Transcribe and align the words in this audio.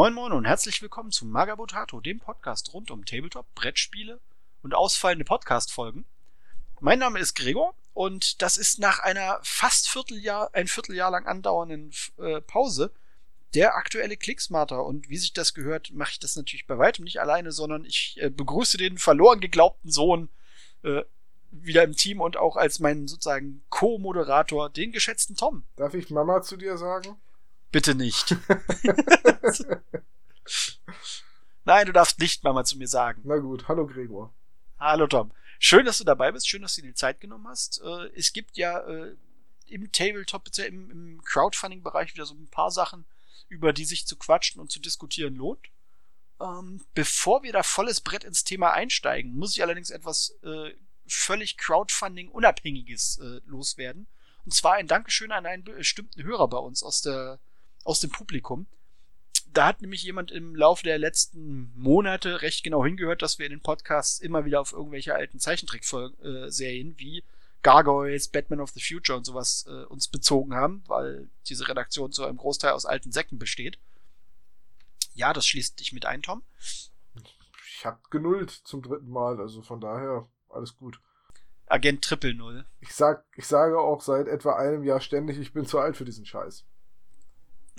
Moin 0.00 0.14
Moin 0.14 0.32
und 0.32 0.46
herzlich 0.46 0.80
willkommen 0.80 1.12
zu 1.12 1.26
Magabotato, 1.26 2.00
dem 2.00 2.20
Podcast 2.20 2.72
rund 2.72 2.90
um 2.90 3.04
Tabletop, 3.04 3.44
Brettspiele 3.54 4.18
und 4.62 4.74
ausfallende 4.74 5.26
Podcast-Folgen. 5.26 6.06
Mein 6.80 7.00
Name 7.00 7.18
ist 7.18 7.34
Gregor 7.34 7.74
und 7.92 8.40
das 8.40 8.56
ist 8.56 8.78
nach 8.78 9.00
einer 9.00 9.40
fast 9.42 9.90
Vierteljahr, 9.90 10.48
ein 10.54 10.68
Vierteljahr 10.68 11.10
lang 11.10 11.26
andauernden 11.26 11.92
äh, 12.16 12.40
Pause 12.40 12.92
der 13.52 13.76
aktuelle 13.76 14.16
Klicksmarter. 14.16 14.86
Und 14.86 15.10
wie 15.10 15.18
sich 15.18 15.34
das 15.34 15.52
gehört, 15.52 15.92
mache 15.92 16.12
ich 16.12 16.18
das 16.18 16.34
natürlich 16.34 16.66
bei 16.66 16.78
weitem 16.78 17.04
nicht 17.04 17.20
alleine, 17.20 17.52
sondern 17.52 17.84
ich 17.84 18.16
äh, 18.22 18.30
begrüße 18.30 18.78
den 18.78 18.96
verloren 18.96 19.40
geglaubten 19.40 19.90
Sohn 19.90 20.30
äh, 20.82 21.02
wieder 21.50 21.82
im 21.82 21.94
Team 21.94 22.22
und 22.22 22.38
auch 22.38 22.56
als 22.56 22.80
meinen 22.80 23.06
sozusagen 23.06 23.60
Co-Moderator, 23.68 24.70
den 24.70 24.92
geschätzten 24.92 25.36
Tom. 25.36 25.64
Darf 25.76 25.92
ich 25.92 26.08
Mama 26.08 26.40
zu 26.40 26.56
dir 26.56 26.78
sagen? 26.78 27.18
Bitte 27.72 27.94
nicht. 27.94 28.36
Nein, 31.64 31.86
du 31.86 31.92
darfst 31.92 32.18
nicht 32.18 32.42
Mama 32.42 32.64
zu 32.64 32.76
mir 32.76 32.88
sagen. 32.88 33.22
Na 33.24 33.36
gut, 33.36 33.68
hallo 33.68 33.86
Gregor. 33.86 34.34
Hallo 34.78 35.06
Tom. 35.06 35.30
Schön, 35.60 35.84
dass 35.84 35.98
du 35.98 36.04
dabei 36.04 36.32
bist, 36.32 36.48
schön, 36.48 36.62
dass 36.62 36.74
du 36.74 36.80
dir 36.82 36.88
die 36.88 36.94
Zeit 36.94 37.20
genommen 37.20 37.46
hast. 37.46 37.80
Äh, 37.82 38.10
es 38.16 38.32
gibt 38.32 38.56
ja 38.56 38.80
äh, 38.80 39.14
im 39.66 39.92
Tabletop, 39.92 40.48
im, 40.58 40.90
im 40.90 41.22
Crowdfunding-Bereich 41.22 42.14
wieder 42.14 42.26
so 42.26 42.34
ein 42.34 42.48
paar 42.48 42.72
Sachen, 42.72 43.04
über 43.48 43.72
die 43.72 43.84
sich 43.84 44.06
zu 44.06 44.16
quatschen 44.16 44.60
und 44.60 44.72
zu 44.72 44.80
diskutieren 44.80 45.36
lohnt. 45.36 45.68
Ähm, 46.40 46.84
bevor 46.94 47.42
wir 47.44 47.52
da 47.52 47.62
volles 47.62 48.00
Brett 48.00 48.24
ins 48.24 48.42
Thema 48.42 48.72
einsteigen, 48.72 49.36
muss 49.36 49.54
ich 49.54 49.62
allerdings 49.62 49.90
etwas 49.90 50.34
äh, 50.42 50.72
völlig 51.06 51.56
Crowdfunding-Unabhängiges 51.58 53.20
loswerden. 53.44 54.06
Und 54.44 54.52
zwar 54.54 54.74
ein 54.74 54.86
Dankeschön 54.86 55.32
an 55.32 55.44
einen 55.44 55.64
bestimmten 55.64 56.22
Hörer 56.22 56.48
bei 56.48 56.58
uns 56.58 56.82
aus 56.82 57.02
der 57.02 57.38
aus 57.84 58.00
dem 58.00 58.10
Publikum. 58.10 58.66
Da 59.52 59.66
hat 59.66 59.80
nämlich 59.80 60.04
jemand 60.04 60.30
im 60.30 60.54
Laufe 60.54 60.84
der 60.84 60.98
letzten 60.98 61.72
Monate 61.74 62.42
recht 62.42 62.62
genau 62.62 62.84
hingehört, 62.84 63.22
dass 63.22 63.38
wir 63.38 63.46
in 63.46 63.52
den 63.52 63.62
Podcasts 63.62 64.20
immer 64.20 64.44
wieder 64.44 64.60
auf 64.60 64.72
irgendwelche 64.72 65.14
alten 65.14 65.40
Zeichentrickserien 65.40 66.98
wie 66.98 67.24
Gargoyles, 67.62 68.28
Batman 68.28 68.60
of 68.60 68.70
the 68.70 68.80
Future 68.80 69.18
und 69.18 69.24
sowas 69.24 69.66
äh, 69.68 69.84
uns 69.84 70.08
bezogen 70.08 70.54
haben, 70.54 70.82
weil 70.86 71.28
diese 71.46 71.68
Redaktion 71.68 72.12
zu 72.12 72.24
einem 72.24 72.38
Großteil 72.38 72.72
aus 72.72 72.86
alten 72.86 73.12
Säcken 73.12 73.38
besteht. 73.38 73.78
Ja, 75.14 75.32
das 75.32 75.46
schließt 75.46 75.80
dich 75.80 75.92
mit 75.92 76.06
ein, 76.06 76.22
Tom. 76.22 76.42
Ich 77.66 77.84
hab 77.84 78.10
genullt 78.10 78.50
zum 78.50 78.82
dritten 78.82 79.10
Mal, 79.10 79.40
also 79.40 79.62
von 79.62 79.80
daher 79.80 80.28
alles 80.48 80.76
gut. 80.76 81.00
Agent 81.66 82.02
Triple 82.02 82.34
Null. 82.34 82.66
Ich 82.80 82.94
sag, 82.94 83.24
ich 83.36 83.46
sage 83.46 83.78
auch 83.78 84.00
seit 84.00 84.26
etwa 84.26 84.56
einem 84.56 84.84
Jahr 84.84 85.00
ständig, 85.00 85.38
ich 85.38 85.52
bin 85.52 85.66
zu 85.66 85.78
alt 85.78 85.96
für 85.96 86.04
diesen 86.04 86.26
Scheiß. 86.26 86.64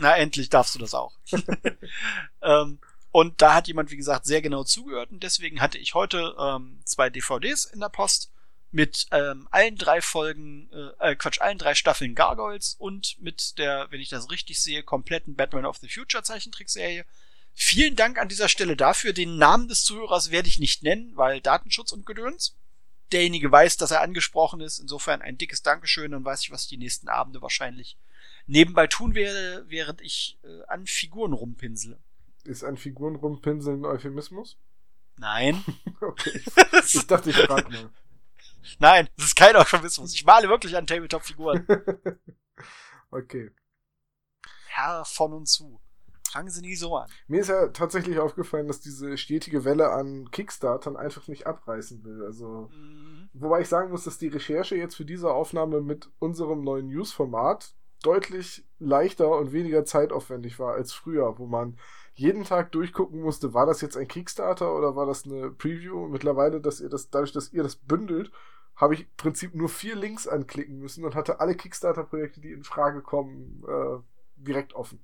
Na, 0.01 0.17
endlich 0.17 0.49
darfst 0.49 0.73
du 0.73 0.79
das 0.79 0.95
auch. 0.95 1.13
ähm, 2.41 2.79
und 3.11 3.39
da 3.39 3.53
hat 3.53 3.67
jemand, 3.67 3.91
wie 3.91 3.97
gesagt, 3.97 4.25
sehr 4.25 4.41
genau 4.41 4.63
zugehört 4.63 5.11
und 5.11 5.21
deswegen 5.21 5.61
hatte 5.61 5.77
ich 5.77 5.93
heute 5.93 6.35
ähm, 6.39 6.81
zwei 6.85 7.11
DVDs 7.11 7.65
in 7.65 7.81
der 7.81 7.89
Post 7.89 8.31
mit 8.71 9.05
ähm, 9.11 9.47
allen 9.51 9.77
drei 9.77 10.01
Folgen, 10.01 10.71
äh, 10.71 11.11
äh, 11.11 11.15
Quatsch, 11.15 11.39
allen 11.39 11.59
drei 11.59 11.75
Staffeln 11.75 12.15
Gargoyles 12.15 12.75
und 12.79 13.21
mit 13.21 13.59
der, 13.59 13.91
wenn 13.91 14.01
ich 14.01 14.09
das 14.09 14.31
richtig 14.31 14.59
sehe, 14.59 14.81
kompletten 14.81 15.35
Batman 15.35 15.65
of 15.65 15.77
the 15.77 15.89
Future 15.89 16.23
Zeichentrickserie. 16.23 17.05
Vielen 17.53 17.95
Dank 17.95 18.17
an 18.17 18.27
dieser 18.27 18.49
Stelle 18.49 18.75
dafür. 18.75 19.13
Den 19.13 19.37
Namen 19.37 19.67
des 19.67 19.83
Zuhörers 19.83 20.31
werde 20.31 20.47
ich 20.47 20.57
nicht 20.57 20.81
nennen, 20.81 21.11
weil 21.15 21.41
Datenschutz 21.41 21.91
und 21.91 22.07
Gedöns. 22.07 22.55
Derjenige 23.11 23.51
weiß, 23.51 23.77
dass 23.77 23.91
er 23.91 24.01
angesprochen 24.01 24.61
ist. 24.61 24.79
Insofern 24.79 25.21
ein 25.21 25.37
dickes 25.37 25.61
Dankeschön. 25.61 26.11
Dann 26.11 26.25
weiß 26.25 26.41
ich, 26.41 26.51
was 26.51 26.63
ich 26.63 26.69
die 26.69 26.77
nächsten 26.77 27.07
Abende 27.07 27.41
wahrscheinlich 27.43 27.97
nebenbei 28.47 28.87
tun 28.87 29.15
werde, 29.15 29.65
während 29.67 30.01
ich 30.01 30.39
äh, 30.43 30.63
an 30.67 30.85
Figuren 30.85 31.33
rumpinsele. 31.33 31.99
Ist 32.43 32.63
ein 32.63 32.77
Figuren 32.77 33.15
rumpinseln 33.15 33.81
ein 33.81 33.85
Euphemismus? 33.85 34.57
Nein. 35.17 35.63
okay. 36.01 36.41
Ich 36.83 37.07
dachte, 37.07 37.29
ich 37.29 37.37
frag 37.37 37.69
mal. 37.69 37.89
Nein, 38.79 39.07
das 39.15 39.27
ist 39.27 39.35
kein 39.35 39.55
Euphemismus. 39.55 40.13
Ich 40.13 40.25
male 40.25 40.47
wirklich 40.49 40.75
an 40.75 40.87
Tabletop-Figuren. 40.87 41.65
okay. 43.11 43.51
Herr 44.67 45.05
von 45.05 45.33
und 45.33 45.47
zu. 45.47 45.79
Fangen 46.31 46.49
Sie 46.49 46.61
nie 46.61 46.75
so 46.75 46.95
an. 46.95 47.09
Mir 47.27 47.41
ist 47.41 47.49
ja 47.49 47.67
tatsächlich 47.67 48.19
aufgefallen, 48.19 48.67
dass 48.67 48.79
diese 48.79 49.17
stetige 49.17 49.65
Welle 49.65 49.91
an 49.91 50.31
Kickstartern 50.31 50.95
einfach 50.95 51.27
nicht 51.27 51.45
abreißen 51.45 52.03
will. 52.05 52.23
Also, 52.23 52.69
mhm. 52.71 53.29
wobei 53.33 53.61
ich 53.61 53.67
sagen 53.67 53.91
muss, 53.91 54.05
dass 54.05 54.17
die 54.17 54.29
Recherche 54.29 54.75
jetzt 54.75 54.95
für 54.95 55.05
diese 55.05 55.31
Aufnahme 55.31 55.81
mit 55.81 56.09
unserem 56.19 56.63
neuen 56.63 56.87
News-Format 56.87 57.73
deutlich 58.01 58.63
leichter 58.79 59.37
und 59.37 59.51
weniger 59.51 59.85
zeitaufwendig 59.85 60.59
war 60.59 60.73
als 60.73 60.93
früher, 60.93 61.37
wo 61.37 61.45
man 61.45 61.77
jeden 62.13 62.43
Tag 62.43 62.71
durchgucken 62.71 63.21
musste, 63.21 63.53
war 63.53 63.65
das 63.65 63.81
jetzt 63.81 63.97
ein 63.97 64.07
Kickstarter 64.07 64.75
oder 64.75 64.95
war 64.95 65.05
das 65.05 65.25
eine 65.25 65.49
Preview? 65.51 66.07
Mittlerweile, 66.07 66.59
dass 66.61 66.79
ihr 66.79 66.89
das, 66.89 67.09
dadurch, 67.09 67.31
dass 67.31 67.53
ihr 67.53 67.63
das 67.63 67.75
bündelt, 67.75 68.31
habe 68.75 68.95
ich 68.95 69.01
im 69.01 69.15
Prinzip 69.17 69.55
nur 69.55 69.69
vier 69.69 69.95
Links 69.95 70.27
anklicken 70.27 70.79
müssen 70.79 71.05
und 71.05 71.15
hatte 71.15 71.39
alle 71.39 71.55
Kickstarter-Projekte, 71.55 72.41
die 72.41 72.51
in 72.51 72.63
Frage 72.63 73.01
kommen, 73.01 73.63
äh, 73.67 73.99
direkt 74.35 74.73
offen. 74.73 74.99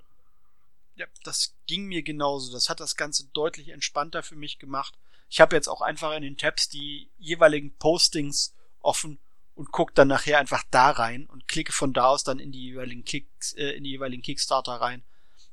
Ja, 0.95 1.05
das 1.23 1.55
ging 1.67 1.85
mir 1.85 2.01
genauso. 2.01 2.51
Das 2.51 2.69
hat 2.69 2.79
das 2.79 2.95
Ganze 2.95 3.27
deutlich 3.33 3.69
entspannter 3.69 4.23
für 4.23 4.35
mich 4.35 4.57
gemacht. 4.57 4.97
Ich 5.29 5.39
habe 5.41 5.55
jetzt 5.55 5.67
auch 5.67 5.81
einfach 5.81 6.15
in 6.15 6.23
den 6.23 6.37
Tabs 6.37 6.69
die 6.69 7.09
jeweiligen 7.17 7.75
Postings 7.77 8.55
offen 8.81 9.19
und 9.57 9.71
gucke 9.71 9.93
dann 9.93 10.07
nachher 10.07 10.37
einfach 10.37 10.63
da 10.69 10.91
rein 10.91 11.25
und 11.25 11.47
klicke 11.47 11.73
von 11.73 11.91
da 11.91 12.05
aus 12.05 12.23
dann 12.23 12.37
in 12.37 12.51
die 12.51 12.61
jeweiligen 12.61 13.03
Kicks, 13.03 13.53
äh, 13.53 13.71
in 13.71 13.83
die 13.83 13.89
jeweiligen 13.89 14.21
Kickstarter 14.21 14.73
rein. 14.73 15.03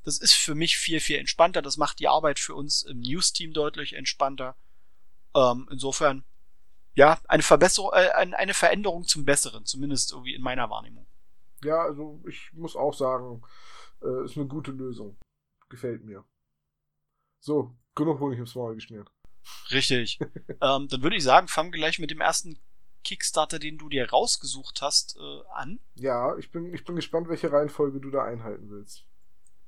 Das 0.05 0.19
ist 0.19 0.35
für 0.35 0.55
mich 0.55 0.77
viel, 0.77 1.01
viel 1.01 1.19
entspannter. 1.19 1.63
Das 1.63 1.79
macht 1.79 2.01
die 2.01 2.09
Arbeit 2.09 2.39
für 2.39 2.55
uns 2.55 2.83
im 2.83 3.01
News-Team 3.01 3.55
deutlich 3.55 3.95
entspannter. 3.95 4.57
Ähm, 5.35 5.67
insofern, 5.71 6.23
ja, 6.95 7.19
eine 7.29 7.43
Verbesserung, 7.43 7.93
äh, 7.95 8.11
eine 8.11 8.53
Veränderung 8.53 9.05
zum 9.05 9.25
Besseren, 9.25 9.65
zumindest 9.65 10.13
irgendwie 10.13 10.35
in 10.35 10.43
meiner 10.43 10.69
Wahrnehmung. 10.69 11.07
Ja, 11.65 11.83
also 11.83 12.23
ich 12.29 12.53
muss 12.53 12.77
auch 12.77 12.93
sagen, 12.93 13.43
äh, 14.03 14.27
ist 14.27 14.37
eine 14.37 14.47
gute 14.47 14.71
Lösung. 14.71 15.17
Gefällt 15.71 16.05
mir. 16.05 16.23
So, 17.41 17.75
genug 17.95 18.21
Honig 18.21 18.39
ins 18.39 18.55
Maul 18.55 18.75
geschmiert. 18.75 19.11
Richtig. 19.71 20.19
ähm, 20.61 20.89
dann 20.89 21.03
würde 21.03 21.17
ich 21.17 21.23
sagen, 21.23 21.49
fangen 21.49 21.73
wir 21.73 21.79
gleich 21.79 21.99
mit 21.99 22.11
dem 22.11 22.21
ersten 22.21 22.59
Kickstarter, 23.05 23.59
den 23.59 23.79
du 23.79 23.89
dir 23.89 24.11
rausgesucht 24.11 24.83
hast, 24.83 25.17
äh, 25.17 25.41
an? 25.53 25.79
Ja, 25.95 26.37
ich 26.37 26.51
bin, 26.51 26.73
ich 26.75 26.85
bin 26.85 26.97
gespannt, 26.97 27.29
welche 27.29 27.53
Reihenfolge 27.53 28.01
du 28.01 28.11
da 28.11 28.25
einhalten 28.25 28.71
willst. 28.71 29.05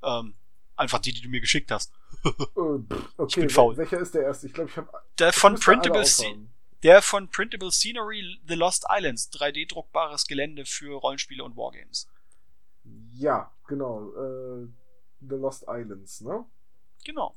Ähm, 0.02 0.34
einfach 0.76 0.98
die, 0.98 1.12
die 1.12 1.20
du 1.20 1.28
mir 1.28 1.40
geschickt 1.40 1.70
hast. 1.70 1.92
äh, 2.24 2.30
okay, 2.58 2.86
ich 3.28 3.36
bin 3.36 3.50
faul. 3.50 3.76
welcher 3.76 4.00
ist 4.00 4.14
der 4.14 4.22
erste? 4.22 4.46
Ich 4.46 4.54
glaube, 4.54 4.70
ich 4.70 4.76
habe. 4.76 4.90
Der 5.18 5.32
von 5.32 5.54
Printable 5.54 6.04
der 6.82 7.02
von 7.02 7.28
Printable 7.28 7.72
Scenery 7.72 8.38
The 8.46 8.54
Lost 8.54 8.86
Islands, 8.88 9.30
3D-druckbares 9.32 10.28
Gelände 10.28 10.64
für 10.66 10.94
Rollenspiele 10.98 11.42
und 11.42 11.56
Wargames. 11.56 12.06
Ja, 13.12 13.50
genau. 13.66 14.12
Äh, 14.14 14.68
The 15.20 15.36
Lost 15.36 15.64
Islands, 15.66 16.20
ne? 16.20 16.44
Genau. 17.04 17.34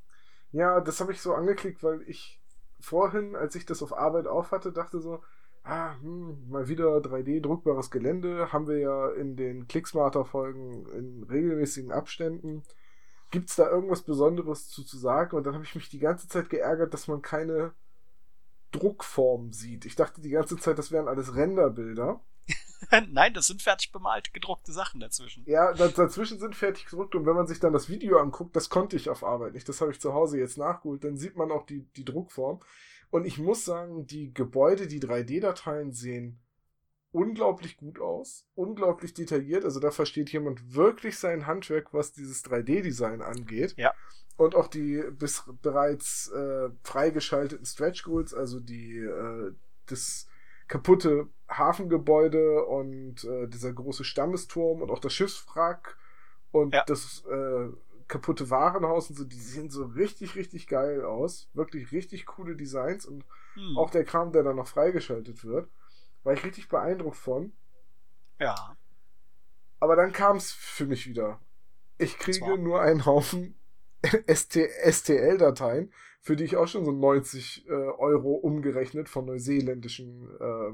Ja, 0.51 0.81
das 0.81 0.99
habe 0.99 1.13
ich 1.13 1.21
so 1.21 1.33
angeklickt, 1.33 1.83
weil 1.83 2.01
ich 2.07 2.39
vorhin, 2.79 3.35
als 3.35 3.55
ich 3.55 3.65
das 3.65 3.81
auf 3.81 3.97
Arbeit 3.97 4.27
aufhatte, 4.27 4.71
dachte 4.71 4.99
so, 4.99 5.23
ah, 5.69 5.95
hm, 6.01 6.49
mal 6.49 6.67
wieder 6.67 6.97
3D-druckbares 6.97 7.91
Gelände, 7.91 8.51
haben 8.51 8.67
wir 8.67 8.79
ja 8.79 9.11
in 9.11 9.35
den 9.35 9.67
Clicksmarter-Folgen 9.67 10.87
in 10.91 11.23
regelmäßigen 11.23 11.91
Abständen. 11.91 12.63
Gibt 13.31 13.49
es 13.49 13.55
da 13.55 13.69
irgendwas 13.69 14.01
Besonderes 14.01 14.69
zu, 14.69 14.83
zu 14.83 14.97
sagen? 14.97 15.37
Und 15.37 15.43
dann 15.45 15.53
habe 15.53 15.63
ich 15.63 15.75
mich 15.75 15.89
die 15.89 15.99
ganze 15.99 16.27
Zeit 16.27 16.49
geärgert, 16.49 16.93
dass 16.93 17.07
man 17.07 17.21
keine 17.21 17.73
Druckform 18.71 19.53
sieht. 19.53 19.85
Ich 19.85 19.95
dachte 19.95 20.21
die 20.21 20.29
ganze 20.29 20.57
Zeit, 20.57 20.79
das 20.79 20.91
wären 20.91 21.07
alles 21.07 21.35
Renderbilder. 21.35 22.21
Nein, 23.09 23.33
das 23.33 23.47
sind 23.47 23.61
fertig 23.61 23.91
bemalte, 23.91 24.31
gedruckte 24.31 24.71
Sachen 24.71 24.99
dazwischen. 24.99 25.43
Ja, 25.45 25.73
dazwischen 25.73 26.39
sind 26.39 26.55
fertig 26.55 26.85
gedruckt 26.85 27.13
und 27.13 27.25
wenn 27.25 27.35
man 27.35 27.45
sich 27.45 27.59
dann 27.59 27.73
das 27.73 27.89
Video 27.89 28.17
anguckt, 28.17 28.55
das 28.55 28.69
konnte 28.69 28.95
ich 28.95 29.09
auf 29.09 29.23
Arbeit 29.23 29.53
nicht. 29.53 29.69
Das 29.69 29.81
habe 29.81 29.91
ich 29.91 29.99
zu 29.99 30.13
Hause 30.13 30.39
jetzt 30.39 30.57
nachgeholt. 30.57 31.03
Dann 31.03 31.17
sieht 31.17 31.35
man 31.35 31.51
auch 31.51 31.65
die, 31.65 31.85
die 31.95 32.05
Druckform. 32.05 32.61
Und 33.11 33.25
ich 33.25 33.37
muss 33.39 33.65
sagen, 33.65 34.05
die 34.05 34.33
Gebäude, 34.33 34.87
die 34.87 34.99
3D-Dateien 34.99 35.91
sehen 35.91 36.39
unglaublich 37.11 37.77
gut 37.77 37.99
aus, 37.99 38.45
unglaublich 38.55 39.13
detailliert. 39.13 39.65
Also 39.65 39.79
da 39.79 39.91
versteht 39.91 40.31
jemand 40.31 40.75
wirklich 40.75 41.17
sein 41.17 41.47
Handwerk, 41.47 41.93
was 41.93 42.13
dieses 42.13 42.45
3D-Design 42.45 43.21
angeht. 43.21 43.73
Ja. 43.77 43.93
Und 44.37 44.55
auch 44.55 44.67
die 44.67 45.03
bis 45.11 45.43
bereits 45.61 46.29
äh, 46.29 46.69
freigeschalteten 46.83 47.65
Stretch 47.65 48.03
Goals, 48.03 48.33
also 48.33 48.59
die 48.59 48.99
äh, 48.99 49.53
das 49.87 50.27
kaputte 50.67 51.27
Hafengebäude 51.49 52.63
und 52.65 53.23
äh, 53.23 53.47
dieser 53.47 53.73
große 53.73 54.03
Stammesturm 54.03 54.81
und 54.81 54.91
auch 54.91 54.99
das 54.99 55.13
Schiffswrack 55.13 55.97
und 56.51 56.73
ja. 56.73 56.83
das 56.85 57.25
äh, 57.29 57.69
kaputte 58.09 58.49
Warenhaus 58.49 59.09
und 59.09 59.15
so, 59.15 59.23
die 59.23 59.39
sehen 59.39 59.69
so 59.69 59.85
richtig, 59.85 60.35
richtig 60.35 60.67
geil 60.67 61.05
aus. 61.05 61.49
Wirklich 61.53 61.93
richtig 61.93 62.25
coole 62.25 62.57
Designs 62.57 63.05
und 63.05 63.23
hm. 63.53 63.77
auch 63.77 63.91
der 63.91 64.03
Kram, 64.03 64.33
der 64.33 64.43
dann 64.43 64.57
noch 64.57 64.67
freigeschaltet 64.67 65.45
wird. 65.45 65.69
War 66.23 66.33
ich 66.33 66.43
richtig 66.43 66.67
beeindruckt 66.67 67.15
von. 67.15 67.53
Ja. 68.39 68.75
Aber 69.79 69.95
dann 69.95 70.11
kam 70.11 70.35
es 70.35 70.51
für 70.51 70.85
mich 70.85 71.07
wieder. 71.07 71.39
Ich 71.97 72.17
kriege 72.17 72.57
nur 72.57 72.81
einen 72.81 73.05
Haufen 73.05 73.55
STL-Dateien, 74.27 75.93
für 76.19 76.35
die 76.35 76.45
ich 76.45 76.57
auch 76.57 76.67
schon 76.67 76.85
so 76.85 76.91
90 76.91 77.67
äh, 77.67 77.71
Euro 77.71 78.33
umgerechnet 78.33 79.07
von 79.07 79.25
neuseeländischen 79.25 80.29
äh, 80.39 80.71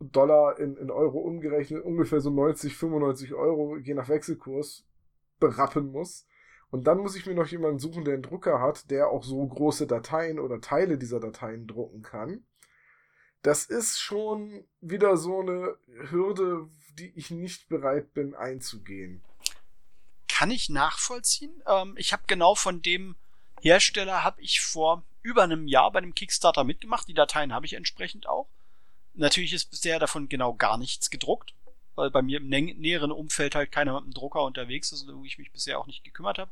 Dollar 0.00 0.58
in, 0.58 0.76
in 0.76 0.90
Euro 0.90 1.18
umgerechnet, 1.18 1.84
ungefähr 1.84 2.20
so 2.20 2.30
90, 2.30 2.76
95 2.76 3.34
Euro, 3.34 3.76
je 3.76 3.94
nach 3.94 4.08
Wechselkurs, 4.08 4.86
berappen 5.48 5.92
muss. 5.92 6.26
Und 6.70 6.86
dann 6.86 6.98
muss 6.98 7.14
ich 7.14 7.26
mir 7.26 7.34
noch 7.34 7.46
jemanden 7.46 7.78
suchen, 7.78 8.04
der 8.04 8.14
einen 8.14 8.22
Drucker 8.22 8.60
hat, 8.60 8.90
der 8.90 9.08
auch 9.08 9.22
so 9.22 9.46
große 9.46 9.86
Dateien 9.86 10.38
oder 10.40 10.60
Teile 10.60 10.98
dieser 10.98 11.20
Dateien 11.20 11.66
drucken 11.66 12.02
kann. 12.02 12.44
Das 13.42 13.66
ist 13.66 14.00
schon 14.00 14.64
wieder 14.80 15.16
so 15.16 15.40
eine 15.40 15.76
Hürde, 16.10 16.68
die 16.98 17.12
ich 17.14 17.30
nicht 17.30 17.68
bereit 17.68 18.14
bin 18.14 18.34
einzugehen. 18.34 19.22
Kann 20.28 20.50
ich 20.50 20.68
nachvollziehen. 20.68 21.62
Ähm, 21.66 21.94
ich 21.96 22.12
habe 22.12 22.24
genau 22.26 22.54
von 22.54 22.82
dem 22.82 23.16
Hersteller 23.60 24.24
habe 24.24 24.40
ich 24.40 24.60
vor 24.60 25.04
über 25.22 25.42
einem 25.42 25.68
Jahr 25.68 25.92
bei 25.92 25.98
einem 25.98 26.14
Kickstarter 26.14 26.64
mitgemacht. 26.64 27.06
Die 27.06 27.14
Dateien 27.14 27.52
habe 27.52 27.66
ich 27.66 27.74
entsprechend 27.74 28.26
auch. 28.26 28.48
Natürlich 29.14 29.52
ist 29.52 29.70
bisher 29.70 29.98
davon 29.98 30.28
genau 30.28 30.54
gar 30.54 30.76
nichts 30.76 31.08
gedruckt, 31.08 31.54
weil 31.94 32.10
bei 32.10 32.22
mir 32.22 32.38
im 32.38 32.48
nä 32.48 32.74
näheren 32.74 33.12
Umfeld 33.12 33.54
halt 33.54 33.72
keiner 33.72 33.94
mit 33.94 34.04
einem 34.04 34.14
Drucker 34.14 34.42
unterwegs 34.42 34.92
ist, 34.92 35.06
wo 35.06 35.24
ich 35.24 35.38
mich 35.38 35.52
bisher 35.52 35.78
auch 35.78 35.86
nicht 35.86 36.04
gekümmert 36.04 36.38
habe. 36.38 36.50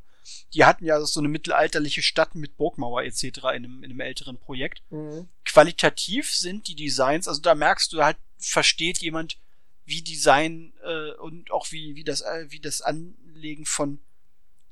Die 0.53 0.65
hatten 0.65 0.85
ja 0.85 0.99
so 1.01 1.19
eine 1.19 1.29
mittelalterliche 1.29 2.01
Stadt 2.01 2.35
mit 2.35 2.57
Burgmauer 2.57 3.03
etc. 3.03 3.23
in 3.23 3.43
einem, 3.45 3.83
in 3.83 3.91
einem 3.91 3.99
älteren 3.99 4.37
Projekt. 4.37 4.81
Mhm. 4.89 5.27
Qualitativ 5.45 6.33
sind 6.33 6.67
die 6.67 6.75
Designs, 6.75 7.27
also 7.27 7.41
da 7.41 7.55
merkst 7.55 7.91
du 7.93 8.03
halt, 8.03 8.17
versteht 8.37 8.99
jemand, 8.99 9.37
wie 9.85 10.01
Design 10.01 10.73
äh, 10.83 11.11
und 11.13 11.51
auch 11.51 11.71
wie, 11.71 11.95
wie, 11.95 12.03
das, 12.03 12.21
äh, 12.21 12.45
wie 12.49 12.59
das 12.59 12.81
Anlegen 12.81 13.65
von 13.65 13.99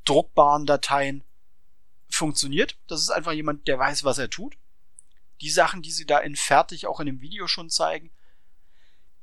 druckbaren 0.06 0.65
Dateien 0.65 1.23
funktioniert. 2.09 2.77
Das 2.88 3.01
ist 3.01 3.09
einfach 3.09 3.33
jemand, 3.33 3.68
der 3.68 3.77
weiß, 3.77 4.03
was 4.03 4.18
er 4.18 4.29
tut 4.29 4.56
die 5.41 5.50
Sachen, 5.50 5.81
die 5.81 5.91
sie 5.91 6.06
da 6.06 6.19
in 6.19 6.35
fertig 6.35 6.88
auch 6.88 7.00
in 7.00 7.07
dem 7.07 7.21
Video 7.21 7.47
schon 7.47 7.69
zeigen, 7.69 8.12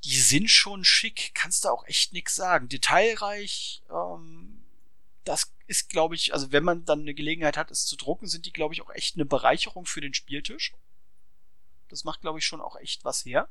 die 0.05 0.21
sind 0.21 0.49
schon 0.49 0.85
schick, 0.85 1.33
kannst 1.35 1.65
du 1.65 1.69
auch 1.69 1.85
echt 1.87 2.13
nix 2.13 2.35
sagen. 2.35 2.69
Detailreich, 2.69 3.83
ähm, 3.91 4.65
das 5.25 5.53
ist, 5.67 5.91
glaube 5.91 6.15
ich, 6.15 6.33
also 6.33 6.53
wenn 6.53 6.65
man 6.65 6.85
dann 6.85 7.01
eine 7.01 7.15
Gelegenheit 7.15 7.57
hat, 7.57 7.71
es 7.71 7.85
zu 7.85 7.97
drucken, 7.97 8.27
sind 8.27 8.47
die, 8.47 8.53
glaube 8.53 8.75
ich, 8.75 8.83
auch 8.83 8.91
echt 8.91 9.17
eine 9.17 9.27
Bereicherung 9.27 9.87
für 9.87 10.01
den 10.01 10.15
Spieltisch. 10.15 10.75
Das 11.89 12.05
macht, 12.05 12.21
glaube 12.21 12.39
ich, 12.39 12.47
schon 12.47 12.61
auch 12.61 12.77
echt 12.77 13.05
was 13.05 13.25
her. 13.25 13.49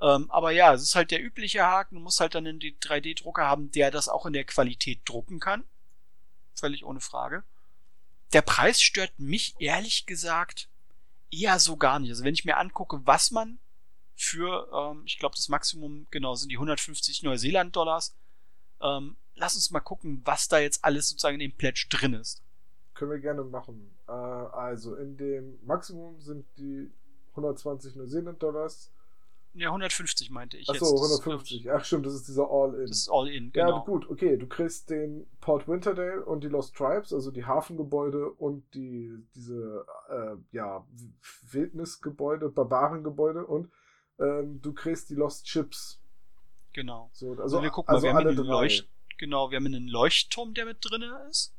Ähm, 0.00 0.30
aber 0.30 0.50
ja, 0.50 0.74
es 0.74 0.82
ist 0.82 0.96
halt 0.96 1.10
der 1.12 1.22
übliche 1.22 1.62
Haken. 1.62 1.96
Du 1.96 2.00
musst 2.00 2.18
halt 2.18 2.34
dann 2.34 2.46
einen 2.46 2.58
3D-Drucker 2.58 3.46
haben, 3.46 3.70
der 3.70 3.90
das 3.90 4.08
auch 4.08 4.26
in 4.26 4.32
der 4.32 4.44
Qualität 4.44 5.00
drucken 5.04 5.38
kann. 5.38 5.64
Völlig 6.54 6.84
ohne 6.84 7.00
Frage. 7.00 7.44
Der 8.32 8.42
Preis 8.42 8.82
stört 8.82 9.18
mich 9.18 9.54
ehrlich 9.60 10.06
gesagt 10.06 10.68
eher 11.30 11.58
so 11.60 11.76
gar 11.76 11.98
nicht. 11.98 12.10
Also 12.10 12.24
wenn 12.24 12.34
ich 12.34 12.44
mir 12.44 12.56
angucke, 12.56 13.00
was 13.04 13.30
man 13.30 13.58
für, 14.14 14.68
ähm, 14.72 15.02
ich 15.06 15.18
glaube, 15.18 15.36
das 15.36 15.48
Maximum, 15.48 16.06
genau, 16.10 16.34
sind 16.34 16.50
die 16.50 16.56
150 16.56 17.22
Neuseeland-Dollars. 17.22 18.14
Ähm, 18.80 19.16
lass 19.34 19.54
uns 19.54 19.70
mal 19.70 19.80
gucken, 19.80 20.22
was 20.24 20.48
da 20.48 20.58
jetzt 20.58 20.84
alles 20.84 21.08
sozusagen 21.08 21.34
in 21.40 21.50
dem 21.50 21.56
Pledge 21.56 21.86
drin 21.90 22.14
ist. 22.14 22.42
Können 22.94 23.10
wir 23.10 23.18
gerne 23.18 23.44
machen. 23.44 23.90
Äh, 24.08 24.12
also 24.12 24.94
in 24.96 25.16
dem 25.16 25.58
Maximum 25.64 26.20
sind 26.20 26.46
die 26.58 26.90
120 27.34 27.96
Neuseeland-Dollars 27.96 28.90
ja, 29.54 29.68
150 29.68 30.30
meinte 30.30 30.56
ich. 30.56 30.68
Achso, 30.70 30.86
150. 30.86 31.70
Ach 31.70 31.84
stimmt, 31.84 32.06
das 32.06 32.14
ist 32.14 32.26
dieser 32.26 32.50
All-In. 32.50 32.86
Das 32.86 32.96
ist 32.96 33.10
All-In, 33.10 33.52
genau. 33.52 33.70
Ja, 33.70 33.78
gut, 33.84 34.08
okay. 34.08 34.38
Du 34.38 34.46
kriegst 34.46 34.88
den 34.88 35.26
Port 35.40 35.68
Winterdale 35.68 36.24
und 36.24 36.42
die 36.42 36.48
Lost 36.48 36.74
Tribes, 36.74 37.12
also 37.12 37.30
die 37.30 37.44
Hafengebäude 37.44 38.30
und 38.30 38.64
die, 38.74 39.18
diese, 39.34 39.84
äh, 40.08 40.36
ja, 40.52 40.86
Wildnisgebäude, 41.50 42.48
Barbarengebäude 42.48 43.44
und 43.44 43.70
ähm, 44.22 44.60
du 44.62 44.72
kriegst 44.72 45.10
die 45.10 45.14
Lost 45.14 45.46
Chips. 45.46 45.98
Genau. 46.72 47.10
So, 47.12 47.30
also, 47.30 47.42
also 47.42 47.62
wir 47.62 47.70
gucken 47.70 47.94
also 47.94 48.06
mal, 48.06 48.12
wir 48.12 48.18
haben 48.18 48.28
einen 48.28 48.46
Leucht 48.46 48.88
genau, 49.22 49.50
wir 49.50 49.56
haben 49.56 49.66
einen 49.66 49.86
Leuchtturm, 49.88 50.52
der 50.52 50.66
mit 50.66 50.78
drin 50.80 51.04
ist. 51.30 51.54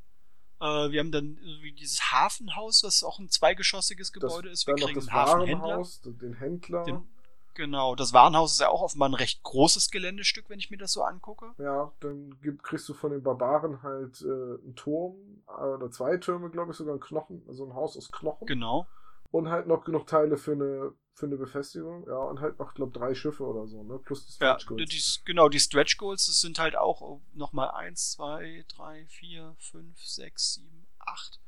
Äh, 0.59 0.91
wir 0.91 0.99
haben 0.99 1.11
dann 1.11 1.37
wie 1.61 1.71
dieses 1.71 2.11
Hafenhaus, 2.11 2.83
was 2.83 3.03
auch 3.03 3.19
ein 3.19 3.29
zweigeschossiges 3.29 4.11
Gebäude 4.11 4.49
das, 4.49 4.59
ist. 4.59 4.67
Wir 4.67 4.75
kriegen 4.75 4.95
das 4.95 5.07
einen 5.07 5.15
Hafenhändler. 5.15 5.83
Den 6.03 6.33
Händler. 6.33 6.83
Den, 6.83 7.07
Genau, 7.55 7.93
das 7.93 8.13
Warenhaus 8.13 8.53
ist 8.53 8.61
ja 8.61 8.69
auch 8.69 8.81
offenbar 8.81 9.09
ein 9.09 9.13
recht 9.13 9.43
großes 9.43 9.91
Geländestück, 9.91 10.49
wenn 10.49 10.57
ich 10.57 10.71
mir 10.71 10.77
das 10.77 10.91
so 10.91 11.03
angucke. 11.03 11.51
Ja, 11.59 11.91
dann 11.99 12.35
kriegst 12.63 12.89
du 12.89 12.95
von 12.95 13.11
den 13.11 13.21
Barbaren 13.21 13.83
halt 13.83 14.21
äh, 14.21 14.25
einen 14.25 14.73
Turm 14.75 15.15
äh, 15.47 15.61
oder 15.61 15.91
zwei 15.91 16.17
Türme, 16.17 16.49
glaube 16.49 16.71
ich, 16.71 16.77
sogar 16.77 16.95
ein 16.95 16.99
Knochen, 16.99 17.43
also 17.47 17.65
ein 17.65 17.75
Haus 17.75 17.95
aus 17.95 18.11
Knochen. 18.11 18.47
Genau. 18.47 18.87
Und 19.29 19.49
halt 19.49 19.67
noch 19.67 19.83
genug 19.83 20.07
Teile 20.07 20.37
für 20.37 20.53
eine, 20.53 20.93
für 21.15 21.27
eine 21.27 21.37
Befestigung, 21.37 22.07
ja, 22.07 22.17
und 22.17 22.41
halt 22.41 22.57
noch, 22.57 22.73
glaube 22.73 22.91
drei 22.91 23.13
Schiffe 23.13 23.43
oder 23.43 23.67
so, 23.67 23.83
ne? 23.83 23.99
Plus 23.99 24.25
die 24.25 24.33
Stretch 24.33 24.65
Goals. 24.65 24.81
Ja, 24.81 24.85
die, 24.85 25.25
genau, 25.25 25.47
die 25.47 25.59
Stretch 25.59 25.97
Goals, 25.97 26.25
das 26.25 26.41
sind 26.41 26.57
halt 26.57 26.75
auch 26.75 27.19
nochmal 27.33 27.69
eins, 27.71 28.11
zwei, 28.11 28.65
drei, 28.67 29.05
vier, 29.07 29.55
fünf, 29.59 30.03
sechs, 30.03 30.55
sieben, 30.55 30.87
acht. 30.99 31.39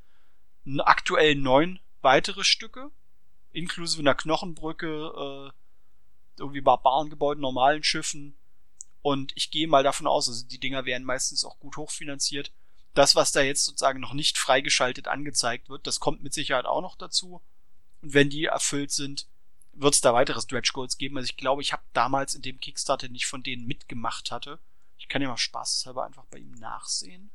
Aktuell 0.78 1.34
neun 1.34 1.80
weitere 2.00 2.44
Stücke, 2.44 2.90
inklusive 3.52 4.00
einer 4.00 4.14
Knochenbrücke, 4.14 4.86
äh, 4.86 5.50
irgendwie 6.38 6.60
Barbarengebäuden, 6.60 7.40
normalen 7.40 7.82
Schiffen. 7.82 8.36
Und 9.02 9.32
ich 9.34 9.50
gehe 9.50 9.68
mal 9.68 9.82
davon 9.82 10.06
aus, 10.06 10.28
also 10.28 10.46
die 10.46 10.60
Dinger 10.60 10.84
werden 10.84 11.04
meistens 11.04 11.44
auch 11.44 11.58
gut 11.58 11.76
hochfinanziert. 11.76 12.52
Das, 12.94 13.16
was 13.16 13.32
da 13.32 13.40
jetzt 13.42 13.64
sozusagen 13.64 14.00
noch 14.00 14.14
nicht 14.14 14.38
freigeschaltet 14.38 15.08
angezeigt 15.08 15.68
wird, 15.68 15.86
das 15.86 16.00
kommt 16.00 16.22
mit 16.22 16.34
Sicherheit 16.34 16.66
auch 16.66 16.82
noch 16.82 16.96
dazu. 16.96 17.42
Und 18.00 18.14
wenn 18.14 18.30
die 18.30 18.44
erfüllt 18.44 18.90
sind, 18.92 19.26
wird 19.78 19.94
es 19.94 20.00
da 20.00 20.14
weitere 20.14 20.40
Stretch 20.40 20.72
Goals 20.72 20.98
geben. 20.98 21.16
Also 21.16 21.26
ich 21.26 21.36
glaube, 21.36 21.62
ich 21.62 21.72
habe 21.72 21.82
damals 21.92 22.34
in 22.34 22.42
dem 22.42 22.60
Kickstarter 22.60 23.08
nicht 23.08 23.26
von 23.26 23.42
denen 23.42 23.66
mitgemacht 23.66 24.30
hatte. 24.30 24.58
Ich 24.98 25.08
kann 25.08 25.22
ja 25.22 25.28
mal 25.28 25.36
spaßeshalber 25.36 26.04
einfach 26.04 26.24
bei 26.30 26.38
ihm 26.38 26.52
nachsehen. 26.52 27.30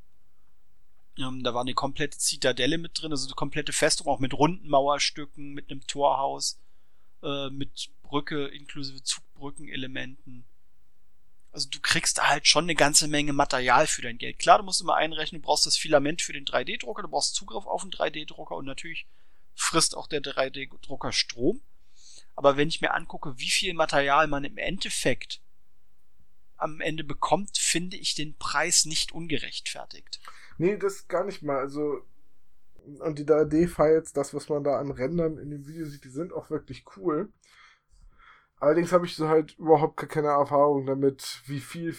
Ähm, 1.17 1.43
da 1.43 1.53
war 1.53 1.61
eine 1.61 1.73
komplette 1.73 2.17
Zitadelle 2.17 2.77
mit 2.77 2.99
drin, 2.99 3.11
also 3.11 3.27
eine 3.27 3.35
komplette 3.35 3.73
Festung, 3.73 4.07
auch 4.07 4.19
mit 4.19 4.33
runden 4.33 4.67
Mauerstücken, 4.67 5.53
mit 5.53 5.69
einem 5.69 5.85
Torhaus, 5.85 6.59
äh, 7.21 7.49
mit 7.49 7.89
Brücke 8.01 8.47
inklusive 8.47 9.03
Zugbrückenelementen. 9.03 10.45
Also 11.51 11.69
du 11.69 11.79
kriegst 11.81 12.17
da 12.17 12.29
halt 12.29 12.47
schon 12.47 12.63
eine 12.63 12.75
ganze 12.75 13.07
Menge 13.07 13.33
Material 13.33 13.85
für 13.85 14.01
dein 14.01 14.17
Geld. 14.17 14.39
Klar, 14.39 14.59
du 14.59 14.63
musst 14.63 14.81
immer 14.81 14.95
einrechnen, 14.95 15.41
du 15.41 15.45
brauchst 15.45 15.65
das 15.65 15.77
Filament 15.77 16.21
für 16.21 16.33
den 16.33 16.45
3D-Drucker, 16.45 17.03
du 17.03 17.09
brauchst 17.09 17.35
Zugriff 17.35 17.65
auf 17.65 17.81
den 17.81 17.91
3D-Drucker 17.91 18.55
und 18.55 18.65
natürlich 18.65 19.05
frisst 19.53 19.95
auch 19.95 20.07
der 20.07 20.21
3D-Drucker 20.21 21.11
Strom. 21.11 21.61
Aber 22.35 22.57
wenn 22.57 22.69
ich 22.69 22.81
mir 22.81 22.93
angucke, 22.93 23.37
wie 23.37 23.49
viel 23.49 23.73
Material 23.73 24.27
man 24.27 24.43
im 24.43 24.57
Endeffekt 24.57 25.41
am 26.57 26.79
Ende 26.79 27.03
bekommt, 27.03 27.57
finde 27.57 27.97
ich 27.97 28.15
den 28.15 28.37
Preis 28.37 28.85
nicht 28.85 29.11
ungerechtfertigt. 29.11 30.19
Nee, 30.57 30.77
das 30.77 31.07
gar 31.07 31.25
nicht 31.25 31.41
mal. 31.41 31.57
Also, 31.57 32.01
und 32.99 33.17
die 33.17 33.25
3D-Files, 33.25 34.13
das, 34.13 34.33
was 34.33 34.47
man 34.49 34.63
da 34.63 34.79
an 34.79 34.91
Rändern 34.91 35.37
in 35.37 35.49
dem 35.49 35.67
Video 35.67 35.85
sieht, 35.85 36.03
die 36.03 36.09
sind 36.09 36.33
auch 36.33 36.49
wirklich 36.49 36.85
cool. 36.95 37.31
Allerdings 38.57 38.91
habe 38.91 39.07
ich 39.07 39.15
so 39.15 39.27
halt 39.27 39.57
überhaupt 39.57 39.97
keine 40.07 40.27
Erfahrung 40.27 40.85
damit, 40.85 41.41
wie 41.45 41.59
viel 41.59 41.95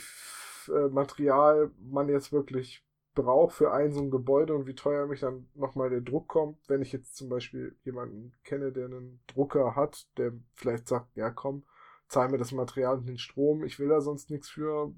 äh, 0.68 0.88
Material 0.88 1.72
man 1.78 2.08
jetzt 2.08 2.30
wirklich 2.30 2.84
braucht 3.14 3.54
für 3.54 3.72
ein 3.72 3.92
so 3.92 4.00
ein 4.00 4.10
Gebäude 4.10 4.54
und 4.54 4.66
wie 4.66 4.74
teuer 4.74 5.06
mich 5.06 5.20
dann 5.20 5.48
nochmal 5.54 5.90
der 5.90 6.00
Druck 6.00 6.28
kommt. 6.28 6.58
Wenn 6.68 6.82
ich 6.82 6.92
jetzt 6.92 7.16
zum 7.16 7.28
Beispiel 7.28 7.76
jemanden 7.84 8.32
kenne, 8.44 8.72
der 8.72 8.86
einen 8.86 9.20
Drucker 9.26 9.76
hat, 9.76 10.06
der 10.16 10.32
vielleicht 10.54 10.88
sagt, 10.88 11.14
ja 11.16 11.30
komm, 11.30 11.64
zahl 12.08 12.28
mir 12.28 12.38
das 12.38 12.52
Material 12.52 12.98
und 12.98 13.08
den 13.08 13.18
Strom, 13.18 13.64
ich 13.64 13.78
will 13.78 13.88
da 13.88 14.00
sonst 14.00 14.30
nichts 14.30 14.48
für. 14.48 14.92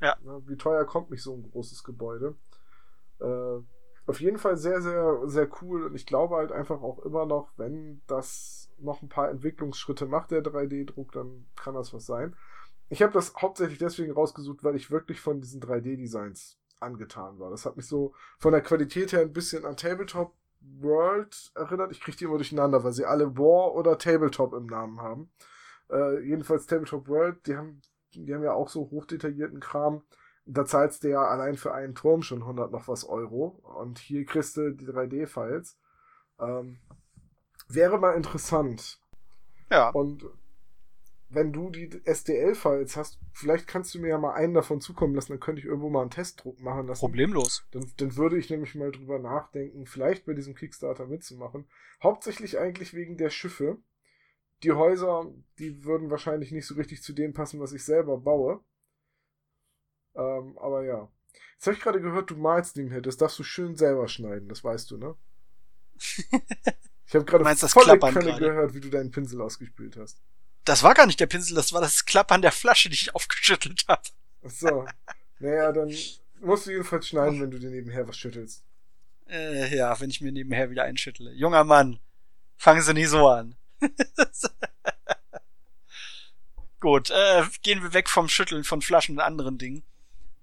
Ja. 0.00 0.16
Wie 0.46 0.56
teuer 0.56 0.84
kommt 0.84 1.10
mich 1.10 1.22
so 1.22 1.34
ein 1.34 1.42
großes 1.42 1.82
Gebäude? 1.84 2.36
Äh, 3.20 3.60
auf 4.06 4.20
jeden 4.20 4.38
Fall 4.38 4.56
sehr, 4.56 4.80
sehr, 4.80 5.22
sehr 5.24 5.48
cool 5.60 5.84
und 5.84 5.94
ich 5.96 6.06
glaube 6.06 6.36
halt 6.36 6.52
einfach 6.52 6.80
auch 6.80 7.00
immer 7.00 7.26
noch, 7.26 7.50
wenn 7.56 8.02
das 8.06 8.70
noch 8.78 9.02
ein 9.02 9.08
paar 9.08 9.30
Entwicklungsschritte 9.30 10.06
macht, 10.06 10.30
der 10.30 10.44
3D-Druck, 10.44 11.12
dann 11.12 11.46
kann 11.56 11.74
das 11.74 11.92
was 11.92 12.06
sein. 12.06 12.36
Ich 12.88 13.02
habe 13.02 13.12
das 13.12 13.34
hauptsächlich 13.34 13.78
deswegen 13.78 14.12
rausgesucht, 14.12 14.62
weil 14.62 14.76
ich 14.76 14.92
wirklich 14.92 15.20
von 15.20 15.40
diesen 15.40 15.60
3D-Designs 15.60 16.60
angetan 16.80 17.38
war. 17.38 17.50
Das 17.50 17.66
hat 17.66 17.76
mich 17.76 17.86
so 17.86 18.14
von 18.38 18.52
der 18.52 18.62
Qualität 18.62 19.12
her 19.12 19.20
ein 19.20 19.32
bisschen 19.32 19.64
an 19.64 19.76
Tabletop 19.76 20.34
World 20.60 21.52
erinnert. 21.54 21.92
Ich 21.92 22.00
kriege 22.00 22.16
die 22.16 22.24
immer 22.24 22.36
durcheinander, 22.36 22.82
weil 22.84 22.92
sie 22.92 23.04
alle 23.04 23.36
War 23.36 23.74
oder 23.74 23.98
Tabletop 23.98 24.52
im 24.54 24.66
Namen 24.66 25.00
haben. 25.00 25.30
Äh, 25.90 26.20
jedenfalls 26.20 26.66
Tabletop 26.66 27.08
World, 27.08 27.46
die 27.46 27.56
haben, 27.56 27.80
die 28.14 28.34
haben 28.34 28.42
ja 28.42 28.52
auch 28.52 28.68
so 28.68 28.90
hochdetaillierten 28.90 29.60
Kram. 29.60 30.02
Da 30.44 30.64
zahlst 30.64 31.02
du 31.02 31.10
ja 31.10 31.22
allein 31.26 31.56
für 31.56 31.74
einen 31.74 31.94
Turm 31.94 32.22
schon 32.22 32.42
100 32.42 32.70
noch 32.70 32.88
was 32.88 33.04
Euro. 33.04 33.60
Und 33.80 33.98
hier 33.98 34.24
kriegst 34.24 34.56
du 34.56 34.72
die 34.72 34.86
3D-Files. 34.86 35.78
Ähm, 36.38 36.78
Wäre 37.68 37.98
mal 37.98 38.14
interessant. 38.14 39.00
Ja. 39.70 39.90
Und 39.90 40.24
wenn 41.28 41.52
du 41.52 41.70
die 41.70 41.90
SDL-Files 42.04 42.96
hast, 42.96 43.18
vielleicht 43.32 43.66
kannst 43.66 43.94
du 43.94 43.98
mir 43.98 44.08
ja 44.08 44.18
mal 44.18 44.34
einen 44.34 44.54
davon 44.54 44.80
zukommen 44.80 45.14
lassen, 45.14 45.32
dann 45.32 45.40
könnte 45.40 45.60
ich 45.60 45.66
irgendwo 45.66 45.90
mal 45.90 46.02
einen 46.02 46.10
Testdruck 46.10 46.60
machen 46.60 46.86
lassen. 46.86 47.00
Problemlos. 47.00 47.66
Dann, 47.72 47.90
dann 47.96 48.16
würde 48.16 48.38
ich 48.38 48.48
nämlich 48.48 48.74
mal 48.74 48.92
drüber 48.92 49.18
nachdenken, 49.18 49.86
vielleicht 49.86 50.24
bei 50.24 50.34
diesem 50.34 50.54
Kickstarter 50.54 51.06
mitzumachen. 51.06 51.68
Hauptsächlich 52.02 52.58
eigentlich 52.58 52.94
wegen 52.94 53.16
der 53.16 53.30
Schiffe. 53.30 53.78
Die 54.62 54.72
Häuser, 54.72 55.32
die 55.58 55.84
würden 55.84 56.10
wahrscheinlich 56.10 56.52
nicht 56.52 56.66
so 56.66 56.74
richtig 56.74 57.02
zu 57.02 57.12
dem 57.12 57.34
passen, 57.34 57.60
was 57.60 57.72
ich 57.72 57.84
selber 57.84 58.18
baue. 58.18 58.60
Ähm, 60.14 60.56
aber 60.58 60.84
ja. 60.84 61.10
Jetzt 61.54 61.66
habe 61.66 61.76
ich 61.76 61.82
gerade 61.82 62.00
gehört, 62.00 62.30
du 62.30 62.36
malst 62.36 62.76
mehr. 62.76 63.00
Das 63.00 63.16
darfst 63.16 63.38
du 63.38 63.42
schön 63.42 63.76
selber 63.76 64.08
schneiden, 64.08 64.48
das 64.48 64.62
weißt 64.62 64.90
du, 64.90 64.96
ne? 64.96 65.16
Ich 67.08 67.14
habe 67.14 67.24
gerade 67.24 67.44
voll 67.56 67.88
gehört, 68.40 68.74
wie 68.74 68.80
du 68.80 68.90
deinen 68.90 69.12
Pinsel 69.12 69.40
ausgespült 69.40 69.96
hast. 69.96 70.20
Das 70.66 70.82
war 70.82 70.94
gar 70.94 71.06
nicht 71.06 71.20
der 71.20 71.26
Pinsel, 71.26 71.54
das 71.54 71.72
war 71.72 71.80
das 71.80 72.04
Klappern 72.06 72.42
der 72.42 72.50
Flasche, 72.50 72.88
die 72.88 72.96
ich 72.96 73.14
aufgeschüttelt 73.14 73.84
habe. 73.86 74.02
Ach 74.44 74.50
so. 74.50 74.84
Naja, 75.38 75.70
dann 75.70 75.94
musst 76.40 76.66
du 76.66 76.72
jedenfalls 76.72 77.06
schneiden, 77.06 77.40
wenn 77.40 77.52
du 77.52 77.60
dir 77.60 77.70
nebenher 77.70 78.06
was 78.08 78.18
schüttelst. 78.18 78.64
Äh, 79.28 79.76
ja, 79.76 79.98
wenn 80.00 80.10
ich 80.10 80.20
mir 80.20 80.32
nebenher 80.32 80.68
wieder 80.68 80.82
einschüttle. 80.82 81.32
Junger 81.32 81.62
Mann, 81.62 82.00
fangen 82.56 82.82
Sie 82.82 82.94
nie 82.94 83.04
so 83.06 83.28
an. 83.28 83.54
Gut, 86.80 87.10
äh, 87.10 87.44
gehen 87.62 87.84
wir 87.84 87.92
weg 87.92 88.08
vom 88.08 88.28
Schütteln 88.28 88.64
von 88.64 88.82
Flaschen 88.82 89.16
und 89.16 89.22
anderen 89.22 89.58
Dingen 89.58 89.84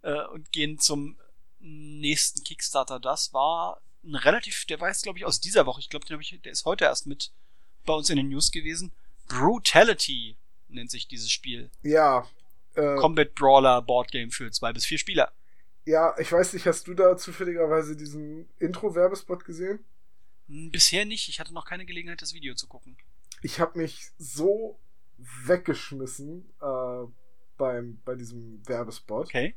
äh, 0.03 0.23
und 0.27 0.53
gehen 0.53 0.79
zum 0.79 1.17
nächsten 1.59 2.45
Kickstarter. 2.45 3.01
Das 3.01 3.33
war 3.33 3.81
ein 4.05 4.15
relativ, 4.15 4.65
der 4.67 4.79
war 4.79 4.87
jetzt 4.87 5.03
glaube 5.03 5.19
ich 5.19 5.25
aus 5.25 5.41
dieser 5.41 5.65
Woche. 5.65 5.81
Ich 5.81 5.89
glaube, 5.89 6.05
der 6.05 6.51
ist 6.51 6.63
heute 6.63 6.85
erst 6.85 7.07
mit 7.07 7.31
bei 7.85 7.93
uns 7.93 8.09
in 8.09 8.15
den 8.15 8.29
News 8.29 8.51
gewesen. 8.51 8.93
Brutality 9.27 10.37
nennt 10.69 10.91
sich 10.91 11.07
dieses 11.07 11.31
Spiel. 11.31 11.69
Ja. 11.81 12.27
Äh, 12.75 12.95
Combat 12.95 13.33
Brawler 13.35 13.81
Boardgame 13.81 14.31
für 14.31 14.51
zwei 14.51 14.73
bis 14.73 14.85
vier 14.85 14.97
Spieler. 14.97 15.31
Ja, 15.85 16.15
ich 16.17 16.31
weiß 16.31 16.53
nicht, 16.53 16.65
hast 16.65 16.87
du 16.87 16.93
da 16.93 17.17
zufälligerweise 17.17 17.95
diesen 17.95 18.49
Intro-Werbespot 18.59 19.43
gesehen? 19.43 19.83
Hm, 20.47 20.71
bisher 20.71 21.05
nicht. 21.05 21.29
Ich 21.29 21.39
hatte 21.39 21.53
noch 21.53 21.65
keine 21.65 21.85
Gelegenheit, 21.85 22.21
das 22.21 22.33
Video 22.33 22.55
zu 22.55 22.67
gucken. 22.67 22.97
Ich 23.41 23.59
habe 23.59 23.77
mich 23.77 24.11
so 24.17 24.79
weggeschmissen 25.17 26.49
äh, 26.61 27.07
beim, 27.57 27.99
bei 28.05 28.15
diesem 28.15 28.65
Werbespot. 28.67 29.25
Okay. 29.25 29.55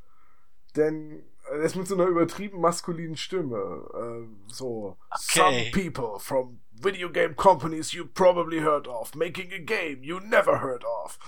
Denn 0.75 1.23
er 1.49 1.61
ist 1.61 1.77
mit 1.77 1.87
so 1.87 1.95
einer 1.95 2.07
übertrieben 2.07 2.61
maskulinen 2.61 3.17
Stimme. 3.17 3.57
Äh, 3.95 4.53
so. 4.53 4.97
Okay. 5.11 5.71
Some 5.71 5.71
people 5.73 6.19
from 6.19 6.61
video 6.83 7.11
game 7.11 7.35
companies 7.35 7.93
you 7.93 8.07
probably 8.07 8.61
heard 8.61 8.87
of, 8.87 9.15
making 9.15 9.53
a 9.53 9.59
game 9.59 10.03
you 10.03 10.21
never 10.21 10.61
heard 10.61 10.85
of. 10.85 11.19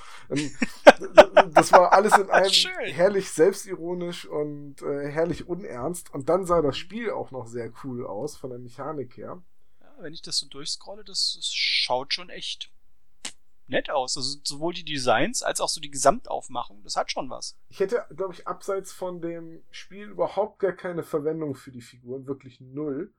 das 1.55 1.73
war 1.73 1.93
alles 1.93 2.17
in 2.17 2.31
einem 2.31 2.51
herrlich 2.93 3.31
selbstironisch 3.31 4.27
und 4.27 4.83
äh, 4.83 5.09
herrlich 5.09 5.49
unernst. 5.49 6.13
Und 6.13 6.29
dann 6.29 6.45
sah 6.45 6.63
das 6.63 6.77
Spiel 6.77 7.11
auch 7.11 7.31
noch 7.31 7.47
sehr 7.47 7.73
cool 7.85 8.07
aus, 8.07 8.37
von 8.37 8.51
der 8.51 8.59
Mechanik 8.59 9.17
her. 9.17 9.43
Ja, 9.81 9.95
wenn 10.01 10.13
ich 10.13 10.23
das 10.23 10.39
so 10.39 10.47
durchscrolle, 10.47 11.05
das, 11.05 11.35
das 11.37 11.53
schaut 11.53 12.13
schon 12.13 12.31
echt 12.31 12.71
nett 13.69 13.91
aus. 13.91 14.17
Also 14.17 14.39
sowohl 14.43 14.75
die 14.75 14.85
Designs 14.85 15.43
als 15.43 15.61
auch 15.61 15.69
so 15.69 15.81
die 15.81 15.91
Gesamtaufmachung, 15.91 16.83
das 16.83 16.97
hat 16.97 17.11
schon 17.11 17.31
was. 17.31 17.57
Ich 17.69 17.81
hätte, 17.81 18.05
glaube 18.15 18.35
ich, 18.35 18.47
abseits 18.47 18.93
von 18.93 19.21
dem 19.21 19.63
Spiel 19.71 20.09
überhaupt 20.09 20.59
gar 20.59 20.73
keine 20.73 21.03
Verwendung 21.03 21.55
für 21.55 21.71
die 21.71 21.83
Figuren, 21.83 22.27
wirklich 22.27 22.61
null, 22.61 23.13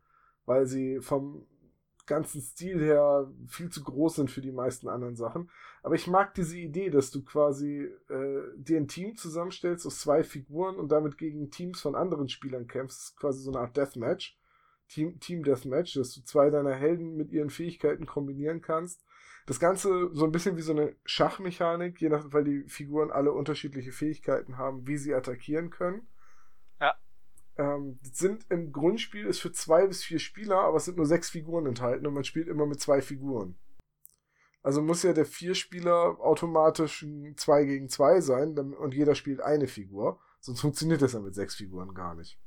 weil 0.46 0.66
sie 0.66 1.00
vom 1.00 1.46
ganzen 2.10 2.42
Stil 2.42 2.82
her 2.82 3.32
viel 3.48 3.70
zu 3.70 3.82
groß 3.82 4.16
sind 4.16 4.30
für 4.30 4.42
die 4.42 4.52
meisten 4.52 4.90
anderen 4.90 5.16
Sachen. 5.16 5.50
Aber 5.82 5.96
ich 5.96 6.08
mag 6.08 6.34
diese 6.34 6.58
Idee, 6.58 6.90
dass 6.90 7.12
du 7.12 7.24
quasi 7.24 7.90
äh, 8.10 8.42
dir 8.58 8.78
ein 8.78 8.90
Team 8.90 9.16
zusammenstellst 9.16 9.88
aus 9.88 10.00
zwei 10.00 10.24
Figuren 10.24 10.76
und 10.76 10.92
damit 10.92 11.18
gegen 11.18 11.52
Teams 11.52 11.80
von 11.80 11.96
anderen 11.96 12.28
Spielern 12.28 12.68
kämpfst. 12.68 13.16
quasi 13.18 13.42
so 13.42 13.52
eine 13.52 13.62
Art 13.62 13.78
Deathmatch. 13.78 14.38
Team, 14.90 15.20
Team 15.20 15.44
Deathmatch, 15.44 15.94
dass 15.94 16.14
du 16.14 16.22
zwei 16.24 16.50
deiner 16.50 16.74
Helden 16.74 17.16
mit 17.16 17.32
ihren 17.32 17.52
Fähigkeiten 17.52 18.06
kombinieren 18.06 18.62
kannst. 18.62 19.06
Das 19.46 19.60
Ganze 19.60 20.10
so 20.14 20.26
ein 20.26 20.32
bisschen 20.32 20.58
wie 20.58 20.62
so 20.62 20.74
eine 20.74 20.96
Schachmechanik, 21.06 22.02
je 22.02 22.10
nach, 22.10 22.26
weil 22.34 22.44
die 22.44 22.64
Figuren 22.68 23.12
alle 23.12 23.32
unterschiedliche 23.32 23.92
Fähigkeiten 23.92 24.58
haben, 24.58 24.88
wie 24.88 24.98
sie 24.98 25.14
attackieren 25.14 25.70
können. 25.70 26.08
Ähm, 27.60 28.00
sind 28.04 28.46
im 28.50 28.72
Grundspiel 28.72 29.26
ist 29.26 29.42
für 29.42 29.52
zwei 29.52 29.86
bis 29.86 30.02
vier 30.02 30.20
Spieler, 30.20 30.62
aber 30.62 30.78
es 30.78 30.86
sind 30.86 30.96
nur 30.96 31.06
sechs 31.06 31.30
Figuren 31.30 31.66
enthalten 31.66 32.08
und 32.08 32.14
man 32.14 32.24
spielt 32.24 32.48
immer 32.48 32.66
mit 32.66 32.80
zwei 32.80 33.02
Figuren. 33.02 33.60
Also 34.64 34.82
muss 34.82 35.04
ja 35.04 35.12
der 35.12 35.26
vier 35.26 35.56
Spieler 35.56 36.18
automatisch 36.22 37.02
ein 37.02 37.36
2 37.36 37.66
gegen 37.66 37.90
2 37.90 38.22
sein 38.22 38.58
und 38.58 38.94
jeder 38.94 39.14
spielt 39.14 39.42
eine 39.42 39.68
Figur. 39.68 40.22
Sonst 40.40 40.62
funktioniert 40.62 41.02
das 41.02 41.12
ja 41.12 41.20
mit 41.20 41.36
sechs 41.36 41.56
Figuren 41.56 41.94
gar 41.94 42.16
nicht. 42.16 42.40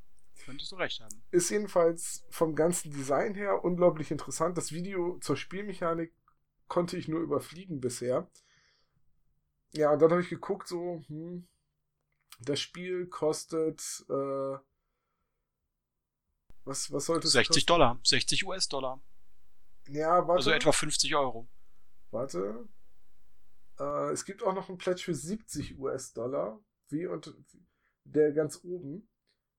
Könntest 0.46 0.72
du 0.72 0.76
recht 0.76 1.00
haben. 1.00 1.22
Ist 1.30 1.50
jedenfalls 1.50 2.24
vom 2.30 2.54
ganzen 2.54 2.90
Design 2.90 3.34
her 3.34 3.62
unglaublich 3.62 4.10
interessant. 4.10 4.56
Das 4.56 4.72
Video 4.72 5.18
zur 5.18 5.36
Spielmechanik 5.36 6.14
konnte 6.68 6.96
ich 6.96 7.06
nur 7.06 7.20
überfliegen 7.20 7.80
bisher. 7.80 8.30
Ja, 9.72 9.92
und 9.92 10.00
dann 10.00 10.10
habe 10.10 10.22
ich 10.22 10.30
geguckt, 10.30 10.68
so, 10.68 11.02
hm, 11.06 11.46
das 12.40 12.60
Spiel 12.60 13.08
kostet 13.08 14.06
äh, 14.08 14.56
was, 16.64 16.92
was 16.92 17.06
sollte 17.06 17.26
es 17.26 17.32
60 17.32 17.54
kosten? 17.54 17.66
Dollar, 17.66 17.98
60 18.04 18.46
US-Dollar. 18.46 19.00
Ja, 19.88 20.26
warte. 20.26 20.32
Also 20.32 20.50
etwa 20.50 20.72
50 20.72 21.14
Euro. 21.16 21.48
Warte. 22.10 22.68
Äh, 23.78 24.12
es 24.12 24.24
gibt 24.24 24.42
auch 24.42 24.54
noch 24.54 24.68
einen 24.68 24.78
Pledge 24.78 25.02
für 25.02 25.14
70 25.14 25.78
US-Dollar. 25.78 26.60
Wie 26.88 27.06
und 27.06 27.34
der 28.04 28.32
ganz 28.32 28.60
oben. 28.64 29.08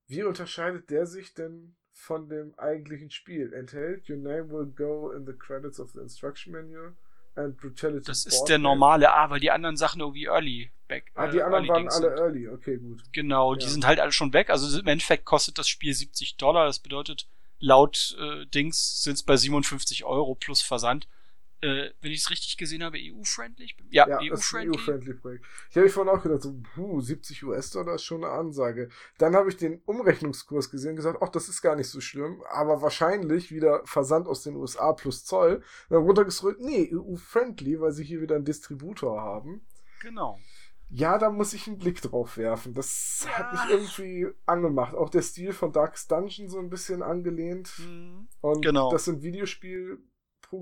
Wie 0.06 0.22
unterscheidet 0.22 0.90
der 0.90 1.06
sich 1.06 1.34
denn 1.34 1.76
von 1.92 2.28
dem 2.28 2.54
eigentlichen 2.58 3.10
Spiel? 3.10 3.52
Enthält 3.52 4.08
Your 4.08 4.18
name 4.18 4.50
will 4.50 4.66
go 4.66 5.10
in 5.10 5.26
the 5.26 5.32
credits 5.32 5.80
of 5.80 5.92
the 5.92 6.00
instruction 6.00 6.52
manual. 6.52 6.96
Das 7.34 8.26
ist 8.26 8.44
der 8.44 8.58
normale 8.58 9.12
A, 9.12 9.30
weil 9.30 9.40
die 9.40 9.50
anderen 9.50 9.76
Sachen 9.76 10.00
irgendwie 10.00 10.26
early 10.26 10.70
back. 10.86 11.10
Ah, 11.14 11.26
die 11.26 11.38
äh, 11.38 11.42
anderen 11.42 11.68
waren 11.68 11.88
alle 11.88 12.08
sind. 12.10 12.18
early, 12.18 12.48
okay, 12.48 12.76
gut. 12.76 13.02
Genau, 13.12 13.54
ja. 13.54 13.58
die 13.58 13.66
sind 13.66 13.86
halt 13.86 14.00
alle 14.00 14.12
schon 14.12 14.32
weg. 14.32 14.50
Also 14.50 14.78
im 14.78 14.86
Endeffekt 14.86 15.24
kostet 15.24 15.58
das 15.58 15.68
Spiel 15.68 15.92
70 15.92 16.36
Dollar. 16.36 16.66
Das 16.66 16.78
bedeutet, 16.78 17.26
laut 17.58 18.16
äh, 18.20 18.46
Dings 18.46 19.02
sind 19.02 19.14
es 19.14 19.22
bei 19.22 19.36
57 19.36 20.04
Euro 20.04 20.34
plus 20.34 20.62
Versand. 20.62 21.08
Äh, 21.64 21.94
wenn 22.02 22.12
ich 22.12 22.20
es 22.20 22.30
richtig 22.30 22.58
gesehen 22.58 22.84
habe, 22.84 22.98
EU-friendly? 23.00 23.70
Ja, 23.88 24.06
ja 24.06 24.18
EU-friendly. 24.20 25.14
EU 25.14 25.16
Projekt. 25.16 25.46
Ich 25.70 25.76
habe 25.76 25.86
mich 25.86 25.94
vorhin 25.94 26.14
auch 26.14 26.22
gedacht, 26.22 26.42
so, 26.42 26.60
puh, 26.74 27.00
70 27.00 27.42
US-Dollar 27.44 27.94
ist 27.94 28.04
schon 28.04 28.22
eine 28.22 28.34
Ansage. 28.34 28.90
Dann 29.16 29.34
habe 29.34 29.48
ich 29.48 29.56
den 29.56 29.80
Umrechnungskurs 29.86 30.70
gesehen 30.70 30.90
und 30.90 30.96
gesagt, 30.96 31.20
ach, 31.22 31.30
das 31.30 31.48
ist 31.48 31.62
gar 31.62 31.74
nicht 31.74 31.88
so 31.88 32.02
schlimm, 32.02 32.42
aber 32.50 32.82
wahrscheinlich 32.82 33.50
wieder 33.50 33.80
Versand 33.86 34.28
aus 34.28 34.42
den 34.42 34.56
USA 34.56 34.92
plus 34.92 35.24
Zoll. 35.24 35.62
dann 35.88 36.02
runtergescrollt, 36.02 36.60
nee, 36.60 36.90
EU-friendly, 36.92 37.80
weil 37.80 37.92
sie 37.92 38.04
hier 38.04 38.20
wieder 38.20 38.34
einen 38.34 38.44
Distributor 38.44 39.22
haben. 39.22 39.66
Genau. 40.02 40.38
Ja, 40.90 41.16
da 41.16 41.30
muss 41.30 41.54
ich 41.54 41.66
einen 41.66 41.78
Blick 41.78 42.02
drauf 42.02 42.36
werfen. 42.36 42.74
Das 42.74 43.24
ja. 43.24 43.38
hat 43.38 43.52
mich 43.52 43.70
irgendwie 43.70 44.26
angemacht. 44.44 44.94
Auch 44.94 45.08
der 45.08 45.22
Stil 45.22 45.54
von 45.54 45.72
Darkest 45.72 46.10
Dungeon 46.10 46.50
so 46.50 46.58
ein 46.58 46.68
bisschen 46.68 47.02
angelehnt. 47.02 47.72
Mhm. 47.78 48.28
Und 48.42 48.60
genau. 48.60 48.92
das 48.92 49.06
sind 49.06 49.22
Videospiel, 49.22 49.98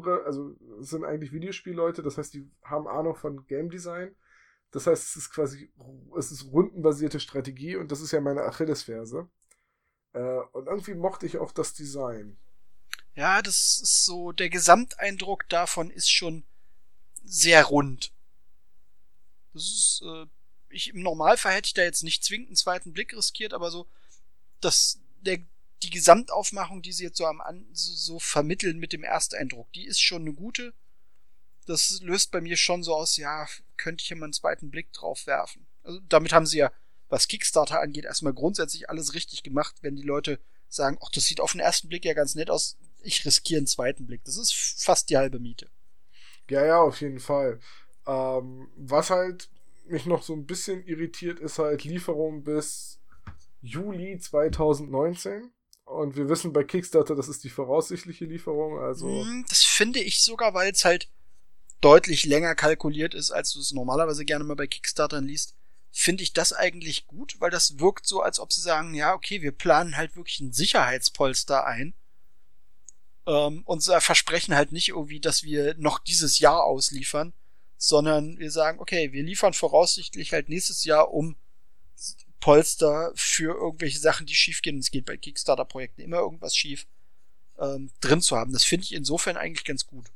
also 0.01 0.55
das 0.79 0.89
sind 0.89 1.05
eigentlich 1.05 1.33
Videospielleute, 1.33 2.03
das 2.03 2.19
heißt, 2.19 2.35
die 2.35 2.51
haben 2.65 2.87
Ahnung 2.87 3.15
von 3.15 3.47
Game 3.47 3.71
Design. 3.71 4.15
Das 4.71 4.87
heißt, 4.87 5.05
es 5.05 5.17
ist 5.17 5.31
quasi, 5.31 5.71
es 6.19 6.33
ist 6.33 6.47
rundenbasierte 6.47 7.21
Strategie 7.21 7.77
und 7.77 7.93
das 7.93 8.01
ist 8.01 8.13
ja 8.13 8.21
meine 8.21 8.43
Achillesferse. 8.43 9.29
Äh, 10.15 10.41
und 10.53 10.67
irgendwie 10.67 10.95
mochte 10.95 11.27
ich 11.27 11.39
auch 11.39 11.53
das 11.53 11.75
Design. 11.75 12.39
Ja, 13.15 13.43
das 13.43 13.81
ist 13.83 14.05
so, 14.07 14.33
der 14.33 14.49
Gesamteindruck 14.49 15.49
davon 15.51 15.91
ist 15.91 16.11
schon 16.11 16.45
sehr 17.23 17.65
rund. 17.65 18.13
Das 19.53 19.65
ist, 19.65 20.03
äh, 20.05 20.27
ich, 20.71 20.89
im 20.95 21.03
Normalfall 21.03 21.53
hätte 21.53 21.67
ich 21.67 21.75
da 21.75 21.83
jetzt 21.83 22.03
nicht 22.03 22.25
zwingend 22.25 22.49
einen 22.49 22.57
zweiten 22.57 22.93
Blick 22.95 23.15
riskiert, 23.15 23.53
aber 23.53 23.71
so, 23.71 23.87
das, 24.61 25.01
der, 25.21 25.39
die 25.83 25.91
Gesamtaufmachung, 25.91 26.83
die 26.83 26.93
sie 26.93 27.05
jetzt 27.05 27.19
so 27.19 27.27
am 27.27 27.43
so, 27.73 27.93
so 27.95 28.19
vermitteln 28.19 28.79
mit 28.79 28.93
dem 28.93 29.05
Ersteindruck, 29.05 29.73
die 29.73 29.87
ist 29.87 30.01
schon 30.01 30.23
eine 30.23 30.33
gute. 30.33 30.75
Das 31.67 32.01
löst 32.03 32.31
bei 32.31 32.41
mir 32.41 32.57
schon 32.57 32.83
so 32.83 32.95
aus, 32.95 33.17
ja, 33.17 33.47
könnte 33.77 34.03
ich 34.03 34.11
ja 34.11 34.17
mal 34.17 34.27
einen 34.27 34.33
zweiten 34.33 34.71
Blick 34.71 34.93
drauf 34.93 35.27
werfen. 35.27 35.67
Also 35.83 36.01
damit 36.09 36.33
haben 36.33 36.47
sie 36.47 36.59
ja, 36.59 36.73
was 37.09 37.29
Kickstarter 37.29 37.81
angeht, 37.81 38.05
erstmal 38.05 38.33
grundsätzlich 38.33 38.89
alles 38.89 39.15
richtig 39.15 39.43
gemacht, 39.43 39.77
wenn 39.83 39.97
die 39.97 40.03
Leute 40.03 40.41
sagen, 40.69 40.99
ach, 41.03 41.11
das 41.11 41.25
sieht 41.25 41.41
auf 41.41 41.53
den 41.53 41.61
ersten 41.61 41.89
Blick 41.89 42.05
ja 42.05 42.15
ganz 42.15 42.35
nett 42.35 42.51
aus, 42.51 42.77
ich 43.03 43.25
riskiere 43.25 43.59
einen 43.59 43.67
zweiten 43.67 44.07
Blick. 44.07 44.25
Das 44.25 44.37
ist 44.37 44.55
fast 44.55 45.11
die 45.11 45.17
halbe 45.17 45.39
Miete. 45.39 45.69
Ja, 46.49 46.65
ja, 46.65 46.81
auf 46.81 47.01
jeden 47.01 47.21
Fall. 47.21 47.61
Ähm, 48.07 48.69
was 48.77 49.11
halt 49.11 49.49
mich 49.87 50.07
noch 50.07 50.23
so 50.23 50.35
ein 50.35 50.47
bisschen 50.47 50.85
irritiert, 50.85 51.41
ist 51.41 51.59
halt 51.59 51.85
Lieferung 51.85 52.45
bis 52.45 53.01
Juli 53.61 54.19
2019. 54.19 55.51
Und 55.93 56.17
wir 56.17 56.29
wissen 56.29 56.53
bei 56.53 56.65
Kickstarter, 56.65 57.15
das 57.15 57.29
ist 57.29 57.45
die 57.45 57.51
voraussichtliche 57.51 58.25
Lieferung. 58.25 58.79
Also 58.79 59.09
hm, 59.09 59.45
das 59.49 59.63
finde 59.63 60.01
ich 60.01 60.23
sogar, 60.23 60.55
weil 60.55 60.73
es 60.73 60.85
halt 60.85 61.09
deutlich 61.81 62.25
länger 62.25 62.55
kalkuliert 62.55 63.15
ist, 63.15 63.31
als 63.31 63.53
du 63.53 63.61
es 63.61 63.73
normalerweise 63.73 64.25
gerne 64.25 64.45
mal 64.45 64.57
bei 64.57 64.67
Kickstartern 64.67 65.25
liest, 65.25 65.55
finde 65.91 66.23
ich 66.23 66.33
das 66.33 66.53
eigentlich 66.53 67.07
gut, 67.07 67.37
weil 67.41 67.51
das 67.51 67.79
wirkt 67.79 68.07
so, 68.07 68.23
als 68.23 68.41
ob 68.41 68.53
sie 68.53 68.63
sagen, 68.63 68.95
ja, 68.95 69.15
okay, 69.15 69.43
wir 69.43 69.53
planen 69.53 69.97
halt 69.97 70.17
wirklich 70.17 70.41
ein 70.41 70.53
Sicherheitspolster 70.53 71.67
ein 71.67 71.95
ähm, 73.27 73.63
und 73.67 73.83
versprechen 73.83 74.55
halt 74.55 74.73
nicht 74.73 74.89
irgendwie, 74.89 75.21
dass 75.21 75.43
wir 75.43 75.75
noch 75.77 75.99
dieses 75.99 76.39
Jahr 76.39 76.65
ausliefern, 76.65 77.35
sondern 77.77 78.39
wir 78.39 78.51
sagen, 78.51 78.81
okay, 78.81 79.13
wir 79.13 79.23
liefern 79.23 79.53
voraussichtlich 79.53 80.33
halt 80.33 80.49
nächstes 80.49 80.85
Jahr 80.85 81.13
um 81.13 81.37
Polster 82.43 83.13
für 83.15 83.57
irgendwelche 83.57 84.01
Sachen, 84.01 84.27
die 84.27 84.35
schiefgehen. 84.35 84.77
Und 84.77 84.81
es 84.81 84.91
geht 84.91 85.07
bei 85.07 85.17
Kickstarter-Projekten 85.17 86.03
immer 86.03 86.19
irgendwas 86.19 86.55
schief 86.55 86.87
ähm, 87.59 87.91
drin 88.01 88.21
zu 88.21 88.37
haben. 88.37 88.53
Das 88.53 88.65
finde 88.65 88.85
ich 88.85 88.95
insofern 88.95 89.37
eigentlich 89.37 89.65
ganz 89.65 89.87
gut. 89.87 90.07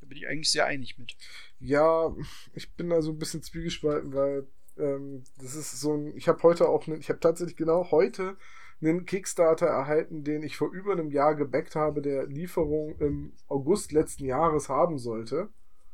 Da 0.00 0.06
bin 0.06 0.18
ich 0.18 0.26
eigentlich 0.26 0.50
sehr 0.50 0.66
einig 0.66 0.98
mit. 0.98 1.16
Ja, 1.60 2.14
ich 2.52 2.72
bin 2.72 2.90
da 2.90 3.00
so 3.00 3.12
ein 3.12 3.18
bisschen 3.18 3.42
zwiegespalten, 3.42 4.12
weil 4.12 4.46
ähm, 4.76 5.22
das 5.38 5.54
ist 5.54 5.80
so 5.80 5.94
ein. 5.94 6.16
Ich 6.16 6.28
habe 6.28 6.42
heute 6.42 6.68
auch, 6.68 6.86
ne, 6.88 6.96
ich 6.96 7.08
habe 7.08 7.20
tatsächlich 7.20 7.56
genau 7.56 7.90
heute 7.92 8.36
einen 8.80 9.06
Kickstarter 9.06 9.66
erhalten, 9.66 10.24
den 10.24 10.42
ich 10.42 10.56
vor 10.56 10.72
über 10.72 10.92
einem 10.92 11.12
Jahr 11.12 11.36
gebackt 11.36 11.76
habe, 11.76 12.02
der 12.02 12.26
Lieferung 12.26 12.98
im 12.98 13.32
August 13.46 13.92
letzten 13.92 14.24
Jahres 14.24 14.68
haben 14.68 14.98
sollte. 14.98 15.48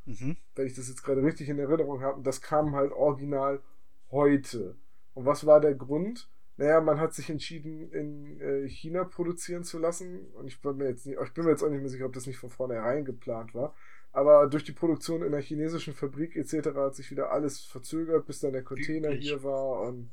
Mhm. 0.07 0.39
Wenn 0.55 0.67
ich 0.67 0.75
das 0.75 0.89
jetzt 0.89 1.03
gerade 1.03 1.23
richtig 1.23 1.51
in 1.51 1.59
Erinnerung 1.59 2.01
habe. 2.03 2.17
Und 2.17 2.27
das 2.27 2.41
kam 2.41 2.75
halt 2.75 2.93
original 2.93 3.63
heute. 4.11 4.77
Und 5.15 5.27
was 5.27 5.47
war 5.47 5.61
der 5.61 5.75
Grund? 5.75 6.29
Naja, 6.57 6.81
man 6.81 7.01
hat 7.01 7.15
sich 7.15 7.31
entschieden, 7.31 7.91
in 7.91 8.41
äh, 8.41 8.69
China 8.69 9.05
produzieren 9.05 9.65
zu 9.65 9.79
lassen. 9.79 10.27
Und 10.35 10.47
ich 10.47 10.61
bin, 10.61 10.77
mir 10.77 10.89
jetzt 10.89 11.07
nicht, 11.07 11.19
ich 11.21 11.33
bin 11.33 11.45
mir 11.45 11.51
jetzt 11.51 11.63
auch 11.63 11.71
nicht 11.71 11.81
mehr 11.81 11.89
sicher, 11.89 12.07
ob 12.07 12.13
das 12.13 12.27
nicht 12.27 12.39
von 12.39 12.51
vornherein 12.51 13.05
geplant 13.05 13.55
war. 13.55 13.75
Aber 14.13 14.47
durch 14.47 14.63
die 14.63 14.73
Produktion 14.73 15.23
in 15.23 15.33
der 15.33 15.41
chinesischen 15.41 15.95
Fabrik 15.95 16.37
etc. 16.37 16.69
hat 16.77 16.95
sich 16.95 17.11
wieder 17.11 17.33
alles 17.33 17.61
verzögert, 17.61 18.27
bis 18.27 18.39
dann 18.41 18.53
der 18.53 18.63
Container 18.63 19.09
Üblich. 19.09 19.29
hier 19.29 19.43
war. 19.43 19.81
Und 19.81 20.11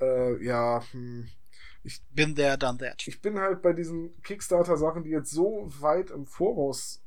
äh, 0.00 0.44
ja, 0.44 0.84
hm, 0.92 1.26
ich 1.82 2.02
bin 2.12 2.36
there, 2.36 2.56
done 2.56 2.78
that. 2.78 3.06
Ich 3.06 3.20
bin 3.20 3.38
halt 3.38 3.60
bei 3.60 3.72
diesen 3.72 4.20
Kickstarter-Sachen, 4.22 5.02
die 5.02 5.10
jetzt 5.10 5.30
so 5.30 5.68
weit 5.80 6.10
im 6.10 6.26
Voraus 6.26 7.02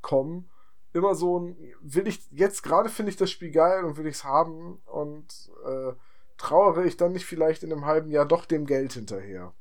kommen, 0.00 0.48
immer 0.92 1.14
so 1.14 1.40
ein, 1.40 1.56
will 1.80 2.06
ich, 2.06 2.20
jetzt 2.30 2.62
gerade 2.62 2.88
finde 2.88 3.10
ich 3.10 3.16
das 3.16 3.30
Spiel 3.30 3.50
geil 3.50 3.84
und 3.84 3.96
will 3.96 4.06
ich 4.06 4.14
es 4.14 4.24
haben 4.24 4.80
und 4.86 5.50
äh, 5.66 5.92
trauere 6.36 6.84
ich 6.84 6.96
dann 6.96 7.12
nicht 7.12 7.26
vielleicht 7.26 7.62
in 7.62 7.72
einem 7.72 7.86
halben 7.86 8.10
Jahr 8.10 8.26
doch 8.26 8.44
dem 8.44 8.66
Geld 8.66 8.94
hinterher. 8.94 9.52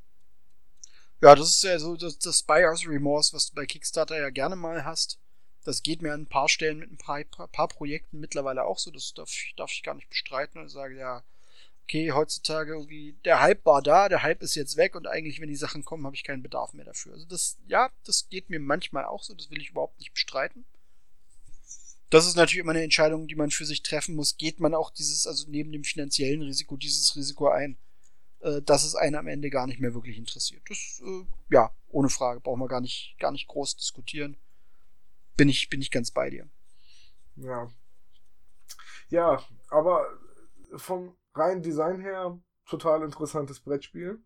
Ja, 1.22 1.36
das 1.36 1.52
ist 1.52 1.64
ja 1.64 1.80
so 1.80 1.96
das, 1.96 2.20
das 2.20 2.44
Buyer's 2.44 2.88
Remorse, 2.88 3.34
was 3.34 3.50
du 3.50 3.56
bei 3.56 3.66
Kickstarter 3.66 4.20
ja 4.20 4.30
gerne 4.30 4.56
mal 4.56 4.84
hast. 4.84 5.20
Das 5.64 5.82
geht 5.82 6.02
mir 6.02 6.12
an 6.14 6.24
ein 6.24 6.28
paar 6.28 6.50
Stellen 6.50 6.80
mit 6.80 6.92
ein 6.92 6.98
paar, 6.98 7.24
paar, 7.24 7.68
Projekten 7.70 8.20
mittlerweile 8.20 8.66
auch 8.66 8.78
so. 8.78 8.92
Das 8.92 9.14
darf, 9.14 9.32
darf 9.56 9.72
ich 9.72 9.84
gar 9.84 9.96
nicht 9.96 10.10
bestreiten. 10.10 10.60
Und 10.60 10.68
sage, 10.68 10.98
ja, 10.98 11.24
okay, 11.84 12.12
heutzutage 12.12 12.74
irgendwie, 12.74 13.16
der 13.24 13.40
Hype 13.40 13.66
war 13.66 13.82
da, 13.82 14.10
der 14.10 14.24
Hype 14.24 14.42
ist 14.42 14.56
jetzt 14.56 14.76
weg 14.76 14.96
und 14.96 15.08
eigentlich, 15.08 15.40
wenn 15.40 15.48
die 15.48 15.56
Sachen 15.56 15.86
kommen, 15.86 16.06
habe 16.06 16.16
ich 16.16 16.26
keinen 16.26 16.44
Bedarf 16.44 16.74
mehr 16.74 16.86
dafür. 16.86 17.14
Also 17.14 17.26
das, 17.26 17.58
ja, 17.68 17.90
das 18.06 18.28
geht 18.30 18.50
mir 18.50 18.60
manchmal 18.60 19.06
auch 19.06 19.24
so, 19.24 19.34
das 19.34 19.50
will 19.50 19.62
ich 19.62 19.70
überhaupt 19.70 20.00
nicht 20.00 20.14
bestreiten 20.14 20.66
das 22.14 22.28
ist 22.28 22.36
natürlich 22.36 22.60
immer 22.60 22.74
eine 22.74 22.84
Entscheidung, 22.84 23.28
die 23.28 23.34
man 23.34 23.50
für 23.50 23.66
sich 23.66 23.82
treffen 23.82 24.16
muss. 24.16 24.38
Geht 24.38 24.60
man 24.60 24.76
auch 24.76 24.92
dieses, 24.92 25.26
also 25.26 25.50
neben 25.50 25.72
dem 25.72 25.84
finanziellen 25.84 26.44
Risiko, 26.44 26.78
dieses 26.78 27.16
Risiko 27.16 27.48
ein, 27.48 27.76
äh, 28.42 28.62
dass 28.62 28.84
es 28.84 28.94
einen 28.94 29.16
am 29.16 29.26
Ende 29.26 29.50
gar 29.50 29.66
nicht 29.66 29.80
mehr 29.80 29.96
wirklich 29.96 30.20
interessiert. 30.20 30.62
Das, 30.70 31.02
äh, 31.04 31.26
ja, 31.50 31.72
ohne 31.90 32.10
Frage, 32.10 32.40
brauchen 32.40 32.60
wir 32.60 32.68
gar 32.68 32.82
nicht, 32.82 33.16
gar 33.18 33.32
nicht 33.32 33.48
groß 33.48 33.78
diskutieren. 33.78 34.38
Bin 35.38 35.50
ich, 35.50 35.70
bin 35.70 35.82
ich 35.82 35.90
ganz 35.90 36.12
bei 36.12 36.30
dir. 36.30 36.48
Ja. 37.36 37.72
Ja, 39.10 39.44
aber 39.70 40.06
vom 40.76 41.18
reinen 41.34 41.64
Design 41.64 42.00
her 42.00 42.40
total 42.68 43.02
interessantes 43.02 43.60
Brettspiel 43.60 44.22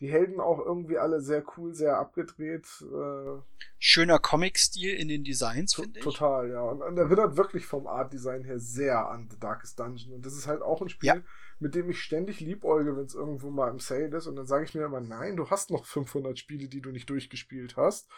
die 0.00 0.10
Helden 0.10 0.40
auch 0.40 0.58
irgendwie 0.58 0.96
alle 0.96 1.20
sehr 1.20 1.44
cool, 1.56 1.74
sehr 1.74 1.98
abgedreht. 1.98 2.66
Äh, 2.80 3.40
Schöner 3.78 4.18
Comic-Stil 4.18 4.94
in 4.94 5.08
den 5.08 5.24
Designs, 5.24 5.74
finde 5.74 5.98
ich. 5.98 6.04
Total, 6.04 6.50
ja. 6.50 6.62
Und, 6.62 6.82
und 6.82 6.96
erinnert 6.96 7.36
wirklich 7.36 7.66
vom 7.66 7.86
Art-Design 7.86 8.44
her 8.44 8.58
sehr 8.58 9.08
an 9.10 9.28
The 9.30 9.38
Darkest 9.38 9.78
Dungeon. 9.78 10.14
Und 10.14 10.24
das 10.24 10.34
ist 10.34 10.46
halt 10.46 10.62
auch 10.62 10.80
ein 10.80 10.88
Spiel, 10.88 11.08
ja. 11.08 11.20
mit 11.58 11.74
dem 11.74 11.90
ich 11.90 12.02
ständig 12.02 12.40
liebäuge, 12.40 12.96
wenn 12.96 13.04
es 13.04 13.14
irgendwo 13.14 13.50
mal 13.50 13.70
im 13.70 13.78
Sale 13.78 14.16
ist. 14.16 14.26
Und 14.26 14.36
dann 14.36 14.46
sage 14.46 14.64
ich 14.64 14.74
mir 14.74 14.84
immer, 14.84 15.00
nein, 15.00 15.36
du 15.36 15.50
hast 15.50 15.70
noch 15.70 15.84
500 15.84 16.38
Spiele, 16.38 16.68
die 16.68 16.80
du 16.80 16.90
nicht 16.92 17.10
durchgespielt 17.10 17.76
hast. 17.76 18.08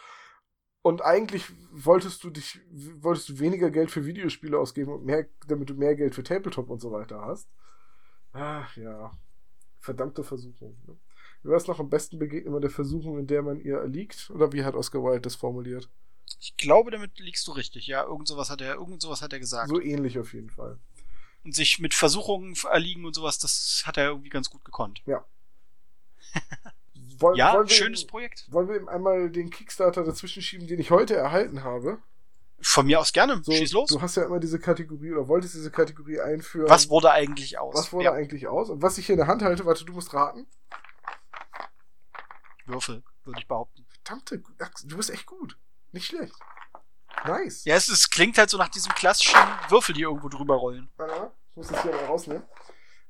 Und 0.81 1.01
eigentlich 1.01 1.51
wolltest 1.71 2.23
du 2.23 2.29
dich, 2.29 2.61
wolltest 2.71 3.27
du 3.27 3.39
weniger 3.39 3.71
Geld 3.71 3.91
für 3.91 4.05
Videospiele 4.05 4.57
ausgeben 4.57 4.91
und 4.91 5.05
mehr, 5.05 5.27
damit 5.47 5.69
du 5.69 5.73
mehr 5.73 5.95
Geld 5.95 6.15
für 6.15 6.23
Tabletop 6.23 6.69
und 6.69 6.79
so 6.79 6.91
weiter 6.91 7.21
hast. 7.21 7.49
Ach 8.31 8.75
ja. 8.77 9.11
Verdammte 9.79 10.23
Versuchung. 10.23 10.77
Ne? 10.87 10.97
War 11.43 11.57
es 11.57 11.67
noch 11.67 11.79
am 11.79 11.89
besten 11.89 12.19
begegnet 12.19 12.51
man 12.51 12.61
der 12.61 12.71
Versuchung, 12.71 13.19
in 13.19 13.27
der 13.27 13.41
man 13.41 13.59
ihr 13.59 13.77
erliegt? 13.77 14.29
Oder 14.33 14.53
wie 14.53 14.63
hat 14.63 14.75
Oscar 14.75 15.03
Wilde 15.03 15.21
das 15.21 15.35
formuliert? 15.35 15.89
Ich 16.39 16.55
glaube, 16.55 16.89
damit 16.89 17.19
liegst 17.19 17.45
du 17.47 17.51
richtig, 17.51 17.87
ja. 17.87 18.03
Irgend 18.03 18.27
sowas 18.27 18.49
hat 18.49 18.61
er, 18.61 18.75
irgend 18.75 19.01
sowas 19.01 19.21
hat 19.21 19.33
er 19.33 19.39
gesagt. 19.39 19.69
So 19.69 19.81
ähnlich 19.81 20.17
auf 20.19 20.33
jeden 20.33 20.49
Fall. 20.49 20.79
Und 21.43 21.53
sich 21.53 21.79
mit 21.79 21.93
Versuchungen 21.93 22.55
erliegen 22.71 23.05
und 23.05 23.13
sowas, 23.13 23.37
das 23.39 23.83
hat 23.85 23.97
er 23.97 24.07
irgendwie 24.07 24.29
ganz 24.29 24.49
gut 24.49 24.63
gekonnt. 24.63 25.01
Ja. 25.05 25.25
Woll, 27.19 27.37
ja, 27.37 27.67
schönes 27.67 28.03
ihm, 28.03 28.07
Projekt. 28.07 28.47
Wollen 28.49 28.69
wir 28.69 28.77
ihm 28.77 28.87
einmal 28.87 29.29
den 29.29 29.49
Kickstarter 29.49 30.03
dazwischen 30.03 30.41
schieben, 30.41 30.67
den 30.67 30.79
ich 30.79 30.91
heute 30.91 31.15
erhalten 31.15 31.63
habe? 31.63 31.99
Von 32.61 32.85
mir 32.85 32.99
aus 32.99 33.11
gerne. 33.11 33.41
So, 33.43 33.51
Schieß 33.51 33.73
los. 33.73 33.89
Du 33.89 34.01
hast 34.01 34.15
ja 34.15 34.23
immer 34.23 34.39
diese 34.39 34.57
Kategorie 34.57 35.11
oder 35.11 35.27
wolltest 35.27 35.53
diese 35.53 35.69
Kategorie 35.69 36.21
einführen. 36.21 36.69
Was 36.69 36.89
wurde 36.89 37.11
eigentlich 37.11 37.59
aus? 37.59 37.75
Was 37.75 37.91
wurde 37.91 38.05
ja. 38.05 38.13
eigentlich 38.13 38.47
aus? 38.47 38.69
Und 38.69 38.81
was 38.81 38.97
ich 38.97 39.05
hier 39.05 39.13
in 39.13 39.19
der 39.19 39.27
Hand 39.27 39.41
halte, 39.41 39.65
warte, 39.65 39.83
du 39.83 39.91
musst 39.91 40.13
raten. 40.13 40.47
Würfel, 42.65 43.03
würde 43.23 43.39
ich 43.39 43.47
behaupten. 43.47 43.85
Verdammte, 44.03 44.43
du 44.85 44.97
bist 44.97 45.09
echt 45.09 45.25
gut. 45.25 45.57
Nicht 45.91 46.07
schlecht. 46.07 46.35
Nice. 47.25 47.63
Ja, 47.65 47.75
es, 47.75 47.87
es 47.87 48.09
klingt 48.09 48.37
halt 48.37 48.49
so 48.49 48.57
nach 48.57 48.69
diesem 48.69 48.93
klassischen 48.93 49.39
Würfel, 49.69 49.93
die 49.95 50.01
irgendwo 50.01 50.29
drüber 50.29 50.55
rollen. 50.55 50.89
Ja, 50.97 51.31
ich 51.49 51.55
muss 51.55 51.67
das 51.67 51.81
hier 51.81 51.91
mal 51.91 52.05
rausnehmen. 52.05 52.43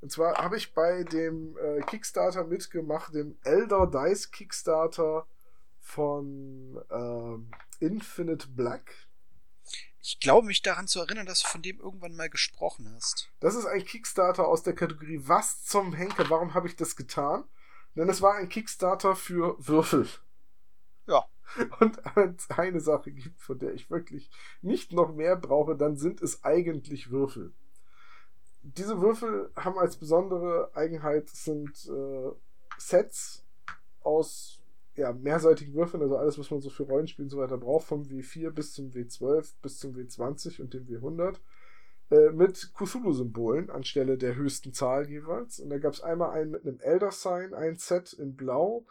Und 0.02 0.12
zwar 0.12 0.36
habe 0.36 0.58
ich 0.58 0.74
bei 0.74 1.04
dem 1.04 1.58
äh, 1.58 1.82
Kickstarter 1.82 2.44
mitgemacht, 2.44 3.14
dem 3.14 3.38
Elder 3.44 3.88
Dice 3.88 4.32
Kickstarter 4.32 5.26
von 5.80 6.84
ähm, 6.92 7.52
Infinite 7.80 8.50
Black. 8.50 9.08
Ich 10.02 10.20
glaube 10.20 10.48
mich 10.48 10.62
daran 10.62 10.88
zu 10.88 11.00
erinnern, 11.00 11.26
dass 11.26 11.42
du 11.42 11.48
von 11.48 11.62
dem 11.62 11.80
irgendwann 11.80 12.18
mal 12.18 12.30
gesprochen 12.30 12.92
hast. 12.94 13.30
Das 13.40 13.56
ist 13.56 13.66
ein 13.66 13.86
Kickstarter 13.86 14.46
aus 14.46 14.62
der 14.64 14.76
Kategorie 14.76 15.22
Was 15.24 15.64
zum 15.64 15.94
Henker? 15.94 16.30
Warum 16.30 16.54
habe 16.54 16.68
ich 16.68 16.76
das 16.76 16.98
getan? 16.98 17.46
Denn 17.96 18.10
es 18.10 18.22
war 18.22 18.36
ein 18.36 18.50
Kickstarter 18.50 19.16
für 19.16 19.56
Würfel. 19.60 20.08
Ja. 21.08 21.26
Und 21.80 22.00
wenn 22.16 22.36
es 22.36 22.50
eine 22.50 22.80
Sache 22.80 23.12
gibt, 23.12 23.42
von 23.42 23.60
der 23.60 23.74
ich 23.74 23.90
wirklich 23.90 24.30
nicht 24.62 24.92
noch 24.92 25.14
mehr 25.14 25.36
brauche, 25.36 25.76
dann 25.76 25.98
sind 25.98 26.22
es 26.22 26.44
eigentlich 26.44 27.12
Würfel. 27.12 27.54
Diese 28.64 29.02
Würfel 29.02 29.52
haben 29.56 29.78
als 29.78 29.98
besondere 29.98 30.72
Eigenheit 30.74 31.30
sind 31.30 31.90
äh, 31.90 32.32
Sets 32.78 33.44
aus 34.02 34.64
ja, 34.96 35.12
mehrseitigen 35.12 35.74
Würfeln, 35.74 36.04
also 36.04 36.18
alles, 36.18 36.38
was 36.38 36.52
man 36.52 36.62
so 36.62 36.70
für 36.70 36.84
Rollenspiele 36.84 37.26
und 37.26 37.30
so 37.30 37.38
weiter 37.38 37.58
braucht, 37.58 37.88
vom 37.88 38.04
W4 38.04 38.52
bis 38.52 38.74
zum 38.74 38.92
W12 38.92 39.54
bis 39.62 39.80
zum 39.80 39.94
W20 39.96 40.62
und 40.62 40.74
dem 40.74 40.86
W100 40.86 41.38
äh, 42.14 42.32
mit 42.32 42.74
Cthulhu-Symbolen 42.76 43.72
anstelle 43.72 44.20
der 44.20 44.36
höchsten 44.36 44.72
Zahl 44.72 45.10
jeweils. 45.10 45.60
Und 45.60 45.72
da 45.72 45.80
gab 45.80 45.94
es 45.94 46.02
einmal 46.02 46.30
einen 46.30 46.52
mit 46.52 46.64
einem 46.64 46.80
Elder 46.80 47.12
Sign, 47.12 47.56
ein 47.56 47.78
Set 47.78 48.14
in 48.14 48.36
Blau, 48.36 48.86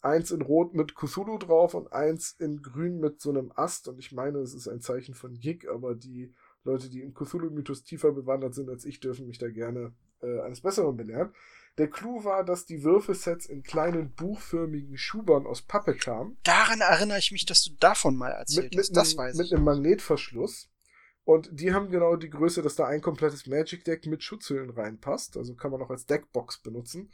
eins 0.00 0.30
in 0.30 0.42
Rot 0.42 0.74
mit 0.74 0.94
Cthulhu 0.94 1.38
drauf 1.38 1.74
und 1.74 1.92
eins 1.92 2.36
in 2.38 2.62
Grün 2.62 3.00
mit 3.00 3.20
so 3.20 3.30
einem 3.30 3.50
Ast. 3.56 3.88
Und 3.88 3.98
ich 3.98 4.12
meine, 4.12 4.38
es 4.38 4.54
ist 4.54 4.68
ein 4.68 4.80
Zeichen 4.80 5.14
von 5.14 5.34
Yig, 5.34 5.66
aber 5.68 5.96
die 5.96 6.32
Leute, 6.62 6.88
die 6.88 7.02
im 7.02 7.14
Cthulhu-Mythos 7.14 7.82
tiefer 7.82 8.12
bewandert 8.12 8.54
sind 8.54 8.68
als 8.70 8.84
ich, 8.84 9.00
dürfen 9.00 9.26
mich 9.26 9.38
da 9.38 9.48
gerne 9.48 9.92
äh, 10.22 10.40
eines 10.42 10.60
Besseren 10.60 10.96
belehren. 10.96 11.32
Der 11.78 11.88
Clou 11.88 12.22
war, 12.22 12.44
dass 12.44 12.64
die 12.64 12.84
Würfelsets 12.84 13.46
in 13.46 13.64
kleinen 13.64 14.12
buchförmigen 14.12 14.96
Schubern 14.98 15.46
aus 15.46 15.62
Pappe 15.62 15.96
kamen. 15.96 16.36
Daran 16.44 16.80
erinnere 16.80 17.18
ich 17.18 17.32
mich, 17.32 17.44
dass 17.44 17.64
du 17.64 17.72
davon 17.80 18.16
mal 18.16 18.30
erzählt 18.30 18.72
mit, 18.72 18.80
hast. 18.80 18.90
Mit 18.90 18.96
das 18.96 19.10
einem, 19.10 19.18
weiß 19.18 19.34
ich. 19.34 19.40
Mit 19.40 19.52
einem 19.52 19.64
Magnetverschluss. 19.64 20.68
Und 21.28 21.50
die 21.52 21.74
haben 21.74 21.90
genau 21.90 22.16
die 22.16 22.30
Größe, 22.30 22.62
dass 22.62 22.74
da 22.74 22.86
ein 22.86 23.02
komplettes 23.02 23.46
Magic 23.46 23.84
Deck 23.84 24.06
mit 24.06 24.22
Schutzhüllen 24.22 24.70
reinpasst. 24.70 25.36
Also 25.36 25.54
kann 25.54 25.70
man 25.70 25.82
auch 25.82 25.90
als 25.90 26.06
Deckbox 26.06 26.62
benutzen. 26.62 27.12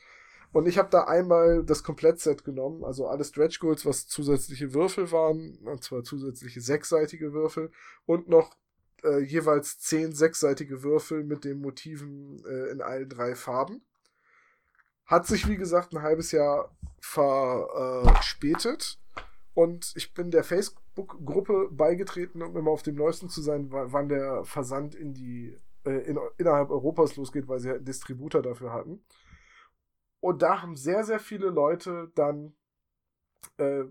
Und 0.52 0.68
ich 0.68 0.78
habe 0.78 0.88
da 0.88 1.02
einmal 1.02 1.64
das 1.64 1.82
Komplettset 1.82 2.44
genommen, 2.44 2.84
also 2.84 3.08
alle 3.08 3.24
Stretch 3.24 3.58
Goals, 3.58 3.84
was 3.84 4.06
zusätzliche 4.06 4.72
Würfel 4.72 5.10
waren, 5.10 5.58
und 5.64 5.82
zwar 5.82 6.04
zusätzliche 6.04 6.60
sechsseitige 6.60 7.32
Würfel 7.32 7.72
und 8.06 8.28
noch 8.28 8.56
äh, 9.02 9.18
jeweils 9.18 9.80
zehn 9.80 10.12
sechsseitige 10.12 10.84
Würfel 10.84 11.24
mit 11.24 11.44
den 11.44 11.60
Motiven 11.60 12.40
äh, 12.46 12.70
in 12.70 12.82
allen 12.82 13.08
drei 13.08 13.34
Farben. 13.34 13.82
Hat 15.06 15.26
sich, 15.26 15.48
wie 15.48 15.56
gesagt, 15.56 15.92
ein 15.92 16.02
halbes 16.02 16.30
Jahr 16.30 16.72
verspätet. 17.00 19.00
Und 19.54 19.92
ich 19.96 20.14
bin 20.14 20.30
der 20.30 20.44
Facebook-Gruppe 20.94 21.68
beigetreten, 21.70 22.42
um 22.42 22.56
immer 22.56 22.70
auf 22.70 22.82
dem 22.82 22.94
Neuesten 22.94 23.28
zu 23.28 23.42
sein, 23.42 23.68
wann 23.70 24.08
der 24.08 24.44
Versand 24.44 24.94
in 24.94 25.12
die, 25.12 25.56
äh, 25.84 26.08
in, 26.08 26.18
innerhalb 26.38 26.70
Europas 26.70 27.16
losgeht, 27.16 27.48
weil 27.48 27.58
sie 27.58 27.68
halt 27.68 27.78
einen 27.78 27.86
Distributor 27.86 28.42
dafür 28.42 28.72
hatten. 28.72 29.04
Und 30.20 30.42
da 30.42 30.62
haben 30.62 30.76
sehr, 30.76 31.04
sehr 31.04 31.18
viele 31.18 31.50
Leute 31.50 32.10
dann 32.14 32.54
äh, 33.58 33.84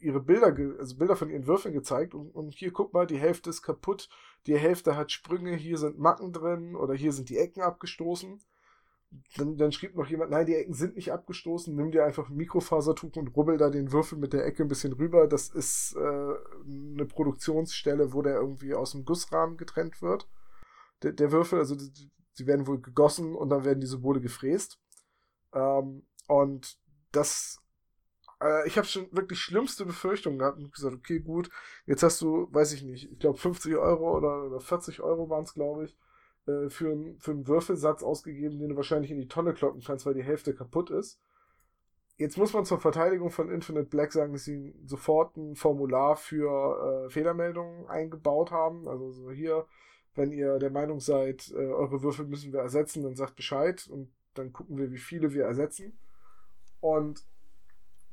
ihre 0.00 0.20
Bilder, 0.20 0.54
also 0.78 0.96
Bilder 0.96 1.16
von 1.16 1.30
ihren 1.30 1.46
Würfeln 1.46 1.74
gezeigt 1.74 2.14
und, 2.14 2.30
und 2.30 2.54
hier 2.54 2.72
guck 2.72 2.92
mal, 2.92 3.06
die 3.06 3.18
Hälfte 3.18 3.50
ist 3.50 3.62
kaputt, 3.62 4.08
die 4.46 4.56
Hälfte 4.56 4.96
hat 4.96 5.10
Sprünge, 5.10 5.54
hier 5.56 5.78
sind 5.78 5.98
Macken 5.98 6.32
drin 6.32 6.76
oder 6.76 6.94
hier 6.94 7.12
sind 7.12 7.28
die 7.28 7.38
Ecken 7.38 7.62
abgestoßen. 7.62 8.40
Dann, 9.36 9.56
dann 9.56 9.72
schrieb 9.72 9.94
noch 9.94 10.06
jemand, 10.06 10.30
nein, 10.30 10.46
die 10.46 10.54
Ecken 10.54 10.74
sind 10.74 10.96
nicht 10.96 11.12
abgestoßen, 11.12 11.74
nimm 11.74 11.90
dir 11.90 12.04
einfach 12.04 12.30
ein 12.30 12.36
Mikrofasertuch 12.36 13.16
und 13.16 13.36
rubbel 13.36 13.58
da 13.58 13.70
den 13.70 13.92
Würfel 13.92 14.18
mit 14.18 14.32
der 14.32 14.44
Ecke 14.44 14.62
ein 14.62 14.68
bisschen 14.68 14.92
rüber. 14.92 15.26
Das 15.26 15.48
ist 15.48 15.94
äh, 15.96 16.00
eine 16.00 17.06
Produktionsstelle, 17.06 18.12
wo 18.12 18.22
der 18.22 18.36
irgendwie 18.36 18.74
aus 18.74 18.92
dem 18.92 19.04
Gussrahmen 19.04 19.56
getrennt 19.56 20.00
wird. 20.00 20.28
Der, 21.02 21.12
der 21.12 21.30
Würfel, 21.32 21.58
also 21.58 21.76
sie 21.76 22.46
werden 22.46 22.66
wohl 22.66 22.80
gegossen 22.80 23.34
und 23.34 23.50
dann 23.50 23.64
werden 23.64 23.80
die 23.80 23.86
Symbole 23.86 24.20
gefräst. 24.20 24.78
Ähm, 25.52 26.06
und 26.26 26.78
das 27.10 27.62
äh, 28.42 28.66
ich 28.66 28.76
habe 28.76 28.86
schon 28.86 29.08
wirklich 29.12 29.40
schlimmste 29.40 29.86
Befürchtungen 29.86 30.38
gehabt 30.38 30.58
und 30.58 30.72
gesagt, 30.72 30.96
okay, 30.96 31.20
gut, 31.20 31.50
jetzt 31.86 32.02
hast 32.02 32.20
du, 32.20 32.48
weiß 32.50 32.72
ich 32.72 32.82
nicht, 32.82 33.10
ich 33.10 33.18
glaube 33.18 33.38
50 33.38 33.76
Euro 33.76 34.16
oder, 34.16 34.44
oder 34.44 34.60
40 34.60 35.00
Euro 35.00 35.30
waren 35.30 35.44
es, 35.44 35.54
glaube 35.54 35.84
ich, 35.84 35.96
äh, 36.46 36.68
für, 36.68 37.14
für 37.18 37.30
einen 37.30 37.46
Würfelsatz 37.46 38.02
ausgegeben, 38.02 38.58
den 38.58 38.70
du 38.70 38.76
wahrscheinlich 38.76 39.10
in 39.10 39.18
die 39.18 39.28
Tonne 39.28 39.54
kloppen 39.54 39.82
kannst, 39.84 40.06
weil 40.06 40.14
die 40.14 40.24
Hälfte 40.24 40.54
kaputt 40.54 40.90
ist. 40.90 41.20
Jetzt 42.16 42.36
muss 42.36 42.52
man 42.52 42.64
zur 42.64 42.78
Verteidigung 42.78 43.30
von 43.30 43.50
Infinite 43.50 43.86
Black 43.86 44.12
sagen, 44.12 44.32
dass 44.32 44.44
sie 44.44 44.74
sofort 44.84 45.36
ein 45.36 45.56
Formular 45.56 46.16
für 46.16 47.06
äh, 47.06 47.10
Fehlermeldungen 47.10 47.88
eingebaut 47.88 48.50
haben. 48.50 48.86
Also 48.86 49.10
so 49.10 49.30
hier, 49.30 49.66
wenn 50.14 50.30
ihr 50.30 50.58
der 50.58 50.70
Meinung 50.70 51.00
seid, 51.00 51.50
äh, 51.50 51.56
eure 51.56 52.02
Würfel 52.02 52.26
müssen 52.26 52.52
wir 52.52 52.60
ersetzen, 52.60 53.02
dann 53.02 53.16
sagt 53.16 53.34
Bescheid 53.34 53.88
und 53.90 54.12
dann 54.34 54.52
gucken 54.52 54.78
wir, 54.78 54.92
wie 54.92 54.98
viele 54.98 55.32
wir 55.32 55.44
ersetzen. 55.44 55.98
Und 56.80 57.24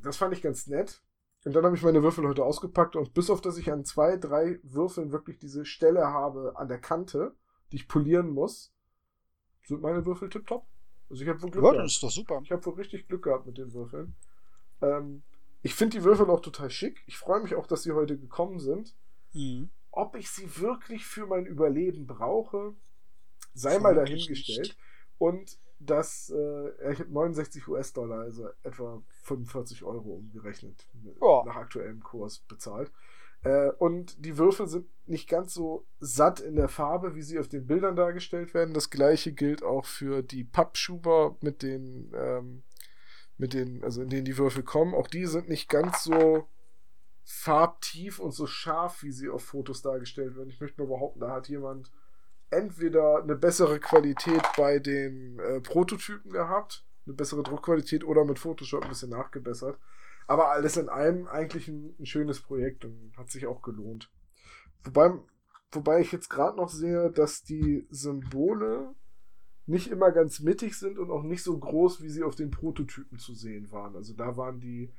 das 0.01 0.17
fand 0.17 0.33
ich 0.33 0.41
ganz 0.41 0.67
nett. 0.67 1.01
Und 1.45 1.55
dann 1.55 1.65
habe 1.65 1.75
ich 1.75 1.83
meine 1.83 2.03
Würfel 2.03 2.27
heute 2.27 2.43
ausgepackt 2.43 2.95
und 2.95 3.13
bis 3.13 3.29
auf, 3.29 3.41
dass 3.41 3.57
ich 3.57 3.71
an 3.71 3.85
zwei, 3.85 4.17
drei 4.17 4.59
Würfeln 4.63 5.11
wirklich 5.11 5.39
diese 5.39 5.65
Stelle 5.65 6.07
habe 6.07 6.53
an 6.55 6.67
der 6.67 6.79
Kante, 6.79 7.33
die 7.71 7.77
ich 7.77 7.87
polieren 7.87 8.29
muss, 8.29 8.73
sind 9.63 9.81
meine 9.81 10.05
Würfel 10.05 10.29
tipptopp. 10.29 10.65
Also 11.09 11.23
ich 11.23 11.29
habe 11.29 11.41
wohl 11.41 11.51
Glück 11.51 11.63
ja, 11.63 11.73
das 11.73 11.93
ist 11.93 12.03
doch 12.03 12.11
super. 12.11 12.39
Ich 12.43 12.51
habe 12.51 12.65
wohl 12.65 12.75
richtig 12.75 13.07
Glück 13.07 13.23
gehabt 13.23 13.45
mit 13.45 13.57
den 13.57 13.73
Würfeln. 13.73 14.15
Ähm, 14.81 15.23
ich 15.61 15.73
finde 15.73 15.97
die 15.97 16.03
Würfel 16.03 16.29
auch 16.29 16.41
total 16.41 16.69
schick. 16.69 17.03
Ich 17.07 17.17
freue 17.17 17.41
mich 17.41 17.55
auch, 17.55 17.67
dass 17.67 17.83
sie 17.83 17.91
heute 17.91 18.17
gekommen 18.17 18.59
sind. 18.59 18.95
Mhm. 19.33 19.69
Ob 19.91 20.15
ich 20.15 20.29
sie 20.29 20.59
wirklich 20.59 21.05
für 21.05 21.25
mein 21.25 21.45
Überleben 21.45 22.05
brauche, 22.05 22.75
sei 23.53 23.79
mal 23.79 23.95
dahingestellt. 23.95 24.77
Und 25.17 25.59
dass 25.79 26.29
äh, 26.29 26.91
ich 26.91 26.99
habe 26.99 27.11
69 27.11 27.67
US-Dollar, 27.67 28.19
also 28.21 28.49
etwa 28.63 29.01
45 29.23 29.83
Euro 29.83 30.15
umgerechnet, 30.15 30.87
oh. 31.19 31.43
nach 31.45 31.55
aktuellem 31.55 32.01
Kurs 32.01 32.39
bezahlt. 32.39 32.91
Äh, 33.43 33.69
und 33.77 34.25
die 34.25 34.37
Würfel 34.37 34.67
sind 34.67 34.87
nicht 35.07 35.29
ganz 35.29 35.53
so 35.53 35.85
satt 35.99 36.39
in 36.39 36.55
der 36.55 36.69
Farbe, 36.69 37.15
wie 37.15 37.21
sie 37.21 37.39
auf 37.39 37.47
den 37.47 37.65
Bildern 37.65 37.95
dargestellt 37.95 38.53
werden. 38.53 38.73
Das 38.73 38.89
gleiche 38.89 39.31
gilt 39.31 39.63
auch 39.63 39.85
für 39.85 40.21
die 40.21 40.43
Pappschuber 40.43 41.37
mit 41.41 41.63
den, 41.63 42.11
ähm, 42.15 42.63
mit 43.37 43.53
den, 43.53 43.83
also 43.83 44.01
in 44.01 44.09
denen 44.09 44.25
die 44.25 44.37
Würfel 44.37 44.63
kommen. 44.63 44.93
Auch 44.93 45.07
die 45.07 45.25
sind 45.25 45.49
nicht 45.49 45.69
ganz 45.69 46.03
so 46.03 46.47
farbtief 47.23 48.19
und 48.19 48.31
so 48.31 48.47
scharf, 48.47 49.03
wie 49.03 49.11
sie 49.11 49.29
auf 49.29 49.43
Fotos 49.43 49.81
dargestellt 49.81 50.35
werden. 50.35 50.49
Ich 50.49 50.59
möchte 50.59 50.81
mal 50.81 50.87
behaupten, 50.87 51.19
da 51.19 51.31
hat 51.31 51.47
jemand 51.47 51.91
entweder 52.49 53.21
eine 53.21 53.35
bessere 53.35 53.79
Qualität 53.79 54.41
bei 54.57 54.79
den 54.79 55.39
äh, 55.39 55.61
Prototypen 55.61 56.31
gehabt, 56.31 56.83
eine 57.05 57.15
bessere 57.15 57.43
Druckqualität 57.43 58.03
oder 58.03 58.25
mit 58.25 58.39
Photoshop 58.39 58.83
ein 58.83 58.89
bisschen 58.89 59.11
nachgebessert. 59.11 59.77
Aber 60.29 60.51
alles 60.51 60.77
in 60.77 60.89
allem 60.89 61.27
eigentlich 61.27 61.67
ein, 61.67 61.95
ein 61.99 62.05
schönes 62.05 62.39
Projekt 62.39 62.85
und 62.85 63.13
hat 63.17 63.31
sich 63.31 63.47
auch 63.47 63.63
gelohnt. 63.63 64.11
Wobei, 64.83 65.11
wobei 65.71 66.01
ich 66.01 66.11
jetzt 66.11 66.29
gerade 66.29 66.55
noch 66.55 66.69
sehe, 66.69 67.09
dass 67.09 67.41
die 67.41 67.87
Symbole 67.89 68.93
nicht 69.65 69.87
immer 69.87 70.11
ganz 70.11 70.39
mittig 70.39 70.77
sind 70.77 70.99
und 70.99 71.09
auch 71.09 71.23
nicht 71.23 71.41
so 71.41 71.57
groß, 71.57 72.03
wie 72.03 72.09
sie 72.09 72.21
auf 72.21 72.35
den 72.35 72.51
Prototypen 72.51 73.17
zu 73.17 73.33
sehen 73.33 73.71
waren. 73.71 73.95
Also 73.95 74.13
da 74.13 74.37
waren 74.37 74.59
die 74.59 74.93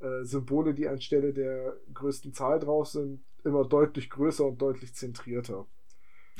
äh, 0.00 0.22
Symbole, 0.24 0.74
die 0.74 0.86
anstelle 0.86 1.32
der 1.32 1.78
größten 1.94 2.34
Zahl 2.34 2.60
drauf 2.60 2.88
sind, 2.88 3.24
immer 3.42 3.66
deutlich 3.66 4.10
größer 4.10 4.44
und 4.44 4.60
deutlich 4.60 4.94
zentrierter. 4.94 5.66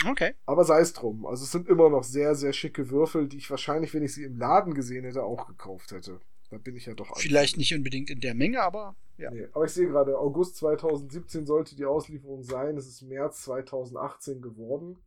Okay. 0.07 0.35
Aber 0.45 0.65
sei 0.65 0.81
es 0.81 0.93
drum. 0.93 1.25
Also 1.25 1.45
es 1.45 1.53
sind 1.53 1.67
immer 1.67 1.89
noch 1.89 2.05
sehr, 2.05 2.35
sehr 2.35 2.53
schicke 2.53 2.91
Würfel, 2.91 3.27
die 3.27 3.39
ich 3.39 3.51
wahrscheinlich, 3.51 3.95
wenn 3.95 4.03
ich 4.03 4.13
sie 4.13 4.25
im 4.25 4.37
Laden 4.37 4.75
gesehen 4.75 5.05
hätte, 5.05 5.23
auch 5.23 5.47
gekauft 5.47 5.93
hätte. 5.93 6.21
Da 6.55 6.59
bin 6.59 6.77
ich 6.77 6.87
ja 6.87 6.95
doch. 6.95 7.19
Vielleicht 7.19 7.57
nicht 7.57 7.75
unbedingt 7.75 8.11
in 8.11 8.21
der 8.21 8.35
Menge, 8.35 8.63
aber 8.63 8.95
ja. 9.17 9.31
Nee, 9.31 9.49
aber 9.53 9.65
ich 9.65 9.73
sehe 9.73 9.89
gerade, 9.89 10.17
August 10.17 10.57
2017 10.57 11.47
sollte 11.47 11.75
die 11.75 11.85
Auslieferung 11.85 12.45
sein. 12.45 12.77
Es 12.77 12.87
ist 12.87 13.03
März 13.03 13.43
2018 13.43 14.41
geworden. 14.41 14.99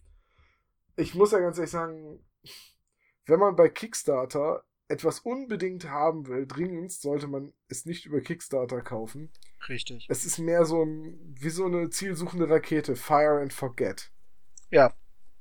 Ich 0.98 1.16
muss 1.16 1.32
ja 1.32 1.40
ganz 1.40 1.58
ehrlich 1.58 1.72
sagen, 1.72 2.20
wenn 3.26 3.40
man 3.40 3.56
bei 3.56 3.70
Kickstarter 3.70 4.66
etwas 4.90 5.20
unbedingt 5.20 5.90
haben 5.90 6.28
will, 6.28 6.46
dringend, 6.48 6.92
sollte 6.92 7.28
man 7.28 7.54
es 7.70 7.86
nicht 7.86 8.06
über 8.06 8.20
Kickstarter 8.20 8.82
kaufen. 8.82 9.32
Richtig. 9.70 10.06
Es 10.10 10.26
ist 10.26 10.38
mehr 10.38 10.66
so 10.66 10.84
ein, 10.84 11.36
wie 11.40 11.50
so 11.50 11.66
eine 11.66 11.90
zielsuchende 11.90 12.50
Rakete. 12.50 12.96
Fire 12.96 13.42
and 13.42 13.54
forget. 13.54 14.12
Ja. 14.70 14.94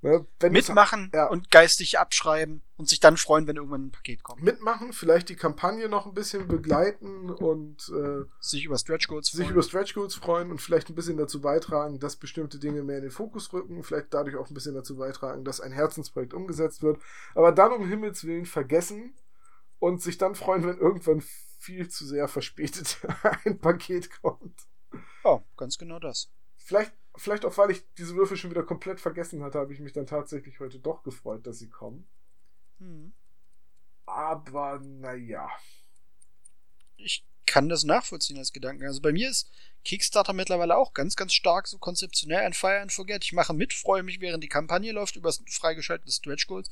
Ne, 0.07 0.25
Mitmachen 0.51 1.11
ja. 1.13 1.27
und 1.27 1.51
geistig 1.51 1.99
abschreiben 1.99 2.63
und 2.77 2.89
sich 2.89 3.01
dann 3.01 3.17
freuen, 3.17 3.49
wenn 3.49 3.57
irgendwann 3.57 3.87
ein 3.87 3.91
Paket 3.91 4.23
kommt. 4.23 4.41
Mitmachen, 4.41 4.93
vielleicht 4.93 5.29
die 5.31 5.35
Kampagne 5.35 5.89
noch 5.89 6.07
ein 6.07 6.15
bisschen 6.15 6.47
begleiten 6.47 7.29
und 7.29 7.89
äh, 7.89 8.25
sich 8.39 8.67
über 8.67 8.79
Stretch 8.79 9.09
Goals 9.09 9.31
freuen. 9.31 9.43
Sich 9.43 9.51
über 9.51 9.65
Stretch 9.65 9.95
Goals 9.95 10.15
freuen 10.15 10.53
und 10.53 10.61
vielleicht 10.61 10.91
ein 10.91 10.95
bisschen 10.95 11.17
dazu 11.17 11.41
beitragen, 11.41 11.99
dass 11.99 12.15
bestimmte 12.15 12.61
Dinge 12.61 12.85
mehr 12.85 12.99
in 12.99 13.03
den 13.03 13.11
Fokus 13.11 13.53
rücken, 13.53 13.83
vielleicht 13.83 14.15
dadurch 14.15 14.37
auch 14.37 14.49
ein 14.49 14.55
bisschen 14.55 14.77
dazu 14.77 14.97
beitragen, 14.97 15.45
dass 15.45 15.61
ein 15.61 15.73
Herzensprojekt 15.73 16.35
umgesetzt 16.35 16.85
wird. 16.85 17.01
Aber 17.35 17.51
dann 17.51 17.73
um 17.73 17.89
Himmels 17.89 18.23
Willen 18.25 18.47
vergessen 18.47 19.13
und 19.81 20.03
sich 20.03 20.19
dann 20.19 20.37
freuen, 20.37 20.65
wenn 20.65 20.79
irgendwann 20.79 21.21
viel 21.59 21.89
zu 21.89 22.07
sehr 22.07 22.29
verspätet 22.29 22.99
ein 23.45 23.59
Paket 23.59 24.23
kommt. 24.23 24.69
Oh, 25.25 25.41
ganz 25.57 25.79
genau 25.79 25.99
das. 25.99 26.31
Vielleicht 26.59 26.93
vielleicht 27.17 27.45
auch, 27.45 27.57
weil 27.59 27.71
ich 27.71 27.83
diese 27.99 28.15
Würfel 28.15 28.37
schon 28.37 28.51
wieder 28.51 28.63
komplett 28.63 29.01
vergessen 29.01 29.43
hatte, 29.43 29.59
habe 29.59 29.73
ich 29.73 29.81
mich 29.81 29.93
dann 29.93 30.07
tatsächlich 30.07 30.61
heute 30.61 30.79
doch 30.79 31.03
gefreut, 31.03 31.47
dass 31.47 31.59
sie 31.59 31.69
kommen. 31.69 32.07
Hm. 32.79 33.13
Aber 34.07 34.79
naja. 34.81 35.51
Ich 36.97 37.27
kann 37.47 37.69
das 37.69 37.85
nachvollziehen 37.85 38.39
als 38.39 38.53
Gedanken. 38.53 38.85
Also 38.85 39.01
bei 39.01 39.13
mir 39.13 39.31
ist 39.31 39.51
Kickstarter 39.85 40.33
mittlerweile 40.33 40.77
auch 40.77 40.95
ganz, 40.95 41.17
ganz 41.17 41.33
stark 41.33 41.69
so 41.69 41.79
konzeptionell 41.79 42.41
ein 42.41 42.53
Fire 42.53 42.81
and 42.81 42.93
Forget. 42.93 43.25
Ich 43.25 43.33
mache 43.33 43.55
mit, 43.55 43.73
freue 43.73 44.03
mich, 44.03 44.21
während 44.21 44.43
die 44.43 44.49
Kampagne 44.49 44.93
läuft, 44.93 45.17
über 45.17 45.33
freigeschaltete 45.49 46.13
Stretch 46.13 46.47
Goals. 46.47 46.71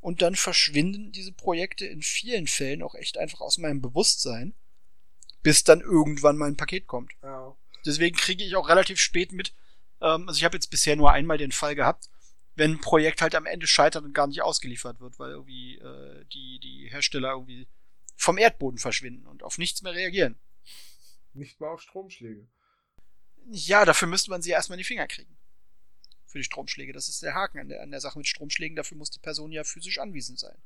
Und 0.00 0.22
dann 0.22 0.34
verschwinden 0.34 1.12
diese 1.12 1.32
Projekte 1.32 1.86
in 1.86 2.02
vielen 2.02 2.46
Fällen 2.46 2.82
auch 2.82 2.94
echt 2.94 3.18
einfach 3.18 3.40
aus 3.40 3.58
meinem 3.58 3.80
Bewusstsein, 3.80 4.54
bis 5.42 5.62
dann 5.62 5.80
irgendwann 5.80 6.36
mal 6.36 6.48
ein 6.48 6.56
Paket 6.56 6.86
kommt. 6.86 7.12
Ja. 7.22 7.54
Deswegen 7.84 8.16
kriege 8.16 8.44
ich 8.44 8.56
auch 8.56 8.68
relativ 8.68 8.98
spät 8.98 9.32
mit, 9.32 9.54
ähm, 10.00 10.28
also 10.28 10.38
ich 10.38 10.44
habe 10.44 10.56
jetzt 10.56 10.70
bisher 10.70 10.96
nur 10.96 11.12
einmal 11.12 11.38
den 11.38 11.52
Fall 11.52 11.74
gehabt, 11.74 12.10
wenn 12.56 12.72
ein 12.72 12.80
Projekt 12.80 13.22
halt 13.22 13.34
am 13.34 13.46
Ende 13.46 13.66
scheitert 13.66 14.04
und 14.04 14.12
gar 14.12 14.26
nicht 14.26 14.42
ausgeliefert 14.42 15.00
wird, 15.00 15.18
weil 15.18 15.30
irgendwie 15.30 15.78
äh, 15.78 16.24
die, 16.32 16.58
die 16.60 16.88
Hersteller 16.90 17.30
irgendwie 17.30 17.66
vom 18.16 18.38
Erdboden 18.38 18.78
verschwinden 18.78 19.26
und 19.26 19.42
auf 19.42 19.58
nichts 19.58 19.82
mehr 19.82 19.94
reagieren. 19.94 20.38
Nicht 21.32 21.60
mal 21.60 21.68
auf 21.68 21.80
Stromschläge. 21.80 22.46
Ja, 23.50 23.84
dafür 23.84 24.08
müsste 24.08 24.30
man 24.30 24.42
sie 24.42 24.50
erstmal 24.50 24.76
in 24.76 24.80
die 24.80 24.86
Finger 24.86 25.06
kriegen. 25.06 25.36
Für 26.26 26.38
die 26.38 26.44
Stromschläge. 26.44 26.92
Das 26.92 27.08
ist 27.08 27.22
der 27.22 27.34
Haken 27.34 27.58
an 27.58 27.68
der, 27.68 27.82
an 27.82 27.90
der 27.90 28.00
Sache 28.00 28.18
mit 28.18 28.28
Stromschlägen. 28.28 28.76
Dafür 28.76 28.98
muss 28.98 29.10
die 29.10 29.20
Person 29.20 29.52
ja 29.52 29.64
physisch 29.64 29.98
anwesend 29.98 30.38
sein. 30.38 30.56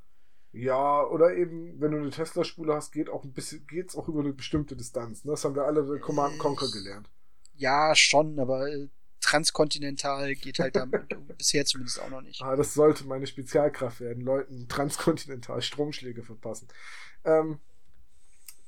Ja, 0.52 1.04
oder 1.04 1.34
eben, 1.36 1.80
wenn 1.80 1.90
du 1.90 1.98
eine 1.98 2.10
Tesla-Spule 2.10 2.74
hast, 2.74 2.92
geht 2.92 3.08
auch 3.08 3.24
ein 3.24 3.32
bisschen, 3.32 3.66
geht's 3.66 3.96
auch 3.96 4.08
über 4.08 4.20
eine 4.20 4.32
bestimmte 4.32 4.76
Distanz. 4.76 5.24
Ne? 5.24 5.32
Das 5.32 5.44
haben 5.44 5.56
wir 5.56 5.64
alle 5.64 5.82
bei 5.82 5.98
Command 5.98 6.38
Conquer 6.38 6.70
gelernt. 6.70 7.10
Ja, 7.56 7.94
schon, 7.94 8.38
aber 8.38 8.68
äh, 8.68 8.88
transkontinental 9.24 10.34
geht 10.34 10.58
halt 10.58 10.76
damit 10.76 11.02
bisher 11.38 11.64
zumindest 11.64 12.00
auch 12.00 12.10
noch 12.10 12.20
nicht. 12.20 12.42
Ah, 12.42 12.56
das 12.56 12.74
sollte 12.74 13.06
meine 13.06 13.26
Spezialkraft 13.26 14.00
werden, 14.00 14.22
Leuten 14.22 14.68
transkontinental 14.68 15.62
Stromschläge 15.62 16.22
verpassen. 16.22 16.68
Ähm, 17.24 17.58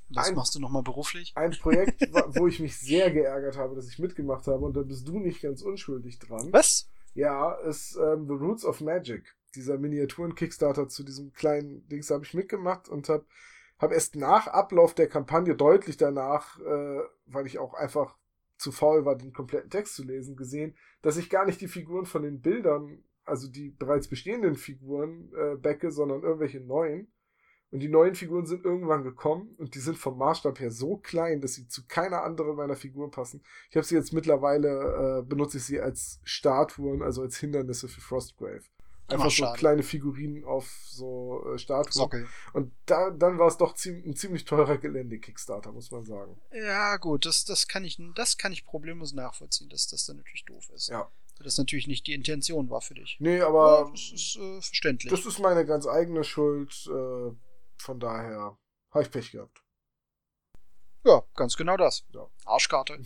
das 0.08 0.28
ein, 0.28 0.34
machst 0.34 0.54
du 0.54 0.60
nochmal 0.60 0.82
beruflich? 0.82 1.32
Ein 1.36 1.50
Projekt, 1.50 2.00
wo 2.36 2.46
ich 2.46 2.60
mich 2.60 2.78
sehr 2.78 3.10
geärgert 3.10 3.56
habe, 3.56 3.74
dass 3.74 3.88
ich 3.88 3.98
mitgemacht 3.98 4.46
habe 4.46 4.64
und 4.64 4.76
da 4.76 4.82
bist 4.82 5.06
du 5.06 5.18
nicht 5.18 5.42
ganz 5.42 5.62
unschuldig 5.62 6.18
dran. 6.18 6.48
Was? 6.52 6.88
Ja, 7.14 7.52
ist 7.52 7.96
ähm, 7.96 8.26
The 8.26 8.34
Roots 8.34 8.64
of 8.64 8.80
Magic. 8.80 9.34
Dieser 9.54 9.78
Miniaturen-Kickstarter 9.78 10.88
zu 10.88 11.02
diesem 11.02 11.32
kleinen 11.32 11.86
Dings 11.88 12.10
habe 12.10 12.24
ich 12.24 12.34
mitgemacht 12.34 12.88
und 12.88 13.08
habe 13.08 13.24
habe 13.78 13.94
erst 13.94 14.16
nach 14.16 14.46
Ablauf 14.46 14.94
der 14.94 15.08
Kampagne 15.08 15.54
deutlich 15.54 15.96
danach, 15.96 16.58
äh, 16.60 17.00
weil 17.26 17.46
ich 17.46 17.58
auch 17.58 17.74
einfach 17.74 18.16
zu 18.56 18.72
faul 18.72 19.04
war, 19.04 19.16
den 19.16 19.32
kompletten 19.32 19.70
Text 19.70 19.94
zu 19.94 20.04
lesen, 20.04 20.36
gesehen, 20.36 20.76
dass 21.02 21.16
ich 21.16 21.30
gar 21.30 21.44
nicht 21.44 21.60
die 21.60 21.68
Figuren 21.68 22.06
von 22.06 22.22
den 22.22 22.40
Bildern, 22.40 23.04
also 23.24 23.48
die 23.48 23.70
bereits 23.70 24.08
bestehenden 24.08 24.54
Figuren, 24.54 25.32
äh, 25.34 25.56
backe, 25.56 25.90
sondern 25.90 26.22
irgendwelche 26.22 26.60
neuen. 26.60 27.12
Und 27.70 27.80
die 27.80 27.88
neuen 27.88 28.14
Figuren 28.14 28.46
sind 28.46 28.64
irgendwann 28.64 29.02
gekommen 29.02 29.54
und 29.58 29.74
die 29.74 29.80
sind 29.80 29.98
vom 29.98 30.16
Maßstab 30.18 30.60
her 30.60 30.70
so 30.70 30.98
klein, 30.98 31.40
dass 31.40 31.54
sie 31.54 31.66
zu 31.66 31.86
keiner 31.86 32.22
anderen 32.22 32.56
meiner 32.56 32.76
Figuren 32.76 33.10
passen. 33.10 33.42
Ich 33.70 33.76
habe 33.76 33.84
sie 33.84 33.96
jetzt 33.96 34.12
mittlerweile, 34.12 35.20
äh, 35.20 35.28
benutze 35.28 35.58
ich 35.58 35.64
sie 35.64 35.80
als 35.80 36.20
Statuen, 36.22 37.02
also 37.02 37.22
als 37.22 37.38
Hindernisse 37.38 37.88
für 37.88 38.00
Frostgrave. 38.00 38.62
Einfach 39.08 39.30
so 39.30 39.52
kleine 39.52 39.82
Figurinen 39.82 40.44
auf 40.44 40.68
so 40.88 41.44
äh, 41.54 41.58
Statuen. 41.58 41.92
Sockel. 41.92 42.28
Und 42.52 42.72
da, 42.86 43.10
dann 43.10 43.38
war 43.38 43.46
es 43.46 43.56
doch 43.56 43.74
ziem 43.74 44.02
ein 44.04 44.16
ziemlich 44.16 44.44
teurer 44.44 44.78
Gelände-Kickstarter, 44.78 45.70
muss 45.70 45.90
man 45.92 46.04
sagen. 46.04 46.40
Ja, 46.52 46.96
gut, 46.96 47.24
das, 47.24 47.44
das, 47.44 47.68
kann 47.68 47.84
ich, 47.84 48.00
das 48.16 48.36
kann 48.36 48.52
ich 48.52 48.64
problemlos 48.64 49.12
nachvollziehen, 49.12 49.68
dass 49.68 49.86
das 49.86 50.06
dann 50.06 50.16
natürlich 50.16 50.44
doof 50.44 50.68
ist. 50.74 50.88
Ja. 50.88 51.10
Das 51.38 51.58
natürlich 51.58 51.86
nicht 51.86 52.06
die 52.06 52.14
Intention 52.14 52.70
war 52.70 52.80
für 52.80 52.94
dich. 52.94 53.16
Nee, 53.20 53.40
aber. 53.40 53.84
Ja, 53.84 53.90
das 53.90 54.12
ist 54.12 54.36
äh, 54.36 54.60
verständlich. 54.60 55.10
Das 55.10 55.26
ist 55.26 55.38
meine 55.38 55.66
ganz 55.66 55.86
eigene 55.86 56.24
Schuld. 56.24 56.72
Äh, 56.86 57.32
von 57.78 58.00
daher 58.00 58.58
habe 58.90 59.04
ich 59.04 59.10
Pech 59.10 59.30
gehabt. 59.32 59.62
Ja, 61.04 61.22
ganz 61.36 61.56
genau 61.56 61.76
das. 61.76 62.04
Ja. 62.12 62.26
Arschkarte. 62.46 62.98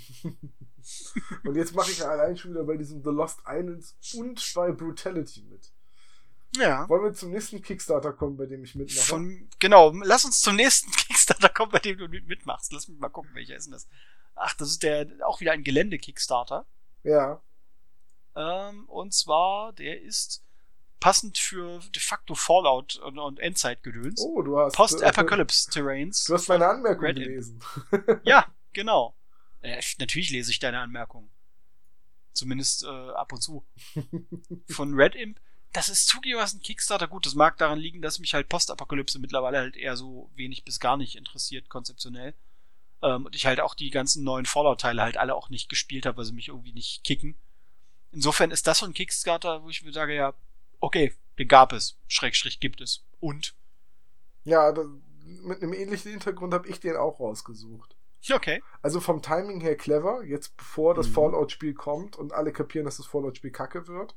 und 1.45 1.55
jetzt 1.57 1.75
mache 1.75 1.91
ich 1.91 2.03
allein 2.03 2.37
schon 2.37 2.53
wieder 2.53 2.65
bei 2.65 2.77
diesem 2.79 3.03
The 3.03 3.11
Lost 3.11 3.41
Islands 3.47 3.97
und 4.15 4.53
bei 4.55 4.73
Brutality 4.73 5.43
mit. 5.43 5.71
Ja. 6.57 6.89
Wollen 6.89 7.05
wir 7.05 7.13
zum 7.13 7.31
nächsten 7.31 7.63
Kickstarter 7.63 8.13
kommen, 8.13 8.37
bei 8.37 8.47
dem 8.47 8.65
ich 8.65 8.75
mitmache? 8.75 9.07
Von, 9.07 9.49
genau, 9.59 9.93
lass 10.03 10.25
uns 10.25 10.41
zum 10.41 10.57
nächsten 10.57 10.91
Kickstarter 11.09 11.49
kommen, 11.49 11.73
bei 11.73 11.79
dem 11.79 11.99
du 11.99 12.09
mitmachst. 12.09 12.73
Lass 12.73 12.89
mich 12.89 12.99
mal 12.99 13.09
gucken, 13.09 13.31
welcher 13.35 13.57
ist 13.57 13.67
denn 13.67 13.73
das? 13.73 13.89
Ach, 14.35 14.55
das 14.55 14.71
ist 14.71 14.83
der 14.83 15.07
auch 15.25 15.41
wieder 15.41 15.53
ein 15.53 15.65
Gelände-Kickstarter. 15.65 16.67
Ja. 17.03 17.41
Ähm, 18.35 18.89
und 18.89 19.15
zwar, 19.15 19.73
der 19.73 20.01
ist 20.01 20.45
passend 20.99 21.39
für 21.39 21.81
de 21.95 22.01
facto 22.01 22.35
Fallout 22.35 22.97
und, 22.97 23.19
und 23.19 23.41
Endzeitgedöns. 23.41 24.21
Oh, 24.21 24.43
du 24.43 24.59
hast. 24.59 24.77
Post-Apocalypse 24.77 25.71
Terrains. 25.71 26.25
Du 26.25 26.35
hast 26.35 26.49
meine 26.49 26.69
Anmerkung 26.69 27.07
Red 27.07 27.17
gelesen. 27.17 27.61
ja, 28.23 28.47
genau. 28.73 29.17
Äh, 29.63 29.81
natürlich 29.99 30.31
lese 30.31 30.51
ich 30.51 30.59
deine 30.59 30.81
Anmerkungen. 30.81 31.31
Zumindest 32.33 32.85
äh, 32.85 32.89
ab 32.89 33.33
und 33.33 33.43
zu. 33.43 33.65
Von 34.69 34.95
Red 34.95 35.15
Imp 35.15 35.41
das 35.73 35.89
ist 35.89 36.09
zugegebenermaßen 36.09 36.63
Kickstarter 36.63 37.07
gut. 37.07 37.27
Das 37.27 37.35
mag 37.35 37.57
daran 37.59 37.79
liegen, 37.79 38.03
dass 38.03 38.19
mich 38.19 38.35
halt 38.35 38.49
Postapokalypse 38.49 39.19
mittlerweile 39.19 39.59
halt 39.59 39.77
eher 39.77 39.97
so 39.97 40.31
wenig 40.35 40.65
bis 40.65 40.81
gar 40.81 40.97
nicht 40.97 41.17
interessiert, 41.17 41.69
konzeptionell. 41.69 42.35
Ähm, 43.03 43.27
und 43.27 43.37
ich 43.37 43.47
halt 43.47 43.61
auch 43.61 43.75
die 43.75 43.91
ganzen 43.91 44.25
neuen 44.25 44.47
Fallout-Teile 44.47 45.03
halt 45.03 45.17
alle 45.17 45.35
auch 45.35 45.49
nicht 45.49 45.69
gespielt 45.69 46.07
habe, 46.07 46.19
weil 46.19 46.25
sie 46.25 46.33
mich 46.33 46.49
irgendwie 46.49 46.73
nicht 46.73 47.05
kicken. 47.05 47.37
Insofern 48.13 48.51
ist 48.51 48.67
das 48.67 48.79
so 48.79 48.87
ein 48.87 48.95
Kickstarter, 48.95 49.63
wo 49.63 49.71
ich 49.71 49.83
mir 49.83 49.93
sage, 49.93 50.15
ja, 50.15 50.35
okay, 50.81 51.15
den 51.39 51.49
gab 51.49 51.73
es, 51.73 51.97
Schrägstrich 52.09 52.59
gibt 52.59 52.81
es. 52.81 53.05
Und? 53.21 53.55
Ja, 54.45 54.73
das, 54.73 54.87
mit 55.25 55.63
einem 55.63 55.73
ähnlichen 55.73 56.11
Hintergrund 56.11 56.53
habe 56.53 56.69
ich 56.69 56.81
den 56.81 56.97
auch 56.97 57.21
rausgesucht. 57.21 57.97
Okay. 58.29 58.63
Also 58.83 59.01
vom 59.01 59.23
Timing 59.23 59.61
her 59.61 59.77
clever, 59.77 60.23
jetzt 60.25 60.57
bevor 60.57 60.95
das 60.95 61.09
mhm. 61.09 61.13
Fallout-Spiel 61.13 61.75
kommt 61.75 62.17
und 62.17 62.33
alle 62.33 62.53
kapieren, 62.53 62.85
dass 62.85 62.97
das 62.97 63.07
Fallout-Spiel 63.07 63.53
kacke 63.53 63.87
wird. 63.87 64.15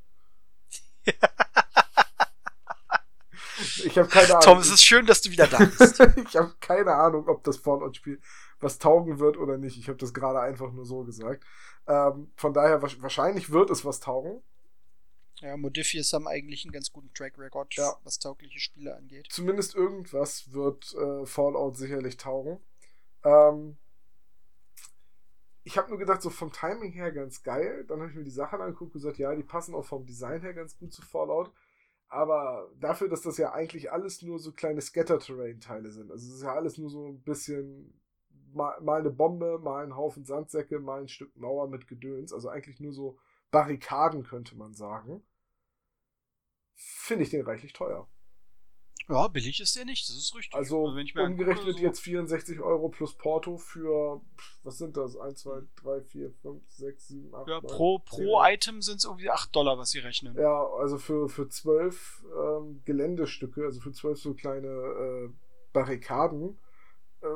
Ich 3.85 3.97
habe 3.97 4.07
keine 4.07 4.29
Ahnung. 4.29 4.41
Tom, 4.41 4.57
es 4.59 4.69
ist 4.69 4.85
schön, 4.85 5.05
dass 5.05 5.21
du 5.21 5.31
wieder 5.31 5.47
da 5.47 5.59
bist. 5.59 5.99
ich 6.27 6.35
habe 6.35 6.53
keine 6.59 6.93
Ahnung, 6.93 7.27
ob 7.27 7.43
das 7.43 7.57
Fallout-Spiel 7.57 8.19
was 8.59 8.79
taugen 8.79 9.19
wird 9.19 9.37
oder 9.37 9.57
nicht. 9.57 9.77
Ich 9.77 9.87
habe 9.89 9.97
das 9.97 10.13
gerade 10.13 10.39
einfach 10.39 10.71
nur 10.71 10.85
so 10.85 11.03
gesagt. 11.03 11.43
Ähm, 11.87 12.31
von 12.35 12.53
daher, 12.53 12.81
wahrscheinlich 12.81 13.51
wird 13.51 13.69
es 13.69 13.83
was 13.83 13.99
taugen. 13.99 14.41
Ja, 15.41 15.57
Modifius 15.57 16.13
haben 16.13 16.27
eigentlich 16.27 16.63
einen 16.63 16.71
ganz 16.71 16.91
guten 16.91 17.13
Track 17.13 17.37
Record, 17.37 17.75
ja. 17.75 17.93
was 18.03 18.19
taugliche 18.19 18.59
Spiele 18.59 18.95
angeht. 18.95 19.27
Zumindest 19.29 19.75
irgendwas 19.75 20.53
wird 20.53 20.93
äh, 20.93 21.25
Fallout 21.25 21.75
sicherlich 21.75 22.17
taugen. 22.17 22.59
Ähm, 23.25 23.77
ich 25.65 25.77
habe 25.77 25.89
nur 25.89 25.99
gedacht, 25.99 26.21
so 26.21 26.29
vom 26.29 26.51
Timing 26.51 26.91
her 26.91 27.11
ganz 27.11 27.43
geil. 27.43 27.85
Dann 27.87 27.99
habe 27.99 28.09
ich 28.09 28.15
mir 28.15 28.23
die 28.23 28.31
Sachen 28.31 28.61
angeguckt 28.61 28.93
und 28.95 29.01
gesagt, 29.01 29.17
ja, 29.17 29.33
die 29.33 29.43
passen 29.43 29.75
auch 29.75 29.85
vom 29.85 30.05
Design 30.05 30.41
her 30.41 30.53
ganz 30.53 30.77
gut 30.77 30.93
zu 30.93 31.01
Fallout. 31.01 31.51
Aber 32.13 32.69
dafür, 32.79 33.09
dass 33.09 33.23
das 33.23 33.37
ja 33.39 33.53
eigentlich 33.53 33.91
alles 33.91 34.21
nur 34.21 34.37
so 34.37 34.51
kleine 34.51 34.81
Scatter-Terrain-Teile 34.81 35.89
sind. 35.89 36.11
Also 36.11 36.27
es 36.27 36.35
ist 36.35 36.43
ja 36.43 36.53
alles 36.53 36.77
nur 36.77 36.91
so 36.91 37.07
ein 37.07 37.23
bisschen 37.23 37.99
mal, 38.53 38.79
mal, 38.81 38.99
eine 38.99 39.09
Bombe, 39.09 39.57
mal 39.57 39.83
ein 39.83 39.95
Haufen 39.95 40.23
Sandsäcke, 40.23 40.79
mal 40.79 41.01
ein 41.01 41.07
Stück 41.07 41.35
Mauer 41.35 41.67
mit 41.69 41.87
Gedöns. 41.87 42.31
Also 42.31 42.49
eigentlich 42.49 42.79
nur 42.79 42.93
so 42.93 43.17
Barrikaden, 43.49 44.21
könnte 44.21 44.55
man 44.55 44.75
sagen. 44.75 45.23
Finde 46.75 47.23
ich 47.23 47.31
den 47.31 47.45
reichlich 47.45 47.73
teuer. 47.73 48.07
Ja, 49.09 49.27
billig 49.27 49.59
ist 49.59 49.75
der 49.75 49.85
nicht, 49.85 50.07
das 50.07 50.15
ist 50.15 50.35
richtig. 50.35 50.55
Also, 50.55 50.87
also 50.87 51.21
umgerechnet 51.21 51.75
so 51.75 51.81
jetzt 51.81 51.99
64 51.99 52.59
Euro 52.61 52.89
plus 52.89 53.13
Porto 53.15 53.57
für, 53.57 54.21
was 54.63 54.77
sind 54.77 54.95
das? 54.95 55.17
1, 55.17 55.41
2, 55.41 55.61
3, 55.83 56.01
4, 56.01 56.31
5, 56.41 56.63
6, 56.69 57.07
7, 57.07 57.35
8, 57.35 57.47
Ja, 57.47 57.61
9, 57.61 57.67
pro, 57.67 57.99
pro 57.99 58.43
Item 58.43 58.81
sind 58.81 58.97
es 58.97 59.05
irgendwie 59.05 59.29
8 59.29 59.55
Dollar, 59.55 59.77
was 59.77 59.91
sie 59.91 59.99
rechnen. 59.99 60.35
Ja, 60.37 60.65
also 60.79 60.97
für, 60.97 61.27
für 61.27 61.49
12 61.49 62.23
ähm, 62.37 62.81
Geländestücke, 62.85 63.63
also 63.63 63.81
für 63.81 63.91
12 63.91 64.19
so 64.19 64.33
kleine 64.33 64.67
äh, 64.67 65.29
Barrikaden, 65.73 66.57
äh, 67.21 67.27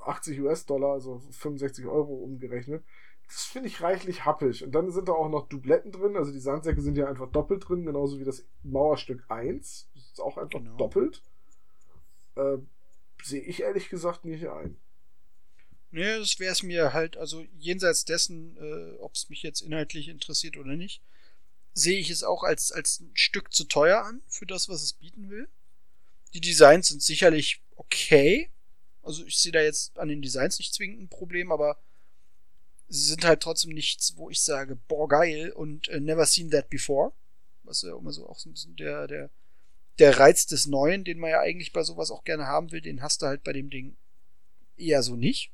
80 0.00 0.40
US-Dollar, 0.40 0.92
also 0.92 1.22
65 1.30 1.86
Euro 1.86 2.14
umgerechnet. 2.14 2.84
Das 3.26 3.44
finde 3.44 3.68
ich 3.68 3.80
reichlich 3.80 4.26
happig. 4.26 4.62
Und 4.64 4.74
dann 4.74 4.90
sind 4.90 5.08
da 5.08 5.12
auch 5.12 5.30
noch 5.30 5.48
Dubletten 5.48 5.92
drin, 5.92 6.16
also 6.16 6.30
die 6.30 6.38
Sandsäcke 6.38 6.82
sind 6.82 6.98
ja 6.98 7.08
einfach 7.08 7.30
doppelt 7.30 7.66
drin, 7.66 7.86
genauso 7.86 8.20
wie 8.20 8.24
das 8.24 8.46
Mauerstück 8.62 9.24
1 9.28 9.90
ist 10.14 10.20
auch 10.20 10.38
einfach 10.38 10.60
genau. 10.60 10.76
doppelt. 10.76 11.22
Äh, 12.36 12.58
Sehe 13.22 13.42
ich 13.42 13.60
ehrlich 13.60 13.88
gesagt 13.88 14.24
nicht 14.24 14.46
ein. 14.46 14.76
Nee, 15.90 16.18
das 16.18 16.38
wäre 16.38 16.52
es 16.52 16.62
mir 16.62 16.92
halt, 16.92 17.16
also 17.16 17.44
jenseits 17.58 18.04
dessen, 18.04 18.56
äh, 18.56 18.98
ob 18.98 19.14
es 19.14 19.30
mich 19.30 19.42
jetzt 19.42 19.60
inhaltlich 19.60 20.08
interessiert 20.08 20.56
oder 20.56 20.76
nicht, 20.76 21.00
sehe 21.72 21.98
ich 21.98 22.10
es 22.10 22.22
auch 22.22 22.42
als, 22.42 22.70
als 22.72 23.00
ein 23.00 23.10
Stück 23.14 23.52
zu 23.52 23.64
teuer 23.64 24.02
an 24.04 24.20
für 24.28 24.44
das, 24.44 24.68
was 24.68 24.82
es 24.82 24.92
bieten 24.92 25.30
will. 25.30 25.48
Die 26.34 26.40
Designs 26.40 26.88
sind 26.88 27.02
sicherlich 27.02 27.62
okay. 27.76 28.50
Also 29.02 29.24
ich 29.24 29.38
sehe 29.38 29.52
da 29.52 29.62
jetzt 29.62 29.98
an 29.98 30.08
den 30.08 30.20
Designs 30.20 30.58
nicht 30.58 30.74
zwingend 30.74 31.00
ein 31.00 31.08
Problem, 31.08 31.52
aber 31.52 31.78
sie 32.88 33.06
sind 33.06 33.24
halt 33.24 33.40
trotzdem 33.40 33.72
nichts, 33.72 34.16
wo 34.16 34.30
ich 34.30 34.40
sage, 34.40 34.76
boah, 34.88 35.08
geil 35.08 35.50
und 35.52 35.88
uh, 35.88 36.00
never 36.00 36.26
seen 36.26 36.50
that 36.50 36.68
before. 36.70 37.12
Was 37.62 37.82
ja 37.82 37.96
immer 37.96 38.12
so 38.12 38.28
auch 38.28 38.38
so 38.38 38.50
ein 38.50 38.52
bisschen 38.52 38.76
der, 38.76 39.06
der 39.06 39.30
der 39.98 40.18
Reiz 40.18 40.46
des 40.46 40.66
Neuen, 40.66 41.04
den 41.04 41.18
man 41.18 41.30
ja 41.30 41.40
eigentlich 41.40 41.72
bei 41.72 41.82
sowas 41.82 42.10
auch 42.10 42.24
gerne 42.24 42.46
haben 42.46 42.72
will, 42.72 42.80
den 42.80 43.02
hast 43.02 43.22
du 43.22 43.26
halt 43.26 43.44
bei 43.44 43.52
dem 43.52 43.70
Ding 43.70 43.96
eher 44.76 45.02
so 45.02 45.16
nicht. 45.16 45.52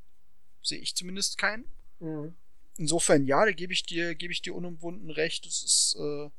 Sehe 0.62 0.78
ich 0.78 0.94
zumindest 0.94 1.38
keinen. 1.38 1.64
Mhm. 2.00 2.34
Insofern, 2.76 3.26
ja, 3.26 3.44
da 3.44 3.52
gebe 3.52 3.72
ich 3.72 3.82
dir, 3.84 4.14
gebe 4.14 4.32
ich 4.32 4.42
dir 4.42 4.54
unumwunden 4.54 5.10
recht. 5.10 5.44
Das 5.44 5.62
ist, 5.62 5.96
äh, 5.98 6.30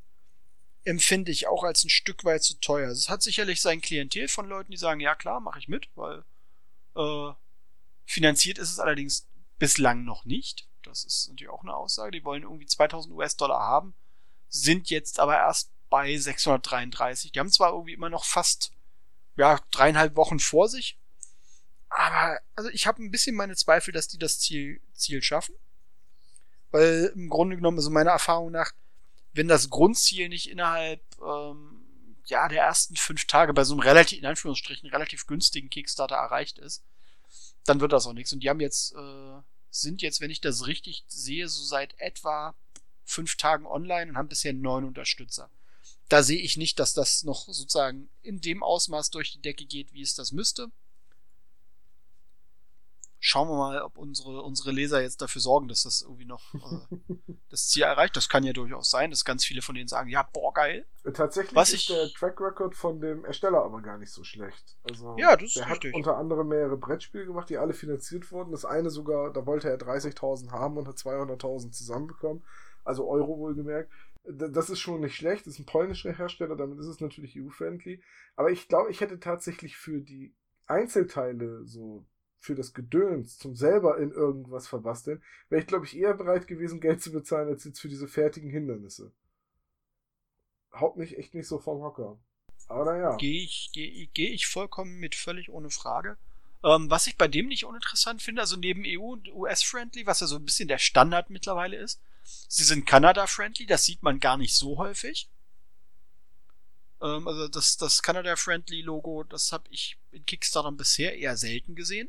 empfinde 0.84 1.30
ich 1.30 1.46
auch 1.46 1.62
als 1.62 1.84
ein 1.84 1.90
Stück 1.90 2.24
weit 2.24 2.42
zu 2.42 2.58
teuer. 2.60 2.90
Es 2.90 3.08
hat 3.08 3.22
sicherlich 3.22 3.60
sein 3.60 3.80
Klientel 3.80 4.28
von 4.28 4.48
Leuten, 4.48 4.72
die 4.72 4.76
sagen, 4.76 5.00
ja 5.00 5.14
klar, 5.14 5.40
mache 5.40 5.60
ich 5.60 5.68
mit, 5.68 5.88
weil 5.94 6.24
äh, 6.96 7.32
finanziert 8.04 8.58
ist 8.58 8.70
es 8.70 8.80
allerdings 8.80 9.28
bislang 9.58 10.04
noch 10.04 10.24
nicht. 10.24 10.66
Das 10.82 11.04
ist 11.04 11.28
natürlich 11.28 11.50
auch 11.50 11.62
eine 11.62 11.76
Aussage. 11.76 12.10
Die 12.10 12.24
wollen 12.24 12.42
irgendwie 12.42 12.66
2000 12.66 13.14
US-Dollar 13.14 13.60
haben, 13.60 13.94
sind 14.48 14.90
jetzt 14.90 15.20
aber 15.20 15.36
erst 15.36 15.70
bei 15.92 16.16
633. 16.16 17.32
Die 17.32 17.38
haben 17.38 17.52
zwar 17.52 17.72
irgendwie 17.72 17.92
immer 17.92 18.08
noch 18.08 18.24
fast 18.24 18.72
ja, 19.36 19.60
dreieinhalb 19.70 20.16
Wochen 20.16 20.40
vor 20.40 20.66
sich, 20.66 20.98
aber 21.90 22.40
also 22.56 22.70
ich 22.70 22.86
habe 22.86 23.02
ein 23.02 23.10
bisschen 23.10 23.36
meine 23.36 23.56
Zweifel, 23.56 23.92
dass 23.92 24.08
die 24.08 24.18
das 24.18 24.40
Ziel, 24.40 24.80
Ziel 24.94 25.22
schaffen. 25.22 25.54
Weil 26.70 27.12
im 27.14 27.28
Grunde 27.28 27.56
genommen, 27.56 27.76
also 27.76 27.90
meiner 27.90 28.12
Erfahrung 28.12 28.50
nach, 28.50 28.72
wenn 29.34 29.48
das 29.48 29.68
Grundziel 29.68 30.30
nicht 30.30 30.48
innerhalb 30.48 31.02
ähm, 31.20 32.16
ja, 32.24 32.48
der 32.48 32.62
ersten 32.62 32.96
fünf 32.96 33.26
Tage 33.26 33.52
bei 33.52 33.64
so 33.64 33.74
einem 33.74 33.80
relativ, 33.80 34.18
in 34.18 34.24
Anführungsstrichen, 34.24 34.88
relativ 34.88 35.26
günstigen 35.26 35.68
Kickstarter 35.68 36.16
erreicht 36.16 36.58
ist, 36.58 36.82
dann 37.66 37.80
wird 37.80 37.92
das 37.92 38.06
auch 38.06 38.14
nichts. 38.14 38.32
Und 38.32 38.40
die 38.40 38.48
haben 38.48 38.60
jetzt, 38.60 38.94
äh, 38.94 39.42
sind 39.68 40.00
jetzt, 40.00 40.22
wenn 40.22 40.30
ich 40.30 40.40
das 40.40 40.66
richtig 40.66 41.04
sehe, 41.06 41.48
so 41.48 41.62
seit 41.62 42.00
etwa 42.00 42.54
fünf 43.04 43.36
Tagen 43.36 43.66
online 43.66 44.12
und 44.12 44.16
haben 44.16 44.28
bisher 44.28 44.54
neun 44.54 44.84
Unterstützer 44.84 45.50
da 46.12 46.22
sehe 46.22 46.40
ich 46.40 46.56
nicht, 46.56 46.78
dass 46.78 46.94
das 46.94 47.22
noch 47.24 47.46
sozusagen 47.46 48.10
in 48.22 48.40
dem 48.40 48.62
Ausmaß 48.62 49.10
durch 49.10 49.32
die 49.32 49.40
Decke 49.40 49.64
geht, 49.64 49.92
wie 49.94 50.02
es 50.02 50.14
das 50.14 50.32
müsste. 50.32 50.70
schauen 53.24 53.48
wir 53.48 53.56
mal, 53.56 53.82
ob 53.82 53.96
unsere, 53.96 54.42
unsere 54.42 54.72
Leser 54.72 55.00
jetzt 55.00 55.22
dafür 55.22 55.40
sorgen, 55.40 55.68
dass 55.68 55.84
das 55.84 56.02
irgendwie 56.02 56.24
noch 56.24 56.42
äh, 56.54 56.96
das 57.50 57.68
Ziel 57.68 57.84
erreicht. 57.84 58.16
Das 58.16 58.28
kann 58.28 58.42
ja 58.42 58.52
durchaus 58.52 58.90
sein, 58.90 59.10
dass 59.10 59.24
ganz 59.24 59.44
viele 59.44 59.62
von 59.62 59.76
denen 59.76 59.86
sagen, 59.86 60.10
ja, 60.10 60.28
boah, 60.32 60.52
geil. 60.52 60.84
Tatsächlich 61.14 61.54
Was 61.54 61.68
ist 61.68 61.82
ich, 61.82 61.86
der 61.86 62.08
Track 62.08 62.40
Record 62.40 62.74
von 62.74 63.00
dem 63.00 63.24
Ersteller 63.24 63.62
aber 63.62 63.80
gar 63.80 63.96
nicht 63.96 64.10
so 64.10 64.24
schlecht. 64.24 64.76
Also, 64.82 65.16
ja, 65.18 65.36
das 65.36 65.50
ist 65.50 65.56
der 65.56 65.70
richtig. 65.70 65.92
hat 65.92 65.96
unter 65.96 66.16
anderem 66.16 66.48
mehrere 66.48 66.76
Brettspiele 66.76 67.24
gemacht, 67.24 67.48
die 67.48 67.58
alle 67.58 67.74
finanziert 67.74 68.30
wurden. 68.32 68.50
Das 68.50 68.64
eine 68.64 68.90
sogar, 68.90 69.32
da 69.32 69.46
wollte 69.46 69.70
er 69.70 69.78
30.000 69.78 70.50
haben 70.50 70.76
und 70.76 70.88
hat 70.88 70.96
200.000 70.96 71.70
zusammenbekommen. 71.70 72.44
Also 72.82 73.08
Euro 73.08 73.38
wohlgemerkt. 73.38 73.88
Das 74.24 74.70
ist 74.70 74.80
schon 74.80 75.00
nicht 75.00 75.16
schlecht, 75.16 75.46
das 75.46 75.54
ist 75.54 75.60
ein 75.60 75.66
polnischer 75.66 76.12
Hersteller, 76.12 76.54
damit 76.54 76.78
ist 76.78 76.86
es 76.86 77.00
natürlich 77.00 77.36
EU-friendly. 77.36 78.02
Aber 78.36 78.50
ich 78.50 78.68
glaube, 78.68 78.90
ich 78.90 79.00
hätte 79.00 79.18
tatsächlich 79.18 79.76
für 79.76 80.00
die 80.00 80.34
Einzelteile 80.66 81.64
so 81.64 82.06
für 82.38 82.54
das 82.56 82.74
Gedöns, 82.74 83.38
zum 83.38 83.54
selber 83.54 83.98
in 83.98 84.10
irgendwas 84.10 84.66
verbasteln, 84.66 85.22
wäre 85.48 85.60
ich, 85.60 85.68
glaube 85.68 85.86
ich, 85.86 85.96
eher 85.96 86.14
bereit 86.14 86.48
gewesen, 86.48 86.80
Geld 86.80 87.00
zu 87.00 87.12
bezahlen, 87.12 87.48
als 87.48 87.64
jetzt 87.64 87.80
für 87.80 87.88
diese 87.88 88.08
fertigen 88.08 88.50
Hindernisse. 88.50 89.12
Haut 90.72 90.96
mich 90.96 91.16
echt 91.16 91.34
nicht 91.34 91.46
so 91.46 91.58
vom 91.58 91.82
Hocker. 91.82 92.18
Aber 92.66 92.84
naja. 92.84 93.16
Gehe 93.16 93.44
ich, 93.44 93.70
geh, 93.72 94.08
geh 94.12 94.28
ich 94.28 94.48
vollkommen 94.48 94.98
mit, 94.98 95.14
völlig 95.14 95.50
ohne 95.50 95.70
Frage. 95.70 96.16
Ähm, 96.64 96.90
was 96.90 97.06
ich 97.06 97.16
bei 97.16 97.28
dem 97.28 97.46
nicht 97.46 97.64
uninteressant 97.64 98.22
finde, 98.22 98.40
also 98.40 98.56
neben 98.56 98.82
EU 98.86 99.12
und 99.12 99.32
US-friendly, 99.32 100.06
was 100.06 100.20
ja 100.20 100.26
so 100.26 100.36
ein 100.36 100.44
bisschen 100.44 100.68
der 100.68 100.78
Standard 100.78 101.30
mittlerweile 101.30 101.76
ist, 101.76 102.00
sie 102.24 102.64
sind 102.64 102.86
Kanada-friendly, 102.86 103.66
das 103.66 103.84
sieht 103.84 104.02
man 104.02 104.20
gar 104.20 104.36
nicht 104.36 104.54
so 104.54 104.78
häufig. 104.78 105.28
Ähm, 107.00 107.26
also 107.26 107.48
das, 107.48 107.76
das 107.76 108.02
Canada-friendly-Logo, 108.02 109.24
das 109.24 109.52
habe 109.52 109.64
ich 109.70 109.98
in 110.10 110.24
Kickstarter 110.24 110.72
bisher 110.72 111.16
eher 111.16 111.36
selten 111.36 111.74
gesehen 111.74 112.08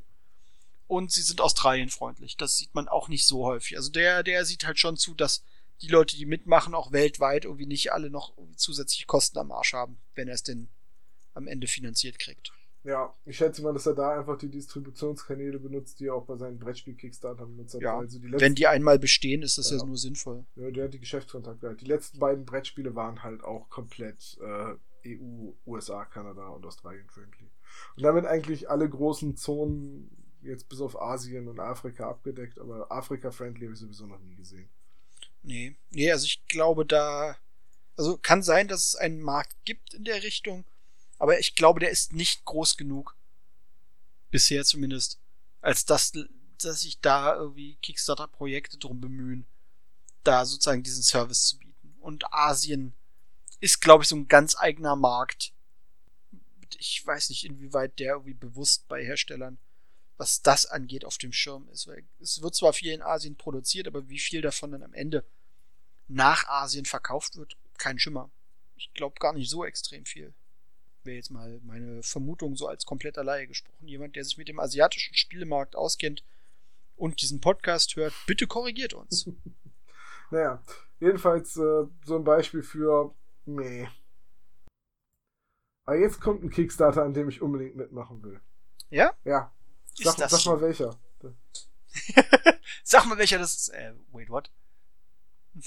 und 0.87 1.11
sie 1.11 1.21
sind 1.21 1.41
australienfreundlich. 1.41 2.37
Das 2.37 2.57
sieht 2.57 2.73
man 2.75 2.87
auch 2.87 3.07
nicht 3.07 3.25
so 3.25 3.45
häufig. 3.45 3.77
Also 3.77 3.91
der, 3.91 4.23
der 4.23 4.45
sieht 4.45 4.65
halt 4.65 4.79
schon 4.79 4.97
zu, 4.97 5.13
dass 5.13 5.43
die 5.81 5.87
Leute, 5.87 6.15
die 6.15 6.25
mitmachen, 6.25 6.75
auch 6.75 6.91
weltweit 6.91 7.45
irgendwie 7.45 7.65
nicht 7.65 7.91
alle 7.91 8.09
noch 8.09 8.33
zusätzliche 8.55 9.05
Kosten 9.05 9.39
am 9.39 9.51
Arsch 9.51 9.73
haben, 9.73 9.97
wenn 10.15 10.27
er 10.27 10.35
es 10.35 10.43
denn 10.43 10.69
am 11.33 11.47
Ende 11.47 11.67
finanziert 11.67 12.19
kriegt. 12.19 12.51
Ja, 12.83 13.13
ich 13.25 13.37
schätze 13.37 13.61
mal, 13.61 13.73
dass 13.73 13.85
er 13.85 13.95
da 13.95 14.17
einfach 14.19 14.37
die 14.37 14.49
Distributionskanäle 14.49 15.57
benutzt, 15.57 15.99
die 15.99 16.07
er 16.07 16.15
auch 16.15 16.25
bei 16.25 16.35
seinen 16.35 16.59
Brettspiel-Kickstarter 16.59 17.45
benutzt 17.45 17.75
hat. 17.75 17.81
Ja, 17.81 17.97
also 17.97 18.19
die 18.19 18.27
letzten, 18.27 18.41
wenn 18.41 18.55
die 18.55 18.67
einmal 18.67 18.99
bestehen, 18.99 19.41
ist 19.41 19.57
das 19.57 19.71
ja, 19.71 19.77
ja 19.77 19.85
nur 19.85 19.97
sinnvoll. 19.97 20.43
Ja, 20.55 20.69
der 20.69 20.85
hat 20.85 20.93
die 20.93 20.99
Geschäftskontakte 20.99 21.67
halt. 21.67 21.81
Die 21.81 21.85
letzten 21.85 22.19
beiden 22.19 22.43
Brettspiele 22.45 22.93
waren 22.93 23.23
halt 23.23 23.43
auch 23.43 23.69
komplett 23.69 24.37
äh, 24.41 24.75
EU, 25.15 25.53
USA, 25.65 26.03
Kanada 26.03 26.47
und 26.49 26.65
Australien 26.65 27.07
friendly. 27.09 27.49
Und 27.95 28.03
damit 28.03 28.25
eigentlich 28.25 28.69
alle 28.69 28.89
großen 28.89 29.37
Zonen 29.37 30.09
jetzt 30.41 30.67
bis 30.69 30.81
auf 30.81 31.01
Asien 31.01 31.47
und 31.47 31.59
Afrika 31.59 32.09
abgedeckt, 32.09 32.59
aber 32.59 32.91
Afrika-friendly 32.91 33.65
habe 33.65 33.73
ich 33.73 33.79
sowieso 33.79 34.05
noch 34.07 34.19
nie 34.19 34.35
gesehen. 34.35 34.69
Nee, 35.41 35.75
nee, 35.91 36.11
also 36.11 36.25
ich 36.25 36.45
glaube 36.47 36.85
da, 36.85 37.37
also 37.97 38.17
kann 38.17 38.43
sein, 38.43 38.67
dass 38.67 38.87
es 38.87 38.95
einen 38.95 39.21
Markt 39.21 39.55
gibt 39.65 39.93
in 39.93 40.03
der 40.03 40.23
Richtung, 40.23 40.65
aber 41.23 41.39
ich 41.39 41.55
glaube, 41.55 41.79
der 41.79 41.89
ist 41.89 42.11
nicht 42.11 42.43
groß 42.43 42.75
genug. 42.75 43.15
Bisher 44.29 44.65
zumindest. 44.65 45.21
Als 45.61 45.85
dass, 45.85 46.11
dass 46.57 46.81
sich 46.81 46.99
da 46.99 47.33
irgendwie 47.33 47.77
Kickstarter-Projekte 47.81 48.77
drum 48.77 48.99
bemühen, 48.99 49.45
da 50.25 50.43
sozusagen 50.43 50.83
diesen 50.83 51.01
Service 51.01 51.45
zu 51.45 51.59
bieten. 51.59 51.95
Und 52.01 52.33
Asien 52.33 52.91
ist, 53.61 53.79
glaube 53.79 54.03
ich, 54.03 54.09
so 54.09 54.17
ein 54.17 54.27
ganz 54.27 54.57
eigener 54.57 54.97
Markt. 54.97 55.53
Ich 56.77 57.05
weiß 57.07 57.29
nicht, 57.29 57.45
inwieweit 57.45 57.99
der 57.99 58.15
irgendwie 58.15 58.33
bewusst 58.33 58.89
bei 58.89 59.01
Herstellern 59.01 59.57
was 60.17 60.41
das 60.41 60.65
angeht, 60.65 61.05
auf 61.05 61.17
dem 61.17 61.31
Schirm 61.31 61.69
ist. 61.69 61.87
Weil 61.87 62.03
es 62.19 62.41
wird 62.41 62.53
zwar 62.53 62.73
viel 62.73 62.91
in 62.91 63.01
Asien 63.01 63.37
produziert, 63.37 63.87
aber 63.87 64.09
wie 64.09 64.19
viel 64.19 64.41
davon 64.41 64.71
dann 64.71 64.83
am 64.83 64.93
Ende 64.93 65.25
nach 66.09 66.47
Asien 66.49 66.83
verkauft 66.85 67.37
wird, 67.37 67.55
kein 67.77 67.97
Schimmer. 67.97 68.29
Ich 68.75 68.93
glaube 68.93 69.15
gar 69.19 69.31
nicht 69.31 69.49
so 69.49 69.63
extrem 69.63 70.05
viel. 70.05 70.33
Wäre 71.03 71.17
jetzt 71.17 71.31
mal 71.31 71.59
meine 71.63 72.01
Vermutung 72.01 72.55
so 72.55 72.67
als 72.67 72.85
kompletter 72.85 73.23
Laie 73.23 73.47
gesprochen. 73.47 73.87
Jemand, 73.87 74.15
der 74.15 74.23
sich 74.23 74.37
mit 74.37 74.47
dem 74.47 74.59
asiatischen 74.59 75.15
Spielemarkt 75.15 75.75
auskennt 75.75 76.23
und 76.95 77.21
diesen 77.21 77.41
Podcast 77.41 77.95
hört, 77.95 78.13
bitte 78.25 78.47
korrigiert 78.47 78.93
uns. 78.93 79.29
naja, 80.31 80.63
jedenfalls 80.99 81.57
äh, 81.57 81.85
so 82.05 82.15
ein 82.15 82.23
Beispiel 82.23 82.63
für, 82.63 83.13
nee. 83.45 83.87
Aber 85.85 85.97
jetzt 85.97 86.21
kommt 86.21 86.43
ein 86.43 86.49
Kickstarter, 86.49 87.03
an 87.03 87.13
dem 87.13 87.27
ich 87.27 87.41
unbedingt 87.41 87.75
mitmachen 87.75 88.23
will. 88.23 88.39
Ja? 88.89 89.13
Ja, 89.25 89.51
Sag, 89.95 90.29
sag 90.29 90.45
mal 90.45 90.61
welcher. 90.61 90.97
sag 92.83 93.05
mal 93.05 93.17
welcher 93.17 93.37
das 93.37 93.53
ist. 93.55 93.69
Äh, 93.69 93.93
wait, 94.11 94.29
what? 94.29 94.51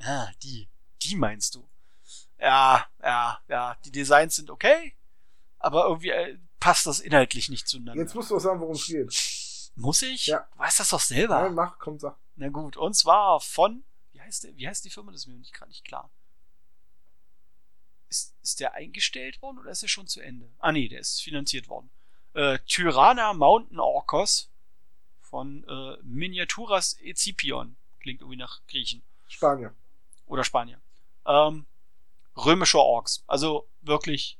ah, 0.00 0.30
die. 0.42 0.68
Die 1.02 1.16
meinst 1.16 1.54
du. 1.54 1.68
Ja, 2.38 2.86
ja, 3.02 3.40
ja. 3.48 3.76
Die 3.84 3.92
Designs 3.92 4.36
sind 4.36 4.50
okay, 4.50 4.94
aber 5.58 5.84
irgendwie 5.84 6.10
äh, 6.10 6.38
passt 6.60 6.86
das 6.86 7.00
inhaltlich 7.00 7.48
nicht 7.48 7.68
zueinander. 7.68 8.00
Jetzt 8.02 8.14
musst 8.14 8.30
du 8.30 8.36
auch 8.36 8.40
sagen, 8.40 8.60
worum 8.60 8.74
es 8.74 8.86
geht. 8.86 9.70
Muss 9.76 10.02
ich? 10.02 10.26
Ja. 10.26 10.46
Weiß 10.56 10.76
das 10.76 10.90
doch 10.90 11.00
selber. 11.00 11.40
Nein, 11.42 11.54
mach, 11.54 11.78
komm, 11.78 11.98
sag. 11.98 12.16
Na 12.36 12.48
gut, 12.48 12.76
und 12.76 12.94
zwar 12.94 13.40
von, 13.40 13.84
wie 14.12 14.20
heißt, 14.20 14.44
der, 14.44 14.56
wie 14.56 14.68
heißt 14.68 14.84
die 14.84 14.90
Firma? 14.90 15.12
Das 15.12 15.22
ist 15.22 15.26
mir 15.26 15.34
nicht 15.34 15.52
gerade 15.52 15.70
nicht 15.70 15.84
klar. 15.84 16.10
Ist, 18.08 18.34
ist 18.42 18.60
der 18.60 18.74
eingestellt 18.74 19.42
worden 19.42 19.58
oder 19.58 19.70
ist 19.70 19.82
er 19.82 19.88
schon 19.88 20.06
zu 20.06 20.20
Ende? 20.20 20.48
Ah 20.58 20.72
nee, 20.72 20.88
der 20.88 21.00
ist 21.00 21.22
finanziert 21.22 21.68
worden 21.68 21.90
äh, 22.34 22.58
Tyranna 22.66 23.32
Mountain 23.32 23.80
Orcos 23.80 24.50
von 25.20 25.64
äh, 25.66 25.96
Miniaturas 26.02 26.98
Ecipion. 27.00 27.76
Klingt 28.00 28.20
irgendwie 28.20 28.36
nach 28.36 28.60
Griechen. 28.68 29.02
Spanier. 29.28 29.72
Oder 30.26 30.44
Spanier. 30.44 30.80
Ähm, 31.26 31.64
römische 32.36 32.78
Orks. 32.78 33.24
Also 33.26 33.68
wirklich, 33.82 34.38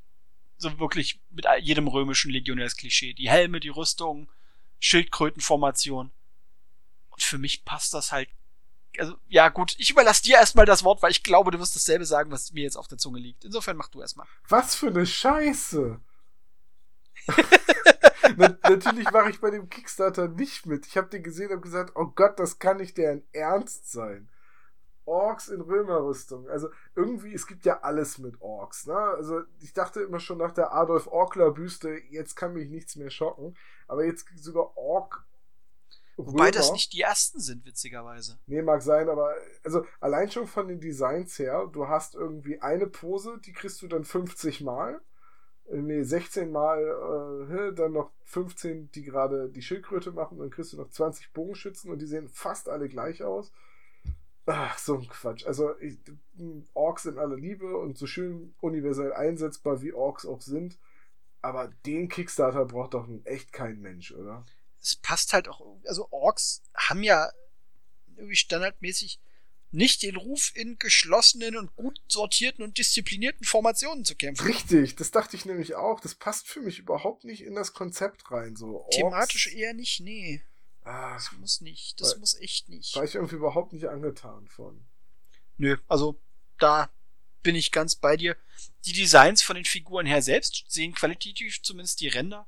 so 0.56 0.78
wirklich 0.78 1.20
mit 1.30 1.46
jedem 1.60 1.88
römischen 1.88 2.30
Legionärsklischee. 2.30 3.14
Die 3.14 3.28
Helme, 3.30 3.60
die 3.60 3.68
Rüstung, 3.68 4.30
Schildkrötenformation. 4.78 6.12
Und 7.10 7.22
für 7.22 7.38
mich 7.38 7.64
passt 7.64 7.94
das 7.94 8.12
halt. 8.12 8.28
Also, 8.98 9.16
ja, 9.28 9.48
gut, 9.48 9.74
ich 9.78 9.90
überlasse 9.90 10.22
dir 10.22 10.36
erstmal 10.36 10.66
das 10.66 10.84
Wort, 10.84 11.02
weil 11.02 11.10
ich 11.10 11.24
glaube, 11.24 11.50
du 11.50 11.58
wirst 11.58 11.74
dasselbe 11.74 12.04
sagen, 12.04 12.30
was 12.30 12.52
mir 12.52 12.62
jetzt 12.62 12.76
auf 12.76 12.86
der 12.86 12.98
Zunge 12.98 13.18
liegt. 13.18 13.44
Insofern 13.44 13.76
mach 13.76 13.88
du 13.88 14.00
erstmal. 14.00 14.26
Was 14.48 14.74
für 14.74 14.88
eine 14.88 15.06
Scheiße! 15.06 16.00
Natürlich 18.36 19.10
mache 19.10 19.30
ich 19.30 19.40
bei 19.40 19.50
dem 19.50 19.68
Kickstarter 19.68 20.28
nicht 20.28 20.66
mit. 20.66 20.86
Ich 20.86 20.96
habe 20.96 21.08
den 21.08 21.22
gesehen 21.22 21.50
und 21.52 21.62
gesagt, 21.62 21.92
oh 21.94 22.06
Gott, 22.06 22.38
das 22.38 22.58
kann 22.58 22.76
nicht 22.78 22.96
deren 22.96 23.22
Ernst 23.32 23.90
sein. 23.90 24.28
Orks 25.06 25.48
in 25.48 25.60
Römerrüstung. 25.60 26.48
Also 26.48 26.68
irgendwie, 26.94 27.34
es 27.34 27.46
gibt 27.46 27.64
ja 27.64 27.80
alles 27.80 28.18
mit 28.18 28.40
Orks. 28.40 28.86
Ne? 28.86 28.96
Also 28.96 29.42
ich 29.60 29.72
dachte 29.72 30.00
immer 30.00 30.20
schon 30.20 30.38
nach 30.38 30.52
der 30.52 30.72
Adolf 30.72 31.06
Orkler 31.06 31.50
Büste, 31.50 31.96
jetzt 32.10 32.36
kann 32.36 32.54
mich 32.54 32.68
nichts 32.68 32.96
mehr 32.96 33.10
schocken. 33.10 33.56
Aber 33.86 34.04
jetzt 34.04 34.26
sogar 34.36 34.76
Ork. 34.76 35.24
Wobei 36.16 36.52
das 36.52 36.70
nicht 36.70 36.92
die 36.92 37.00
ersten 37.00 37.40
sind, 37.40 37.66
witzigerweise. 37.66 38.38
Nee, 38.46 38.62
mag 38.62 38.82
sein, 38.82 39.08
aber 39.08 39.34
also 39.64 39.84
allein 39.98 40.30
schon 40.30 40.46
von 40.46 40.68
den 40.68 40.78
Designs 40.78 41.40
her, 41.40 41.68
du 41.72 41.88
hast 41.88 42.14
irgendwie 42.14 42.62
eine 42.62 42.86
Pose, 42.86 43.38
die 43.44 43.52
kriegst 43.52 43.82
du 43.82 43.88
dann 43.88 44.04
50 44.04 44.60
Mal 44.60 45.00
nee, 45.70 46.02
16 46.02 46.50
Mal, 46.50 47.48
äh, 47.50 47.74
dann 47.74 47.92
noch 47.92 48.10
15, 48.24 48.90
die 48.92 49.02
gerade 49.02 49.48
die 49.48 49.62
Schildkröte 49.62 50.12
machen, 50.12 50.38
dann 50.38 50.50
kriegst 50.50 50.72
du 50.72 50.76
noch 50.76 50.90
20 50.90 51.32
Bogenschützen 51.32 51.90
und 51.90 52.00
die 52.00 52.06
sehen 52.06 52.28
fast 52.28 52.68
alle 52.68 52.88
gleich 52.88 53.22
aus. 53.22 53.52
Ach, 54.46 54.78
so 54.78 54.98
ein 54.98 55.08
Quatsch. 55.08 55.46
Also, 55.46 55.78
ich, 55.80 55.98
Orks 56.74 57.04
sind 57.04 57.18
alle 57.18 57.36
Liebe 57.36 57.76
und 57.78 57.96
so 57.96 58.06
schön 58.06 58.54
universell 58.60 59.12
einsetzbar 59.12 59.80
wie 59.80 59.92
Orks 59.92 60.26
auch 60.26 60.40
sind. 60.40 60.78
Aber 61.40 61.68
den 61.86 62.08
Kickstarter 62.08 62.64
braucht 62.64 62.94
doch 62.94 63.08
echt 63.24 63.52
kein 63.52 63.80
Mensch, 63.80 64.12
oder? 64.12 64.44
Es 64.80 64.96
passt 64.96 65.32
halt 65.32 65.48
auch, 65.48 65.78
also 65.86 66.08
Orks 66.10 66.62
haben 66.74 67.02
ja 67.02 67.30
irgendwie 68.16 68.36
standardmäßig 68.36 69.18
nicht 69.70 70.02
den 70.02 70.16
Ruf, 70.16 70.52
in 70.54 70.78
geschlossenen 70.78 71.56
und 71.56 71.74
gut 71.74 72.00
sortierten 72.06 72.62
und 72.62 72.78
disziplinierten 72.78 73.44
Formationen 73.44 74.04
zu 74.04 74.14
kämpfen. 74.14 74.46
Richtig, 74.46 74.94
das 74.96 75.10
dachte 75.10 75.36
ich 75.36 75.46
nämlich 75.46 75.74
auch. 75.74 76.00
Das 76.00 76.14
passt 76.14 76.48
für 76.48 76.60
mich 76.60 76.78
überhaupt 76.78 77.24
nicht 77.24 77.42
in 77.42 77.54
das 77.54 77.72
Konzept 77.72 78.30
rein. 78.30 78.56
So 78.56 78.82
Orks. 78.82 78.96
Thematisch 78.96 79.52
eher 79.54 79.74
nicht, 79.74 80.00
nee. 80.00 80.42
Ah, 80.84 81.14
das 81.14 81.32
muss 81.32 81.60
nicht, 81.62 82.00
das 82.00 82.18
muss 82.18 82.38
echt 82.40 82.68
nicht. 82.68 82.94
War 82.94 83.04
ich 83.04 83.14
irgendwie 83.14 83.36
überhaupt 83.36 83.72
nicht 83.72 83.86
angetan 83.88 84.46
von. 84.48 84.84
Nö, 85.56 85.76
also 85.88 86.20
da 86.58 86.90
bin 87.42 87.54
ich 87.54 87.72
ganz 87.72 87.94
bei 87.96 88.16
dir. 88.16 88.36
Die 88.84 88.92
Designs 88.92 89.42
von 89.42 89.56
den 89.56 89.64
Figuren 89.64 90.06
her 90.06 90.20
selbst 90.20 90.64
sehen 90.68 90.94
qualitativ 90.94 91.62
zumindest 91.62 92.00
die 92.00 92.08
Ränder. 92.08 92.46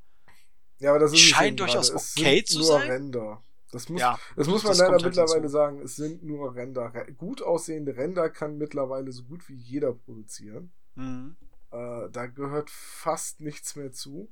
Ja, 0.79 0.91
aber 0.91 0.99
das 0.99 1.13
ist 1.13 1.21
scheint 1.21 1.61
durchaus 1.61 1.91
okay 1.91 2.45
zu 2.45 2.59
nur 2.59 2.67
sein. 2.67 2.91
Ränder. 2.91 3.43
Das 3.73 3.89
muss, 3.89 4.01
ja, 4.01 4.19
das 4.37 4.47
muss 4.47 4.63
man 4.63 4.71
das 4.71 4.79
leider 4.79 4.93
halt 4.93 5.05
mittlerweile 5.05 5.43
dazu. 5.43 5.53
sagen. 5.53 5.81
Es 5.81 5.97
sind 5.97 6.23
nur 6.23 6.55
Ränder. 6.55 6.91
Gut 7.17 7.43
aussehende 7.43 7.97
Ränder 7.97 8.31
kann 8.31 8.59
mittlerweile 8.59 9.13
so 9.13 9.25
gut 9.25 9.49
wie 9.49 9.57
jeder 9.57 9.93
produzieren. 9.93 10.73
Mhm. 10.95 11.37
Äh, 11.71 12.11
da 12.11 12.27
gehört 12.27 12.71
fast 12.71 13.41
nichts 13.41 13.77
mehr 13.77 13.93
zu. 13.93 14.31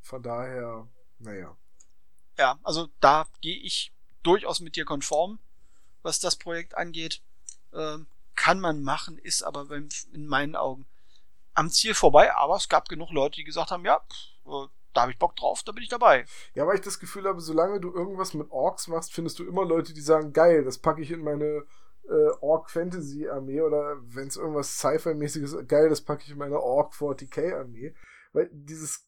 Von 0.00 0.22
daher, 0.22 0.88
naja. 1.18 1.56
Ja, 2.38 2.58
also 2.62 2.88
da 3.00 3.26
gehe 3.40 3.56
ich 3.56 3.92
durchaus 4.22 4.60
mit 4.60 4.76
dir 4.76 4.84
konform, 4.84 5.38
was 6.02 6.20
das 6.20 6.36
Projekt 6.36 6.76
angeht. 6.76 7.20
Ähm, 7.74 8.06
kann 8.34 8.60
man 8.60 8.82
machen, 8.82 9.18
ist 9.18 9.42
aber 9.42 9.66
in 9.70 10.26
meinen 10.26 10.54
Augen 10.54 10.86
am 11.54 11.70
Ziel 11.70 11.92
vorbei, 11.94 12.32
aber 12.34 12.56
es 12.56 12.68
gab 12.68 12.88
genug 12.88 13.10
Leute, 13.10 13.36
die 13.36 13.44
gesagt 13.44 13.72
haben, 13.72 13.84
ja, 13.84 14.00
äh, 14.46 14.66
da 14.94 15.02
habe 15.02 15.12
ich 15.12 15.18
Bock 15.18 15.36
drauf, 15.36 15.62
da 15.64 15.72
bin 15.72 15.82
ich 15.82 15.88
dabei. 15.88 16.24
Ja, 16.54 16.66
weil 16.66 16.76
ich 16.76 16.80
das 16.80 17.00
Gefühl 17.00 17.24
habe, 17.24 17.40
solange 17.40 17.80
du 17.80 17.92
irgendwas 17.92 18.32
mit 18.34 18.50
Orks 18.50 18.86
machst, 18.86 19.12
findest 19.12 19.38
du 19.38 19.44
immer 19.46 19.64
Leute, 19.64 19.92
die 19.92 20.00
sagen, 20.00 20.32
geil, 20.32 20.64
das 20.64 20.78
packe 20.78 21.02
ich 21.02 21.10
in 21.10 21.22
meine 21.22 21.64
äh, 22.08 22.30
Ork-Fantasy-Armee 22.40 23.60
oder 23.60 23.96
wenn 24.00 24.28
es 24.28 24.36
irgendwas 24.36 24.78
Sci-Fi-mäßiges 24.78 25.66
geil, 25.66 25.88
das 25.88 26.00
packe 26.00 26.22
ich 26.24 26.30
in 26.30 26.38
meine 26.38 26.60
Ork-40k-Armee. 26.60 27.94
Weil 28.32 28.48
dieses 28.52 29.07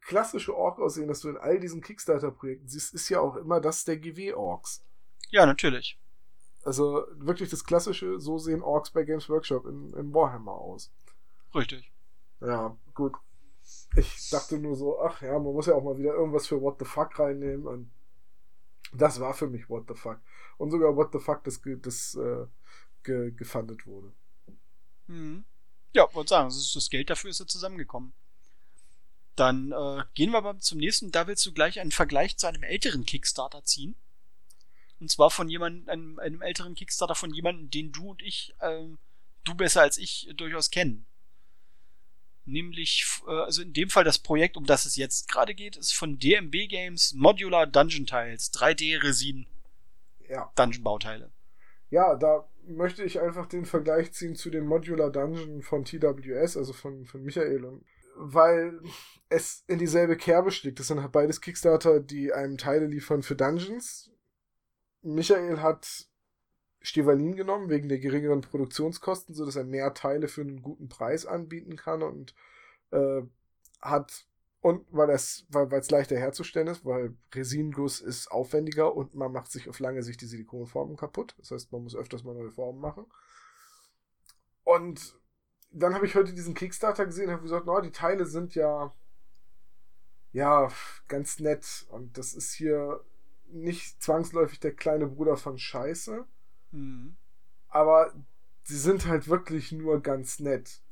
klassische 0.00 0.56
Ork-Aussehen, 0.56 1.08
das 1.08 1.20
du 1.20 1.28
in 1.28 1.36
all 1.36 1.60
diesen 1.60 1.82
Kickstarter-Projekten 1.82 2.68
siehst, 2.68 2.94
ist 2.94 3.08
ja 3.08 3.20
auch 3.20 3.36
immer 3.36 3.60
das 3.60 3.84
der 3.84 3.98
GW-Orks. 3.98 4.84
Ja, 5.30 5.46
natürlich. 5.46 5.98
Also 6.64 7.06
wirklich 7.14 7.48
das 7.50 7.64
klassische, 7.64 8.20
so 8.20 8.38
sehen 8.38 8.62
Orks 8.62 8.90
bei 8.90 9.04
Games 9.04 9.28
Workshop 9.28 9.66
in, 9.66 9.92
in 9.94 10.12
Warhammer 10.12 10.52
aus. 10.52 10.92
Richtig. 11.54 11.90
Ja, 12.40 12.76
gut. 12.94 13.14
Ich 13.96 14.30
dachte 14.30 14.58
nur 14.58 14.76
so, 14.76 15.00
ach 15.00 15.22
ja, 15.22 15.32
man 15.38 15.52
muss 15.52 15.66
ja 15.66 15.74
auch 15.74 15.82
mal 15.82 15.98
wieder 15.98 16.14
irgendwas 16.14 16.46
für 16.46 16.60
What 16.60 16.78
the 16.78 16.84
Fuck 16.84 17.18
reinnehmen 17.18 17.66
und 17.66 17.90
das 18.92 19.20
war 19.20 19.34
für 19.34 19.48
mich 19.48 19.68
What 19.68 19.84
the 19.88 19.94
Fuck. 19.94 20.20
Und 20.58 20.70
sogar 20.70 20.96
What 20.96 21.10
the 21.12 21.18
Fuck, 21.18 21.44
das, 21.44 21.60
das 21.82 22.14
äh, 22.16 22.46
ge, 23.02 23.30
gefundet 23.32 23.86
wurde. 23.86 24.12
Mhm. 25.06 25.44
Ja, 25.92 26.12
wollte 26.12 26.30
sagen, 26.30 26.48
das, 26.48 26.72
das 26.72 26.90
Geld 26.90 27.10
dafür 27.10 27.30
ist 27.30 27.40
ja 27.40 27.46
zusammengekommen. 27.46 28.12
Dann 29.36 29.72
äh, 29.72 30.02
gehen 30.14 30.32
wir 30.32 30.38
aber 30.38 30.58
zum 30.58 30.78
nächsten. 30.78 31.10
Da 31.10 31.26
willst 31.26 31.44
du 31.46 31.52
gleich 31.52 31.80
einen 31.80 31.92
Vergleich 31.92 32.36
zu 32.36 32.46
einem 32.46 32.62
älteren 32.62 33.06
Kickstarter 33.06 33.64
ziehen. 33.64 33.94
Und 35.00 35.10
zwar 35.10 35.30
von 35.30 35.48
jemandem, 35.48 35.88
einem, 35.88 36.18
einem 36.18 36.42
älteren 36.42 36.74
Kickstarter 36.74 37.14
von 37.14 37.32
jemandem, 37.32 37.70
den 37.70 37.92
du 37.92 38.10
und 38.10 38.22
ich, 38.22 38.54
ähm, 38.60 38.98
du 39.44 39.54
besser 39.54 39.80
als 39.80 39.96
ich, 39.96 40.28
durchaus 40.36 40.70
kennen. 40.70 41.06
Nämlich, 42.44 43.06
äh, 43.26 43.30
also 43.30 43.62
in 43.62 43.72
dem 43.72 43.88
Fall 43.88 44.04
das 44.04 44.18
Projekt, 44.18 44.56
um 44.56 44.66
das 44.66 44.84
es 44.84 44.96
jetzt 44.96 45.28
gerade 45.28 45.54
geht, 45.54 45.76
ist 45.76 45.94
von 45.94 46.18
DMB 46.18 46.68
Games 46.68 47.14
Modular 47.14 47.66
Dungeon 47.66 48.06
Tiles, 48.06 48.52
3D 48.52 49.02
Resin 49.02 49.46
ja. 50.28 50.50
Dungeon 50.54 50.84
Bauteile. 50.84 51.30
Ja, 51.90 52.14
da 52.14 52.48
möchte 52.66 53.02
ich 53.02 53.20
einfach 53.20 53.46
den 53.46 53.64
Vergleich 53.64 54.12
ziehen 54.12 54.36
zu 54.36 54.50
dem 54.50 54.66
Modular 54.66 55.10
Dungeon 55.10 55.62
von 55.62 55.84
TWS, 55.84 56.56
also 56.56 56.72
von, 56.72 57.04
von 57.06 57.22
Michael. 57.22 57.64
Und, 57.64 57.84
weil 58.16 58.80
es 59.28 59.64
in 59.66 59.78
dieselbe 59.78 60.16
Kerbe 60.16 60.50
steckt. 60.50 60.80
Das 60.80 60.88
sind 60.88 61.00
halt 61.00 61.12
beides 61.12 61.40
Kickstarter, 61.40 62.00
die 62.00 62.32
einem 62.32 62.58
Teile 62.58 62.86
liefern 62.86 63.22
für 63.22 63.36
Dungeons. 63.36 64.10
Michael 65.02 65.60
hat 65.60 66.08
Stevalin 66.82 67.36
genommen, 67.36 67.68
wegen 67.68 67.88
der 67.88 67.98
geringeren 67.98 68.40
Produktionskosten, 68.40 69.34
sodass 69.34 69.56
er 69.56 69.64
mehr 69.64 69.94
Teile 69.94 70.28
für 70.28 70.40
einen 70.40 70.62
guten 70.62 70.88
Preis 70.88 71.26
anbieten 71.26 71.76
kann 71.76 72.02
und 72.02 72.34
äh, 72.90 73.22
hat 73.80 74.26
und 74.62 74.86
weil 74.90 75.08
es 75.10 75.46
weil 75.48 75.72
es 75.72 75.90
leichter 75.90 76.18
herzustellen 76.18 76.68
ist, 76.68 76.84
weil 76.84 77.16
Resinguss 77.34 78.00
ist 78.00 78.30
aufwendiger 78.30 78.94
und 78.94 79.14
man 79.14 79.32
macht 79.32 79.50
sich 79.50 79.68
auf 79.68 79.78
lange 79.78 80.02
Sicht 80.02 80.20
die 80.20 80.26
Silikonformen 80.26 80.96
kaputt. 80.96 81.34
Das 81.38 81.50
heißt, 81.50 81.72
man 81.72 81.82
muss 81.82 81.96
öfters 81.96 82.24
mal 82.24 82.34
neue 82.34 82.50
Formen 82.50 82.80
machen. 82.80 83.06
Und 84.64 85.18
dann 85.72 85.94
habe 85.94 86.06
ich 86.06 86.14
heute 86.14 86.32
diesen 86.32 86.54
Kickstarter 86.54 87.06
gesehen 87.06 87.26
und 87.26 87.32
habe 87.32 87.42
gesagt, 87.42 87.66
no, 87.66 87.80
die 87.80 87.92
Teile 87.92 88.26
sind 88.26 88.54
ja 88.54 88.92
ja 90.32 90.68
ganz 91.08 91.40
nett 91.40 91.86
und 91.90 92.16
das 92.16 92.34
ist 92.34 92.52
hier 92.52 93.04
nicht 93.48 94.00
zwangsläufig 94.02 94.60
der 94.60 94.72
kleine 94.72 95.08
Bruder 95.08 95.36
von 95.36 95.58
Scheiße, 95.58 96.24
Mhm. 96.72 97.16
Aber 97.68 98.12
sie 98.64 98.78
sind 98.78 99.06
halt 99.06 99.28
wirklich 99.28 99.72
nur 99.72 100.00
ganz 100.00 100.40
nett. 100.40 100.82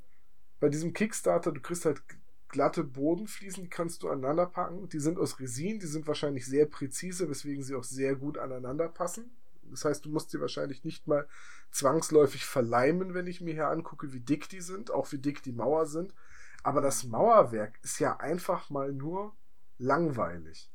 Bei 0.61 0.69
diesem 0.69 0.93
Kickstarter, 0.93 1.53
du 1.53 1.61
kriegst 1.61 1.85
halt 1.85 2.03
glatte 2.49 2.83
Bodenfliesen, 2.83 3.65
die 3.65 3.71
kannst 3.71 4.03
du 4.03 4.09
aneinander 4.09 4.47
packen. 4.47 4.89
Die 4.89 5.01
sind 5.01 5.19
aus 5.19 5.39
Resin, 5.39 5.79
die 5.79 5.87
sind 5.87 6.07
wahrscheinlich 6.07 6.47
sehr 6.47 6.67
präzise, 6.67 7.29
weswegen 7.29 7.63
sie 7.63 7.75
auch 7.75 7.85
sehr 7.85 8.17
gut 8.17 8.39
aneinander 8.39 8.89
passen. 8.89 9.31
Das 9.71 9.85
heißt, 9.85 10.05
du 10.05 10.11
musst 10.11 10.31
sie 10.31 10.41
wahrscheinlich 10.41 10.85
nicht 10.85 11.07
mal 11.07 11.27
zwangsläufig 11.71 12.45
verleimen, 12.45 13.15
wenn 13.15 13.27
ich 13.27 13.41
mir 13.41 13.55
hier 13.55 13.69
angucke, 13.69 14.13
wie 14.13 14.21
dick 14.21 14.49
die 14.49 14.61
sind, 14.61 14.91
auch 14.91 15.13
wie 15.13 15.19
dick 15.19 15.43
die 15.43 15.53
Mauer 15.53 15.87
sind. 15.87 16.15
Aber 16.63 16.81
das 16.81 17.05
Mauerwerk 17.05 17.79
ist 17.83 17.99
ja 17.99 18.17
einfach 18.17 18.71
mal 18.71 18.93
nur 18.93 19.35
langweilig. 19.79 20.71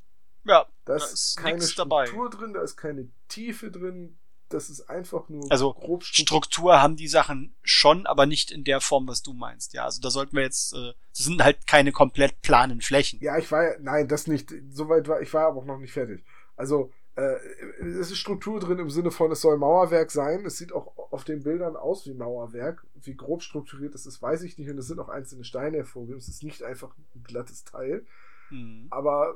Ja, 0.46 0.66
da 0.86 0.96
ist, 0.96 1.06
da 1.06 1.14
ist 1.14 1.38
keine 1.38 1.62
Struktur 1.62 2.30
dabei. 2.30 2.38
drin, 2.38 2.54
da 2.54 2.62
ist 2.62 2.76
keine 2.76 3.10
Tiefe 3.28 3.72
drin, 3.72 4.18
das 4.54 4.70
ist 4.70 4.89
einfach 4.89 5.30
nur 5.30 5.52
also 5.52 5.74
grob 5.74 6.04
Struktur 6.04 6.82
haben 6.82 6.96
die 6.96 7.08
Sachen 7.08 7.56
schon, 7.64 8.06
aber 8.06 8.26
nicht 8.26 8.52
in 8.52 8.64
der 8.64 8.82
Form, 8.82 9.08
was 9.08 9.24
du 9.24 9.34
meinst. 9.34 9.74
Ja, 9.74 9.86
also 9.86 10.02
da 10.02 10.10
sollten 10.10 10.36
wir 10.36 10.44
jetzt, 10.44 10.74
äh, 10.74 10.94
das 11.16 11.26
sind 11.26 11.44
halt 11.44 11.66
keine 11.66 11.91
komplett 11.91 12.41
planen 12.41 12.82
Flächen. 12.82 13.20
Ja, 13.22 13.38
ich 13.38 13.52
war, 13.52 13.78
nein, 13.80 14.08
das 14.08 14.28
nicht. 14.28 14.54
Soweit 14.70 15.08
war 15.08 15.22
ich 15.22 15.34
war 15.34 15.48
aber 15.48 15.62
auch 15.62 15.66
noch 15.66 15.80
nicht 15.80 15.94
fertig. 15.94 16.24
Also 16.56 16.91
äh, 17.16 17.38
es 17.80 18.11
ist 18.11 18.18
Struktur 18.18 18.59
drin 18.59 18.80
im 18.80 18.89
Sinne 18.89 19.11
von, 19.11 19.32
es 19.32 19.41
soll 19.41 19.57
Mauerwerk 19.57 20.11
sein. 20.11 20.45
Es 20.45 20.57
sieht 20.57 20.74
auch 20.74 21.11
auf 21.11 21.24
den 21.24 21.43
Bildern 21.43 21.76
aus 21.76 22.07
wie 22.07 22.14
Mauerwerk. 22.14 22.86
Wie 23.01 23.16
grob 23.16 23.43
strukturiert 23.43 23.93
das 23.93 24.05
ist, 24.05 24.22
weiß 24.22 24.43
ich 24.43 24.57
nicht. 24.57 24.70
Und 24.70 24.78
es 24.78 24.88
sind 24.88 24.99
auch 24.99 25.09
einzelne 25.09 25.43
Steine 25.43 25.78
hervorgegeben. 25.78 26.20
Es 26.20 26.28
ist 26.28 26.43
nicht 26.43 26.64
einfach 26.64 26.95
ein 27.16 27.24
glattes 27.24 27.64
Teil. 27.64 28.05
Mhm. 28.49 28.88
Aber 28.89 29.36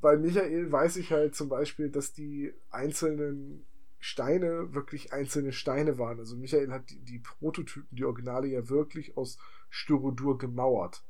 bei 0.00 0.16
Michael 0.16 0.70
weiß 0.70 0.96
ich 0.96 1.10
halt 1.10 1.34
zum 1.34 1.48
Beispiel, 1.48 1.90
dass 1.90 2.12
die 2.12 2.54
einzelnen 2.70 3.66
Steine 3.98 4.72
wirklich 4.74 5.12
einzelne 5.12 5.52
Steine 5.52 5.98
waren. 5.98 6.18
Also 6.18 6.36
Michael 6.36 6.70
hat 6.70 6.88
die, 6.90 7.00
die 7.00 7.18
Prototypen, 7.18 7.88
die 7.90 8.04
Originale 8.04 8.46
ja 8.46 8.68
wirklich 8.68 9.16
aus 9.16 9.36
Styrodur 9.68 10.38
gemauert. 10.38 11.02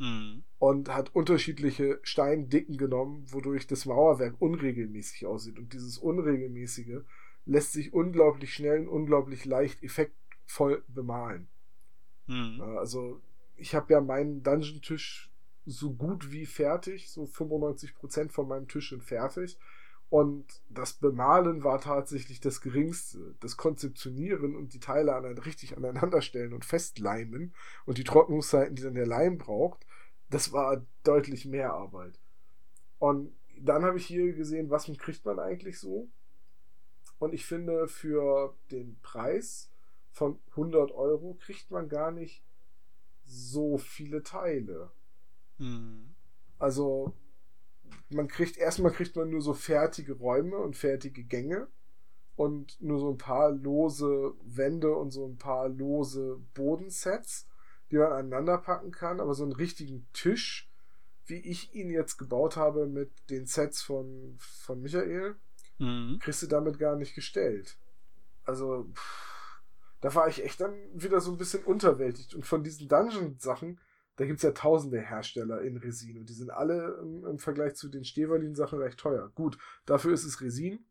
Mhm. 0.00 0.44
Und 0.58 0.88
hat 0.88 1.14
unterschiedliche 1.14 2.00
Steindicken 2.02 2.78
genommen, 2.78 3.24
wodurch 3.28 3.66
das 3.66 3.84
Mauerwerk 3.84 4.34
unregelmäßig 4.40 5.26
aussieht. 5.26 5.58
Und 5.58 5.74
dieses 5.74 5.98
Unregelmäßige 5.98 7.02
lässt 7.44 7.72
sich 7.72 7.92
unglaublich 7.92 8.54
schnell 8.54 8.80
und 8.80 8.88
unglaublich 8.88 9.44
leicht 9.44 9.82
effektvoll 9.82 10.82
bemalen. 10.88 11.48
Mhm. 12.26 12.62
Also 12.78 13.20
ich 13.56 13.74
habe 13.74 13.92
ja 13.92 14.00
meinen 14.00 14.42
Dungeon-Tisch 14.42 15.30
so 15.66 15.92
gut 15.92 16.32
wie 16.32 16.46
fertig, 16.46 17.10
so 17.10 17.24
95% 17.24 18.30
von 18.30 18.48
meinem 18.48 18.68
Tisch 18.68 18.90
sind 18.90 19.04
fertig. 19.04 19.58
Und 20.08 20.46
das 20.68 20.94
Bemalen 20.94 21.62
war 21.62 21.80
tatsächlich 21.80 22.40
das 22.40 22.60
Geringste. 22.62 23.36
Das 23.40 23.56
Konzeptionieren 23.56 24.56
und 24.56 24.72
die 24.74 24.80
Teile 24.80 25.14
an, 25.14 25.24
richtig 25.38 25.76
aneinanderstellen 25.76 26.52
und 26.54 26.64
festleimen 26.64 27.54
und 27.84 27.98
die 27.98 28.04
Trocknungszeiten, 28.04 28.74
die 28.74 28.82
dann 28.82 28.94
der 28.94 29.06
Leim 29.06 29.38
braucht, 29.38 29.86
das 30.30 30.52
war 30.52 30.84
deutlich 31.02 31.44
mehr 31.44 31.72
Arbeit. 31.72 32.18
Und 32.98 33.34
dann 33.60 33.84
habe 33.84 33.98
ich 33.98 34.06
hier 34.06 34.32
gesehen, 34.32 34.70
was 34.70 34.90
kriegt 34.98 35.24
man 35.24 35.38
eigentlich 35.38 35.78
so? 35.78 36.08
Und 37.18 37.34
ich 37.34 37.44
finde, 37.44 37.88
für 37.88 38.54
den 38.70 38.98
Preis 39.02 39.70
von 40.10 40.38
100 40.50 40.92
Euro 40.92 41.34
kriegt 41.34 41.70
man 41.70 41.88
gar 41.88 42.10
nicht 42.10 42.42
so 43.24 43.76
viele 43.76 44.22
Teile. 44.22 44.90
Hm. 45.58 46.14
Also 46.58 47.14
man 48.08 48.28
kriegt, 48.28 48.56
erstmal 48.56 48.92
kriegt 48.92 49.16
man 49.16 49.30
nur 49.30 49.42
so 49.42 49.54
fertige 49.54 50.14
Räume 50.14 50.56
und 50.56 50.76
fertige 50.76 51.24
Gänge 51.24 51.68
und 52.36 52.80
nur 52.80 52.98
so 52.98 53.10
ein 53.10 53.18
paar 53.18 53.50
lose 53.50 54.34
Wände 54.42 54.94
und 54.94 55.10
so 55.10 55.26
ein 55.26 55.36
paar 55.36 55.68
lose 55.68 56.40
Bodensets, 56.54 57.46
die 57.90 57.96
man 57.96 58.12
aneinander 58.12 58.58
packen 58.58 58.90
kann, 58.90 59.20
aber 59.20 59.34
so 59.34 59.42
einen 59.42 59.52
richtigen 59.52 60.06
Tisch, 60.12 60.70
wie 61.26 61.38
ich 61.38 61.74
ihn 61.74 61.90
jetzt 61.90 62.16
gebaut 62.16 62.56
habe 62.56 62.86
mit 62.86 63.10
den 63.30 63.46
Sets 63.46 63.82
von, 63.82 64.36
von 64.38 64.80
Michael, 64.80 65.36
mhm. 65.78 66.18
kriegst 66.20 66.42
du 66.42 66.46
damit 66.46 66.78
gar 66.78 66.96
nicht 66.96 67.14
gestellt. 67.14 67.78
Also, 68.44 68.90
pff, 68.94 69.62
da 70.00 70.14
war 70.14 70.28
ich 70.28 70.44
echt 70.44 70.60
dann 70.60 70.74
wieder 70.94 71.20
so 71.20 71.30
ein 71.30 71.38
bisschen 71.38 71.64
unterwältigt. 71.64 72.34
Und 72.34 72.46
von 72.46 72.64
diesen 72.64 72.88
Dungeon-Sachen 72.88 73.78
da 74.20 74.26
gibt 74.26 74.36
es 74.36 74.42
ja 74.42 74.50
tausende 74.50 75.00
Hersteller 75.00 75.62
in 75.62 75.78
Resin 75.78 76.18
und 76.18 76.28
die 76.28 76.34
sind 76.34 76.50
alle 76.50 76.98
im, 77.00 77.24
im 77.24 77.38
Vergleich 77.38 77.74
zu 77.76 77.88
den 77.88 78.04
Stevalin-Sachen 78.04 78.78
recht 78.78 78.98
teuer. 78.98 79.30
Gut, 79.34 79.56
dafür 79.86 80.12
ist 80.12 80.24
es 80.24 80.42
Resin. 80.42 80.84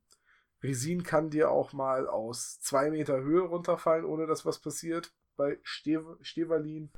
Resin 0.64 1.04
kann 1.04 1.30
dir 1.30 1.52
auch 1.52 1.72
mal 1.72 2.08
aus 2.08 2.60
zwei 2.60 2.90
Meter 2.90 3.22
Höhe 3.22 3.42
runterfallen, 3.42 4.04
ohne 4.04 4.26
dass 4.26 4.48
was 4.48 4.58
passiert. 4.58 5.14
Bei 5.40 5.58
Ste 5.64 6.04
Stevalin 6.22 6.92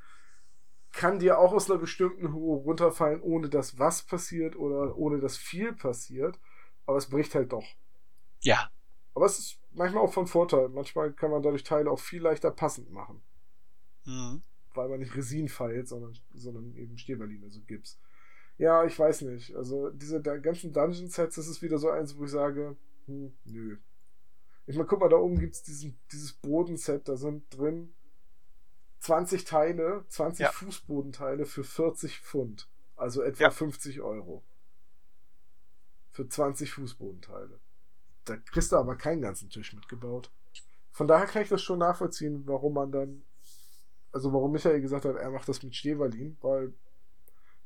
kann 0.92 1.20
dir 1.20 1.40
auch 1.40 1.54
aus 1.54 1.70
einer 1.70 1.80
bestimmten 1.80 2.34
Höhe 2.34 2.56
runterfallen, 2.56 3.22
ohne 3.22 3.48
dass 3.50 3.80
was 3.80 4.04
passiert 4.04 4.56
oder 4.56 4.98
ohne 4.98 5.20
dass 5.20 5.38
viel 5.38 5.74
passiert. 5.74 6.40
Aber 6.86 6.98
es 6.98 7.10
bricht 7.10 7.36
halt 7.36 7.54
doch. 7.54 7.66
Ja. 8.42 8.70
Aber 9.14 9.26
es 9.26 9.40
ist 9.40 9.60
manchmal 9.72 10.04
auch 10.04 10.14
von 10.14 10.28
Vorteil. 10.28 10.70
Manchmal 10.70 11.14
kann 11.14 11.32
man 11.32 11.44
dadurch 11.44 11.64
Teile 11.64 11.92
auch 11.92 12.00
viel 12.00 12.22
leichter 12.22 12.52
passend 12.52 12.92
machen. 12.92 13.22
Mhm 14.06 14.42
weil 14.74 14.90
man 14.90 15.00
nicht 15.00 15.16
Resin 15.16 15.48
feilt, 15.48 15.88
sondern, 15.88 16.18
sondern 16.34 16.76
eben 16.76 16.98
Stehberlin, 16.98 17.44
also 17.44 17.60
Gips. 17.68 18.00
Ja, 18.58 18.86
ich 18.86 18.98
weiß 18.98 19.22
nicht. 19.22 19.56
Also 19.56 19.90
diese 19.90 20.22
ganzen 20.22 20.72
Dungeon-Sets, 20.72 21.36
das 21.36 21.48
ist 21.48 21.62
wieder 21.62 21.78
so 21.78 21.90
eins, 21.90 22.18
wo 22.18 22.26
ich 22.26 22.32
sage, 22.32 22.76
hm, 23.08 23.34
nö. 23.46 23.78
Ich 24.68 24.76
meine, 24.76 24.88
guck 24.88 25.00
mal, 25.00 25.10
da 25.10 25.18
oben 25.18 25.40
gibt 25.40 25.56
es 25.56 25.64
dieses 25.64 26.34
Bodenset, 26.34 27.08
da 27.08 27.18
sind 27.18 27.46
drin 27.50 27.94
20 29.02 29.46
Teile, 29.46 30.06
20 30.10 30.40
ja. 30.42 30.52
Fußbodenteile 30.52 31.46
für 31.46 31.64
40 31.64 32.20
Pfund. 32.20 32.70
Also 32.96 33.24
etwa 33.24 33.46
ja. 33.46 33.50
50 33.50 34.02
Euro. 34.02 34.44
Für 36.12 36.28
20 36.28 36.72
Fußbodenteile. 36.72 37.60
Da 38.26 38.38
kriegst 38.38 38.72
du 38.72 38.78
aber 38.78 38.96
keinen 38.96 39.22
ganzen 39.22 39.50
Tisch 39.50 39.74
mitgebaut. 39.74 40.32
Von 40.92 41.08
daher 41.08 41.26
kann 41.26 41.42
ich 41.42 41.50
das 41.50 41.64
schon 41.64 41.80
nachvollziehen, 41.80 42.44
warum 42.46 42.74
man 42.74 42.92
dann, 42.92 43.24
also 44.12 44.32
warum 44.34 44.52
Michael 44.52 44.82
gesagt 44.82 45.06
hat, 45.06 45.16
er 45.16 45.32
macht 45.32 45.50
das 45.50 45.64
mit 45.64 45.76
Stevalin, 45.76 46.38
weil, 46.42 46.72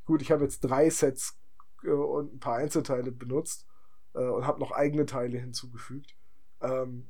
gut, 0.05 0.21
ich 0.21 0.31
habe 0.31 0.43
jetzt 0.43 0.61
drei 0.61 0.89
Sets 0.89 1.37
äh, 1.83 1.89
und 1.89 2.35
ein 2.35 2.39
paar 2.39 2.55
Einzelteile 2.57 3.11
benutzt 3.11 3.65
äh, 4.13 4.19
und 4.19 4.47
habe 4.47 4.61
noch 4.61 4.71
eigene 4.71 5.05
Teile 5.05 5.37
hinzugefügt. 5.37 6.15
Ähm, 6.61 7.09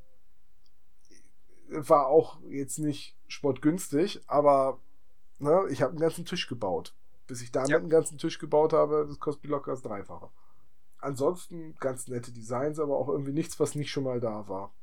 war 1.67 2.07
auch 2.07 2.39
jetzt 2.49 2.79
nicht 2.79 3.14
sportgünstig, 3.27 4.21
aber 4.27 4.79
ne, 5.39 5.65
ich 5.69 5.81
habe 5.81 5.91
einen 5.91 5.99
ganzen 5.99 6.25
Tisch 6.25 6.47
gebaut. 6.47 6.93
Bis 7.27 7.41
ich 7.41 7.51
damit 7.51 7.69
ja. 7.71 7.77
einen 7.77 7.89
ganzen 7.89 8.17
Tisch 8.17 8.37
gebaut 8.37 8.73
habe, 8.73 9.05
das 9.07 9.19
kostet 9.19 9.43
mir 9.43 9.49
locker 9.51 9.71
das 9.71 9.81
Dreifache. 9.81 10.29
Ansonsten 10.99 11.75
ganz 11.79 12.07
nette 12.07 12.31
Designs, 12.31 12.79
aber 12.79 12.97
auch 12.97 13.09
irgendwie 13.09 13.33
nichts, 13.33 13.59
was 13.59 13.75
nicht 13.75 13.91
schon 13.91 14.03
mal 14.03 14.19
da 14.19 14.47
war. 14.47 14.73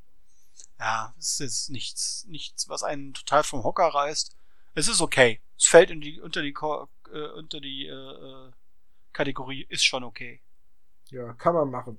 Ja, 0.79 1.15
es 1.19 1.41
ist 1.41 1.71
nichts, 1.71 2.25
nichts, 2.29 2.69
was 2.69 2.83
einen 2.83 3.15
total 3.15 3.45
vom 3.45 3.63
Hocker 3.63 3.87
reißt. 3.87 4.37
Es 4.75 4.89
ist 4.89 5.01
okay. 5.01 5.41
Es 5.59 5.67
fällt 5.67 5.91
in 5.91 6.01
die, 6.01 6.21
unter 6.21 6.43
die, 6.43 6.53
äh, 6.53 7.29
unter 7.37 7.61
die 7.61 7.87
äh, 7.87 7.93
äh, 7.93 8.51
Kategorie, 9.13 9.67
ist 9.69 9.85
schon 9.85 10.03
okay. 10.03 10.41
Ja, 11.11 11.35
kann 11.35 11.55
man 11.55 11.71
machen. 11.71 11.99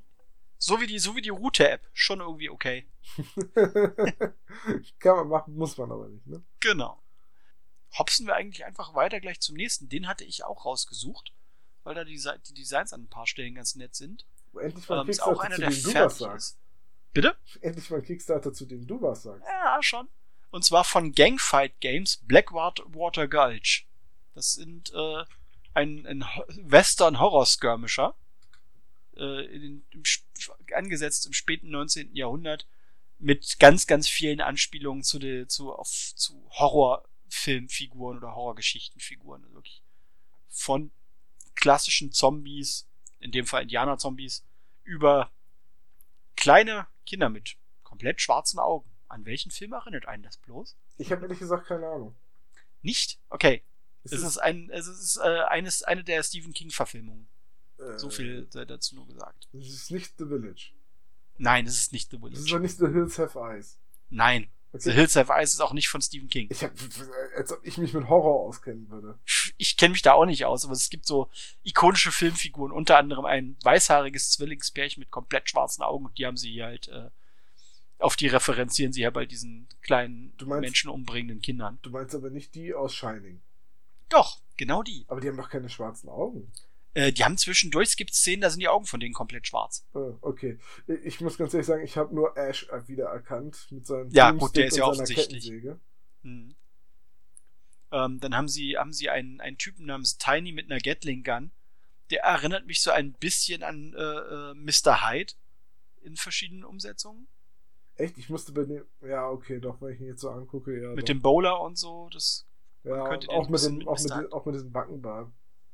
So 0.64 0.80
wie 0.80 0.88
die, 0.88 0.97
so 0.97 1.14
wie 1.18 1.22
die 1.22 1.28
Route-App. 1.28 1.86
Schon 1.91 2.22
irgendwie 2.22 2.49
okay. 2.49 2.88
Kann 4.99 5.18
man 5.18 5.28
machen, 5.28 5.55
muss 5.55 5.78
man 5.78 5.91
aber 5.91 6.07
nicht, 6.07 6.26
ne? 6.26 6.41
Genau. 6.61 7.03
Hopsen 7.97 8.28
wir 8.28 8.36
eigentlich 8.36 8.64
einfach 8.64 8.95
weiter 8.95 9.20
gleich 9.20 9.41
zum 9.41 9.57
nächsten. 9.57 9.89
Den 9.89 10.07
hatte 10.07 10.24
ich 10.24 10.45
auch 10.45 10.64
rausgesucht, 10.64 11.34
weil 11.84 11.95
da 11.95 12.05
die, 12.05 12.18
die 12.47 12.53
Designs 12.53 12.93
an 12.93 13.01
ein 13.01 13.09
paar 13.09 13.28
Stellen 13.28 13.55
ganz 13.55 13.76
nett 13.76 13.93
sind. 13.93 14.26
Endlich 14.57 14.88
mal 14.88 15.01
ähm, 15.01 15.07
Kickstarter, 15.07 15.32
auch 15.36 15.41
einer, 15.41 15.55
zu 15.55 15.61
dem 15.61 15.84
du 15.84 15.93
was 15.99 16.18
sagst. 16.18 16.59
Bitte? 17.11 17.36
Endlich 17.59 17.89
mal 17.89 18.01
Kickstarter, 18.01 18.53
zu 18.53 18.66
dem 18.66 18.88
du 18.88 19.01
was 19.01 19.24
sagst. 19.24 19.45
Ja, 19.45 19.84
schon. 19.84 20.07
Und 20.49 20.64
zwar 20.64 20.86
von 20.86 21.11
Gangfight 21.11 21.82
Games 21.82 22.22
Blackwater 22.24 23.28
Gulch. 23.28 23.86
Das 24.34 24.53
sind 24.53 24.93
äh, 24.93 25.26
ein, 25.74 26.05
ein 26.05 26.24
Western-Horror-Skirmisher 26.55 28.16
äh, 29.18 29.45
in, 29.45 29.86
im, 29.91 30.03
angesetzt 30.76 31.26
im 31.26 31.34
späten 31.34 31.70
19. 31.70 32.16
Jahrhundert 32.16 32.68
mit 33.20 33.59
ganz, 33.59 33.88
ganz 33.88 34.07
vielen 34.07 34.41
Anspielungen 34.41 35.03
zu, 35.03 35.20
de, 35.20 35.47
zu, 35.47 35.74
auf, 35.74 35.89
zu 36.16 36.45
Horrorfilmfiguren 36.51 38.18
oder 38.18 38.36
Horrorgeschichtenfiguren. 38.36 39.43
Also 39.43 39.55
wirklich 39.55 39.82
von 40.49 40.91
klassischen 41.55 42.11
Zombies, 42.11 42.88
in 43.20 43.32
dem 43.32 43.45
Fall 43.45 43.64
Indianer-Zombies, 43.64 44.45
über 44.84 45.32
kleine 46.36 46.88
Kinder 47.05 47.30
mit 47.30 47.55
komplett 47.84 48.22
schwarzen 48.22 48.59
Augen. 48.59 48.89
An 49.07 49.26
welchen 49.26 49.51
Film 49.51 49.74
erinnert 49.74 50.07
einen 50.07 50.24
das 50.24 50.38
bloß? 50.38 50.76
Ich 50.97 51.11
habe 51.11 51.24
ehrlich 51.24 51.39
gesagt 51.39 51.68
keine 51.68 51.88
Ahnung. 51.88 52.16
Nicht? 52.82 53.20
Okay. 53.30 53.64
Es, 54.03 54.11
es 54.11 54.20
ist, 54.20 54.28
ist, 54.28 54.38
ein, 54.39 54.70
es 54.70 54.88
ist 54.88 55.18
äh, 55.18 55.43
eines, 55.47 55.84
eine 55.84 56.03
der 56.03 56.22
Stephen 56.24 56.53
King-Verfilmungen. 56.53 57.28
Äh, 57.84 58.00
so 58.00 58.10
viel 58.10 58.48
sei 58.50 58.66
dazu 58.66 58.96
nur 58.96 59.08
gesagt. 59.08 59.48
Es 59.54 59.70
ist 59.70 59.92
nicht 59.92 60.18
The 60.18 60.26
Village. 60.26 60.72
Nein, 61.38 61.66
es 61.66 61.80
ist 61.80 61.94
nicht 61.94 62.12
The 62.12 62.18
Village. 62.18 62.36
Es 62.36 62.42
ist 62.42 62.52
doch 62.52 62.60
nicht 62.60 62.78
The 62.78 62.88
Hills 62.88 63.18
Have 63.20 63.40
Eyes. 63.40 63.78
Nein. 64.10 64.50
Okay. 64.74 64.90
The 64.90 64.92
Hills 64.92 65.16
Have 65.16 65.32
Eyes 65.32 65.54
ist 65.54 65.60
auch 65.62 65.74
nicht 65.74 65.88
von 65.88 66.02
Stephen 66.02 66.30
King. 66.30 66.48
Ich 66.50 66.64
hab, 66.64 66.72
als 67.36 67.52
ob 67.52 67.60
ich 67.64 67.78
mich 67.78 67.94
mit 67.94 68.10
Horror 68.10 68.48
auskennen 68.48 68.90
würde. 68.90 69.20
Ich 69.58 69.78
kenne 69.78 69.92
mich 69.92 70.02
da 70.02 70.14
auch 70.14 70.26
nicht 70.26 70.46
aus, 70.46 70.66
aber 70.66 70.74
es 70.74 70.90
gibt 70.90 71.06
so 71.06 71.30
ikonische 71.64 72.12
Filmfiguren, 72.12 72.72
unter 72.72 72.98
anderem 72.98 73.26
ein 73.26 73.56
weißhaariges 73.62 74.32
Zwillingspärchen 74.32 75.02
mit 75.02 75.12
komplett 75.12 75.50
schwarzen 75.50 75.84
Augen 75.84 76.06
und 76.06 76.18
die 76.18 76.26
haben 76.26 76.38
sie 76.38 76.52
hier 76.52 76.66
halt, 76.66 76.88
äh, 76.88 77.12
auf 78.00 78.16
die 78.16 78.28
referenzieren 78.28 78.94
sie 78.94 79.02
ja 79.02 79.12
bei 79.12 79.28
diesen 79.28 79.68
kleinen 79.84 80.34
meinst, 80.44 80.62
Menschen 80.62 80.90
umbringenden 80.90 81.42
Kindern. 81.42 81.78
Du 81.84 81.92
meinst 81.92 82.16
aber 82.16 82.32
nicht 82.32 82.56
die 82.56 82.74
aus 82.74 82.96
Shining. 82.96 83.42
Doch, 84.10 84.42
genau 84.58 84.82
die. 84.82 85.06
Aber 85.08 85.22
die 85.22 85.28
haben 85.28 85.38
doch 85.38 85.50
keine 85.50 85.70
schwarzen 85.70 86.10
Augen. 86.10 86.52
Äh, 86.94 87.12
die 87.12 87.24
haben 87.24 87.38
zwischendurch, 87.38 87.89
es 87.89 87.96
gibt 87.96 88.14
Szenen, 88.14 88.41
da 88.41 88.50
sind 88.50 88.60
die 88.60 88.68
Augen 88.68 88.86
von 88.86 89.00
denen 89.00 89.14
komplett 89.14 89.48
schwarz. 89.48 89.86
Oh, 89.94 90.16
okay. 90.22 90.60
Ich 91.04 91.22
muss 91.22 91.38
ganz 91.38 91.54
ehrlich 91.54 91.68
sagen, 91.68 91.84
ich 91.84 91.98
habe 91.98 92.14
nur 92.14 92.38
Ash 92.38 92.68
wiedererkannt 92.86 93.68
mit 93.72 93.86
seinem 93.88 94.10
Ja, 94.12 94.32
gut, 94.32 94.56
der 94.56 94.68
ist 94.68 94.78
ja 94.78 94.86
offensichtlich. 94.86 95.52
Mhm. 96.22 96.56
Ähm, 97.91 98.20
dann 98.20 98.36
haben 98.36 98.48
sie, 98.48 98.78
haben 98.78 98.94
sie 98.94 99.10
einen, 99.10 99.39
einen 99.39 99.58
Typen 99.58 99.86
namens 99.86 100.18
Tiny 100.18 100.52
mit 100.52 100.70
einer 100.70 100.80
Gatling 100.80 101.24
Gun. 101.24 101.52
Der 102.12 102.22
erinnert 102.24 102.68
mich 102.68 102.82
so 102.82 102.91
ein 102.91 103.14
bisschen 103.14 103.64
an 103.64 103.94
äh, 103.96 104.02
äh, 104.02 104.54
Mr. 104.54 105.10
Hyde 105.10 105.34
in 106.02 106.16
verschiedenen 106.16 106.64
Umsetzungen. 106.64 107.28
Echt? 107.96 108.18
Ich 108.18 108.30
musste 108.30 108.52
bei 108.52 108.66
dem. 108.66 108.84
Ja, 109.02 109.30
okay, 109.30 109.60
doch, 109.60 109.80
wenn 109.82 109.94
ich 109.94 110.02
ihn 110.02 110.08
jetzt 110.08 110.22
so 110.22 110.30
angucke, 110.30 110.80
ja. 110.80 110.89
Mit 110.89 111.04
doch. 111.04 111.06
dem 111.06 111.22
Bowler 111.22 111.62
und 111.62 111.78
so, 111.78 112.10
das. 112.12 112.46
Ja, 112.84 113.04
auch 113.04 113.12
mit, 113.12 113.24
dem, 113.24 113.88
auch, 113.88 114.00
mit, 114.00 114.34
auch 114.34 114.46
mit 114.46 114.56
diesem 114.56 114.72
Backenbart. 114.72 115.32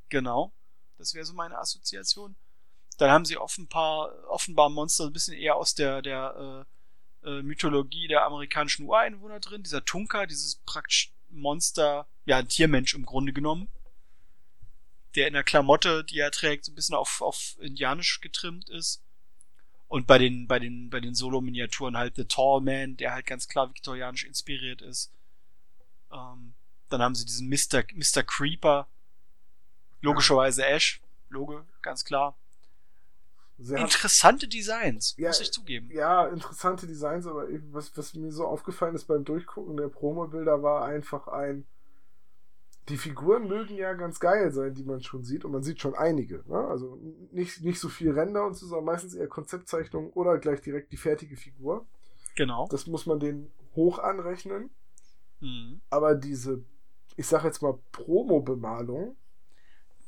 Genau. 0.10 0.54
Das 1.00 1.14
wäre 1.14 1.26
so 1.26 1.34
meine 1.34 1.58
Assoziation. 1.58 2.36
Dann 2.98 3.10
haben 3.10 3.26
sie 3.26 3.38
offenbar, 3.38 4.12
offenbar 4.28 4.70
Monster 4.70 5.06
ein 5.06 5.14
bisschen 5.14 5.34
eher 5.34 5.56
aus 5.56 5.74
der, 5.74 6.02
der 6.02 6.66
äh, 7.24 7.30
äh, 7.30 7.42
Mythologie 7.42 8.08
der 8.10 8.26
amerikanischen 8.26 8.86
Ureinwohner 8.86 9.40
drin. 9.40 9.64
Dieser 9.64 9.86
Tunka, 9.86 10.26
dieses 10.26 10.58
praktisch 10.66 11.14
Monster, 11.30 12.06
ja, 12.26 12.38
ein 12.38 12.50
Tiermensch 12.50 12.94
im 12.94 13.06
Grunde 13.06 13.32
genommen. 13.32 13.70
Der 15.16 15.28
in 15.28 15.34
der 15.34 15.44
Klamotte, 15.44 16.04
die 16.04 16.20
er 16.20 16.32
trägt, 16.32 16.66
so 16.66 16.72
ein 16.74 16.76
bisschen 16.76 16.96
auf, 16.96 17.22
auf 17.22 17.56
indianisch 17.60 18.20
getrimmt 18.20 18.70
ist. 18.70 19.02
Und 19.88 20.06
bei 20.06 20.18
den, 20.18 20.48
bei 20.48 20.60
den, 20.60 20.90
bei 20.90 21.00
den 21.00 21.16
Solo-Miniaturen 21.16 21.98
halt 21.98 22.18
The 22.18 22.26
Tall 22.26 22.60
Man, 22.62 22.98
der 22.98 23.14
halt 23.14 23.26
ganz 23.26 23.48
klar 23.48 23.70
viktorianisch 23.70 24.26
inspiriert 24.26 24.82
ist. 24.82 25.12
Ähm, 26.12 26.54
dann 26.90 27.02
haben 27.02 27.16
sie 27.16 27.26
diesen 27.26 27.48
Mr. 27.48 27.84
Mr. 27.94 28.24
Creeper, 28.24 28.88
Logischerweise 30.02 30.66
Ash. 30.66 31.02
Logo, 31.30 31.62
ganz 31.82 32.04
klar. 32.04 32.36
Sie 33.62 33.76
interessante 33.76 34.48
Designs, 34.48 35.16
ja, 35.18 35.28
muss 35.28 35.42
ich 35.42 35.52
zugeben. 35.52 35.90
Ja, 35.92 36.28
interessante 36.28 36.88
Designs, 36.88 37.28
aber 37.28 37.46
was, 37.72 37.96
was 37.98 38.14
mir 38.14 38.32
so 38.32 38.48
aufgefallen 38.48 38.96
ist 38.96 39.06
beim 39.06 39.26
Durchgucken 39.26 39.76
der 39.76 39.90
Promo-Bilder 39.90 40.64
war 40.64 40.86
einfach 40.86 41.28
ein. 41.28 41.66
Die 42.88 42.96
Figuren 42.96 43.50
mögen 43.50 43.76
ja 43.76 43.94
ganz 43.94 44.22
geil 44.22 44.52
sein, 44.52 44.74
die 44.74 44.84
man 44.84 45.04
schon 45.04 45.26
sieht, 45.26 45.44
und 45.44 45.52
man 45.52 45.62
sieht 45.62 45.82
schon 45.82 45.94
einige. 45.94 46.44
Ne? 46.48 46.58
Also 46.58 46.98
nicht, 47.32 47.62
nicht 47.62 47.80
so 47.80 47.90
viel 47.90 48.12
Ränder 48.12 48.46
und 48.46 48.56
so, 48.56 48.66
sondern 48.66 48.86
meistens 48.86 49.14
eher 49.14 49.28
Konzeptzeichnungen 49.28 50.12
oder 50.12 50.38
gleich 50.38 50.62
direkt 50.62 50.94
die 50.94 50.98
fertige 50.98 51.36
Figur. 51.36 51.86
Genau. 52.36 52.68
Das 52.72 52.88
muss 52.88 53.06
man 53.06 53.20
den 53.20 53.52
hoch 53.76 54.00
anrechnen. 54.00 54.70
Mhm. 55.42 55.82
Aber 55.90 56.16
diese, 56.16 56.64
ich 57.18 57.28
sag 57.28 57.44
jetzt 57.44 57.62
mal, 57.62 57.78
Promo-Bemalung, 57.92 59.18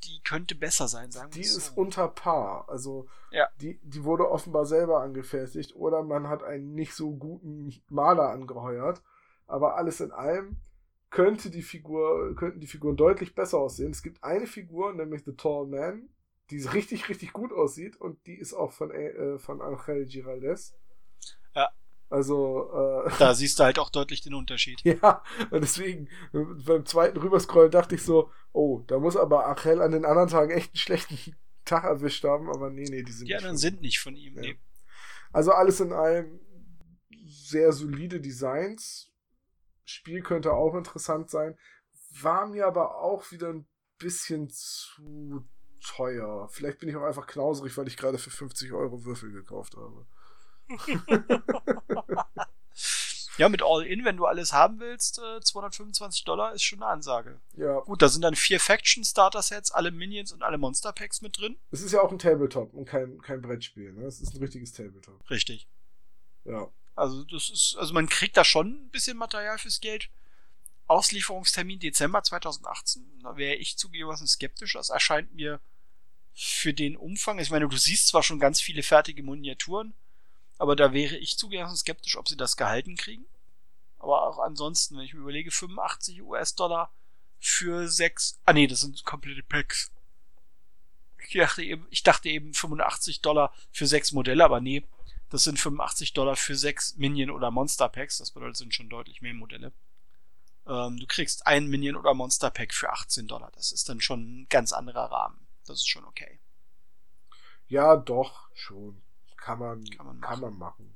die 0.04 0.22
könnte 0.24 0.56
besser 0.56 0.88
sein, 0.88 1.12
sagen 1.12 1.34
wir 1.34 1.41
Die 1.41 1.47
so. 1.47 1.58
ist 1.58 1.78
unter 1.78 2.08
Paar. 2.08 2.70
Also 2.70 3.08
ja. 3.32 3.47
die, 3.60 3.80
die 3.84 4.04
wurde 4.04 4.30
offenbar 4.30 4.66
selber 4.66 5.02
angefertigt 5.02 5.76
oder 5.76 6.04
man 6.04 6.28
hat 6.28 6.43
einen 6.43 6.74
nicht 6.74 6.93
so 6.93 7.12
guten 7.16 7.74
Maler 7.89 8.30
angeheuert. 8.30 9.02
Aber 9.47 9.76
alles 9.76 9.99
in 9.99 10.12
allem 10.12 10.58
könnte 11.10 11.49
die 11.49 11.62
Figur, 11.62 12.36
könnten 12.36 12.60
die 12.60 12.68
Figuren 12.68 12.95
deutlich 12.95 13.36
besser 13.36 13.60
aussehen. 13.60 13.91
Es 13.91 14.02
gibt 14.02 14.24
eine 14.24 14.47
Figur, 14.47 14.93
nämlich 14.93 15.24
The 15.26 15.36
Tall 15.36 15.68
Man, 15.68 16.10
die 16.49 16.62
richtig, 16.64 17.10
richtig 17.10 17.34
gut 17.34 17.52
aussieht 17.52 17.99
und 17.99 18.26
die 18.26 18.36
ist 18.36 18.54
auch 18.54 18.72
von, 18.72 18.91
äh, 18.91 19.38
von 19.38 19.62
Angel 19.62 20.06
Giraldes. 20.06 20.74
Ja. 21.56 21.70
Also, 22.12 22.70
äh, 22.74 23.12
Da 23.20 23.34
siehst 23.34 23.57
du 23.57 23.64
halt 23.64 23.80
auch 23.80 23.89
deutlich 23.89 24.22
den 24.22 24.34
Unterschied. 24.34 24.82
Ja, 24.84 25.24
und 25.49 25.62
deswegen, 25.62 26.09
beim 26.34 26.86
zweiten 26.86 27.18
Rüberscrollen 27.18 27.72
dachte 27.72 27.95
ich 27.95 28.03
so, 28.03 28.30
oh, 28.51 28.84
da 28.88 28.99
muss 28.99 29.16
aber 29.16 29.47
Achel 29.47 29.82
an 29.82 29.91
den 29.91 30.03
anderen 30.03 30.28
Tagen 30.28 30.51
echt 30.51 30.72
einen 30.72 30.78
schlechten 30.78 31.18
Tag 31.66 31.86
erwischt 31.86 32.26
haben, 32.26 32.49
aber 32.49 32.70
nee, 32.70 32.86
nee, 32.89 33.03
die 33.03 33.12
sind 33.14 33.28
Die 33.28 33.36
anderen 33.36 33.57
sind 33.57 33.82
nicht 33.82 33.99
von 33.99 34.16
ihm, 34.16 34.36
ja. 34.36 34.41
nee. 34.41 34.59
Also 35.32 35.53
alles 35.53 35.80
in 35.80 35.93
allem 35.93 36.41
sehr 37.26 37.72
solide 37.72 38.20
Designs. 38.20 39.09
Spiel 39.86 40.22
könnte 40.22 40.51
auch 40.51 40.76
interessant 40.76 41.30
sein. 41.30 41.57
War 42.20 42.45
mir 42.45 42.68
aber 42.68 42.97
auch 42.97 43.32
wieder 43.32 43.49
ein 43.49 43.68
bisschen 43.97 44.49
zu 44.49 45.47
teuer. 45.82 46.49
Vielleicht 46.51 46.80
bin 46.80 46.89
ich 46.89 46.97
auch 46.97 47.03
einfach 47.03 47.28
knauserig, 47.28 47.78
weil 47.78 47.88
ich 47.88 47.95
gerade 47.95 48.18
für 48.18 48.32
50 48.32 48.74
Euro 48.74 49.05
Würfel 49.05 49.32
gekauft 49.32 49.78
habe. 49.78 50.05
Ja, 53.38 53.49
mit 53.49 53.63
All-In, 53.63 54.05
wenn 54.05 54.17
du 54.17 54.26
alles 54.26 54.53
haben 54.53 54.80
willst, 54.80 55.19
äh, 55.19 55.41
225 55.41 56.26
Dollar 56.26 56.53
ist 56.53 56.63
schon 56.63 56.84
eine 56.84 56.91
Ansage. 56.91 57.39
Ja. 57.57 57.80
Gut, 57.80 58.01
da 58.01 58.09
sind 58.09 58.22
dann 58.22 58.36
vier 58.36 58.59
Faction-Starter-Sets, 58.59 59.72
alle 59.72 59.89
Minions 59.91 60.32
und 60.32 60.43
alle 60.43 60.57
Monster-Packs 60.57 61.22
mit 61.22 61.39
drin. 61.39 61.57
Es 61.72 61.82
ist 61.82 61.91
ja 61.91 62.01
auch 62.01 62.11
ein 62.11 62.19
Tabletop 62.19 62.74
und 62.74 62.86
kein, 62.86 63.22
kein 63.22 63.41
Brettspiel, 63.41 63.93
ne? 63.93 64.05
Es 64.05 64.19
ist 64.19 64.36
ein 64.36 64.41
richtiges 64.41 64.74
Tabletop. 64.74 65.28
Richtig. 65.30 65.67
Ja. 66.45 66.67
Also, 66.95 67.24
das 67.24 67.49
ist, 67.49 67.78
also 67.80 67.93
man 67.93 68.09
kriegt 68.09 68.36
da 68.38 68.43
schon 68.43 68.86
ein 68.86 68.89
bisschen 68.89 69.17
Material 69.17 69.57
fürs 69.57 69.80
Geld. 69.80 70.09
Auslieferungstermin 70.88 71.80
Dezember 71.80 72.22
2018. 72.22 73.22
Da 73.24 73.38
wäre 73.38 73.55
ich 73.55 73.78
zugegebenermaßen 73.78 74.28
skeptisch. 74.28 74.74
Das 74.74 74.89
erscheint 74.89 75.34
mir 75.34 75.61
für 76.34 76.74
den 76.74 76.97
Umfang. 76.97 77.39
Ich 77.39 77.49
meine, 77.49 77.67
du 77.67 77.78
siehst 77.78 78.09
zwar 78.09 78.24
schon 78.24 78.39
ganz 78.39 78.59
viele 78.59 78.84
fertige 78.84 79.24
Miniaturen, 79.24 79.93
aber 80.62 80.76
da 80.76 80.93
wäre 80.93 81.18
ich 81.18 81.39
zugegeben 81.39 81.76
skeptisch, 81.76 82.18
ob 82.18 82.30
sie 82.30 82.38
das 82.38 82.55
gehalten 82.55 82.95
kriegen. 82.95 83.26
Aber 83.97 84.28
auch 84.28 84.38
ansonsten, 84.38 84.95
wenn 84.95 85.05
ich 85.05 85.16
mir 85.16 85.22
überlege, 85.22 85.49
85 85.49 86.22
US-Dollar 86.22 86.93
für 87.39 87.88
sechs, 87.88 88.39
ah 88.45 88.53
nee, 88.53 88.68
das 88.68 88.82
sind 88.82 89.03
komplette 89.03 89.41
Packs. 89.41 89.91
Ich 91.28 91.34
dachte 91.34 91.64
eben, 91.64 91.88
ich 91.89 92.03
dachte 92.03 92.30
eben 92.30 92.53
85 92.53 93.22
Dollar 93.22 93.51
für 93.72 93.88
sechs 93.88 94.12
Modelle, 94.12 94.45
aber 94.45 94.62
nee, 94.62 94.86
das 95.32 95.45
sind 95.45 95.59
85 95.59 96.14
Dollar 96.14 96.36
für 96.36 96.55
sechs 96.55 96.95
Minion- 96.95 97.32
oder 97.32 97.49
Monster-Packs. 97.49 98.20
Das 98.20 98.30
bedeutet, 98.30 98.53
es 98.53 98.59
sind 98.59 98.76
schon 98.76 98.89
deutlich 98.89 99.24
mehr 99.24 99.34
Modelle. 99.34 99.74
Ähm, 100.68 100.99
du 100.99 101.07
kriegst 101.07 101.47
ein 101.47 101.66
Minion- 101.66 101.95
oder 101.95 102.14
Monster-Pack 102.14 102.72
für 102.72 102.91
18 102.91 103.28
Dollar. 103.28 103.49
Das 103.55 103.72
ist 103.72 103.89
dann 103.89 103.99
schon 103.99 104.41
ein 104.41 104.47
ganz 104.47 104.74
anderer 104.74 105.05
Rahmen. 105.12 105.39
Das 105.66 105.80
ist 105.80 105.89
schon 105.89 106.05
okay. 106.05 106.39
Ja, 107.68 107.95
doch, 107.95 108.47
schon. 108.53 109.01
Kann 109.42 109.60
man, 109.60 109.84
Kann 109.84 110.06
man 110.06 110.22
kann 110.22 110.39
machen. 110.39 110.42
man 110.42 110.58
machen. 110.60 110.96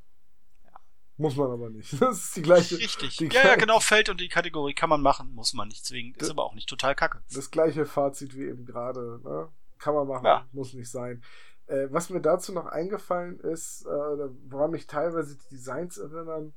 Ja. 0.64 0.72
Muss 1.18 1.36
man 1.36 1.52
aber 1.52 1.70
nicht. 1.70 1.91
Das 2.00 2.24
ist 2.24 2.36
die 2.38 2.41
gleiche, 2.43 2.78
Richtig. 2.78 3.18
die 3.18 3.26
Ja, 3.28 3.46
ja, 3.48 3.56
genau, 3.56 3.80
fällt 3.82 4.08
und 4.10 4.22
die 4.22 4.30
Kategorie 4.30 4.74
kann 4.74 4.89
man 4.89 5.02
machen, 5.02 5.34
muss 5.34 5.54
man 5.54 5.68
nicht 5.68 5.86
zwingend. 5.86 6.18
Ist 6.22 6.30
aber 6.30 6.43
auch 6.46 6.54
nicht 6.54 6.70
total 6.70 6.96
kacke. 6.96 7.22
das 7.34 7.52
gleiche 7.52 7.86
Fazit 7.86 8.36
wie 8.38 8.43
eben 8.46 8.66
gerade. 8.66 9.20
Ne? 9.24 9.50
Kann 9.80 9.93
man 9.96 10.08
machen, 10.08 10.26
Ja. 10.26 10.48
muss 10.54 10.74
nicht 10.74 10.89
sein. 10.89 11.22
Äh, 11.68 11.88
was 11.91 12.10
mir 12.12 12.22
dazu 12.22 12.54
noch 12.54 12.68
eingefallen 12.68 13.39
ist, 13.39 13.86
äh, 13.86 13.89
woran 13.89 14.70
mich 14.72 14.86
teilweise 14.88 15.36
die 15.36 15.50
Designs 15.50 15.98
erinnern, 15.98 16.54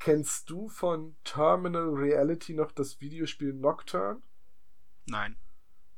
kennst 0.00 0.50
du 0.50 0.68
von 0.68 1.14
Terminal 1.22 1.90
Reality 1.90 2.52
noch 2.54 2.72
das 2.72 3.00
Videospiel 3.00 3.52
Nocturne? 3.54 4.20
Nein, 5.06 5.36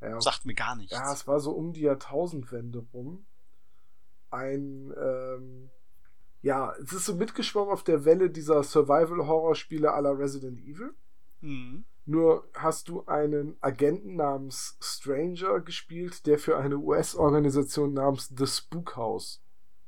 Ja, 0.02 0.20
sagt 0.20 0.44
mir 0.44 0.54
gar 0.54 0.76
nichts. 0.76 0.92
Ja, 0.92 1.10
es 1.10 1.26
war 1.26 1.40
so 1.40 1.52
um 1.52 1.72
die 1.72 1.80
Jahrtausendwende 1.80 2.80
rum. 2.92 3.24
Ein, 4.34 4.92
ähm, 5.00 5.70
ja, 6.42 6.74
es 6.82 6.92
ist 6.92 7.06
so 7.06 7.14
mitgeschwommen 7.14 7.72
auf 7.72 7.84
der 7.84 8.04
Welle 8.04 8.30
dieser 8.30 8.62
Survival-Horror-Spiele 8.62 9.86
la 9.86 10.10
Resident 10.10 10.60
Evil. 10.60 10.94
Mhm. 11.40 11.84
Nur 12.06 12.46
hast 12.54 12.88
du 12.88 13.06
einen 13.06 13.56
Agenten 13.60 14.16
namens 14.16 14.76
Stranger 14.80 15.60
gespielt, 15.60 16.26
der 16.26 16.38
für 16.38 16.58
eine 16.58 16.76
US-Organisation 16.76 17.94
namens 17.94 18.30
The 18.36 18.46
Spook 18.46 18.96
House 18.96 19.42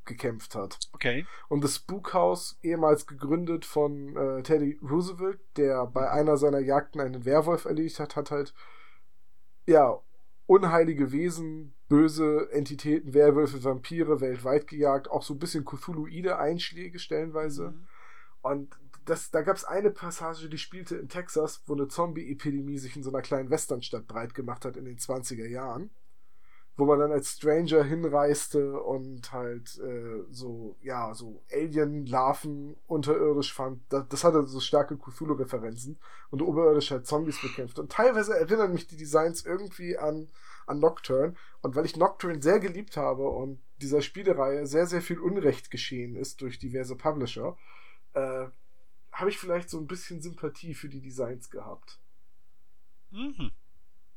gekämpft 0.07 0.55
hat. 0.55 0.79
Okay. 0.93 1.27
Und 1.49 1.63
das 1.63 1.77
Spook 1.77 2.15
House, 2.15 2.59
ehemals 2.63 3.07
gegründet 3.07 3.67
von 3.67 4.17
äh, 4.17 4.43
Teddy 4.43 4.79
Roosevelt, 4.83 5.41
der 5.57 5.85
bei 5.87 6.11
einer 6.11 6.39
seiner 6.39 6.61
Jagden 6.61 7.01
einen 7.01 7.27
Werwolf 7.27 7.67
erlegt 7.67 8.01
hat, 8.01 8.17
hat 8.17 8.31
halt, 8.31 8.55
ja, 9.67 10.01
unheilige 10.47 11.13
Wesen, 11.13 11.75
böse 11.89 12.51
Entitäten, 12.51 13.15
Werwölfe, 13.15 13.63
Vampire 13.63 14.21
weltweit 14.21 14.67
gejagt, 14.67 15.11
auch 15.11 15.23
so 15.23 15.35
ein 15.35 15.39
bisschen 15.39 15.65
Cthulhuide 15.65 16.39
Einschläge 16.39 16.99
stellenweise. 16.99 17.71
Mhm. 17.71 17.87
Und 18.43 18.77
das, 19.05 19.31
da 19.31 19.43
gab 19.43 19.57
es 19.57 19.65
eine 19.65 19.91
Passage, 19.91 20.49
die 20.49 20.59
spielte 20.59 20.97
in 20.97 21.09
Texas, 21.09 21.63
wo 21.67 21.75
eine 21.75 21.89
Zombie-Epidemie 21.89 22.79
sich 22.79 22.97
in 22.97 23.03
so 23.03 23.11
einer 23.11 23.23
kleinen 23.23 23.51
Westernstadt 23.51 24.07
breit 24.07 24.35
gemacht 24.35 24.65
hat 24.65 24.77
in 24.77 24.85
den 24.85 24.99
20er 24.99 25.47
Jahren. 25.47 25.91
Wo 26.77 26.85
man 26.85 26.99
dann 26.99 27.13
als 27.13 27.31
Stranger 27.31 27.83
hinreiste 27.85 28.79
und 28.79 29.33
halt 29.33 29.79
äh, 29.79 30.25
so, 30.31 30.77
ja, 30.83 31.15
so 31.15 31.43
Alien-Larven 31.51 32.77
unterirdisch 32.87 33.55
fand. 33.55 33.81
Das, 33.89 34.07
das 34.09 34.25
hatte 34.25 34.47
so 34.47 34.61
starke 34.61 34.99
Cthulhu-Referenzen 34.99 35.99
und 36.31 36.43
oberirdisch 36.43 36.91
halt 36.91 37.07
Zombies 37.07 37.41
bekämpft. 37.41 37.79
Und 37.79 37.91
teilweise 37.91 38.39
erinnern 38.39 38.73
mich 38.73 38.87
die 38.87 38.99
Designs 38.99 39.47
irgendwie 39.47 39.97
an, 39.97 40.29
an 40.67 40.81
Nocturne. 40.81 41.35
Und 41.63 41.75
weil 41.75 41.87
ich 41.87 41.97
Nocturne 41.97 42.43
sehr 42.43 42.61
geliebt 42.61 42.97
habe 42.97 43.29
und 43.29 43.61
dieser 43.81 44.03
Spielereihe 44.03 44.67
sehr, 44.67 44.87
sehr 44.87 45.03
viel 45.03 45.19
Unrecht 45.19 45.71
geschehen 45.71 46.17
ist 46.17 46.41
durch 46.41 46.59
diverse 46.59 46.97
Publisher, 46.97 47.57
äh, 48.15 48.47
habe 49.13 49.31
ich 49.31 49.39
vielleicht 49.39 49.71
so 49.71 49.79
ein 49.79 49.87
bisschen 49.87 50.21
Sympathie 50.21 50.75
für 50.75 50.89
die 50.89 51.01
Designs 51.01 51.51
gehabt. 51.51 52.01
Mhm. 53.11 53.51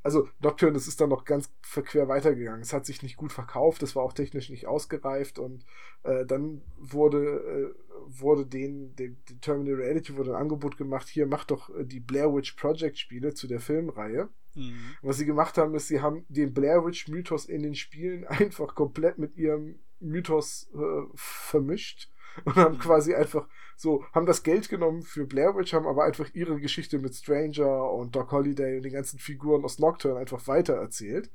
Also 0.02 0.30
Nocturne, 0.40 0.74
das 0.74 0.88
ist 0.88 1.02
dann 1.02 1.10
noch 1.10 1.26
ganz 1.26 1.52
verquer 1.62 2.08
weitergegangen. 2.08 2.62
Es 2.62 2.72
hat 2.72 2.86
sich 2.86 3.04
nicht 3.04 3.18
gut 3.18 3.34
verkauft, 3.34 3.84
es 3.84 3.96
war 3.96 4.04
auch 4.04 4.14
technisch 4.14 4.50
nicht 4.50 4.66
ausgereift 4.66 5.40
und 5.40 5.66
äh, 6.04 6.26
dann 6.26 6.62
wurde, 6.78 7.20
äh, 7.20 7.74
wurde 8.08 8.46
den, 8.46 8.96
den, 8.96 9.18
den 9.30 9.42
Terminal 9.42 9.76
Reality 9.76 10.16
wurde 10.16 10.32
ein 10.32 10.42
Angebot 10.42 10.78
gemacht, 10.78 11.10
hier 11.10 11.28
macht 11.28 11.52
doch 11.52 11.70
äh, 11.76 11.84
die 11.84 12.00
Blair 12.00 12.34
Witch 12.34 12.54
Project 12.54 12.98
Spiele 12.98 13.34
zu 13.34 13.48
der 13.48 13.60
Filmreihe. 13.60 14.30
Mhm. 14.60 14.96
Was 15.02 15.18
sie 15.18 15.26
gemacht 15.26 15.58
haben, 15.58 15.74
ist, 15.76 15.88
sie 15.88 16.02
haben 16.02 16.26
den 16.30 16.54
Blair 16.54 16.86
Witch 16.86 17.08
Mythos 17.08 17.46
in 17.46 17.64
den 17.64 17.76
Spielen 17.76 18.24
einfach 18.28 18.76
komplett 18.76 19.18
mit 19.18 19.36
ihrem 19.38 19.80
Mythos 20.00 20.70
äh, 20.74 21.08
vermischt 21.16 22.10
und 22.46 22.56
haben 22.56 22.76
Mhm. 22.76 22.80
quasi 22.80 23.14
einfach 23.14 23.48
so, 23.76 24.04
haben 24.14 24.26
das 24.26 24.44
Geld 24.44 24.70
genommen 24.70 25.04
für 25.04 25.26
Blair 25.26 25.56
Witch, 25.56 25.74
haben 25.74 25.88
aber 25.88 26.04
einfach 26.04 26.30
ihre 26.34 26.60
Geschichte 26.60 27.00
mit 27.00 27.16
Stranger 27.16 27.92
und 27.92 28.16
Doc 28.16 28.32
Holliday 28.32 28.78
und 28.78 28.84
den 28.84 28.94
ganzen 28.94 29.20
Figuren 29.20 29.64
aus 29.64 29.80
Nocturne 29.80 30.20
einfach 30.20 30.48
weitererzählt. 30.48 31.32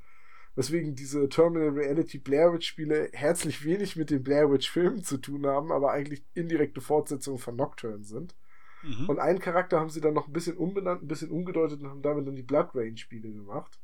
Weswegen 0.55 0.95
diese 0.95 1.27
Terminal 1.27 1.69
Reality 1.69 2.17
Blair 2.17 2.53
Witch 2.53 2.67
Spiele 2.67 3.09
herzlich 3.11 3.65
wenig 3.65 3.95
mit 3.97 4.09
den 4.09 4.23
Blair 4.23 4.49
Witch 4.51 4.69
Filmen 4.71 5.03
zu 5.03 5.17
tun 5.17 5.45
haben, 5.45 5.71
aber 5.71 5.91
eigentlich 5.91 6.23
indirekte 6.33 6.81
Fortsetzungen 6.81 7.39
von 7.39 7.55
Nocturne 7.55 8.03
sind. 8.03 8.35
Mhm. 8.85 9.09
Und 9.09 9.19
einen 9.19 9.39
Charakter 9.39 9.79
haben 9.79 9.89
sie 9.89 10.01
dann 10.01 10.13
noch 10.13 10.27
ein 10.27 10.33
bisschen 10.33 10.57
umbenannt, 10.57 11.01
ein 11.03 11.07
bisschen 11.07 11.31
umgedeutet 11.31 11.81
und 11.81 11.89
haben 11.89 12.01
damit 12.01 12.27
dann 12.27 12.35
die 12.35 12.43
Blood 12.43 12.69
Rain 12.75 12.97
Spiele 12.97 13.31
gemacht. 13.31 13.79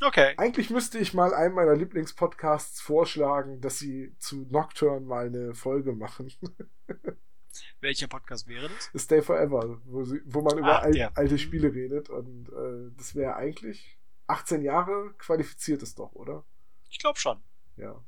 Okay. 0.00 0.34
Eigentlich 0.36 0.70
müsste 0.70 0.98
ich 0.98 1.12
mal 1.14 1.34
einen 1.34 1.54
meiner 1.54 1.74
Lieblingspodcasts 1.74 2.80
vorschlagen, 2.80 3.60
dass 3.60 3.78
sie 3.80 4.14
zu 4.18 4.46
Nocturne 4.50 5.04
mal 5.04 5.26
eine 5.26 5.54
Folge 5.54 5.92
machen. 5.92 6.30
Welcher 7.80 8.06
Podcast 8.06 8.46
wäre 8.46 8.68
das? 8.68 9.02
Stay 9.02 9.20
Forever, 9.22 9.80
wo, 9.84 10.04
sie, 10.04 10.20
wo 10.24 10.42
man 10.42 10.58
über 10.58 10.78
Ah, 10.78 10.82
al 10.82 10.92
der. 10.92 11.16
alte 11.16 11.34
Mhm. 11.34 11.38
Spiele 11.38 11.74
redet. 11.74 12.08
Und 12.10 12.48
äh, 12.50 12.92
das 12.96 13.16
wäre 13.16 13.34
eigentlich 13.36 13.98
18 14.28 14.62
Jahre 14.62 15.12
qualifiziert 15.18 15.82
es 15.82 15.94
doch, 15.96 16.12
oder? 16.14 16.44
Ich 16.90 16.98
glaube 16.98 17.18
schon. 17.18 17.40
Ja, 17.76 18.00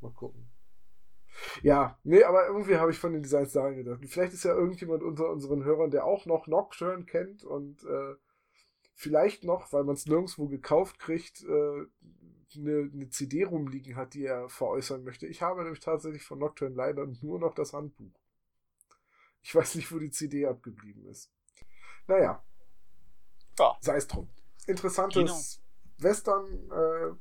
mal 0.00 0.10
gucken. 0.12 0.47
Ja, 1.62 1.98
nee, 2.04 2.22
aber 2.24 2.46
irgendwie 2.46 2.76
habe 2.76 2.90
ich 2.90 2.98
von 2.98 3.12
den 3.12 3.22
Designs 3.22 3.52
daran 3.52 3.76
gedacht. 3.76 4.00
Vielleicht 4.06 4.32
ist 4.32 4.44
ja 4.44 4.54
irgendjemand 4.54 5.02
unter 5.02 5.28
unseren 5.30 5.64
Hörern, 5.64 5.90
der 5.90 6.04
auch 6.04 6.26
noch 6.26 6.46
Nocturne 6.46 7.04
kennt 7.04 7.44
und 7.44 7.84
äh, 7.84 8.14
vielleicht 8.94 9.44
noch, 9.44 9.72
weil 9.72 9.84
man 9.84 9.94
es 9.94 10.06
nirgendwo 10.06 10.48
gekauft 10.48 10.98
kriegt, 10.98 11.42
äh, 11.44 11.86
eine, 12.56 12.90
eine 12.92 13.08
CD 13.10 13.44
rumliegen 13.44 13.96
hat, 13.96 14.14
die 14.14 14.24
er 14.24 14.48
veräußern 14.48 15.04
möchte. 15.04 15.26
Ich 15.26 15.42
habe 15.42 15.62
nämlich 15.62 15.80
tatsächlich 15.80 16.24
von 16.24 16.38
Nocturne 16.38 16.74
leider 16.74 17.06
nur 17.20 17.38
noch 17.38 17.54
das 17.54 17.72
Handbuch. 17.72 18.18
Ich 19.42 19.54
weiß 19.54 19.76
nicht, 19.76 19.92
wo 19.92 19.98
die 19.98 20.10
CD 20.10 20.46
abgeblieben 20.46 21.06
ist. 21.06 21.30
Naja, 22.06 22.42
Ja. 23.58 23.76
sei 23.80 23.96
es 23.96 24.06
drum. 24.06 24.28
Interessantes 24.66 25.60
Western, 25.98 26.70
äh, 26.70 27.12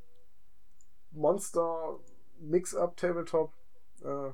Monster, 1.11 1.99
Mix-up, 2.39 2.95
Tabletop. 2.97 3.53
Äh, 4.03 4.31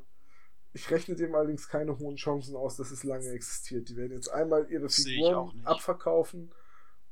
ich 0.73 0.89
rechne 0.89 1.15
dem 1.15 1.35
allerdings 1.35 1.69
keine 1.69 1.99
hohen 1.99 2.15
Chancen 2.15 2.55
aus, 2.55 2.77
dass 2.77 2.91
es 2.91 3.03
lange 3.03 3.29
existiert. 3.29 3.89
Die 3.89 3.95
werden 3.95 4.13
jetzt 4.13 4.29
einmal 4.29 4.69
ihre 4.71 4.89
Figuren 4.89 5.65
abverkaufen 5.65 6.51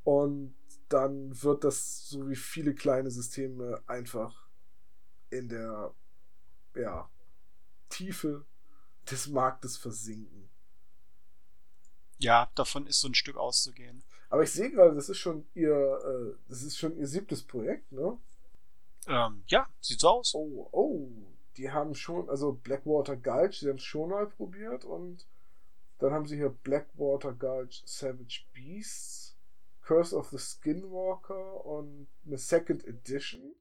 und 0.04 0.56
dann 0.90 1.42
wird 1.42 1.64
das, 1.64 2.10
so 2.10 2.28
wie 2.28 2.36
viele 2.36 2.74
kleine 2.74 3.12
Systeme, 3.12 3.82
einfach 3.86 4.48
in 5.30 5.48
der 5.48 5.94
ja, 6.76 7.10
Tiefe 7.90 8.46
des 9.10 9.28
Marktes 9.28 9.78
versinken. 9.78 10.50
Ja, 12.18 12.52
davon 12.56 12.88
ist 12.88 13.00
so 13.02 13.08
ein 13.08 13.16
Stück 13.16 13.38
auszugehen. 13.38 14.04
Aber 14.30 14.44
ich 14.44 14.52
sehe 14.52 14.72
gerade, 14.72 14.96
das 14.96 15.10
ist 15.10 15.18
schon 15.18 15.46
ihr, 15.54 15.72
äh, 15.72 16.38
das 16.48 16.64
ist 16.64 16.78
schon 16.78 16.96
ihr 16.98 17.08
siebtes 17.08 17.44
Projekt, 17.44 17.92
ne? 17.92 18.18
Ähm, 19.08 19.44
ja, 19.48 19.68
sieht 19.82 20.00
so 20.00 20.10
aus. 20.10 20.34
Oh, 20.36 20.70
oh, 20.72 21.10
die 21.62 21.70
haben 21.70 21.94
schon, 21.94 22.28
also 22.28 22.54
Blackwater 22.54 23.16
Gulch, 23.16 23.60
die 23.60 23.70
haben 23.70 23.76
es 23.76 23.84
schon 23.84 24.10
mal 24.10 24.26
probiert 24.26 24.84
und 24.84 25.28
dann 26.00 26.12
haben 26.12 26.26
sie 26.26 26.36
hier 26.36 26.50
Blackwater 26.50 27.34
Gulch 27.34 27.84
Savage 27.86 28.46
Beasts, 28.52 29.38
Curse 29.84 30.16
of 30.16 30.30
the 30.32 30.40
Skinwalker 30.40 31.64
und 31.64 32.08
eine 32.26 32.40
Second 32.40 32.84
Edition. 32.88 33.54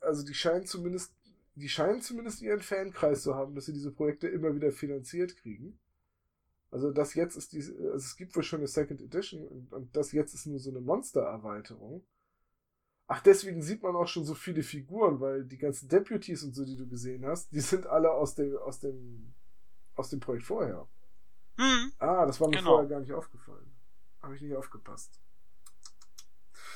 Also 0.00 0.24
die 0.24 0.34
scheinen 0.34 0.64
zumindest, 0.64 1.12
die 1.56 1.68
scheinen 1.68 2.02
zumindest 2.02 2.40
ihren 2.40 2.62
Fankreis 2.62 3.22
zu 3.22 3.34
haben, 3.34 3.56
dass 3.56 3.66
sie 3.66 3.72
diese 3.72 3.90
Projekte 3.90 4.28
immer 4.28 4.54
wieder 4.54 4.70
finanziert 4.70 5.36
kriegen. 5.38 5.76
Also 6.70 6.92
das 6.92 7.14
jetzt 7.14 7.34
ist 7.34 7.52
die, 7.52 7.58
also 7.58 7.96
es 7.96 8.16
gibt 8.16 8.36
wohl 8.36 8.44
schon 8.44 8.60
eine 8.60 8.68
Second 8.68 9.02
Edition 9.02 9.44
und, 9.48 9.72
und 9.72 9.96
das 9.96 10.12
jetzt 10.12 10.34
ist 10.34 10.46
nur 10.46 10.60
so 10.60 10.70
eine 10.70 10.80
Monster-Erweiterung. 10.80 12.04
Ach, 13.10 13.22
deswegen 13.22 13.62
sieht 13.62 13.82
man 13.82 13.96
auch 13.96 14.06
schon 14.06 14.26
so 14.26 14.34
viele 14.34 14.62
Figuren, 14.62 15.18
weil 15.18 15.42
die 15.42 15.56
ganzen 15.56 15.88
Deputies 15.88 16.42
und 16.44 16.54
so, 16.54 16.66
die 16.66 16.76
du 16.76 16.86
gesehen 16.86 17.24
hast, 17.24 17.50
die 17.50 17.60
sind 17.60 17.86
alle 17.86 18.10
aus 18.10 18.34
dem, 18.34 18.54
aus 18.58 18.80
dem, 18.80 19.32
aus 19.94 20.10
dem 20.10 20.20
Projekt 20.20 20.44
vorher. 20.44 20.86
Hm. 21.56 21.92
Ah, 21.98 22.26
das 22.26 22.38
war 22.38 22.48
mir 22.48 22.58
genau. 22.58 22.72
vorher 22.72 22.88
gar 22.88 23.00
nicht 23.00 23.14
aufgefallen. 23.14 23.72
Habe 24.20 24.36
ich 24.36 24.42
nicht 24.42 24.54
aufgepasst. 24.54 25.18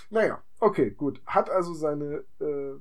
Naja, 0.09 0.43
okay, 0.59 0.91
gut. 0.93 1.20
Hat 1.26 1.51
also 1.51 1.74
seine, 1.74 2.24
äh, 2.41 2.80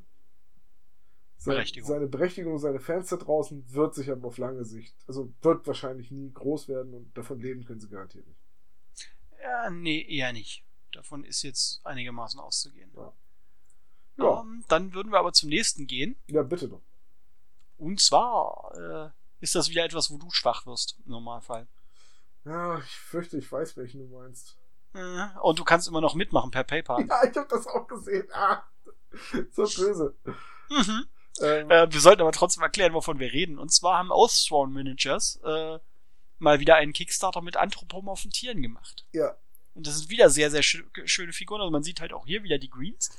seine 1.36 1.58
Berechtigung. 1.58 1.89
seine 1.89 2.08
Berechtigung, 2.08 2.58
seine 2.58 2.80
Fans 2.80 3.10
da 3.10 3.18
draußen, 3.18 3.74
wird 3.74 3.95
sich 3.95 4.10
aber 4.10 4.30
auf 4.30 4.38
lange 4.38 4.64
Sicht, 4.64 4.95
also 5.08 5.34
wird 5.41 5.68
wahrscheinlich 5.68 6.10
nie 6.10 6.32
groß 6.32 6.70
werden 6.70 6.93
und 6.93 7.18
davon 7.18 7.41
leben 7.41 7.66
können 7.66 7.82
sie 7.82 7.89
garantiert 7.89 8.28
nicht. 8.28 8.39
Ja, 9.43 9.70
nee, 9.70 10.06
eher 10.08 10.32
nicht. 10.32 10.64
Davon 10.93 11.26
ist 11.26 11.41
jetzt 11.41 11.86
einigermaßen 11.86 12.39
auszugehen. 12.39 12.91
Ja. 12.95 13.14
Ja. 14.24 14.42
Ähm, 14.42 14.64
dann 14.68 14.94
würden 14.94 15.12
wir 15.12 15.20
aber 15.20 15.34
zum 15.34 15.50
nächsten 15.50 15.88
gehen. 15.88 16.16
Ja, 16.28 16.44
bitte 16.44 16.68
doch. 16.68 16.82
Und 17.78 18.00
zwar 18.00 18.72
äh, 18.76 19.44
ist 19.44 19.56
das 19.56 19.70
wieder 19.70 19.84
etwas, 19.84 20.12
wo 20.12 20.18
du 20.18 20.30
schwach 20.32 20.66
wirst, 20.66 20.98
im 21.06 21.12
Normalfall. 21.12 21.68
Ja, 22.46 22.80
ich 22.80 22.96
fürchte, 22.98 23.38
ich 23.38 23.52
weiß, 23.52 23.78
welchen 23.78 24.00
du 24.00 24.18
meinst. 24.18 24.56
Äh, 24.94 25.28
und 25.42 25.60
du 25.60 25.64
kannst 25.64 25.88
immer 25.88 26.02
noch 26.02 26.16
mitmachen 26.16 26.52
per 26.52 26.64
PayPal. 26.64 27.06
Ja, 27.08 27.24
ich 27.24 27.36
habe 27.36 27.48
das 27.50 27.68
auch 27.68 27.88
gesehen. 27.88 28.28
Ah, 28.34 28.64
so 29.52 29.64
böse. 29.64 30.16
Mhm. 30.70 31.06
Ähm, 31.42 31.72
äh, 31.72 31.92
wir 31.92 32.00
sollten 32.00 32.22
aber 32.22 32.32
trotzdem 32.32 32.64
erklären, 32.64 32.94
wovon 32.94 33.20
wir 33.20 33.32
reden. 33.32 33.58
Und 33.58 33.72
zwar 33.72 33.98
haben 33.98 34.12
Oathsworn 34.12 34.74
Managers 34.74 35.40
äh, 35.44 35.80
mal 36.40 36.60
wieder 36.60 36.76
einen 36.76 36.94
Kickstarter 36.94 37.42
mit 37.42 37.58
anthropomorphen 37.58 38.32
Tieren 38.32 38.62
gemacht. 38.62 39.06
Ja. 39.12 39.36
Und 39.74 39.88
das 39.88 39.98
sind 39.98 40.10
wieder 40.10 40.30
sehr, 40.30 40.52
sehr 40.52 40.64
schö 40.64 40.84
schöne 41.06 41.34
Figuren. 41.34 41.62
Also 41.62 41.72
man 41.72 41.84
sieht 41.84 42.02
halt 42.02 42.14
auch 42.14 42.26
hier 42.26 42.44
wieder 42.44 42.58
die 42.58 42.70
Greens 42.70 43.18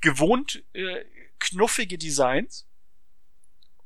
gewohnt 0.00 0.64
äh, 0.72 1.04
knuffige 1.38 1.98
Designs. 1.98 2.66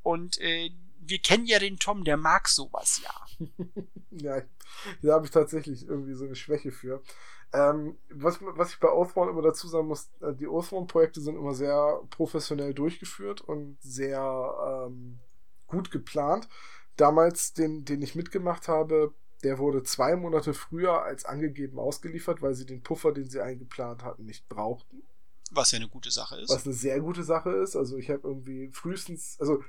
Und 0.03 0.39
äh, 0.41 0.71
wir 1.01 1.19
kennen 1.19 1.47
ja 1.47 1.59
den 1.59 1.79
Tom, 1.79 2.05
der 2.05 2.17
mag 2.17 2.49
sowas 2.49 3.01
ja. 3.03 3.47
ja, 4.11 4.43
da 5.03 5.15
habe 5.15 5.27
ich 5.27 5.31
tatsächlich 5.31 5.87
irgendwie 5.87 6.15
so 6.15 6.25
eine 6.25 6.37
Schwäche 6.37 6.73
für. 6.73 7.03
Ähm, 7.53 7.97
was, 8.11 8.39
was 8.41 8.73
ich 8.73 8.81
bei 8.81 8.91
Oathborn 8.91 9.29
immer 9.29 9.43
dazu 9.43 9.69
sagen 9.69 9.87
muss, 9.87 10.11
äh, 10.21 10.35
die 10.35 10.49
Oathborn-Projekte 10.49 11.21
sind 11.21 11.37
immer 11.37 11.55
sehr 11.55 12.01
professionell 12.11 12.75
durchgeführt 12.75 13.41
und 13.41 13.77
sehr 13.81 14.87
ähm, 14.89 15.21
gut 15.67 15.91
geplant. 15.91 16.49
Damals, 16.97 17.53
den, 17.55 17.85
den 17.85 18.03
ich 18.03 18.15
mitgemacht 18.15 18.69
habe, 18.69 19.15
der 19.45 19.59
wurde 19.59 19.83
zwei 19.83 20.17
Monate 20.17 20.55
früher 20.55 21.03
als 21.03 21.25
angegeben 21.25 21.79
ausgeliefert, 21.79 22.43
weil 22.43 22.55
sie 22.55 22.67
den 22.67 22.83
Puffer, 22.83 23.13
den 23.13 23.29
sie 23.29 23.41
eingeplant 23.41 24.03
hatten, 24.03 24.25
nicht 24.25 24.49
brauchten. 24.49 25.03
Was 25.55 25.73
ja 25.73 25.79
eine 25.79 25.89
gute 25.89 26.11
Sache 26.11 26.41
ist. 26.41 26.51
Was 26.51 26.65
eine 26.65 26.75
sehr 26.75 27.01
gute 27.01 27.23
Sache 27.23 27.51
ist. 27.51 27.77
Also 27.77 27.97
ich 27.97 28.11
habe 28.11 28.27
irgendwie 28.27 28.71
frühestens, 28.73 29.37
also 29.41 29.63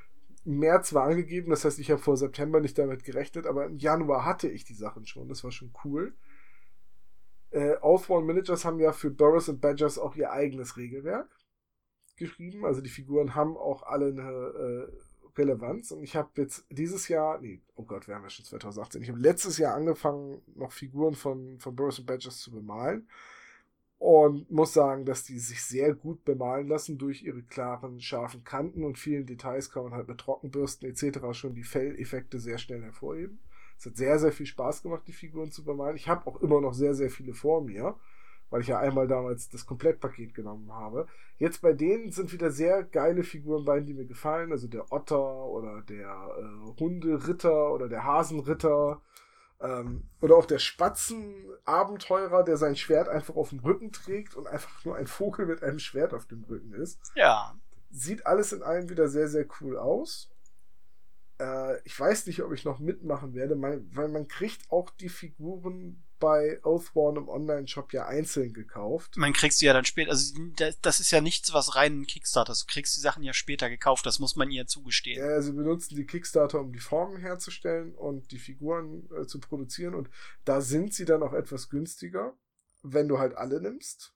März 0.44 0.94
war 0.94 1.06
angegeben, 1.06 1.50
das 1.50 1.66
heißt, 1.66 1.80
ich 1.80 1.90
habe 1.92 2.02
vor 2.02 2.18
September 2.18 2.60
nicht 2.60 2.78
damit 2.78 3.04
gerechnet, 3.04 3.48
aber 3.48 3.66
im 3.66 3.78
Januar 3.78 4.26
hatte 4.26 4.48
ich 4.48 4.64
die 4.64 4.76
Sachen 4.76 5.06
schon. 5.06 5.28
Das 5.28 5.44
war 5.44 5.52
schon 5.52 5.74
cool. 5.84 6.16
Äh, 7.52 7.78
Oathborn 7.82 8.26
Managers 8.26 8.66
haben 8.66 8.80
ja 8.80 8.92
für 8.92 9.10
Burroughs 9.10 9.50
und 9.50 9.62
Badgers 9.62 9.98
auch 9.98 10.16
ihr 10.16 10.32
eigenes 10.32 10.78
Regelwerk 10.78 11.30
geschrieben. 12.16 12.66
Also 12.66 12.82
die 12.82 12.90
Figuren 12.90 13.34
haben 13.34 13.58
auch 13.58 13.84
alle 13.84 14.08
eine 14.08 14.22
äh, 14.22 15.38
Relevanz. 15.38 15.92
Und 15.92 16.04
ich 16.04 16.16
habe 16.16 16.30
jetzt 16.36 16.66
dieses 16.70 17.08
Jahr, 17.08 17.40
nee, 17.40 17.62
oh 17.76 17.84
Gott, 17.84 18.08
wir 18.08 18.16
haben 18.16 18.24
ja 18.24 18.30
schon 18.30 18.46
2018. 18.46 19.02
Ich 19.02 19.10
habe 19.10 19.20
letztes 19.20 19.58
Jahr 19.58 19.76
angefangen, 19.76 20.42
noch 20.56 20.72
Figuren 20.72 21.16
von, 21.16 21.60
von 21.60 21.76
Burroughs 21.76 22.00
und 22.00 22.06
Badgers 22.06 22.40
zu 22.40 22.52
bemalen 22.52 23.08
und 23.98 24.52
muss 24.52 24.74
sagen, 24.74 25.06
dass 25.06 25.24
die 25.24 25.40
sich 25.40 25.64
sehr 25.64 25.94
gut 25.94 26.26
bemalen 26.26 26.68
lassen 26.68 26.98
durch 26.98 27.24
ihre 27.24 27.42
klaren, 27.42 28.02
scharfen 28.02 28.44
Kanten 28.44 28.84
und 28.84 28.98
vielen 28.98 29.26
Details 29.26 29.72
kann 29.72 29.84
man 29.84 29.94
halt 29.94 30.08
mit 30.08 30.20
Trockenbürsten 30.20 30.90
etc. 30.90 31.20
schon 31.32 31.56
die 31.56 31.64
Felleffekte 31.64 32.40
sehr 32.40 32.58
schnell 32.58 32.82
hervorheben. 32.82 33.40
Es 33.78 33.86
hat 33.86 33.98
sehr, 33.98 34.20
sehr 34.20 34.32
viel 34.32 34.46
Spaß 34.46 34.84
gemacht, 34.84 35.04
die 35.08 35.14
Figuren 35.14 35.52
zu 35.52 35.64
bemalen. 35.64 35.96
Ich 35.96 36.08
habe 36.08 36.28
auch 36.28 36.42
immer 36.42 36.62
noch 36.62 36.74
sehr, 36.74 36.94
sehr 36.94 37.10
viele 37.10 37.34
vor 37.34 37.62
mir, 37.62 37.96
weil 38.50 38.62
ich 38.62 38.68
ja 38.68 38.80
einmal 38.80 39.08
damals 39.08 39.50
das 39.50 39.66
Komplettpaket 39.66 40.34
genommen 40.34 40.72
habe. 40.72 41.08
Jetzt 41.38 41.62
bei 41.62 41.74
denen 41.74 42.12
sind 42.12 42.32
wieder 42.32 42.52
sehr 42.52 42.84
geile 42.84 43.24
Figuren 43.24 43.66
bei, 43.66 43.80
die 43.82 43.94
mir 43.94 44.06
gefallen. 44.06 44.52
Also 44.52 44.68
der 44.68 44.92
Otter 44.92 45.46
oder 45.46 45.82
der 45.82 46.08
äh, 46.08 46.80
Hunderitter 46.80 47.74
oder 47.74 47.90
der 47.90 48.04
Hasenritter 48.04 49.02
ähm, 49.62 50.10
oder 50.22 50.36
auch 50.36 50.46
der 50.46 50.60
Spatzenabenteurer, 50.60 52.44
der 52.44 52.58
sein 52.58 52.76
Schwert 52.76 53.08
einfach 53.08 53.36
auf 53.36 53.50
dem 53.50 53.60
Rücken 53.60 53.92
trägt 53.92 54.36
und 54.36 54.48
einfach 54.48 54.84
nur 54.86 54.96
ein 54.96 55.08
Vogel 55.08 55.46
mit 55.46 55.64
einem 55.64 55.80
Schwert 55.80 56.14
auf 56.14 56.26
dem 56.26 56.44
Rücken 56.44 56.74
ist. 56.74 57.00
Ja. 57.16 57.56
Sieht 57.92 58.26
alles 58.26 58.52
in 58.52 58.64
allem 58.64 58.90
wieder 58.90 59.08
sehr, 59.08 59.28
sehr 59.28 59.46
cool 59.62 59.78
aus. 59.78 60.30
Äh, 61.40 61.80
ich 61.84 62.00
weiß 62.00 62.28
nicht, 62.28 62.42
ob 62.44 62.52
ich 62.54 62.66
noch 62.66 62.80
mitmachen 62.80 63.34
werde, 63.34 63.60
weil 63.60 64.08
man 64.10 64.28
kriegt 64.28 64.72
auch 64.72 64.90
die 64.90 65.10
Figuren 65.10 66.04
bei 66.20 66.60
Oathborn 66.64 67.18
im 67.18 67.30
Online-Shop 67.30 67.94
ja 67.94 68.06
einzeln 68.06 68.54
gekauft. 68.54 69.18
Man 69.18 69.34
kriegt 69.34 69.54
sie 69.54 69.66
ja 69.66 69.74
dann 69.74 69.86
später, 69.86 70.12
also 70.12 70.34
das 70.82 71.00
ist 71.00 71.12
ja 71.12 71.22
nichts, 71.22 71.54
was 71.54 71.76
rein 71.76 72.06
Kickstarter 72.06 72.52
ist. 72.52 72.64
Du 72.64 72.74
kriegst 72.74 72.96
die 72.96 73.02
Sachen 73.02 73.24
ja 73.24 73.34
später 73.34 73.70
gekauft, 73.70 74.06
das 74.06 74.20
muss 74.20 74.36
man 74.36 74.52
ihr 74.52 74.68
zugestehen. 74.68 75.20
Ja, 75.20 75.42
sie 75.42 75.54
benutzen 75.54 75.96
die 75.96 76.06
Kickstarter, 76.06 76.60
um 76.60 76.72
die 76.72 76.80
Formen 76.80 77.18
herzustellen 77.18 77.94
und 77.96 78.32
die 78.32 78.40
Figuren 78.40 79.10
äh, 79.12 79.26
zu 79.26 79.40
produzieren 79.40 79.96
und 79.96 80.10
da 80.46 80.62
sind 80.62 80.94
sie 80.94 81.06
dann 81.06 81.24
auch 81.24 81.34
etwas 81.34 81.70
günstiger, 81.70 82.38
wenn 82.84 83.08
du 83.08 83.20
halt 83.20 83.36
alle 83.36 83.62
nimmst. 83.62 84.14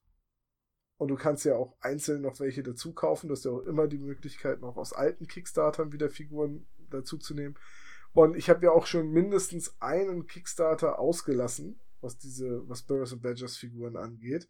Und 0.98 1.08
du 1.08 1.16
kannst 1.16 1.46
ja 1.46 1.56
auch 1.56 1.78
einzeln 1.80 2.22
noch 2.22 2.42
welche 2.42 2.62
dazu 2.62 2.94
kaufen. 2.94 3.30
Du 3.30 3.34
hast 3.34 3.46
ja 3.46 3.52
auch 3.52 3.62
immer 3.62 3.88
die 3.88 3.98
Möglichkeit, 3.98 4.60
noch 4.60 4.76
aus 4.76 4.92
alten 4.92 5.28
Kickstartern 5.28 5.94
wieder 5.94 6.10
Figuren 6.10 6.68
dazu 6.90 7.18
zu 7.18 7.34
nehmen. 7.34 7.56
Und 8.14 8.36
ich 8.36 8.50
habe 8.50 8.66
ja 8.66 8.72
auch 8.72 8.86
schon 8.86 9.12
mindestens 9.12 9.76
einen 9.80 10.28
Kickstarter 10.28 11.00
ausgelassen, 11.00 11.80
was 12.02 12.18
diese, 12.18 12.68
was 12.68 12.84
Burroughs 12.84 13.14
und 13.14 13.22
Badgers 13.22 13.58
Figuren 13.58 13.98
angeht. 13.98 14.50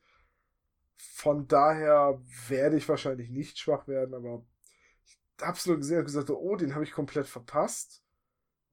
Von 0.98 1.48
daher 1.48 2.22
werde 2.48 2.78
ich 2.78 2.90
wahrscheinlich 2.90 3.30
nicht 3.30 3.58
schwach 3.58 3.88
werden, 3.88 4.14
aber 4.14 4.46
ich 5.06 5.18
hab's 5.42 5.66
nur 5.66 5.78
gesehen 5.78 6.00
und 6.00 6.06
gesagt, 6.06 6.30
oh, 6.30 6.56
den 6.56 6.76
habe 6.76 6.84
ich 6.84 6.92
komplett 6.92 7.28
verpasst. 7.28 8.04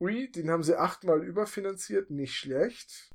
Ui, 0.01 0.31
den 0.31 0.51
haben 0.51 0.62
sie 0.62 0.79
achtmal 0.79 1.22
überfinanziert, 1.22 2.11
nicht 2.11 2.35
schlecht. 2.35 3.11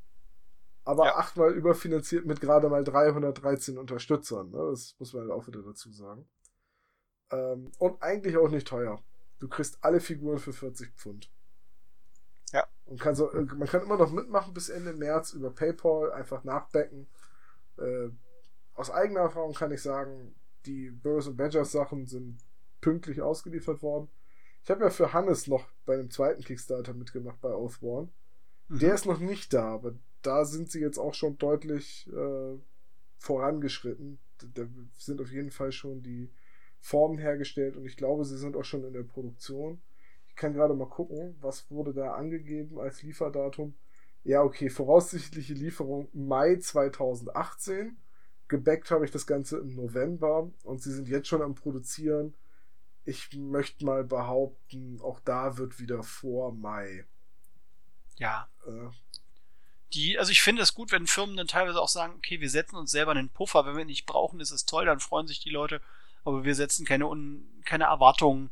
Aber 0.84 1.05
ja. 1.05 1.16
achtmal 1.16 1.53
überfinanziert 1.53 2.26
mit 2.26 2.41
gerade 2.41 2.70
mal 2.70 2.84
313 2.84 3.78
Unterstützern. 3.78 4.49
Ne? 4.49 4.68
Das 4.72 4.95
muss 4.97 5.14
man 5.14 5.24
halt 5.24 5.32
auch 5.32 5.47
wieder 5.47 5.62
dazu 5.62 5.91
sagen. 5.91 6.28
Ähm, 7.32 7.72
und 7.78 8.01
eigentlich 8.01 8.38
auch 8.38 8.49
nicht 8.49 8.68
teuer. 8.68 9.03
Du 9.39 9.47
kriegst 9.47 9.84
alle 9.84 9.99
Figuren 9.99 10.39
für 10.39 10.53
40 10.53 10.93
Pfund. 10.95 11.32
Und 12.92 13.00
kann 13.00 13.16
so, 13.16 13.32
äh, 13.32 13.44
man 13.44 13.70
kann 13.70 13.84
immer 13.84 13.96
noch 13.96 14.12
mitmachen 14.12 14.54
bis 14.54 14.68
Ende 14.68 14.92
März 14.92 15.32
über 15.32 15.50
PayPal, 15.50 16.12
einfach 16.12 16.44
nachbacken. 16.44 17.08
Äh, 17.78 18.10
aus 18.74 18.92
eigener 18.92 19.22
Erfahrung 19.22 19.54
kann 19.54 19.72
ich 19.72 19.82
sagen, 19.82 20.36
die 20.66 20.89
Burroughs 20.89 21.28
und 21.28 21.38
Badgers 21.38 21.72
Sachen 21.72 22.06
sind 22.06 22.39
pünktlich 22.82 23.22
ausgeliefert 23.22 23.82
worden. 23.82 24.10
Ich 24.62 24.70
habe 24.70 24.84
ja 24.84 24.89
für 24.89 25.14
Hannes 25.14 25.48
noch 25.48 25.70
bei 25.86 25.94
einem 25.94 26.12
zweiten 26.12 26.44
Kickstarter 26.44 26.94
mitgemacht 26.94 27.39
bei 27.39 27.56
Oathborn. 27.56 28.12
Mhm. 28.68 28.80
Der 28.80 28.94
ist 28.94 29.06
noch 29.06 29.20
nicht 29.20 29.54
da, 29.54 29.70
aber 29.70 29.94
da 30.22 30.44
sind 30.44 30.70
sie 30.70 30.82
jetzt 30.82 30.98
auch 30.98 31.14
schon 31.14 31.38
deutlich 31.38 32.10
äh, 32.12 32.60
vorangeschritten. 33.20 34.20
Da 34.54 34.64
sind 34.98 35.22
auf 35.22 35.32
jeden 35.32 35.52
Fall 35.52 35.72
schon 35.72 36.04
die 36.04 36.30
Formen 36.82 37.20
hergestellt 37.20 37.78
und 37.78 37.86
ich 37.86 37.96
glaube, 37.96 38.26
sie 38.26 38.38
sind 38.38 38.58
auch 38.58 38.66
schon 38.66 38.84
in 38.84 38.92
der 38.92 39.04
Produktion. 39.04 39.82
Ich 40.32 40.38
kann 40.38 40.54
gerade 40.54 40.74
mal 40.74 40.88
gucken, 40.88 41.36
was 41.42 41.70
wurde 41.70 41.94
da 41.94 42.14
angegeben 42.14 42.80
als 42.80 43.04
Lieferdatum. 43.04 43.76
Ja, 44.24 44.42
okay, 44.42 44.70
voraussichtliche 44.70 45.54
Lieferung 45.54 46.08
Mai 46.14 46.56
2018. 46.56 47.98
Gebackt 48.48 48.92
habe 48.92 49.04
ich 49.04 49.12
das 49.12 49.28
Ganze 49.28 49.60
im 49.60 49.76
November 49.76 50.50
und 50.64 50.82
sie 50.82 50.94
sind 50.94 51.10
jetzt 51.10 51.28
schon 51.28 51.42
am 51.42 51.54
Produzieren. 51.54 52.34
Ich 53.04 53.34
möchte 53.36 53.84
mal 53.84 54.06
behaupten, 54.06 55.02
auch 55.02 55.20
da 55.20 55.58
wird 55.58 55.80
wieder 55.80 56.02
vor 56.02 56.54
Mai. 56.54 57.06
Ja. 58.16 58.48
Äh, 58.66 58.90
die, 59.94 60.18
also 60.18 60.32
ich 60.32 60.42
finde 60.42 60.62
es 60.62 60.74
gut, 60.74 60.94
wenn 60.94 61.08
Firmen 61.08 61.36
dann 61.36 61.48
teilweise 61.48 61.82
auch 61.82 61.90
sagen, 61.90 62.14
okay, 62.16 62.40
wir 62.40 62.50
setzen 62.50 62.78
uns 62.78 62.92
selber 62.92 63.12
einen 63.12 63.30
Puffer, 63.30 63.66
wenn 63.66 63.76
wir 63.76 63.82
ihn 63.82 63.88
nicht 63.88 64.06
brauchen, 64.06 64.40
ist 64.40 64.52
es 64.52 64.66
toll, 64.66 64.86
dann 64.86 65.02
freuen 65.02 65.28
sich 65.28 65.42
die 65.42 65.50
Leute, 65.50 65.82
aber 66.24 66.46
wir 66.46 66.56
setzen 66.56 66.86
keine, 66.86 67.10
keine 67.66 67.84
Erwartungen 67.86 68.50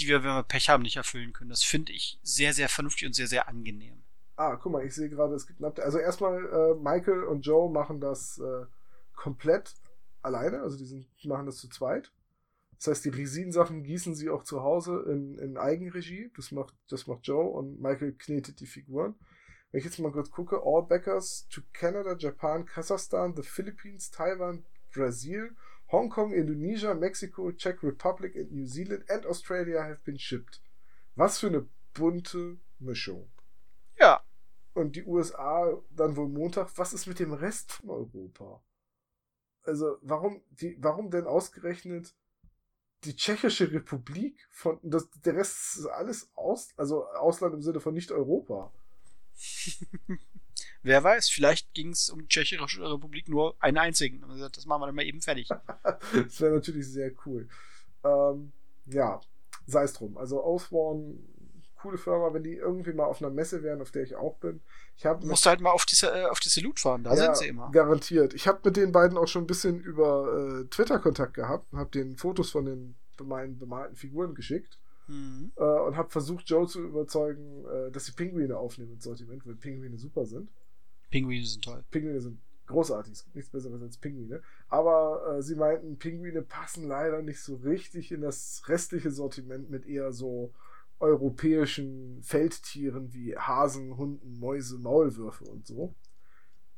die 0.00 0.08
wir, 0.08 0.22
wenn 0.22 0.34
wir 0.34 0.42
Pech 0.42 0.68
haben, 0.68 0.82
nicht 0.82 0.96
erfüllen 0.96 1.32
können. 1.32 1.50
Das 1.50 1.62
finde 1.62 1.92
ich 1.92 2.18
sehr, 2.22 2.52
sehr 2.52 2.68
vernünftig 2.68 3.06
und 3.06 3.14
sehr, 3.14 3.26
sehr 3.26 3.48
angenehm. 3.48 4.02
Ah, 4.36 4.56
guck 4.56 4.72
mal, 4.72 4.84
ich 4.84 4.94
sehe 4.94 5.10
gerade, 5.10 5.34
es 5.34 5.46
gibt 5.46 5.62
Also 5.80 5.98
erstmal, 5.98 6.44
äh, 6.46 6.74
Michael 6.74 7.24
und 7.24 7.42
Joe 7.42 7.70
machen 7.70 8.00
das 8.00 8.38
äh, 8.38 8.64
komplett 9.14 9.74
alleine, 10.22 10.62
also 10.62 10.78
die 10.78 10.86
sind, 10.86 11.06
machen 11.24 11.46
das 11.46 11.56
zu 11.56 11.68
zweit. 11.68 12.10
Das 12.78 12.86
heißt, 12.86 13.04
die 13.04 13.10
Resin-Sachen 13.10 13.82
gießen 13.82 14.14
sie 14.14 14.30
auch 14.30 14.42
zu 14.42 14.62
Hause 14.62 15.04
in, 15.06 15.38
in 15.38 15.58
Eigenregie. 15.58 16.30
Das 16.34 16.50
macht, 16.50 16.74
das 16.88 17.06
macht 17.06 17.26
Joe 17.26 17.44
und 17.44 17.78
Michael 17.80 18.14
knetet 18.14 18.60
die 18.60 18.66
Figuren. 18.66 19.14
wenn 19.70 19.78
ich 19.80 19.84
jetzt 19.84 19.98
mal 19.98 20.10
kurz 20.10 20.30
gucke, 20.30 20.62
all 20.64 20.82
backers 20.82 21.46
to 21.50 21.60
Canada, 21.74 22.16
Japan, 22.16 22.64
Kasachstan, 22.64 23.36
the 23.36 23.42
Philippines, 23.42 24.10
Taiwan, 24.10 24.64
Brazil, 24.94 25.54
Hong 25.92 26.08
Kong, 26.08 26.32
Indonesia, 26.32 26.94
Mexico, 26.94 27.50
Czech 27.52 27.82
Republic 27.82 28.36
and 28.36 28.52
New 28.52 28.66
Zealand 28.66 29.04
and 29.08 29.26
Australia 29.26 29.82
have 29.82 30.02
been 30.04 30.18
shipped. 30.18 30.60
Was 31.16 31.38
für 31.38 31.48
eine 31.48 31.66
bunte 31.94 32.58
Mischung. 32.78 33.28
Ja. 33.98 34.22
Und 34.74 34.94
die 34.94 35.04
USA 35.04 35.82
dann 35.90 36.16
wohl 36.16 36.28
Montag. 36.28 36.70
Was 36.76 36.92
ist 36.92 37.06
mit 37.06 37.18
dem 37.18 37.32
Rest 37.32 37.72
von 37.72 37.90
Europa? 37.90 38.62
Also, 39.62 39.98
warum, 40.00 40.42
die, 40.50 40.76
warum 40.80 41.10
denn 41.10 41.26
ausgerechnet 41.26 42.14
die 43.04 43.16
Tschechische 43.16 43.72
Republik 43.72 44.46
von, 44.50 44.78
das, 44.82 45.10
der 45.24 45.34
Rest 45.36 45.78
ist 45.78 45.86
alles 45.86 46.30
aus, 46.34 46.68
also 46.76 47.06
Ausland 47.08 47.54
im 47.54 47.62
Sinne 47.62 47.80
von 47.80 47.94
nicht 47.94 48.12
Europa. 48.12 48.72
Wer 50.82 51.04
weiß, 51.04 51.28
vielleicht 51.28 51.74
ging 51.74 51.90
es 51.90 52.08
um 52.08 52.20
die 52.20 52.28
Tschechische 52.28 52.82
Republik 52.82 53.28
nur 53.28 53.54
einen 53.60 53.78
einzigen. 53.78 54.22
Das 54.52 54.66
machen 54.66 54.80
wir 54.80 54.86
dann 54.86 54.94
mal 54.94 55.04
eben 55.04 55.20
fertig. 55.20 55.48
das 56.14 56.40
wäre 56.40 56.54
natürlich 56.54 56.88
sehr 56.88 57.12
cool. 57.26 57.48
Ähm, 58.02 58.52
ja, 58.86 59.20
sei 59.66 59.82
es 59.82 59.92
drum. 59.92 60.16
Also 60.16 60.42
Oathworn, 60.42 61.18
coole 61.80 61.98
Firma, 61.98 62.32
wenn 62.32 62.42
die 62.42 62.54
irgendwie 62.54 62.92
mal 62.92 63.04
auf 63.04 63.22
einer 63.22 63.30
Messe 63.30 63.62
wären, 63.62 63.82
auf 63.82 63.90
der 63.90 64.04
ich 64.04 64.16
auch 64.16 64.36
bin. 64.36 64.60
Ich 64.96 65.06
hab 65.06 65.20
du 65.20 65.26
musst 65.26 65.46
halt 65.46 65.60
mal 65.60 65.70
auf 65.70 65.84
die, 65.84 65.96
äh, 66.06 66.26
auf 66.26 66.40
die 66.40 66.48
Salute 66.48 66.80
fahren, 66.80 67.04
da 67.04 67.10
ja, 67.14 67.16
sind 67.16 67.36
sie 67.36 67.48
immer. 67.48 67.70
Garantiert. 67.70 68.34
Ich 68.34 68.48
habe 68.48 68.60
mit 68.64 68.76
den 68.76 68.92
beiden 68.92 69.18
auch 69.18 69.28
schon 69.28 69.44
ein 69.44 69.46
bisschen 69.46 69.80
über 69.80 70.62
äh, 70.62 70.64
Twitter 70.68 70.98
Kontakt 70.98 71.34
gehabt 71.34 71.72
und 71.72 71.78
habe 71.78 71.90
den 71.90 72.16
Fotos 72.16 72.50
von 72.50 72.64
den 72.64 72.96
meinen 73.22 73.58
bemalten 73.58 73.96
Figuren 73.96 74.34
geschickt. 74.34 74.78
Mhm. 75.08 75.52
Äh, 75.56 75.62
und 75.62 75.96
habe 75.96 76.08
versucht, 76.10 76.48
Joe 76.48 76.66
zu 76.66 76.80
überzeugen, 76.80 77.64
äh, 77.66 77.90
dass 77.90 78.06
sie 78.06 78.12
Pinguine 78.12 78.56
aufnehmen 78.56 78.92
ins 78.92 79.04
Sortiment, 79.04 79.46
weil 79.46 79.56
Pinguine 79.56 79.98
super 79.98 80.24
sind. 80.24 80.48
Pinguine 81.10 81.44
sind 81.44 81.64
toll. 81.64 81.84
Pinguine 81.90 82.20
sind 82.20 82.40
großartig. 82.66 83.12
Es 83.12 83.24
gibt 83.24 83.36
nichts 83.36 83.50
Besseres 83.50 83.82
als 83.82 83.98
Pinguine. 83.98 84.42
Aber 84.68 85.36
äh, 85.38 85.42
sie 85.42 85.56
meinten, 85.56 85.98
Pinguine 85.98 86.42
passen 86.42 86.86
leider 86.86 87.22
nicht 87.22 87.40
so 87.40 87.56
richtig 87.56 88.12
in 88.12 88.22
das 88.22 88.62
restliche 88.66 89.10
Sortiment 89.10 89.70
mit 89.70 89.86
eher 89.86 90.12
so 90.12 90.52
europäischen 91.00 92.22
Feldtieren 92.22 93.12
wie 93.12 93.36
Hasen, 93.36 93.96
Hunden, 93.96 94.38
Mäuse, 94.38 94.78
Maulwürfe 94.78 95.44
und 95.44 95.66
so. 95.66 95.94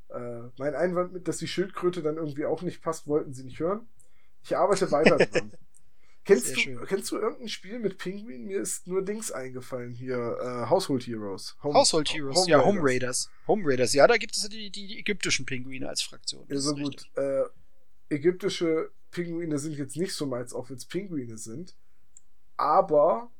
Äh, 0.08 0.42
mein 0.58 0.74
Einwand 0.74 1.12
mit, 1.12 1.28
dass 1.28 1.38
die 1.38 1.48
Schildkröte 1.48 2.02
dann 2.02 2.16
irgendwie 2.16 2.46
auch 2.46 2.62
nicht 2.62 2.82
passt, 2.82 3.06
wollten 3.06 3.32
sie 3.32 3.44
nicht 3.44 3.60
hören. 3.60 3.88
Ich 4.44 4.56
arbeite 4.56 4.90
weiter 4.90 5.16
dran. 5.26 5.52
Kennst 6.24 6.56
du, 6.56 6.76
kennst 6.86 7.10
du 7.10 7.16
irgendein 7.16 7.48
Spiel 7.48 7.80
mit 7.80 7.98
Pinguin? 7.98 8.44
Mir 8.44 8.60
ist 8.60 8.86
nur 8.86 9.04
Dings 9.04 9.32
eingefallen 9.32 9.92
hier. 9.92 10.36
Äh, 10.40 10.70
Household 10.70 11.04
Heroes. 11.04 11.56
Home, 11.62 11.74
Household 11.74 12.14
Heroes, 12.14 12.36
Home 12.36 12.48
ja, 12.48 12.64
Home 12.64 12.78
Raiders. 12.80 13.28
Home 13.48 13.62
Raiders, 13.64 13.92
ja, 13.92 14.06
da 14.06 14.16
gibt 14.16 14.36
es 14.36 14.48
die, 14.48 14.70
die, 14.70 14.86
die 14.86 14.98
ägyptischen 15.00 15.46
Pinguine 15.46 15.88
als 15.88 16.00
Fraktion. 16.02 16.46
Ja, 16.48 16.58
so 16.58 16.74
gut. 16.74 17.10
Äh, 17.16 17.42
ägyptische 18.08 18.92
Pinguine 19.10 19.58
sind 19.58 19.76
jetzt 19.76 19.96
nicht 19.96 20.14
so 20.14 20.26
meins, 20.26 20.52
auch 20.54 20.70
wenn 20.70 20.76
es 20.76 20.86
Pinguine 20.86 21.38
sind. 21.38 21.74
Aber 22.56 23.32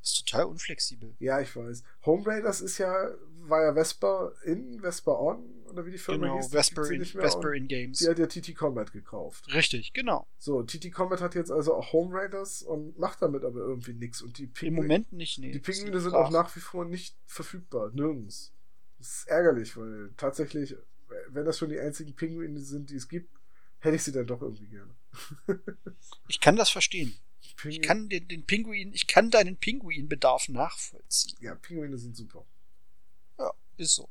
das 0.00 0.12
ist 0.12 0.28
total 0.28 0.44
unflexibel. 0.44 1.14
Ja, 1.18 1.40
ich 1.40 1.54
weiß. 1.54 1.82
Home 2.06 2.24
Raiders 2.24 2.60
ist 2.60 2.78
ja, 2.78 3.10
war 3.48 3.62
ja 3.62 3.74
Vesper 3.74 4.32
in, 4.44 4.80
Vesper 4.80 5.20
on, 5.20 5.64
oder 5.66 5.84
wie 5.86 5.92
die 5.92 5.98
Firma 5.98 6.26
genau, 6.26 6.36
hieß. 6.38 6.50
Vesper 6.50 6.90
in, 6.90 7.04
Vesper 7.04 7.52
in 7.52 7.68
Games. 7.68 7.98
Die 7.98 8.08
hat 8.08 8.18
ja 8.18 8.26
TT 8.26 8.54
Combat 8.54 8.92
gekauft. 8.92 9.52
Richtig, 9.52 9.92
genau. 9.92 10.26
So, 10.38 10.62
TT 10.62 10.92
Combat 10.92 11.20
hat 11.20 11.34
jetzt 11.34 11.50
also 11.50 11.74
auch 11.74 11.92
Home 11.92 12.14
Raiders 12.14 12.62
und 12.62 12.98
macht 12.98 13.22
damit 13.22 13.44
aber 13.44 13.60
irgendwie 13.60 13.92
nichts. 13.92 14.22
Und 14.22 14.38
die 14.38 14.46
Pinguine, 14.46 14.80
Im 14.80 14.82
Moment 14.88 15.12
nicht, 15.12 15.38
nee. 15.38 15.52
Die 15.52 15.58
Pinguine 15.58 16.00
sind 16.00 16.14
auch 16.14 16.30
nach 16.30 16.54
wie 16.56 16.60
vor 16.60 16.84
nicht 16.84 17.16
verfügbar, 17.26 17.90
nirgends. 17.92 18.52
Das 18.98 19.08
ist 19.08 19.28
ärgerlich, 19.28 19.76
weil 19.76 20.10
tatsächlich, 20.16 20.76
wenn 21.28 21.44
das 21.44 21.58
schon 21.58 21.70
die 21.70 21.78
einzigen 21.78 22.14
Pinguine 22.14 22.60
sind, 22.60 22.90
die 22.90 22.96
es 22.96 23.08
gibt, 23.08 23.30
hätte 23.80 23.96
ich 23.96 24.02
sie 24.02 24.12
dann 24.12 24.26
doch 24.26 24.42
irgendwie 24.42 24.66
gerne. 24.66 24.94
ich 26.28 26.40
kann 26.40 26.56
das 26.56 26.70
verstehen. 26.70 27.14
Pinguin. 27.58 27.80
Ich 27.80 27.86
kann 27.86 28.08
den, 28.08 28.28
den 28.28 28.46
Pinguin, 28.46 28.92
ich 28.92 29.06
kann 29.06 29.30
deinen 29.30 29.56
Pinguinbedarf 29.56 30.48
nachvollziehen. 30.48 31.36
Ja, 31.40 31.54
Pinguine 31.54 31.98
sind 31.98 32.16
super. 32.16 32.46
Ja, 33.38 33.52
ist 33.76 33.94
so. 33.94 34.08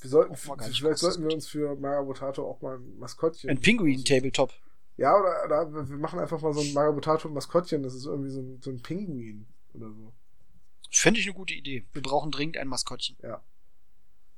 Wir 0.00 0.10
sollten, 0.10 0.36
vielleicht 0.36 0.98
sollten 0.98 1.22
wir 1.22 1.34
uns 1.34 1.48
für 1.48 1.74
Magabotato 1.74 2.46
auch 2.46 2.60
mal 2.60 2.76
ein 2.76 2.98
Maskottchen. 2.98 3.50
Ein 3.50 3.60
Pinguin-Tabletop. 3.60 4.52
Ja, 4.98 5.18
oder, 5.18 5.44
oder, 5.44 5.88
wir 5.88 5.96
machen 5.96 6.18
einfach 6.18 6.40
mal 6.40 6.52
so 6.52 6.60
ein 6.60 6.72
Magabotato-Maskottchen, 6.72 7.82
das 7.82 7.94
ist 7.94 8.06
irgendwie 8.06 8.30
so 8.30 8.40
ein, 8.40 8.60
so 8.62 8.70
ein 8.70 8.82
Pinguin 8.82 9.46
oder 9.74 9.90
so. 9.90 10.12
Fände 10.90 11.20
ich 11.20 11.26
eine 11.26 11.34
gute 11.34 11.54
Idee. 11.54 11.84
Wir 11.92 12.02
brauchen 12.02 12.30
dringend 12.30 12.56
ein 12.56 12.68
Maskottchen. 12.68 13.16
Ja. 13.22 13.42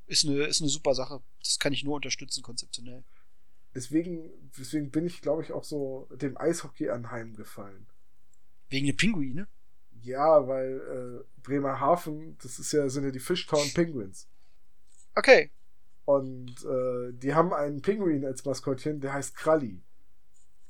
Ist 0.07 0.27
eine, 0.27 0.45
ist 0.45 0.61
eine 0.61 0.71
super 0.71 0.95
Sache. 0.95 1.21
Das 1.43 1.59
kann 1.59 1.73
ich 1.73 1.85
nur 1.85 1.97
unterstützen, 1.97 2.43
konzeptionell. 2.43 3.05
Deswegen, 3.75 4.31
deswegen 4.59 4.91
bin 4.91 5.07
ich, 5.07 5.21
glaube 5.21 5.43
ich, 5.43 5.53
auch 5.53 5.65
so 5.65 6.09
dem 6.11 6.37
Eishockey 6.39 6.89
anheimgefallen. 6.89 7.87
Wegen 8.71 8.87
der 8.87 8.95
Pinguine? 8.95 9.47
Ja, 10.03 10.47
weil 10.47 10.81
äh, 10.81 11.43
Bremerhaven, 11.43 12.37
das 12.43 12.59
ist 12.59 12.73
ja, 12.73 12.89
sind 12.89 13.05
ja 13.05 13.11
die 13.11 13.19
Fishtown 13.19 13.73
Penguins. 13.75 14.29
Okay. 15.15 15.51
Und 16.05 16.65
äh, 16.65 17.13
die 17.13 17.35
haben 17.35 17.53
einen 17.53 17.83
Pinguin 17.83 18.25
als 18.25 18.45
Maskottchen, 18.45 19.01
der 19.01 19.13
heißt 19.13 19.37
Kralli. 19.37 19.83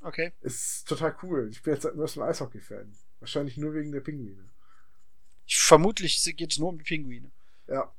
Okay. 0.01 0.33
Ist 0.41 0.89
total 0.89 1.15
cool. 1.23 1.49
Ich 1.51 1.63
bin 1.63 1.75
jetzt 1.75 1.83
seit 1.83 1.97
neuestem 1.97 2.23
Eishockey-Fan. 2.23 2.93
Wahrscheinlich 3.21 3.57
nur 3.57 3.75
wegen 3.75 3.93
der 3.93 4.01
Pinguine. 4.01 4.49
Vermutlich 5.47 6.23
geht 6.37 6.53
es 6.53 6.59
nur 6.59 6.71
um 6.71 6.79
die 6.79 6.85
Pinguine. 6.85 7.31
Ja. 7.67 7.93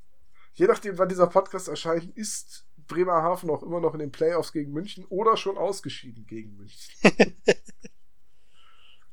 Je 0.54 0.68
nachdem, 0.68 0.98
wann 0.98 1.10
dieser 1.10 1.28
Podcast 1.28 1.68
erscheint, 1.68 2.16
ist 2.18 2.66
Bremerhaven 2.88 3.50
auch 3.50 3.64
immer 3.64 3.80
noch 3.80 3.94
in 3.94 4.00
den 4.00 4.12
Playoffs 4.12 4.52
gegen 4.52 4.74
München 4.74 5.06
oder 5.06 5.38
schon 5.38 5.58
ausgeschieden 5.58 6.26
gegen 6.28 6.58
München. 6.58 6.94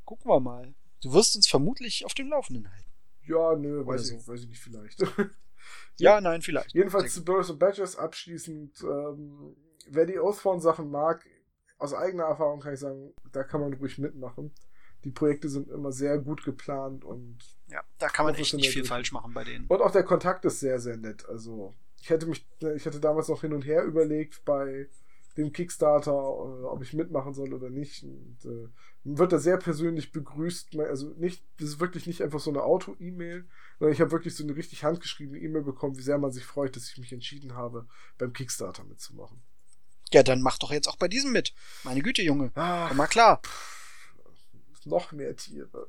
Gucken 0.05 0.31
wir 0.31 0.41
mal. 0.41 0.75
Du 1.03 1.13
wirst 1.13 1.37
uns 1.37 1.47
vermutlich 1.49 2.05
auf 2.05 2.15
dem 2.15 2.29
Laufenden 2.29 2.71
halten. 2.71 2.91
Ja, 3.27 3.57
nö, 3.57 3.85
weiß, 3.85 4.09
so. 4.09 4.17
ich, 4.17 4.29
weiß 4.29 4.41
ich 4.41 4.49
nicht, 4.49 4.61
vielleicht. 4.61 5.03
ja, 5.97 6.21
nein, 6.21 6.43
vielleicht. 6.43 6.75
Jedenfalls 6.75 7.15
zu 7.15 7.25
Birds 7.25 7.51
and 7.51 7.59
Badgers 7.59 7.97
abschließend. 7.97 8.83
Ähm, 8.83 9.57
wer 9.89 10.07
die 10.07 10.19
Oathborn-Sachen 10.19 10.91
mag, 10.91 11.27
aus 11.79 11.93
eigener 11.93 12.25
Erfahrung 12.25 12.61
kann 12.61 12.75
ich 12.75 12.81
sagen, 12.81 13.13
da 13.33 13.43
kann 13.43 13.61
man 13.61 13.75
ruhig 13.75 13.99
mitmachen. 13.99 14.53
Die 15.05 15.11
Projekte 15.11 15.49
sind 15.49 15.69
immer 15.69 15.93
sehr 15.93 16.19
gut 16.19 16.45
geplant 16.45 17.05
und. 17.05 17.39
Ja, 17.69 17.83
da 17.99 18.09
kann 18.09 18.27
man 18.27 18.35
echt 18.35 18.55
nicht 18.55 18.71
viel 18.71 18.85
falsch 18.85 19.13
machen 19.13 19.35
bei 19.35 19.45
denen. 19.45 19.67
Und 19.67 19.83
auch 19.83 19.91
der 19.91 20.05
Kontakt 20.05 20.45
ist 20.45 20.61
sehr, 20.61 20.81
sehr 20.81 20.97
nett. 20.97 21.29
Also, 21.29 21.75
ich 22.01 22.11
hätte 22.11 22.27
mich, 22.27 22.47
ich 22.75 22.85
hätte 22.85 23.01
damals 23.01 23.29
noch 23.29 23.43
hin 23.43 23.53
und 23.53 23.63
her 23.63 23.85
überlegt 23.85 24.45
bei 24.45 24.89
dem 25.37 25.53
Kickstarter, 25.53 26.13
äh, 26.13 26.65
ob 26.65 26.83
ich 26.83 26.93
mitmachen 26.93 27.35
soll 27.35 27.53
oder 27.53 27.71
nicht. 27.71 28.03
Und, 28.03 28.39
äh, 28.45 28.69
wird 29.05 29.33
da 29.33 29.39
sehr 29.39 29.57
persönlich 29.57 30.13
begrüßt. 30.13 30.77
Also 30.81 31.11
nicht, 31.17 31.45
das 31.59 31.69
ist 31.71 31.81
wirklich 31.81 32.07
nicht 32.07 32.23
einfach 32.23 32.41
so 32.41 32.51
eine 32.51 32.63
Auto-E-Mail, 32.63 33.47
sondern 33.79 33.93
ich 33.93 34.01
habe 34.01 34.11
wirklich 34.11 34.35
so 34.35 34.43
eine 34.43 34.57
richtig 34.57 34.85
handgeschriebene 34.85 35.39
E-Mail 35.39 35.63
bekommen, 35.63 35.97
wie 35.97 36.03
sehr 36.03 36.19
man 36.19 36.33
sich 36.33 36.45
freut, 36.45 36.75
dass 36.77 36.89
ich 36.89 36.99
mich 36.99 37.13
entschieden 37.13 37.55
habe, 37.55 37.87
beim 38.19 38.33
Kickstarter 38.33 38.85
mitzumachen. 38.85 39.43
Ja, 40.13 40.23
dann 40.23 40.41
mach 40.41 40.59
doch 40.59 40.73
jetzt 40.73 40.89
auch 40.89 40.97
bei 40.97 41.09
diesem 41.09 41.33
mit. 41.33 41.55
Meine 41.85 42.03
Güte, 42.03 42.23
Junge. 42.23 42.51
Ach, 42.55 42.89
Komm 42.89 42.97
mal 42.97 43.07
klar. 43.07 43.41
Pff, 43.43 44.87
noch 44.87 45.13
mehr 45.13 45.37
Tiere. 45.37 45.87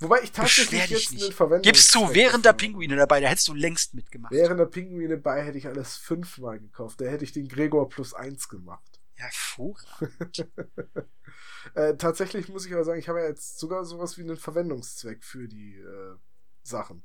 Wobei 0.00 0.22
ich 0.22 0.32
tatsächlich 0.32 0.88
jetzt 0.88 1.12
nicht. 1.12 1.34
Verwendung. 1.34 1.62
Gibst 1.62 1.94
du 1.94 2.14
während 2.14 2.44
der 2.44 2.52
Pinguine 2.52 2.96
dabei, 2.96 3.20
da 3.20 3.28
hättest 3.28 3.48
du 3.48 3.54
längst 3.54 3.94
mitgemacht. 3.94 4.32
Während 4.32 4.58
der 4.58 4.66
Pinguine 4.66 5.16
dabei 5.16 5.42
hätte 5.42 5.58
ich 5.58 5.66
alles 5.66 5.96
fünfmal 5.96 6.58
gekauft. 6.58 7.00
Da 7.00 7.06
hätte 7.06 7.24
ich 7.24 7.32
den 7.32 7.48
Gregor 7.48 7.88
plus 7.88 8.14
eins 8.14 8.48
gemacht. 8.48 9.00
Hervorragend. 9.14 10.48
äh, 11.74 11.96
tatsächlich 11.96 12.48
muss 12.48 12.66
ich 12.66 12.72
aber 12.72 12.84
sagen, 12.84 12.98
ich 12.98 13.08
habe 13.08 13.20
ja 13.20 13.28
jetzt 13.28 13.58
sogar 13.58 13.84
sowas 13.84 14.16
wie 14.18 14.22
einen 14.22 14.36
Verwendungszweck 14.36 15.22
für 15.22 15.48
die 15.48 15.76
äh, 15.76 16.16
Sachen. 16.62 17.02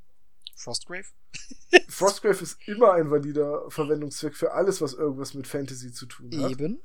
Frostgrave? 0.56 1.06
Frostgrave 1.88 2.42
ist 2.42 2.58
immer 2.66 2.92
ein 2.94 3.10
valider 3.10 3.70
Verwendungszweck 3.70 4.34
für 4.34 4.52
alles, 4.52 4.80
was 4.80 4.94
irgendwas 4.94 5.34
mit 5.34 5.46
Fantasy 5.46 5.92
zu 5.92 6.06
tun 6.06 6.30
hat. 6.42 6.50
Eben. 6.50 6.82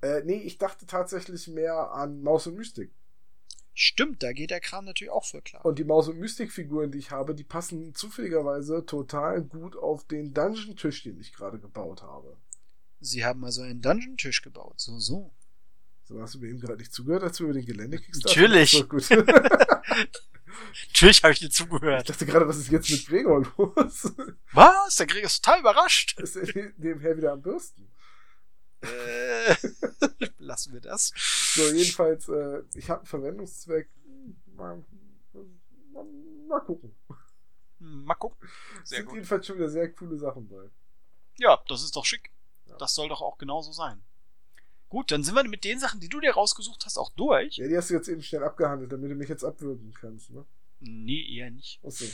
Äh, 0.00 0.22
nee, 0.24 0.42
ich 0.42 0.58
dachte 0.58 0.86
tatsächlich 0.86 1.46
mehr 1.46 1.92
an 1.92 2.22
Maus 2.22 2.48
und 2.48 2.56
Mystik. 2.56 2.92
Stimmt, 3.74 4.22
da 4.22 4.32
geht 4.32 4.50
der 4.50 4.60
Kram 4.60 4.84
natürlich 4.84 5.10
auch 5.12 5.24
für 5.24 5.40
klar. 5.40 5.64
Und 5.64 5.78
die 5.78 5.84
Maus- 5.84 6.08
und 6.08 6.18
Mystik-Figuren, 6.18 6.90
die 6.90 6.98
ich 6.98 7.10
habe, 7.10 7.34
die 7.34 7.44
passen 7.44 7.94
zufälligerweise 7.94 8.84
total 8.84 9.42
gut 9.42 9.76
auf 9.76 10.06
den 10.06 10.34
Dungeon-Tisch, 10.34 11.02
den 11.04 11.18
ich 11.18 11.32
gerade 11.32 11.58
gebaut 11.58 12.02
habe. 12.02 12.36
Sie 13.00 13.24
haben 13.24 13.44
also 13.44 13.62
einen 13.62 13.80
Dungeon-Tisch 13.80 14.42
gebaut. 14.42 14.74
So, 14.78 14.98
so. 14.98 15.32
So 16.04 16.20
hast 16.20 16.34
du 16.34 16.40
mir 16.40 16.48
eben 16.48 16.60
gerade 16.60 16.76
nicht 16.78 16.92
zugehört, 16.92 17.22
als 17.22 17.40
wir 17.40 17.44
über 17.44 17.54
den 17.54 17.64
Gelände 17.64 17.98
Natürlich. 18.24 18.72
So, 18.72 18.86
gut. 18.86 19.08
Natürlich 20.88 21.22
habe 21.22 21.32
ich 21.32 21.38
dir 21.38 21.50
zugehört. 21.50 22.02
Ich 22.02 22.08
dachte 22.08 22.26
gerade, 22.26 22.46
was 22.46 22.58
ist 22.58 22.70
jetzt 22.70 22.90
mit 22.90 23.06
Gregor 23.06 23.46
los? 23.56 24.12
Was? 24.52 24.96
Der 24.96 25.06
Gregor 25.06 25.26
ist 25.26 25.42
total 25.42 25.60
überrascht. 25.60 26.18
Ist 26.20 26.36
er 26.36 26.72
nebenher 26.76 27.16
wieder 27.16 27.32
am 27.32 27.40
Bürsten? 27.40 27.88
Äh, 28.82 29.56
lassen 30.38 30.72
wir 30.72 30.80
das. 30.80 31.12
So, 31.54 31.70
jedenfalls, 31.70 32.28
äh, 32.28 32.62
ich 32.74 32.90
habe 32.90 33.00
einen 33.00 33.06
Verwendungszweck. 33.06 33.88
Mal, 34.56 34.84
mal, 35.92 36.04
mal 36.48 36.60
gucken. 36.60 36.94
Mal 37.78 38.14
gucken. 38.14 38.48
Sehr 38.84 38.98
sind 38.98 39.06
gut. 39.06 39.14
jedenfalls 39.16 39.46
schon 39.46 39.56
wieder 39.56 39.68
sehr 39.68 39.92
coole 39.92 40.16
Sachen 40.18 40.48
bei. 40.48 40.70
Ja, 41.38 41.62
das 41.68 41.82
ist 41.82 41.96
doch 41.96 42.04
schick. 42.04 42.30
Ja. 42.66 42.76
Das 42.76 42.94
soll 42.94 43.08
doch 43.08 43.22
auch 43.22 43.38
genauso 43.38 43.72
sein. 43.72 44.02
Gut, 44.88 45.10
dann 45.10 45.24
sind 45.24 45.34
wir 45.34 45.44
mit 45.44 45.64
den 45.64 45.80
Sachen, 45.80 46.00
die 46.00 46.08
du 46.08 46.20
dir 46.20 46.32
rausgesucht 46.34 46.84
hast, 46.84 46.98
auch 46.98 47.10
durch. 47.14 47.56
Ja, 47.56 47.66
die 47.66 47.76
hast 47.76 47.88
du 47.90 47.94
jetzt 47.94 48.08
eben 48.08 48.22
schnell 48.22 48.44
abgehandelt, 48.44 48.92
damit 48.92 49.10
du 49.10 49.14
mich 49.14 49.28
jetzt 49.28 49.42
abwürgen 49.42 49.94
kannst, 49.94 50.30
ne? 50.30 50.44
Nee, 50.80 51.36
eher 51.36 51.50
nicht. 51.50 51.80
Achso. 51.82 52.04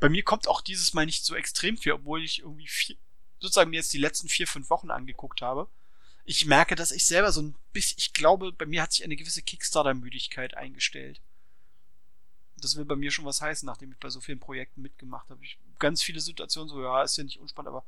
Bei 0.00 0.08
mir 0.08 0.24
kommt 0.24 0.48
auch 0.48 0.62
dieses 0.62 0.94
Mal 0.94 1.06
nicht 1.06 1.24
so 1.24 1.36
extrem 1.36 1.76
viel, 1.76 1.92
obwohl 1.92 2.24
ich 2.24 2.40
irgendwie 2.40 2.66
vier, 2.66 2.96
sozusagen 3.38 3.70
mir 3.70 3.76
jetzt 3.76 3.92
die 3.92 3.98
letzten 3.98 4.28
vier, 4.28 4.48
fünf 4.48 4.68
Wochen 4.68 4.90
angeguckt 4.90 5.42
habe. 5.42 5.68
Ich 6.24 6.46
merke, 6.46 6.76
dass 6.76 6.92
ich 6.92 7.04
selber 7.04 7.32
so 7.32 7.42
ein 7.42 7.54
bisschen, 7.72 7.98
ich 7.98 8.12
glaube, 8.12 8.52
bei 8.52 8.66
mir 8.66 8.82
hat 8.82 8.92
sich 8.92 9.04
eine 9.04 9.16
gewisse 9.16 9.42
Kickstarter-Müdigkeit 9.42 10.56
eingestellt. 10.56 11.20
Das 12.56 12.76
will 12.76 12.84
bei 12.84 12.94
mir 12.94 13.10
schon 13.10 13.24
was 13.24 13.40
heißen, 13.40 13.66
nachdem 13.66 13.90
ich 13.90 13.98
bei 13.98 14.08
so 14.08 14.20
vielen 14.20 14.38
Projekten 14.38 14.82
mitgemacht 14.82 15.28
habe. 15.30 15.42
Ich 15.44 15.58
ganz 15.80 16.02
viele 16.02 16.20
Situationen 16.20 16.68
so, 16.68 16.80
ja, 16.80 17.02
ist 17.02 17.16
ja 17.16 17.24
nicht 17.24 17.40
unspannend, 17.40 17.70
aber 17.70 17.84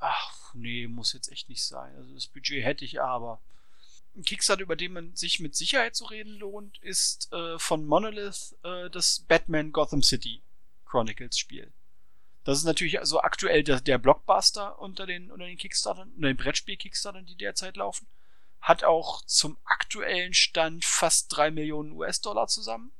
ach, 0.00 0.54
nee, 0.54 0.86
muss 0.86 1.12
jetzt 1.12 1.30
echt 1.30 1.48
nicht 1.50 1.62
sein. 1.62 1.94
Also 1.96 2.14
das 2.14 2.26
Budget 2.26 2.64
hätte 2.64 2.84
ich 2.84 3.00
aber. 3.00 3.40
Ein 4.16 4.22
Kickstarter, 4.22 4.62
über 4.62 4.76
den 4.76 4.92
man 4.92 5.16
sich 5.16 5.40
mit 5.40 5.56
Sicherheit 5.56 5.96
zu 5.96 6.04
reden 6.04 6.34
lohnt, 6.34 6.78
ist 6.78 7.32
äh, 7.32 7.58
von 7.58 7.84
Monolith 7.84 8.54
äh, 8.62 8.88
das 8.88 9.24
Batman 9.26 9.72
Gotham 9.72 10.02
City 10.02 10.40
Chronicles 10.86 11.36
Spiel. 11.36 11.72
Das 12.44 12.58
ist 12.58 12.64
natürlich 12.64 13.00
also 13.00 13.20
aktuell 13.20 13.64
der, 13.64 13.80
der 13.80 13.98
Blockbuster 13.98 14.78
unter 14.78 15.06
den, 15.06 15.30
unter 15.30 15.46
den 15.46 15.56
Kickstartern, 15.56 16.12
unter 16.14 16.28
den 16.28 16.36
Brettspiel-Kickstartern, 16.36 17.24
die 17.24 17.36
derzeit 17.36 17.76
laufen. 17.76 18.06
Hat 18.60 18.84
auch 18.84 19.22
zum 19.24 19.56
aktuellen 19.64 20.34
Stand 20.34 20.84
fast 20.84 21.34
drei 21.34 21.50
Millionen 21.50 21.92
US-Dollar 21.92 22.46
zusammen. 22.46 22.92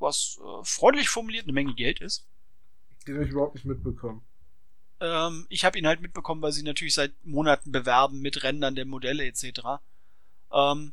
Was 0.00 0.40
äh, 0.42 0.64
freundlich 0.64 1.08
formuliert 1.08 1.44
eine 1.44 1.52
Menge 1.52 1.74
Geld 1.74 2.00
ist. 2.00 2.26
Den 3.06 3.14
habe 3.14 3.24
ich 3.24 3.30
überhaupt 3.30 3.54
nicht 3.54 3.64
mitbekommen. 3.64 4.22
Ähm, 5.00 5.46
ich 5.48 5.64
habe 5.64 5.78
ihn 5.78 5.86
halt 5.86 6.00
mitbekommen, 6.00 6.42
weil 6.42 6.52
sie 6.52 6.62
natürlich 6.62 6.94
seit 6.94 7.12
Monaten 7.24 7.70
bewerben 7.70 8.20
mit 8.20 8.42
Rändern 8.42 8.74
der 8.74 8.86
Modelle 8.86 9.24
etc. 9.24 9.60
Ähm, 10.52 10.92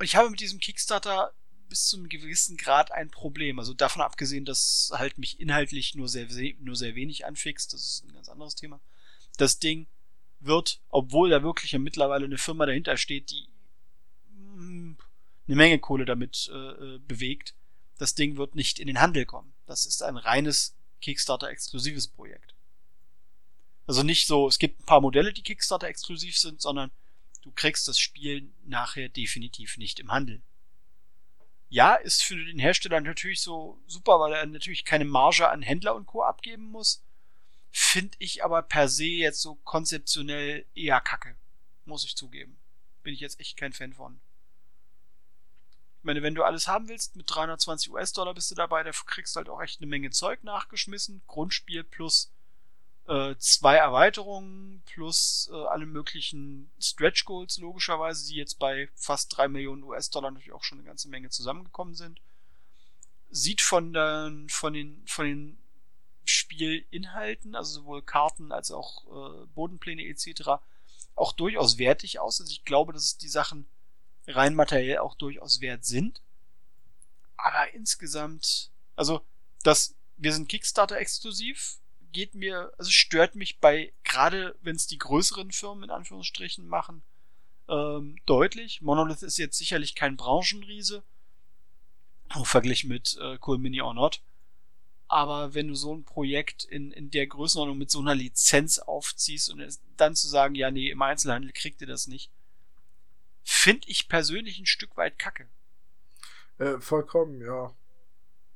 ich 0.00 0.16
habe 0.16 0.30
mit 0.30 0.40
diesem 0.40 0.58
Kickstarter 0.58 1.32
bis 1.74 1.88
zu 1.88 1.96
einem 1.96 2.08
gewissen 2.08 2.56
Grad 2.56 2.92
ein 2.92 3.10
Problem. 3.10 3.58
Also 3.58 3.74
davon 3.74 4.00
abgesehen, 4.00 4.44
dass 4.44 4.92
halt 4.94 5.18
mich 5.18 5.40
inhaltlich 5.40 5.96
nur 5.96 6.08
sehr, 6.08 6.28
nur 6.60 6.76
sehr 6.76 6.94
wenig 6.94 7.26
anfixt, 7.26 7.72
das 7.72 7.80
ist 7.80 8.04
ein 8.04 8.14
ganz 8.14 8.28
anderes 8.28 8.54
Thema. 8.54 8.80
Das 9.38 9.58
Ding 9.58 9.88
wird, 10.38 10.80
obwohl 10.88 11.30
da 11.30 11.42
wirklich 11.42 11.72
ja 11.72 11.80
mittlerweile 11.80 12.26
eine 12.26 12.38
Firma 12.38 12.64
dahinter 12.64 12.96
steht, 12.96 13.30
die 13.32 13.48
mh, 14.36 14.56
hm, 14.56 14.96
eine 15.48 15.56
Menge 15.56 15.80
Kohle 15.80 16.04
damit 16.04 16.48
äh, 16.52 16.56
äh, 16.56 16.98
bewegt, 17.00 17.56
das 17.98 18.14
Ding 18.14 18.36
wird 18.36 18.54
nicht 18.54 18.78
in 18.78 18.86
den 18.86 19.00
Handel 19.00 19.26
kommen. 19.26 19.52
Das 19.66 19.84
ist 19.84 20.00
ein 20.04 20.16
reines 20.16 20.76
Kickstarter-exklusives 21.00 22.06
Projekt. 22.06 22.54
Also 23.88 24.04
nicht 24.04 24.28
so, 24.28 24.46
es 24.46 24.60
gibt 24.60 24.80
ein 24.80 24.86
paar 24.86 25.00
Modelle, 25.00 25.32
die 25.32 25.42
Kickstarter-exklusiv 25.42 26.38
sind, 26.38 26.62
sondern 26.62 26.92
du 27.42 27.50
kriegst 27.50 27.88
das 27.88 27.98
Spiel 27.98 28.52
nachher 28.64 29.08
definitiv 29.08 29.76
nicht 29.76 29.98
im 29.98 30.12
Handel. 30.12 30.40
Ja, 31.74 31.96
ist 31.96 32.22
für 32.22 32.36
den 32.36 32.60
Hersteller 32.60 33.00
natürlich 33.00 33.40
so 33.40 33.82
super, 33.88 34.20
weil 34.20 34.32
er 34.32 34.46
natürlich 34.46 34.84
keine 34.84 35.04
Marge 35.04 35.48
an 35.48 35.60
Händler 35.60 35.96
und 35.96 36.06
Co. 36.06 36.22
abgeben 36.22 36.66
muss. 36.66 37.02
Finde 37.72 38.16
ich 38.20 38.44
aber 38.44 38.62
per 38.62 38.88
se 38.88 39.06
jetzt 39.06 39.42
so 39.42 39.56
konzeptionell 39.56 40.66
eher 40.76 41.00
kacke. 41.00 41.34
Muss 41.84 42.04
ich 42.04 42.14
zugeben. 42.14 42.56
Bin 43.02 43.12
ich 43.12 43.18
jetzt 43.18 43.40
echt 43.40 43.56
kein 43.56 43.72
Fan 43.72 43.92
von. 43.92 44.20
Ich 45.98 46.04
meine, 46.04 46.22
wenn 46.22 46.36
du 46.36 46.44
alles 46.44 46.68
haben 46.68 46.88
willst, 46.88 47.16
mit 47.16 47.26
320 47.28 47.90
US-Dollar 47.90 48.34
bist 48.34 48.52
du 48.52 48.54
dabei, 48.54 48.84
da 48.84 48.92
kriegst 48.92 49.34
du 49.34 49.38
halt 49.38 49.48
auch 49.48 49.60
echt 49.60 49.80
eine 49.80 49.88
Menge 49.88 50.10
Zeug 50.10 50.44
nachgeschmissen. 50.44 51.22
Grundspiel 51.26 51.82
plus 51.82 52.32
äh, 53.06 53.34
zwei 53.38 53.76
Erweiterungen 53.76 54.82
plus 54.86 55.50
äh, 55.52 55.56
alle 55.56 55.86
möglichen 55.86 56.70
Stretch 56.80 57.24
Goals 57.24 57.58
logischerweise, 57.58 58.26
die 58.26 58.36
jetzt 58.36 58.58
bei 58.58 58.88
fast 58.94 59.36
drei 59.36 59.48
Millionen 59.48 59.82
US-Dollar 59.82 60.30
natürlich 60.30 60.52
auch 60.52 60.64
schon 60.64 60.78
eine 60.78 60.86
ganze 60.86 61.08
Menge 61.08 61.28
zusammengekommen 61.28 61.94
sind. 61.94 62.20
Sieht 63.30 63.60
von 63.60 63.92
den, 63.92 64.48
von 64.48 64.72
den, 64.72 65.02
von 65.06 65.26
den 65.26 65.58
Spielinhalten, 66.24 67.54
also 67.54 67.80
sowohl 67.80 68.02
Karten 68.02 68.52
als 68.52 68.70
auch 68.70 69.04
äh, 69.06 69.46
Bodenpläne 69.54 70.06
etc., 70.06 70.62
auch 71.14 71.32
durchaus 71.32 71.78
wertig 71.78 72.20
aus. 72.20 72.40
Also 72.40 72.50
ich 72.50 72.64
glaube, 72.64 72.92
dass 72.92 73.18
die 73.18 73.28
Sachen 73.28 73.66
rein 74.26 74.54
materiell 74.54 74.98
auch 74.98 75.14
durchaus 75.14 75.60
wert 75.60 75.84
sind. 75.84 76.22
Aber 77.36 77.72
insgesamt, 77.74 78.70
also 78.96 79.20
das, 79.62 79.94
wir 80.16 80.32
sind 80.32 80.48
Kickstarter 80.48 80.96
exklusiv, 80.96 81.78
geht 82.14 82.34
mir, 82.34 82.72
also 82.78 82.90
stört 82.90 83.34
mich 83.34 83.58
bei, 83.58 83.92
gerade 84.04 84.56
wenn 84.62 84.76
es 84.76 84.86
die 84.86 84.96
größeren 84.96 85.52
Firmen 85.52 85.84
in 85.84 85.90
Anführungsstrichen 85.90 86.66
machen, 86.66 87.02
ähm, 87.68 88.16
deutlich. 88.24 88.80
Monolith 88.80 89.22
ist 89.22 89.36
jetzt 89.36 89.58
sicherlich 89.58 89.94
kein 89.94 90.16
Branchenriese, 90.16 91.02
verglichen 92.44 92.88
mit 92.88 93.18
äh, 93.20 93.38
Cool 93.46 93.58
Mini 93.58 93.82
or 93.82 93.92
Not. 93.92 94.22
Aber 95.06 95.54
wenn 95.54 95.68
du 95.68 95.74
so 95.74 95.94
ein 95.94 96.04
Projekt 96.04 96.64
in, 96.64 96.90
in 96.90 97.10
der 97.10 97.26
Größenordnung 97.26 97.76
mit 97.76 97.90
so 97.90 98.00
einer 98.00 98.14
Lizenz 98.14 98.78
aufziehst 98.78 99.50
und 99.50 99.62
dann 99.96 100.16
zu 100.16 100.28
sagen, 100.28 100.54
ja, 100.54 100.70
nee, 100.70 100.90
im 100.90 101.02
Einzelhandel 101.02 101.52
kriegt 101.52 101.82
ihr 101.82 101.86
das 101.86 102.06
nicht, 102.06 102.30
finde 103.42 103.86
ich 103.88 104.08
persönlich 104.08 104.58
ein 104.58 104.66
Stück 104.66 104.96
weit 104.96 105.18
kacke. 105.18 105.46
Äh, 106.58 106.78
vollkommen, 106.80 107.40
ja. 107.42 107.74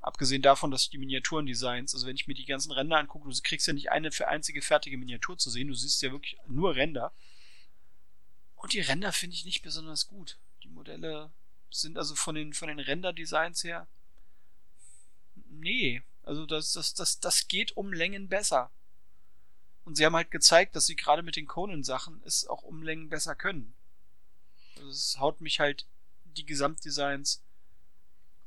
Abgesehen 0.08 0.40
davon, 0.40 0.70
dass 0.70 0.88
die 0.88 0.96
Miniaturendesigns, 0.96 1.92
also 1.92 2.06
wenn 2.06 2.16
ich 2.16 2.26
mir 2.26 2.32
die 2.32 2.46
ganzen 2.46 2.72
Ränder 2.72 2.96
angucke, 2.96 3.28
du 3.28 3.40
kriegst 3.42 3.66
ja 3.66 3.74
nicht 3.74 3.90
eine 3.90 4.10
für 4.10 4.26
einzige 4.26 4.62
fertige 4.62 4.96
Miniatur 4.96 5.36
zu 5.36 5.50
sehen, 5.50 5.68
du 5.68 5.74
siehst 5.74 6.00
ja 6.00 6.10
wirklich 6.12 6.38
nur 6.46 6.76
Ränder. 6.76 7.12
Und 8.56 8.72
die 8.72 8.80
Ränder 8.80 9.12
finde 9.12 9.36
ich 9.36 9.44
nicht 9.44 9.60
besonders 9.60 10.06
gut. 10.06 10.38
Die 10.62 10.68
Modelle 10.68 11.30
sind 11.68 11.98
also 11.98 12.14
von 12.14 12.36
den, 12.36 12.54
von 12.54 12.68
den 12.68 12.78
Render-Designs 12.78 13.62
her. 13.64 13.86
Nee, 15.50 16.02
also 16.22 16.46
das, 16.46 16.72
das, 16.72 16.94
das, 16.94 17.20
das 17.20 17.46
geht 17.46 17.76
um 17.76 17.92
Längen 17.92 18.28
besser. 18.28 18.70
Und 19.84 19.96
sie 19.96 20.06
haben 20.06 20.16
halt 20.16 20.30
gezeigt, 20.30 20.74
dass 20.74 20.86
sie 20.86 20.96
gerade 20.96 21.22
mit 21.22 21.36
den 21.36 21.46
Conan-Sachen 21.46 22.22
es 22.24 22.46
auch 22.46 22.62
um 22.62 22.82
Längen 22.82 23.10
besser 23.10 23.34
können. 23.34 23.74
Also 24.76 24.88
es 24.88 25.18
haut 25.18 25.42
mich 25.42 25.60
halt 25.60 25.84
die 26.24 26.46
Gesamtdesigns 26.46 27.42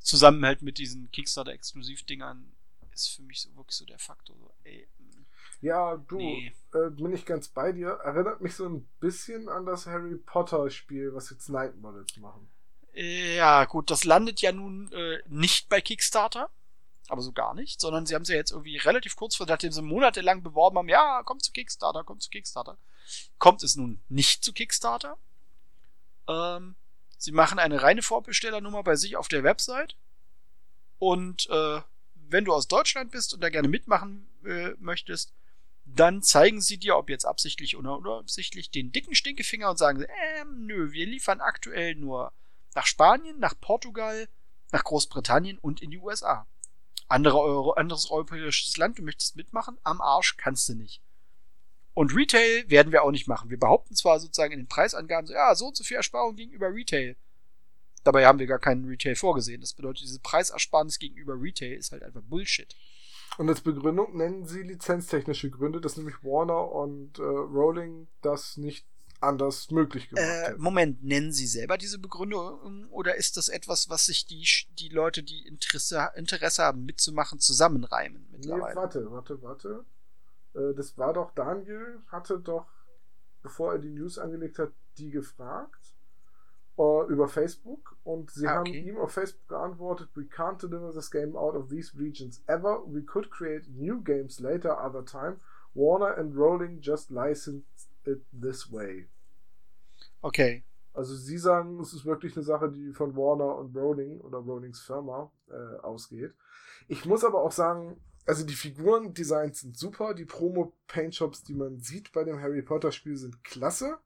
zusammen 0.01 0.45
halt 0.45 0.61
mit 0.61 0.77
diesen 0.77 1.11
Kickstarter-Exklusiv-Dingern 1.11 2.51
ist 2.93 3.15
für 3.15 3.21
mich 3.21 3.41
so 3.41 3.55
wirklich 3.55 3.77
so 3.77 3.85
der 3.85 3.99
Faktor. 3.99 4.35
So, 4.37 4.53
ey, 4.63 4.87
mm, 4.99 5.25
ja, 5.61 5.97
du, 5.97 6.17
nee. 6.17 6.53
äh, 6.73 6.89
bin 6.89 7.13
ich 7.13 7.25
ganz 7.25 7.47
bei 7.47 7.71
dir. 7.71 7.89
Erinnert 8.03 8.41
mich 8.41 8.55
so 8.55 8.67
ein 8.67 8.87
bisschen 8.99 9.49
an 9.49 9.65
das 9.65 9.85
Harry 9.85 10.15
Potter-Spiel, 10.15 11.13
was 11.13 11.29
jetzt 11.29 11.49
Night 11.49 11.77
Models 11.77 12.17
machen. 12.17 12.49
Ja, 12.93 13.65
gut, 13.65 13.89
das 13.89 14.03
landet 14.03 14.41
ja 14.41 14.51
nun 14.51 14.91
äh, 14.91 15.19
nicht 15.27 15.69
bei 15.69 15.79
Kickstarter, 15.79 16.49
aber 17.07 17.21
so 17.21 17.31
gar 17.31 17.53
nicht, 17.53 17.79
sondern 17.79 18.05
sie 18.05 18.15
haben 18.15 18.23
es 18.23 18.29
ja 18.29 18.35
jetzt 18.35 18.51
irgendwie 18.51 18.77
relativ 18.77 19.15
kurz 19.15 19.35
vor, 19.35 19.45
nachdem 19.47 19.71
sie 19.71 19.81
monatelang 19.81 20.43
beworben 20.43 20.77
haben, 20.77 20.89
ja, 20.89 21.23
kommt 21.23 21.43
zu 21.43 21.53
Kickstarter, 21.53 22.03
kommt 22.03 22.21
zu 22.21 22.29
Kickstarter. 22.29 22.77
Kommt 23.39 23.63
es 23.63 23.75
nun 23.77 24.01
nicht 24.09 24.43
zu 24.43 24.51
Kickstarter. 24.51 25.17
Ähm, 26.27 26.75
Sie 27.21 27.31
machen 27.31 27.59
eine 27.59 27.83
reine 27.83 28.01
Vorbestellernummer 28.01 28.81
bei 28.81 28.95
sich 28.95 29.15
auf 29.15 29.27
der 29.27 29.43
Website. 29.43 29.95
Und 30.97 31.47
äh, 31.51 31.81
wenn 32.15 32.45
du 32.45 32.51
aus 32.51 32.67
Deutschland 32.67 33.11
bist 33.11 33.35
und 33.35 33.41
da 33.41 33.49
gerne 33.49 33.67
mitmachen 33.67 34.27
äh, 34.43 34.71
möchtest, 34.79 35.31
dann 35.85 36.23
zeigen 36.23 36.61
sie 36.61 36.79
dir, 36.79 36.97
ob 36.97 37.11
jetzt 37.11 37.25
absichtlich 37.25 37.77
oder 37.77 37.95
unabsichtlich, 37.95 38.71
den 38.71 38.91
dicken 38.91 39.13
Stinkefinger 39.13 39.69
und 39.69 39.77
sagen, 39.77 40.03
ähm, 40.39 40.65
nö, 40.65 40.93
wir 40.93 41.05
liefern 41.05 41.41
aktuell 41.41 41.93
nur 41.93 42.33
nach 42.73 42.87
Spanien, 42.87 43.37
nach 43.37 43.53
Portugal, 43.61 44.27
nach 44.71 44.83
Großbritannien 44.83 45.59
und 45.59 45.79
in 45.79 45.91
die 45.91 45.99
USA. 45.99 46.47
Andere 47.07 47.39
Euro, 47.39 47.73
anderes 47.73 48.09
europäisches 48.09 48.77
Land, 48.77 48.97
du 48.97 49.03
möchtest 49.03 49.35
mitmachen, 49.35 49.77
am 49.83 50.01
Arsch 50.01 50.37
kannst 50.37 50.67
du 50.69 50.73
nicht. 50.73 51.03
Und 51.93 52.15
Retail 52.15 52.69
werden 52.69 52.91
wir 52.91 53.03
auch 53.03 53.11
nicht 53.11 53.27
machen. 53.27 53.49
Wir 53.49 53.59
behaupten 53.59 53.95
zwar 53.95 54.19
sozusagen 54.19 54.53
in 54.53 54.59
den 54.59 54.67
Preisangaben, 54.67 55.27
so, 55.27 55.33
ja, 55.33 55.53
so 55.55 55.67
und 55.67 55.77
so 55.77 55.83
viel 55.83 55.97
Ersparung 55.97 56.35
gegenüber 56.35 56.73
Retail. 56.73 57.15
Dabei 58.03 58.25
haben 58.25 58.39
wir 58.39 58.47
gar 58.47 58.59
keinen 58.59 58.85
Retail 58.85 59.15
vorgesehen. 59.15 59.61
Das 59.61 59.73
bedeutet, 59.73 60.03
diese 60.03 60.19
Preisersparnis 60.19 60.99
gegenüber 60.99 61.33
Retail 61.39 61.73
ist 61.73 61.91
halt 61.91 62.03
einfach 62.03 62.21
Bullshit. 62.21 62.75
Und 63.37 63.49
als 63.49 63.61
Begründung 63.61 64.17
nennen 64.17 64.45
sie 64.45 64.63
lizenztechnische 64.63 65.49
Gründe, 65.49 65.79
dass 65.79 65.97
nämlich 65.97 66.23
Warner 66.23 66.71
und 66.71 67.19
äh, 67.19 67.21
Rowling 67.21 68.07
das 68.21 68.57
nicht 68.57 68.85
anders 69.21 69.69
möglich 69.69 70.09
gemacht 70.09 70.25
äh, 70.25 70.55
Moment, 70.57 71.03
nennen 71.03 71.31
Sie 71.31 71.45
selber 71.45 71.77
diese 71.77 71.99
Begründung 71.99 72.87
oder 72.89 73.15
ist 73.15 73.37
das 73.37 73.49
etwas, 73.49 73.89
was 73.89 74.07
sich 74.07 74.25
die, 74.25 74.43
die 74.79 74.89
Leute, 74.89 75.21
die 75.21 75.45
Interesse, 75.47 76.09
Interesse 76.15 76.63
haben 76.63 76.85
mitzumachen, 76.85 77.39
zusammenreimen 77.39 78.27
mittlerweile? 78.31 78.73
Nee, 78.73 78.75
warte, 78.75 79.11
warte, 79.11 79.41
warte. 79.41 79.85
Äh, 80.53 80.73
das 80.73 80.97
war 80.97 81.13
doch 81.13 81.31
Daniel, 81.31 81.99
hatte 82.07 82.39
doch, 82.39 82.67
bevor 83.41 83.73
er 83.73 83.79
die 83.79 83.91
News 83.91 84.17
angelegt 84.17 84.59
hat, 84.59 84.71
die 84.97 85.09
gefragt 85.09 85.95
uh, 86.77 87.03
über 87.07 87.27
Facebook 87.27 87.95
und 88.03 88.31
sie 88.31 88.47
ah, 88.47 88.61
okay. 88.61 88.79
haben 88.79 88.87
ihm 88.87 88.97
auf 88.97 89.11
Facebook 89.11 89.47
geantwortet, 89.47 90.09
we 90.15 90.23
can't 90.23 90.59
deliver 90.61 90.91
this 90.91 91.09
game 91.09 91.35
out 91.35 91.55
of 91.55 91.69
these 91.69 91.97
regions 91.97 92.41
ever. 92.47 92.81
We 92.85 93.01
could 93.01 93.29
create 93.29 93.67
new 93.69 94.01
games 94.01 94.39
later, 94.39 94.77
other 94.77 95.03
time. 95.03 95.39
Warner 95.73 96.17
and 96.17 96.35
Rowling 96.35 96.81
just 96.81 97.11
licensed 97.11 97.89
it 98.05 98.21
this 98.31 98.71
way. 98.71 99.07
Okay. 100.21 100.63
Also 100.93 101.15
sie 101.15 101.37
sagen, 101.37 101.79
es 101.79 101.93
ist 101.93 102.05
wirklich 102.05 102.35
eine 102.35 102.43
Sache, 102.43 102.69
die 102.69 102.91
von 102.91 103.15
Warner 103.15 103.55
und 103.57 103.75
Rowling 103.75 104.19
oder 104.21 104.39
Rowlings 104.39 104.81
Firma 104.81 105.31
äh, 105.49 105.77
ausgeht. 105.81 106.33
Ich 106.89 107.05
muss 107.05 107.23
aber 107.23 107.41
auch 107.41 107.53
sagen, 107.53 107.97
also 108.25 108.45
die 108.45 108.55
Figurendesigns 108.55 109.61
sind 109.61 109.77
super, 109.77 110.13
die 110.13 110.25
Promo-Paint-Shops, 110.25 111.43
die 111.43 111.53
man 111.53 111.79
sieht 111.79 112.11
bei 112.11 112.23
dem 112.23 112.39
Harry 112.39 112.61
Potter-Spiel, 112.61 113.17
sind 113.17 113.43
klasse. 113.43 113.99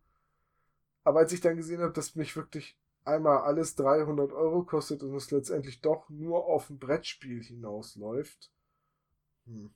Aber 1.04 1.20
als 1.20 1.34
ich 1.34 1.42
dann 1.42 1.58
gesehen 1.58 1.82
habe, 1.82 1.94
dass 1.94 2.16
mich 2.16 2.36
wirklich 2.36 2.78
einmal 3.04 3.40
alles 3.40 3.76
300 3.76 4.32
Euro 4.32 4.64
kostet 4.64 5.04
und 5.04 5.16
es 5.16 5.32
letztendlich 5.32 5.82
doch 5.82 6.10
nur 6.10 6.46
auf 6.46 6.70
ein 6.70 6.80
Brettspiel 6.80 7.44
hinausläuft. 7.44 8.52
Hm. 9.46 9.74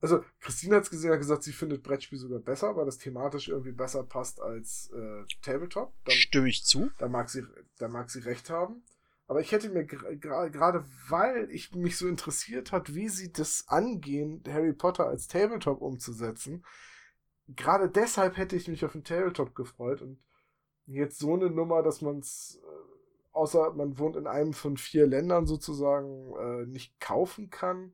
Also, 0.00 0.24
Christine 0.40 0.76
hat 0.76 0.84
es 0.84 0.90
gesehen, 0.90 1.10
hat 1.10 1.18
gesagt, 1.18 1.42
sie 1.42 1.52
findet 1.52 1.82
Brettspiel 1.82 2.18
sogar 2.18 2.38
besser, 2.38 2.76
weil 2.76 2.84
das 2.84 2.98
thematisch 2.98 3.48
irgendwie 3.48 3.72
besser 3.72 4.04
passt 4.04 4.40
als 4.40 4.90
äh, 4.90 5.24
Tabletop. 5.42 5.92
Dann, 6.04 6.14
Stimme 6.14 6.48
ich 6.48 6.64
zu. 6.64 6.90
Da 6.98 7.08
mag 7.08 7.30
sie, 7.30 7.44
da 7.78 7.88
mag 7.88 8.10
sie 8.10 8.20
recht 8.20 8.50
haben. 8.50 8.84
Aber 9.28 9.40
ich 9.40 9.50
hätte 9.50 9.70
mir 9.70 9.84
gerade, 9.84 10.84
weil 11.08 11.50
ich 11.50 11.74
mich 11.74 11.96
so 11.96 12.06
interessiert 12.06 12.70
hat, 12.70 12.94
wie 12.94 13.08
sie 13.08 13.32
das 13.32 13.64
angehen, 13.68 14.42
Harry 14.46 14.72
Potter 14.72 15.06
als 15.06 15.26
Tabletop 15.26 15.82
umzusetzen, 15.82 16.64
gerade 17.48 17.88
deshalb 17.88 18.36
hätte 18.36 18.56
ich 18.56 18.68
mich 18.68 18.84
auf 18.84 18.92
den 18.92 19.04
Tabletop 19.04 19.54
gefreut 19.54 20.02
und 20.02 20.20
jetzt 20.86 21.18
so 21.18 21.34
eine 21.34 21.50
Nummer, 21.50 21.82
dass 21.82 22.02
man 22.02 22.20
es, 22.20 22.60
äh, 22.62 23.32
außer 23.32 23.72
man 23.72 23.98
wohnt 23.98 24.16
in 24.16 24.28
einem 24.28 24.52
von 24.52 24.76
vier 24.76 25.06
Ländern 25.06 25.46
sozusagen, 25.46 26.34
äh, 26.36 26.66
nicht 26.66 26.98
kaufen 27.00 27.50
kann. 27.50 27.92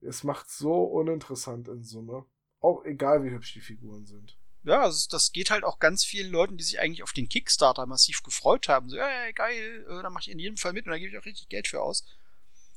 Es 0.00 0.24
macht 0.24 0.50
so 0.50 0.84
uninteressant 0.84 1.68
in 1.68 1.82
Summe. 1.82 2.24
Auch 2.60 2.84
egal, 2.84 3.24
wie 3.24 3.30
hübsch 3.30 3.52
die 3.52 3.60
Figuren 3.60 4.06
sind. 4.06 4.38
Ja, 4.66 4.82
also 4.82 5.08
das 5.10 5.32
geht 5.32 5.50
halt 5.50 5.64
auch 5.64 5.78
ganz 5.78 6.04
vielen 6.04 6.30
Leuten, 6.30 6.56
die 6.56 6.64
sich 6.64 6.80
eigentlich 6.80 7.02
auf 7.02 7.12
den 7.12 7.28
Kickstarter 7.28 7.86
massiv 7.86 8.22
gefreut 8.22 8.68
haben. 8.68 8.90
So, 8.90 8.96
ja, 8.96 9.30
geil, 9.32 9.86
äh, 9.88 10.02
da 10.02 10.10
mache 10.10 10.24
ich 10.24 10.30
in 10.30 10.38
jedem 10.38 10.56
Fall 10.56 10.72
mit 10.72 10.86
und 10.86 10.92
da 10.92 10.98
gebe 10.98 11.10
ich 11.10 11.18
auch 11.18 11.24
richtig 11.24 11.48
Geld 11.48 11.68
für 11.68 11.80
aus. 11.80 12.04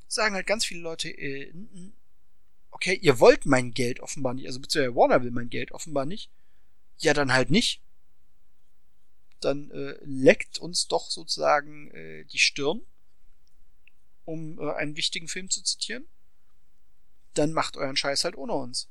Sagen 0.08 0.36
halt 0.36 0.48
ganz 0.48 0.66
viele 0.66 0.82
Leute, 0.82 1.10
äh, 1.10 1.54
okay, 2.72 2.94
ihr 3.02 3.20
wollt 3.20 3.46
mein 3.46 3.72
Geld 3.72 4.00
offenbar 4.00 4.34
nicht, 4.34 4.48
also 4.48 4.60
beziehungsweise 4.60 4.96
Warner 4.96 5.24
will 5.24 5.32
mein 5.32 5.50
Geld 5.50 5.72
offenbar 5.72 6.06
nicht. 6.06 6.32
Ja, 7.00 7.14
dann 7.14 7.34
halt 7.34 7.50
nicht 7.50 7.82
dann 9.42 9.72
äh, 9.72 9.98
leckt 10.04 10.60
uns 10.60 10.88
doch 10.88 11.10
sozusagen 11.10 11.92
äh, 11.92 12.26
die 12.26 12.40
Stirn, 12.40 12.82
um 14.26 14.60
äh, 14.60 14.74
einen 14.74 14.96
wichtigen 14.96 15.28
Film 15.28 15.50
zu 15.50 15.64
zitieren. 15.64 16.06
Dann 17.34 17.54
macht 17.54 17.78
euren 17.78 17.96
Scheiß 17.96 18.24
halt 18.24 18.36
ohne 18.36 18.54
uns. 18.54 18.90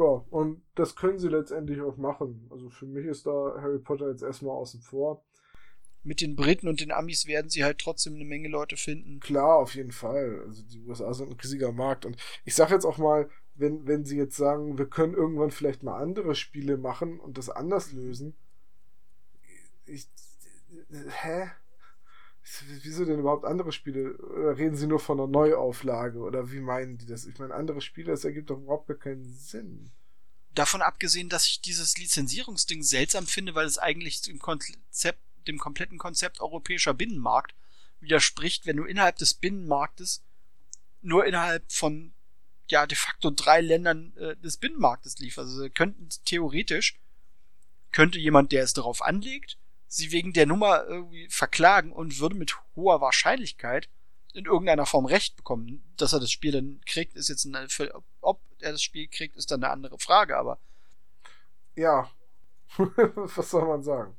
Ja, 0.00 0.24
und 0.30 0.62
das 0.76 0.96
können 0.96 1.18
sie 1.18 1.28
letztendlich 1.28 1.82
auch 1.82 1.98
machen. 1.98 2.48
Also 2.50 2.70
für 2.70 2.86
mich 2.86 3.04
ist 3.04 3.26
da 3.26 3.54
Harry 3.60 3.78
Potter 3.78 4.08
jetzt 4.08 4.22
erstmal 4.22 4.56
außen 4.56 4.80
vor. 4.80 5.22
Mit 6.02 6.22
den 6.22 6.36
Briten 6.36 6.68
und 6.68 6.80
den 6.80 6.90
Amis 6.90 7.26
werden 7.26 7.50
sie 7.50 7.64
halt 7.64 7.78
trotzdem 7.78 8.14
eine 8.14 8.24
Menge 8.24 8.48
Leute 8.48 8.78
finden. 8.78 9.20
Klar, 9.20 9.58
auf 9.58 9.74
jeden 9.74 9.92
Fall. 9.92 10.42
Also 10.46 10.62
die 10.62 10.80
USA 10.80 11.12
sind 11.12 11.28
ein 11.28 11.38
riesiger 11.38 11.72
Markt. 11.72 12.06
Und 12.06 12.16
ich 12.46 12.54
sag 12.54 12.70
jetzt 12.70 12.86
auch 12.86 12.96
mal, 12.96 13.28
wenn, 13.56 13.86
wenn 13.86 14.06
sie 14.06 14.16
jetzt 14.16 14.38
sagen, 14.38 14.78
wir 14.78 14.88
können 14.88 15.12
irgendwann 15.12 15.50
vielleicht 15.50 15.82
mal 15.82 16.00
andere 16.00 16.34
Spiele 16.34 16.78
machen 16.78 17.20
und 17.20 17.36
das 17.36 17.50
anders 17.50 17.92
lösen, 17.92 18.34
ich, 19.84 20.08
hä? 21.22 21.50
Wieso 22.82 23.04
denn 23.04 23.20
überhaupt 23.20 23.44
andere 23.44 23.72
Spiele? 23.72 24.16
Oder 24.16 24.56
reden 24.56 24.76
sie 24.76 24.86
nur 24.86 25.00
von 25.00 25.20
einer 25.20 25.28
Neuauflage? 25.28 26.18
Oder 26.18 26.50
wie 26.50 26.60
meinen 26.60 26.98
die 26.98 27.06
das? 27.06 27.26
Ich 27.26 27.38
meine, 27.38 27.54
andere 27.54 27.80
Spiele, 27.80 28.10
das 28.10 28.24
ergibt 28.24 28.50
doch 28.50 28.58
überhaupt 28.58 28.88
gar 28.88 28.96
keinen 28.96 29.24
Sinn. 29.24 29.90
Davon 30.54 30.82
abgesehen, 30.82 31.28
dass 31.28 31.46
ich 31.46 31.60
dieses 31.60 31.96
Lizenzierungsding 31.96 32.82
seltsam 32.82 33.26
finde, 33.26 33.54
weil 33.54 33.66
es 33.66 33.78
eigentlich 33.78 34.22
dem 34.22 34.38
Konzept, 34.38 35.20
dem 35.46 35.58
kompletten 35.58 35.98
Konzept 35.98 36.40
europäischer 36.40 36.94
Binnenmarkt 36.94 37.54
widerspricht, 38.00 38.66
wenn 38.66 38.78
du 38.78 38.84
innerhalb 38.84 39.16
des 39.16 39.34
Binnenmarktes 39.34 40.22
nur 41.02 41.24
innerhalb 41.24 41.70
von 41.70 42.12
ja 42.68 42.86
de 42.86 42.96
facto 42.96 43.30
drei 43.30 43.60
Ländern 43.60 44.16
äh, 44.16 44.36
des 44.36 44.56
Binnenmarktes 44.56 45.18
lieferst. 45.18 45.50
Also 45.50 45.70
könnten 45.70 46.08
theoretisch 46.24 46.98
könnte 47.92 48.18
jemand, 48.18 48.52
der 48.52 48.62
es 48.62 48.72
darauf 48.72 49.02
anlegt, 49.02 49.58
sie 49.90 50.12
wegen 50.12 50.32
der 50.32 50.46
Nummer 50.46 50.84
irgendwie 50.86 51.28
verklagen 51.28 51.92
und 51.92 52.20
würde 52.20 52.36
mit 52.36 52.56
hoher 52.76 53.00
Wahrscheinlichkeit 53.00 53.88
in 54.32 54.44
irgendeiner 54.44 54.86
Form 54.86 55.04
Recht 55.04 55.36
bekommen. 55.36 55.82
Dass 55.96 56.12
er 56.12 56.20
das 56.20 56.30
Spiel 56.30 56.52
dann 56.52 56.80
kriegt, 56.86 57.16
ist 57.16 57.28
jetzt 57.28 57.44
eine, 57.44 57.66
ob 58.20 58.40
er 58.60 58.72
das 58.72 58.82
Spiel 58.82 59.08
kriegt, 59.08 59.36
ist 59.36 59.50
dann 59.50 59.64
eine 59.64 59.72
andere 59.72 59.98
Frage, 59.98 60.36
aber. 60.36 60.60
Ja. 61.74 62.08
Was 62.76 63.50
soll 63.50 63.66
man 63.66 63.82
sagen? 63.82 64.16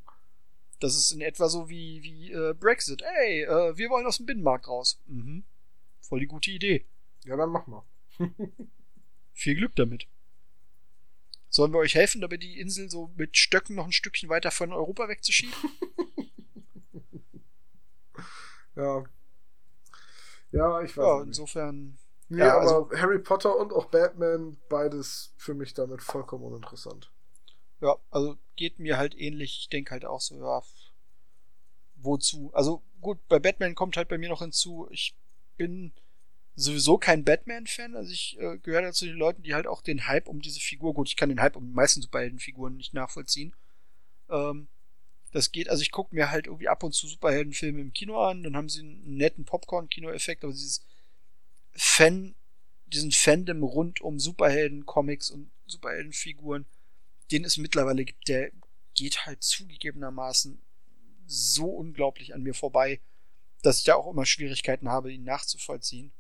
Das 0.82 0.95
ist 0.95 1.11
in 1.11 1.22
etwa 1.22 1.47
so 1.47 1.69
wie, 1.69 2.03
wie 2.03 2.34
äh, 2.34 2.53
Brexit. 2.53 3.01
Ey, 3.01 3.43
äh, 3.43 3.78
wir 3.78 3.89
wollen 3.89 4.05
aus 4.05 4.17
dem 4.17 4.26
Binnenmarkt 4.26 4.67
raus. 4.67 4.99
Mhm. 5.05 5.45
Voll 6.01 6.19
die 6.19 6.28
gute 6.28 6.51
Idee. 6.51 6.86
Ja, 7.24 7.38
dann 7.38 7.49
mach 7.49 7.67
mal. 7.67 7.84
Viel 9.34 9.55
Glück 9.55 9.76
damit. 9.78 10.07
Sollen 11.51 11.73
wir 11.73 11.79
euch 11.79 11.95
helfen, 11.95 12.21
dabei 12.21 12.37
die 12.37 12.61
Insel 12.61 12.89
so 12.89 13.11
mit 13.17 13.35
Stöcken 13.35 13.75
noch 13.75 13.85
ein 13.85 13.91
Stückchen 13.91 14.29
weiter 14.29 14.51
von 14.51 14.71
Europa 14.71 15.09
wegzuschieben? 15.09 15.53
ja. 18.77 19.03
Ja, 20.53 20.81
ich 20.81 20.95
weiß 20.95 21.05
ja, 21.05 21.17
nicht. 21.17 21.27
insofern. 21.27 21.97
Ja, 22.29 22.37
ja 22.37 22.53
aber 22.53 22.61
also, 22.61 22.91
Harry 22.95 23.19
Potter 23.19 23.57
und 23.57 23.73
auch 23.73 23.87
Batman, 23.87 24.57
beides 24.69 25.33
für 25.35 25.53
mich 25.53 25.73
damit 25.73 26.01
vollkommen 26.01 26.45
uninteressant. 26.45 27.11
Ja, 27.81 27.97
also 28.11 28.37
geht 28.55 28.79
mir 28.79 28.97
halt 28.97 29.13
ähnlich. 29.13 29.59
Ich 29.59 29.69
denke 29.69 29.91
halt 29.91 30.05
auch 30.05 30.21
so, 30.21 30.35
ja, 30.35 30.61
wozu? 31.95 32.49
Also 32.53 32.81
gut, 33.01 33.19
bei 33.27 33.39
Batman 33.39 33.75
kommt 33.75 33.97
halt 33.97 34.07
bei 34.07 34.17
mir 34.17 34.29
noch 34.29 34.41
hinzu, 34.41 34.87
ich 34.89 35.17
bin 35.57 35.91
sowieso 36.62 36.97
kein 36.97 37.24
Batman-Fan. 37.24 37.95
Also 37.95 38.12
ich 38.12 38.38
äh, 38.39 38.57
gehöre 38.59 38.82
dazu 38.82 39.05
den 39.05 39.18
Leuten, 39.18 39.43
die 39.43 39.53
halt 39.53 39.68
auch 39.68 39.82
den 39.82 40.07
Hype 40.07 40.28
um 40.28 40.41
diese 40.41 40.59
Figur, 40.59 40.93
gut, 40.93 41.09
ich 41.09 41.16
kann 41.16 41.30
den 41.30 41.41
Hype 41.41 41.55
um 41.55 41.68
die 41.68 41.74
meisten 41.74 42.01
Superheldenfiguren 42.01 42.78
nicht 42.78 42.93
nachvollziehen. 42.93 43.53
Ähm, 44.30 44.68
das 45.32 45.51
geht, 45.51 45.70
also 45.70 45.82
ich 45.82 45.91
gucke 45.91 46.14
mir 46.14 46.30
halt 46.30 46.47
irgendwie 46.47 46.68
ab 46.68 46.84
und 46.84 46.93
zu 46.93 47.07
Superheldenfilme 47.07 47.80
im 47.80 47.93
Kino 47.93 48.22
an, 48.22 48.43
dann 48.43 48.55
haben 48.55 48.70
sie 48.70 48.82
einen 48.82 49.16
netten 49.18 49.45
Popcorn-Kino-Effekt, 49.45 50.43
aber 50.43 50.53
dieses 50.53 50.86
Fan, 51.74 52.36
diesen 52.88 53.12
Fandom 53.12 53.64
rund 53.64 54.01
um 54.01 54.20
Superhelden-Comics 54.20 55.32
und 55.32 55.49
Superheldenfiguren, 55.68 56.66
den 57.32 57.45
es 57.45 57.57
mittlerweile 57.57 58.03
gibt, 58.03 58.28
der 58.28 58.51
geht 58.93 59.26
halt 59.26 59.41
zugegebenermaßen 59.41 60.62
so 61.28 61.66
unglaublich 61.68 62.34
an 62.34 62.43
mir 62.43 62.53
vorbei, 62.53 62.99
dass 63.62 63.80
ich 63.80 63.86
da 63.86 63.95
auch 63.95 64.12
immer 64.12 64.26
Schwierigkeiten 64.26 64.89
habe, 64.89 65.14
ihn 65.14 65.24
nachzuvollziehen. 65.24 66.12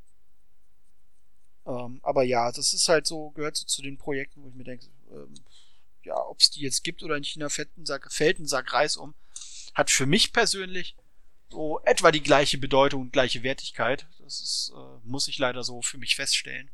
Ähm, 1.71 1.99
aber 2.03 2.23
ja, 2.23 2.51
das 2.51 2.73
ist 2.73 2.89
halt 2.89 3.07
so, 3.07 3.29
gehört 3.31 3.55
so 3.55 3.65
zu 3.65 3.81
den 3.81 3.97
Projekten, 3.97 4.43
wo 4.43 4.49
ich 4.49 4.55
mir 4.55 4.63
denke, 4.63 4.87
ähm, 5.11 5.33
ja, 6.03 6.15
ob 6.17 6.39
es 6.39 6.51
die 6.51 6.61
jetzt 6.61 6.83
gibt 6.83 7.03
oder 7.03 7.15
in 7.15 7.23
der 7.37 7.49
fetten 7.49 7.85
Sack, 7.85 8.11
fällt 8.11 8.39
ein 8.39 8.47
Sack 8.47 8.73
Reis 8.73 8.97
um, 8.97 9.13
hat 9.73 9.89
für 9.89 10.05
mich 10.05 10.33
persönlich 10.33 10.97
so 11.49 11.79
etwa 11.83 12.11
die 12.11 12.23
gleiche 12.23 12.57
Bedeutung 12.57 13.01
und 13.01 13.13
gleiche 13.13 13.43
Wertigkeit. 13.43 14.07
Das 14.19 14.41
ist, 14.41 14.73
äh, 14.75 15.07
muss 15.07 15.27
ich 15.27 15.37
leider 15.37 15.63
so 15.63 15.81
für 15.81 15.97
mich 15.97 16.15
feststellen. 16.15 16.69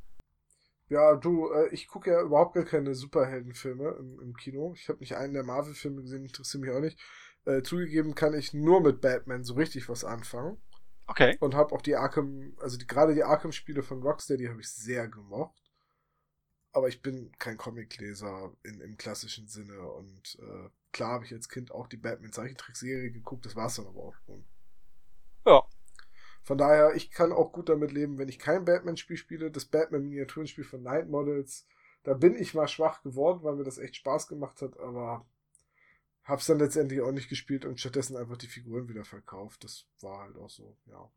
Ja, 0.89 1.15
du, 1.15 1.51
äh, 1.51 1.67
ich 1.73 1.87
gucke 1.87 2.11
ja 2.11 2.21
überhaupt 2.21 2.55
gar 2.55 2.65
keine 2.65 2.95
Superheldenfilme 2.95 3.95
im, 3.99 4.19
im 4.21 4.37
Kino. 4.37 4.73
Ich 4.75 4.87
habe 4.87 4.99
nicht 4.99 5.15
einen 5.15 5.33
der 5.33 5.43
Marvel-Filme 5.43 6.01
gesehen, 6.01 6.23
interessiert 6.23 6.63
mich 6.63 6.71
auch 6.71 6.79
nicht. 6.79 6.97
Äh, 7.45 7.61
zugegeben 7.61 8.15
kann 8.15 8.33
ich 8.33 8.53
nur 8.53 8.81
mit 8.81 9.01
Batman 9.01 9.43
so 9.43 9.55
richtig 9.55 9.89
was 9.89 10.03
anfangen. 10.03 10.57
Okay. 11.07 11.37
Und 11.39 11.55
habe 11.55 11.73
auch 11.73 11.81
die 11.81 11.95
Arkham, 11.95 12.55
also 12.61 12.77
die, 12.77 12.85
gerade 12.85 13.15
die 13.15 13.23
Arkham-Spiele 13.23 13.81
von 13.81 14.01
Rocksteady 14.01 14.45
habe 14.45 14.59
ich 14.59 14.69
sehr 14.69 15.07
gemocht. 15.07 15.71
Aber 16.73 16.89
ich 16.89 17.01
bin 17.01 17.31
kein 17.39 17.57
Comicleser 17.57 18.53
in, 18.63 18.81
im 18.81 18.97
klassischen 18.97 19.47
Sinne. 19.47 19.81
Und 19.81 20.37
äh, 20.39 20.69
klar 20.91 21.13
habe 21.13 21.25
ich 21.25 21.33
als 21.33 21.49
Kind 21.49 21.71
auch 21.71 21.87
die 21.87 21.97
Batman-Zeichentrickserie 21.97 23.11
geguckt, 23.11 23.45
das 23.45 23.55
war 23.55 23.67
es 23.67 23.75
dann 23.75 23.87
aber 23.87 24.03
auch 24.03 24.15
schon. 24.25 24.45
Ja. 25.45 25.63
Von 26.43 26.57
daher, 26.57 26.93
ich 26.95 27.09
kann 27.09 27.31
auch 27.31 27.51
gut 27.51 27.69
damit 27.69 27.91
leben, 27.91 28.17
wenn 28.17 28.29
ich 28.29 28.37
kein 28.37 28.65
Batman-Spiel 28.65 29.17
spiele. 29.17 29.49
Das 29.49 29.65
Batman-Miniaturenspiel 29.65 30.65
von 30.65 30.83
Night 30.83 31.09
Models, 31.09 31.65
da 32.03 32.13
bin 32.13 32.35
ich 32.35 32.53
mal 32.53 32.67
schwach 32.67 33.01
geworden, 33.01 33.43
weil 33.43 33.55
mir 33.55 33.63
das 33.63 33.77
echt 33.77 33.95
Spaß 33.95 34.27
gemacht 34.27 34.61
hat, 34.61 34.77
aber 34.79 35.25
Hab's 36.27 36.45
dann 36.45 36.59
letztendlich 36.59 36.99
auch 36.99 37.13
nicht 37.13 37.29
gespielt 37.29 37.63
und 37.63 37.79
stattdessen 37.79 38.17
einfach 38.17 38.35
die 38.35 38.47
Figuren 38.47 38.89
wieder 38.89 39.05
verkauft. 39.05 39.63
Das 39.63 39.85
war 40.01 40.23
halt 40.23 40.35
auch 40.35 40.49
so, 40.49 40.75
ja. 40.85 41.09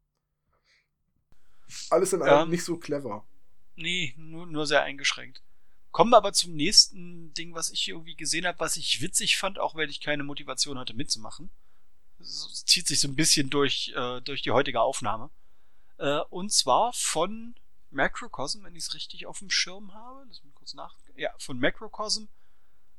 Alles 1.90 2.12
in 2.12 2.22
allem 2.22 2.44
ähm, 2.44 2.50
nicht 2.50 2.64
so 2.64 2.76
clever. 2.76 3.26
Nee, 3.74 4.14
nur, 4.16 4.46
nur 4.46 4.66
sehr 4.66 4.82
eingeschränkt. 4.82 5.42
Kommen 5.90 6.12
wir 6.12 6.16
aber 6.16 6.32
zum 6.32 6.54
nächsten 6.54 7.34
Ding, 7.34 7.54
was 7.54 7.70
ich 7.70 7.88
irgendwie 7.88 8.14
gesehen 8.14 8.46
habe, 8.46 8.60
was 8.60 8.76
ich 8.76 9.00
witzig 9.00 9.36
fand, 9.36 9.58
auch 9.58 9.74
wenn 9.74 9.90
ich 9.90 10.00
keine 10.00 10.22
Motivation 10.22 10.78
hatte 10.78 10.94
mitzumachen. 10.94 11.50
Das 12.18 12.64
zieht 12.64 12.86
sich 12.86 13.00
so 13.00 13.08
ein 13.08 13.16
bisschen 13.16 13.50
durch, 13.50 13.92
äh, 13.96 14.20
durch 14.20 14.42
die 14.42 14.52
heutige 14.52 14.80
Aufnahme. 14.80 15.30
Äh, 15.98 16.20
und 16.30 16.52
zwar 16.52 16.92
von 16.92 17.56
Macrocosm, 17.90 18.62
wenn 18.62 18.76
ich 18.76 18.84
es 18.84 18.94
richtig 18.94 19.26
auf 19.26 19.40
dem 19.40 19.50
Schirm 19.50 19.92
habe. 19.92 20.24
Lass 20.28 20.44
mich 20.44 20.54
kurz 20.54 20.74
nach. 20.74 20.94
Ja, 21.16 21.30
von 21.38 21.58
Macrocosm. 21.58 22.26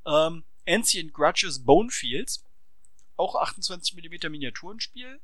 Ähm, 0.05 0.43
Ancient 0.67 1.13
Grudges 1.13 1.63
Bonefields. 1.63 2.43
Auch 3.17 3.35
28 3.35 3.95
mm 3.95 4.31
Miniaturenspiel. 4.31 5.19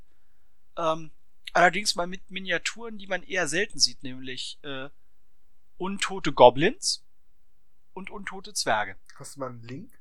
Ähm, 0.77 1.11
allerdings 1.53 1.95
mal 1.95 2.07
mit 2.07 2.29
Miniaturen, 2.29 2.97
die 2.97 3.07
man 3.07 3.23
eher 3.23 3.47
selten 3.47 3.79
sieht, 3.79 4.03
nämlich 4.03 4.59
äh, 4.61 4.89
untote 5.77 6.31
Goblins 6.31 7.03
und 7.93 8.09
untote 8.11 8.53
Zwerge. 8.53 8.95
Hast 9.15 9.35
du 9.35 9.39
mal 9.39 9.49
einen 9.49 9.63
Link? 9.63 9.91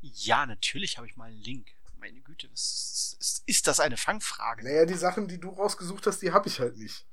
Ja, 0.00 0.46
natürlich 0.46 0.96
habe 0.96 1.06
ich 1.06 1.16
mal 1.16 1.26
einen 1.26 1.40
Link. 1.40 1.74
Meine 1.98 2.20
Güte, 2.20 2.50
was 2.50 3.16
ist, 3.18 3.42
ist 3.46 3.66
das 3.66 3.80
eine 3.80 3.96
Fangfrage? 3.96 4.64
Naja, 4.64 4.84
die 4.84 4.94
Sachen, 4.94 5.26
die 5.26 5.38
du 5.38 5.48
rausgesucht 5.48 6.06
hast, 6.06 6.20
die 6.20 6.32
habe 6.32 6.48
ich 6.48 6.60
halt 6.60 6.76
nicht. 6.76 7.06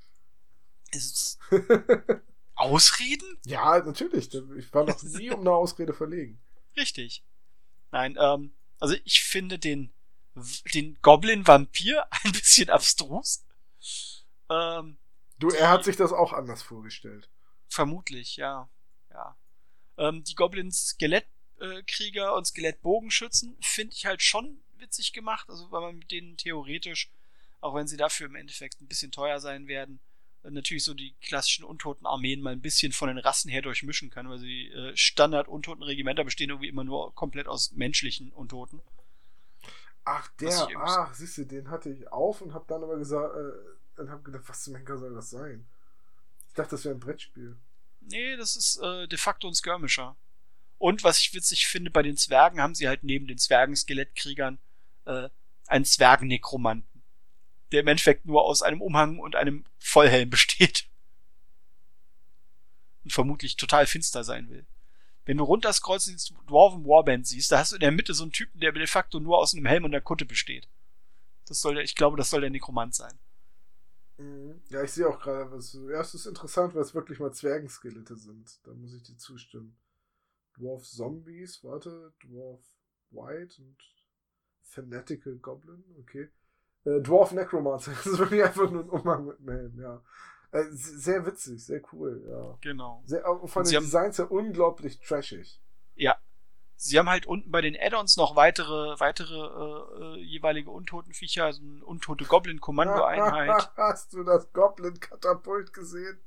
Ist 0.92 1.40
Ausreden? 2.56 3.38
Ja, 3.46 3.80
natürlich. 3.80 4.34
Ich 4.58 4.74
war 4.74 4.84
noch 4.84 5.02
nie 5.02 5.30
um 5.32 5.42
eine 5.42 5.52
Ausrede 5.52 5.94
verlegen. 5.94 6.42
Richtig. 6.76 7.24
Nein, 7.92 8.18
ähm, 8.20 8.54
also 8.80 8.96
ich 9.04 9.24
finde 9.24 9.60
den, 9.60 9.94
den 10.74 10.98
Goblin-Vampir 11.02 12.08
ein 12.24 12.32
bisschen 12.32 12.70
abstrus. 12.70 13.44
Ähm, 14.50 14.98
du, 15.40 15.50
er 15.50 15.70
hat 15.70 15.84
sich 15.84 15.98
das 15.98 16.14
auch 16.14 16.34
anders 16.34 16.62
vorgestellt. 16.62 17.30
Vermutlich, 17.68 18.38
ja. 18.38 18.70
Ja. 19.12 19.38
Ähm, 19.98 20.24
die 20.24 20.36
Goblin-Skelettkrieger 20.36 22.36
und 22.36 22.46
Skelettbogenschützen 22.46 23.58
finde 23.62 23.96
ich 23.96 24.06
halt 24.06 24.22
schon 24.22 24.62
witzig 24.78 25.14
gemacht, 25.14 25.50
also 25.50 25.72
weil 25.72 25.82
man 25.82 25.98
mit 25.98 26.12
denen 26.12 26.38
theoretisch, 26.38 27.12
auch 27.60 27.76
wenn 27.76 27.88
sie 27.88 27.98
dafür 27.98 28.28
im 28.28 28.36
Endeffekt 28.36 28.82
ein 28.82 28.88
bisschen 28.88 29.12
teuer 29.12 29.40
sein 29.40 29.68
werden, 29.68 30.00
natürlich 30.50 30.84
so 30.84 30.94
die 30.94 31.14
klassischen 31.22 31.64
untoten 31.64 32.06
Armeen 32.06 32.42
mal 32.42 32.54
ein 32.54 32.62
bisschen 32.62 32.92
von 32.92 33.08
den 33.08 33.18
Rassen 33.18 33.50
her 33.50 33.62
durchmischen 33.62 34.10
kann, 34.10 34.30
weil 34.30 34.40
sie 34.40 34.68
äh, 34.70 34.96
Standard 34.96 35.48
untoten 35.48 35.84
Regimenter 35.84 36.24
bestehen 36.24 36.50
irgendwie 36.50 36.70
immer 36.70 36.84
nur 36.84 37.14
komplett 37.14 37.48
aus 37.48 37.72
menschlichen 37.74 38.32
Untoten. 38.32 38.82
Ach, 40.04 40.28
der, 40.40 40.68
ach, 40.78 41.14
siehst 41.14 41.38
du, 41.38 41.46
den 41.46 41.70
hatte 41.70 41.92
ich 41.92 42.12
auf 42.12 42.42
und 42.42 42.54
hab 42.54 42.68
dann 42.68 42.84
aber 42.84 42.98
gesagt, 42.98 43.36
äh, 43.36 44.02
und 44.02 44.10
hab 44.10 44.24
gedacht, 44.26 44.44
was 44.48 44.64
zum 44.64 44.76
Henker 44.76 44.98
soll 44.98 45.14
das 45.14 45.30
sein? 45.30 45.66
Ich 46.48 46.54
dachte, 46.56 46.72
das 46.72 46.86
wäre 46.86 46.96
ein 46.96 47.00
Brettspiel. 47.00 47.56
Nee, 48.02 48.36
das 48.36 48.56
ist 48.56 48.78
äh, 48.78 49.08
de 49.08 49.18
facto 49.18 49.48
ein 49.48 49.54
Skirmisher. 49.54 50.16
Und 50.80 51.04
was 51.04 51.20
ich 51.20 51.34
witzig 51.36 51.68
finde, 51.68 51.92
bei 51.92 52.02
den 52.02 52.18
Zwergen 52.18 52.60
haben 52.60 52.74
sie 52.74 52.88
halt 52.88 53.04
neben 53.04 53.28
den 53.28 53.38
Zwergen-Skelettkriegern 53.38 54.58
äh, 55.06 55.30
einen 55.68 55.86
Zwergen-Nekromanten 55.86 56.91
der 57.72 57.82
im 57.82 57.88
Endeffekt 57.88 58.26
nur 58.26 58.44
aus 58.44 58.62
einem 58.62 58.82
Umhang 58.82 59.20
und 59.20 59.36
einem 59.36 59.66
Vollhelm 59.80 60.30
besteht. 60.30 60.88
Und 63.04 63.14
vermutlich 63.14 63.56
total 63.56 63.88
finster 63.88 64.24
sein 64.24 64.50
will. 64.50 64.66
Wenn 65.26 65.38
du 65.38 65.44
runterscrollst 65.44 66.10
und 66.10 66.30
die 66.30 66.48
Dwarven 66.48 66.86
Warband 66.86 67.28
siehst, 67.28 67.52
da 67.52 67.60
hast 67.60 67.72
du 67.72 67.76
in 67.76 67.82
der 67.82 67.92
Mitte 67.92 68.14
so 68.14 68.24
einen 68.24 68.32
Typen, 68.32 68.60
der 68.60 68.72
de 68.72 68.88
facto 68.88 69.20
nur 69.20 69.38
aus 69.38 69.54
einem 69.54 69.66
Helm 69.66 69.86
und 69.86 69.94
einer 69.94 70.02
Kutte 70.02 70.26
besteht. 70.26 70.68
Das 71.48 71.62
soll 71.62 71.76
der, 71.76 71.84
ich 71.84 71.96
glaube, 71.96 72.18
das 72.18 72.30
soll 72.30 72.42
der 72.42 72.50
Nekromant 72.50 72.96
sein. 72.96 73.18
Mhm. 74.18 74.62
Ja, 74.70 74.84
ich 74.84 74.92
sehe 74.92 75.08
auch 75.08 75.20
gerade, 75.20 75.52
was. 75.52 75.74
Ja, 75.74 76.02
es 76.02 76.14
ist 76.14 76.26
interessant, 76.26 76.74
weil 76.74 76.82
es 76.82 76.96
wirklich 76.96 77.20
mal 77.20 77.34
Zwergenskelette 77.34 78.16
sind. 78.16 78.60
Da 78.64 78.74
muss 78.74 78.94
ich 78.94 79.04
dir 79.04 79.18
zustimmen. 79.18 79.78
Dwarf 80.58 80.84
Zombies, 80.84 81.64
warte, 81.64 82.14
Dwarf 82.24 82.62
White 83.12 83.62
und 83.62 83.78
Fanatical 84.62 85.38
Goblin, 85.38 85.84
okay. 86.00 86.30
Äh, 86.86 87.02
Dwarf 87.02 87.32
Necromancer. 87.32 87.92
Das 87.96 88.06
ist 88.06 88.20
wirklich 88.20 88.44
einfach 88.44 88.70
nur 88.70 88.84
ein 88.84 88.90
Umhang 88.90 89.26
mit 89.26 89.38
Helm, 89.48 89.80
ja. 89.80 90.02
Äh, 90.52 90.66
sehr 90.72 91.26
witzig, 91.26 91.64
sehr 91.64 91.82
cool, 91.94 92.24
ja. 92.28 92.58
Genau. 92.62 93.02
Sehr, 93.06 93.24
von 93.46 93.64
den 93.64 93.80
Designs 93.80 94.18
her 94.18 94.32
unglaublich 94.32 95.00
trashig. 95.00 95.62
Ja. 95.96 96.18
Sie 96.76 96.98
haben 96.98 97.10
halt 97.10 97.28
unten 97.28 97.52
bei 97.52 97.62
den 97.62 97.78
Add-ons 97.80 98.18
noch 98.18 98.36
weitere, 98.36 99.00
weitere 99.00 99.36
äh, 99.36 100.18
äh, 100.18 100.24
jeweilige 100.24 100.72
Untotenviecher, 100.72 101.46
also 101.46 101.62
eine 101.62 101.86
untote 101.86 102.26
Goblin-Kommando-Einheit. 102.26 103.72
Hast 103.78 104.14
du 104.14 104.24
das 104.24 104.52
Goblin-Katapult 104.52 105.74
gesehen? 105.74 106.20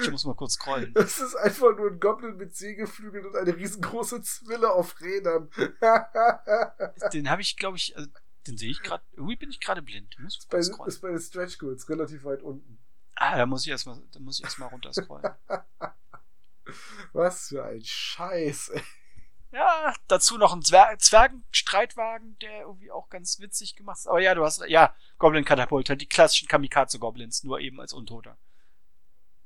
Ich 0.00 0.10
muss 0.10 0.24
mal 0.24 0.36
kurz 0.36 0.52
scrollen. 0.52 0.94
Das 0.94 1.18
ist 1.18 1.34
einfach 1.34 1.76
nur 1.76 1.90
ein 1.90 1.98
Goblin 1.98 2.36
mit 2.36 2.54
Segelflügeln 2.54 3.26
und 3.26 3.36
eine 3.36 3.56
riesengroße 3.56 4.22
Zwille 4.22 4.72
auf 4.72 5.00
Rädern. 5.00 5.50
Den 7.12 7.28
habe 7.28 7.42
ich, 7.42 7.56
glaube 7.56 7.76
ich, 7.76 7.96
also 7.96 8.08
den 8.50 8.58
sehe 8.58 8.70
ich 8.70 8.82
gerade. 8.82 9.04
Irgendwie 9.12 9.36
bin 9.36 9.50
ich 9.50 9.60
gerade 9.60 9.82
blind. 9.82 10.18
Muss 10.18 10.36
ist, 10.36 10.48
bei, 10.48 10.58
ist 10.58 11.00
bei 11.00 11.08
den 11.08 11.20
Stretch 11.20 11.58
Goals 11.58 11.88
relativ 11.88 12.24
weit 12.24 12.42
unten. 12.42 12.78
Ah, 13.16 13.36
da 13.36 13.46
muss 13.46 13.62
ich 13.64 13.70
erstmal, 13.70 14.00
da 14.12 14.20
muss 14.20 14.38
ich 14.38 14.44
erstmal 14.44 14.70
runterscrollen. 14.70 15.34
Was 17.12 17.48
für 17.48 17.64
ein 17.64 17.84
Scheiß, 17.84 18.70
ey. 18.70 18.82
Ja, 19.52 19.92
dazu 20.06 20.38
noch 20.38 20.52
ein 20.52 20.62
Zwer 20.62 20.96
Zwergenstreitwagen, 20.96 22.38
der 22.38 22.62
irgendwie 22.62 22.92
auch 22.92 23.08
ganz 23.08 23.40
witzig 23.40 23.74
gemacht 23.74 23.98
ist. 23.98 24.06
Aber 24.06 24.20
ja, 24.20 24.34
du 24.34 24.44
hast, 24.44 24.62
ja, 24.68 24.94
Goblin-Katapult, 25.18 25.88
halt 25.88 26.00
die 26.00 26.08
klassischen 26.08 26.46
Kamikaze-Goblins, 26.46 27.42
nur 27.42 27.60
eben 27.60 27.80
als 27.80 27.92
Untoter. 27.92 28.38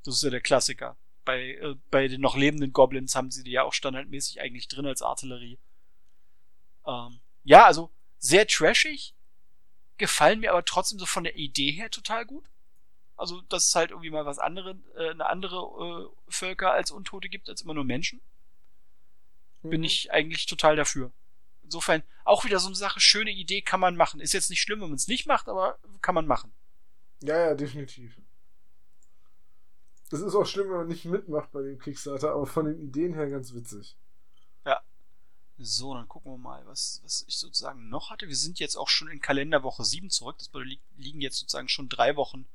Das 0.05 0.17
ist 0.17 0.23
ja 0.23 0.31
der 0.31 0.43
Klassiker. 0.43 0.97
Bei, 1.25 1.55
äh, 1.55 1.75
bei 1.91 2.07
den 2.07 2.21
noch 2.21 2.37
lebenden 2.37 2.75
Goblins 2.75 3.17
haben 3.17 3.31
sie 3.31 3.45
die 3.45 3.53
ja 3.53 3.63
auch 3.63 3.73
standardmäßig 3.73 4.43
eigentlich 4.43 4.69
drin 4.69 4.87
als 4.87 5.01
Artillerie. 5.01 5.59
Ähm, 6.87 7.21
ja, 7.45 7.65
also 7.65 7.91
sehr 8.25 8.47
trashig, 8.47 9.15
gefallen 9.99 10.41
mir 10.41 10.53
aber 10.53 10.65
trotzdem 10.65 10.99
so 10.99 11.05
von 11.05 11.25
der 11.25 11.37
Idee 11.37 11.73
her 11.73 11.91
total 11.91 12.25
gut. 12.25 12.47
Also, 13.17 13.43
dass 13.43 13.69
es 13.69 13.75
halt 13.75 13.91
irgendwie 13.91 14.11
mal 14.11 14.25
was 14.25 14.39
andere, 14.39 14.77
äh, 14.97 15.11
eine 15.11 15.27
andere 15.27 15.57
äh, 15.57 16.33
Völker 16.33 16.73
als 16.73 16.91
Untote 16.91 17.29
gibt, 17.29 17.49
als 17.49 17.61
immer 17.61 17.75
nur 17.75 17.85
Menschen. 17.85 18.21
Mhm. 19.63 19.71
Bin 19.71 19.85
ich 19.85 20.11
eigentlich 20.11 20.47
total 20.47 20.75
dafür. 20.75 21.13
Insofern 21.63 22.03
auch 22.25 22.45
wieder 22.45 22.59
so 22.59 22.67
eine 22.67 22.77
Sache, 22.77 22.99
schöne 22.99 23.31
Idee 23.31 23.61
kann 23.61 23.79
man 23.79 23.95
machen. 23.95 24.21
Ist 24.21 24.33
jetzt 24.33 24.51
nicht 24.51 24.63
schlimm, 24.63 24.81
wenn 24.81 24.89
man 24.89 24.97
es 24.97 25.07
nicht 25.07 25.27
macht, 25.27 25.49
aber 25.49 25.79
kann 26.01 26.15
man 26.15 26.27
machen. 26.27 26.51
Ja, 27.23 27.39
ja, 27.39 27.55
definitiv. 27.55 28.19
Es 30.11 30.21
ist 30.21 30.35
auch 30.35 30.47
schlimm, 30.47 30.71
wenn 30.71 30.79
man 30.79 30.89
nicht 30.89 31.05
mitmacht 31.05 31.53
bei 31.53 31.63
dem 31.63 31.79
Kickstarter, 31.79 32.33
aber 32.33 32.47
von 32.47 32.67
den 32.67 32.81
Ideen 32.81 33.15
her 33.15 33.29
ganz 33.29 33.55
witzig. 33.55 33.97
So, 35.57 35.95
dann 35.95 36.09
gucken 36.09 36.33
wir 36.33 36.39
mal, 36.39 36.67
was, 36.67 37.01
was 37.05 37.25
ich 37.29 37.39
sozusagen 37.39 37.89
noch 37.89 38.11
hatte. 38.11 38.27
Wir 38.27 38.37
sind 38.37 38.59
jetzt 38.59 38.77
auch 38.77 38.89
schon 38.89 39.09
in 39.09 39.21
Kalenderwoche 39.21 39.85
7 39.85 40.11
zurück. 40.11 40.37
Das 40.39 40.51
liegen 40.97 41.21
jetzt 41.21 41.39
sozusagen 41.39 41.69
schon 41.69 41.89
drei 41.89 42.17
Wochen 42.17 42.47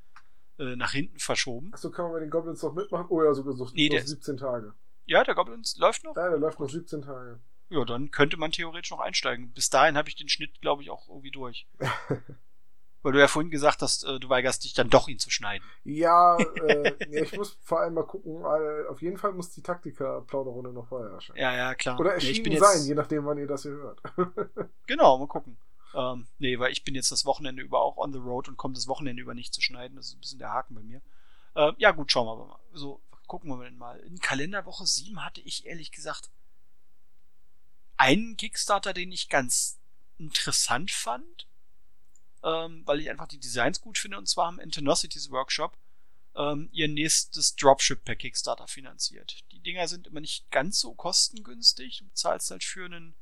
äh, 0.58 0.76
nach 0.76 0.92
hinten 0.92 1.18
verschoben. 1.18 1.72
Achso, 1.72 1.90
kann 1.90 2.04
man 2.04 2.12
bei 2.12 2.20
den 2.20 2.30
Goblins 2.30 2.62
noch 2.62 2.74
mitmachen? 2.74 3.06
Oh 3.08 3.22
ja, 3.22 3.32
sogar 3.32 3.54
so, 3.54 3.68
nee, 3.72 3.88
noch 3.88 4.06
17 4.06 4.36
Tage. 4.36 4.74
Ja, 5.06 5.24
der 5.24 5.34
Goblins 5.34 5.76
läuft 5.78 6.04
noch? 6.04 6.14
Ja, 6.14 6.28
der 6.28 6.38
läuft 6.38 6.60
noch 6.60 6.68
17 6.68 7.02
Tage. 7.02 7.40
Ja, 7.70 7.84
dann 7.84 8.10
könnte 8.10 8.36
man 8.36 8.52
theoretisch 8.52 8.90
noch 8.90 9.00
einsteigen. 9.00 9.52
Bis 9.52 9.70
dahin 9.70 9.96
habe 9.96 10.08
ich 10.08 10.16
den 10.16 10.28
Schnitt, 10.28 10.60
glaube 10.60 10.82
ich, 10.82 10.90
auch 10.90 11.08
irgendwie 11.08 11.30
durch. 11.30 11.66
Weil 13.02 13.12
du 13.12 13.18
ja 13.18 13.28
vorhin 13.28 13.50
gesagt 13.50 13.80
hast, 13.80 14.04
äh, 14.04 14.20
du 14.20 14.28
weigerst 14.28 14.64
dich 14.64 14.74
dann 14.74 14.90
doch, 14.90 15.08
ihn 15.08 15.18
zu 15.18 15.30
schneiden. 15.30 15.64
Ja, 15.84 16.36
äh, 16.66 16.94
ja 17.10 17.22
ich 17.22 17.36
muss 17.36 17.56
vor 17.62 17.80
allem 17.80 17.94
mal 17.94 18.04
gucken. 18.04 18.42
Äh, 18.42 18.88
auf 18.88 19.00
jeden 19.00 19.16
Fall 19.16 19.32
muss 19.32 19.50
die 19.50 19.62
Taktika-Plauderrunde 19.62 20.72
noch 20.72 20.88
vorher 20.88 21.12
erscheinen. 21.12 21.38
Ja, 21.38 21.56
ja, 21.56 21.74
klar. 21.74 21.98
Oder 21.98 22.14
erschienen 22.14 22.52
nee, 22.52 22.58
sein, 22.58 22.84
je 22.84 22.94
nachdem, 22.94 23.24
wann 23.24 23.38
ihr 23.38 23.46
das 23.46 23.62
hier 23.62 23.72
hört. 23.72 24.02
genau, 24.86 25.16
mal 25.16 25.28
gucken. 25.28 25.56
Ähm, 25.94 26.26
nee, 26.38 26.58
weil 26.58 26.72
ich 26.72 26.84
bin 26.84 26.94
jetzt 26.94 27.10
das 27.10 27.24
Wochenende 27.24 27.62
über 27.62 27.80
auch 27.80 27.96
on 27.96 28.12
the 28.12 28.18
road 28.18 28.48
und 28.48 28.56
komme 28.56 28.74
das 28.74 28.86
Wochenende 28.86 29.22
über 29.22 29.34
nicht 29.34 29.54
zu 29.54 29.62
schneiden. 29.62 29.96
Das 29.96 30.08
ist 30.08 30.16
ein 30.16 30.20
bisschen 30.20 30.38
der 30.38 30.52
Haken 30.52 30.74
bei 30.74 30.82
mir. 30.82 31.00
Äh, 31.54 31.72
ja, 31.78 31.92
gut, 31.92 32.12
schauen 32.12 32.26
wir 32.26 32.32
aber 32.32 32.46
mal. 32.46 32.60
So, 32.74 33.00
gucken 33.26 33.48
wir 33.48 33.70
mal. 33.72 33.98
In 34.00 34.18
Kalenderwoche 34.18 34.86
7 34.86 35.24
hatte 35.24 35.40
ich 35.40 35.66
ehrlich 35.66 35.90
gesagt 35.90 36.30
einen 37.96 38.36
Kickstarter, 38.36 38.92
den 38.92 39.10
ich 39.10 39.28
ganz 39.28 39.78
interessant 40.18 40.90
fand 40.90 41.46
ähm, 42.44 42.82
weil 42.86 43.00
ich 43.00 43.10
einfach 43.10 43.28
die 43.28 43.40
Designs 43.40 43.80
gut 43.80 43.98
finde. 43.98 44.18
Und 44.18 44.28
zwar 44.28 44.46
haben 44.46 44.60
Antenocities 44.60 45.30
Workshop 45.30 45.76
ähm, 46.36 46.68
ihr 46.72 46.88
nächstes 46.88 47.56
Dropship 47.56 48.04
per 48.04 48.16
Kickstarter 48.16 48.66
finanziert. 48.68 49.44
Die 49.52 49.60
Dinger 49.60 49.88
sind 49.88 50.06
immer 50.06 50.20
nicht 50.20 50.50
ganz 50.50 50.80
so 50.80 50.94
kostengünstig. 50.94 51.98
Du 51.98 52.04
bezahlst 52.06 52.50
halt 52.50 52.64
für 52.64 52.84
einen 52.84 53.14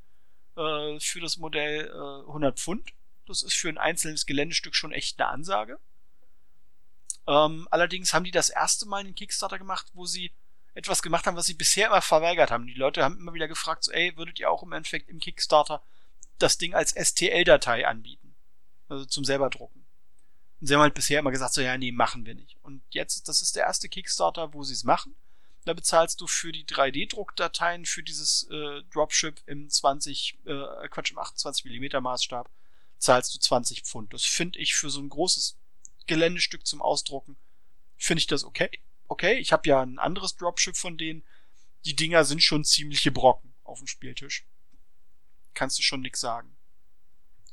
äh, 0.57 1.01
für 1.01 1.21
das 1.21 1.37
Modell 1.37 1.87
äh, 1.87 2.27
100 2.27 2.59
Pfund. 2.59 2.93
Das 3.27 3.43
ist 3.43 3.55
für 3.55 3.69
ein 3.69 3.79
einzelnes 3.79 4.27
Geländestück 4.27 4.75
schon 4.75 4.93
echt 4.93 5.21
eine 5.21 5.31
Ansage. 5.31 5.79
Ähm, 7.27 7.69
allerdings 7.71 8.15
haben 8.15 8.25
die 8.25 8.31
das 8.31 8.51
erste 8.51 8.87
Mal 8.87 9.01
einen 9.01 9.15
Kickstarter 9.15 9.59
gemacht, 9.59 9.87
wo 9.93 10.07
sie 10.07 10.33
etwas 10.75 11.03
gemacht 11.03 11.27
haben, 11.27 11.37
was 11.37 11.47
sie 11.47 11.55
bisher 11.55 11.89
immer 11.89 12.01
verweigert 12.01 12.51
haben. 12.51 12.67
Die 12.67 12.75
Leute 12.75 13.03
haben 13.05 13.19
immer 13.19 13.35
wieder 13.35 13.49
gefragt, 13.49 13.85
so, 13.85 13.93
ey, 13.93 14.17
würdet 14.17 14.39
ihr 14.41 14.51
auch 14.51 14.63
im 14.63 14.73
Endeffekt 14.73 15.09
im 15.09 15.19
Kickstarter 15.19 15.83
das 16.39 16.57
Ding 16.57 16.75
als 16.75 16.93
STL-Datei 16.93 17.87
anbieten? 17.87 18.28
Also 18.89 19.05
zum 19.05 19.25
selber 19.25 19.51
drucken. 19.51 19.85
Und 20.61 20.67
sie 20.67 20.75
haben 20.75 20.81
halt 20.81 20.95
bisher 20.95 21.21
immer 21.21 21.31
gesagt, 21.31 21.55
so 21.55 21.61
ja, 21.61 21.77
nee, 21.79 21.93
machen 21.93 22.27
wir 22.27 22.35
nicht. 22.35 22.57
Und 22.63 22.83
jetzt, 22.91 23.29
das 23.29 23.43
ist 23.43 23.55
der 23.55 23.65
erste 23.65 23.89
Kickstarter, 23.89 24.53
wo 24.55 24.63
sie 24.63 24.75
es 24.75 24.85
machen. 24.85 25.15
Da 25.65 25.75
bezahlst 25.75 26.21
du 26.21 26.27
für 26.27 26.51
die 26.51 26.65
3D-Druckdateien 26.65 27.85
für 27.85 28.03
dieses 28.03 28.49
äh, 28.51 28.83
Dropship 28.93 29.43
im 29.47 29.69
20, 29.69 30.39
äh, 30.47 30.89
Quatsch, 30.89 31.11
im 31.11 31.19
28 31.19 31.65
mm 31.65 32.03
Maßstab, 32.03 32.51
zahlst 32.99 33.35
du 33.35 33.39
20 33.39 33.83
Pfund. 33.83 34.13
Das 34.13 34.25
finde 34.25 34.59
ich 34.59 34.75
für 34.75 34.91
so 34.91 35.01
ein 35.01 35.11
großes 35.11 35.57
Geländestück 36.07 36.67
zum 36.67 36.83
Ausdrucken, 36.83 37.37
finde 37.97 38.21
ich 38.21 38.27
das 38.27 38.45
okay. 38.45 38.71
okay, 39.09 39.39
ich 39.39 39.53
habe 39.53 39.69
ja 39.69 39.83
ein 39.83 39.99
anderes 39.99 40.37
Dropship 40.37 40.77
von 40.77 40.99
denen. 40.99 41.23
Die 41.85 41.95
Dinger 41.95 42.25
sind 42.25 42.43
schon 42.43 42.65
ziemliche 42.65 43.13
Brocken 43.13 43.55
auf 43.63 43.79
dem 43.79 43.87
Spieltisch. 43.87 44.47
Kannst 45.55 45.79
du 45.79 45.83
schon 45.83 46.01
nix 46.01 46.21
sagen. 46.21 46.57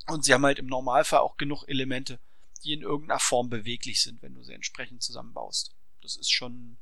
Und 0.08 0.24
sie 0.24 0.34
haben 0.34 0.46
halt 0.46 0.60
im 0.60 0.68
Normalfall 0.68 1.20
auch 1.20 1.38
genug 1.38 1.64
Elemente, 1.68 2.20
die 2.64 2.74
in 2.74 2.82
irgendeiner 2.82 3.20
Form 3.20 3.50
beweglich 3.50 4.02
sind, 4.02 4.22
wenn 4.22 4.36
du 4.36 4.44
sie 4.44 4.54
entsprechend 4.54 5.04
zusammenbaust. 5.04 5.72
Das 6.02 6.16
ist 6.16 6.32
schon 6.32 6.78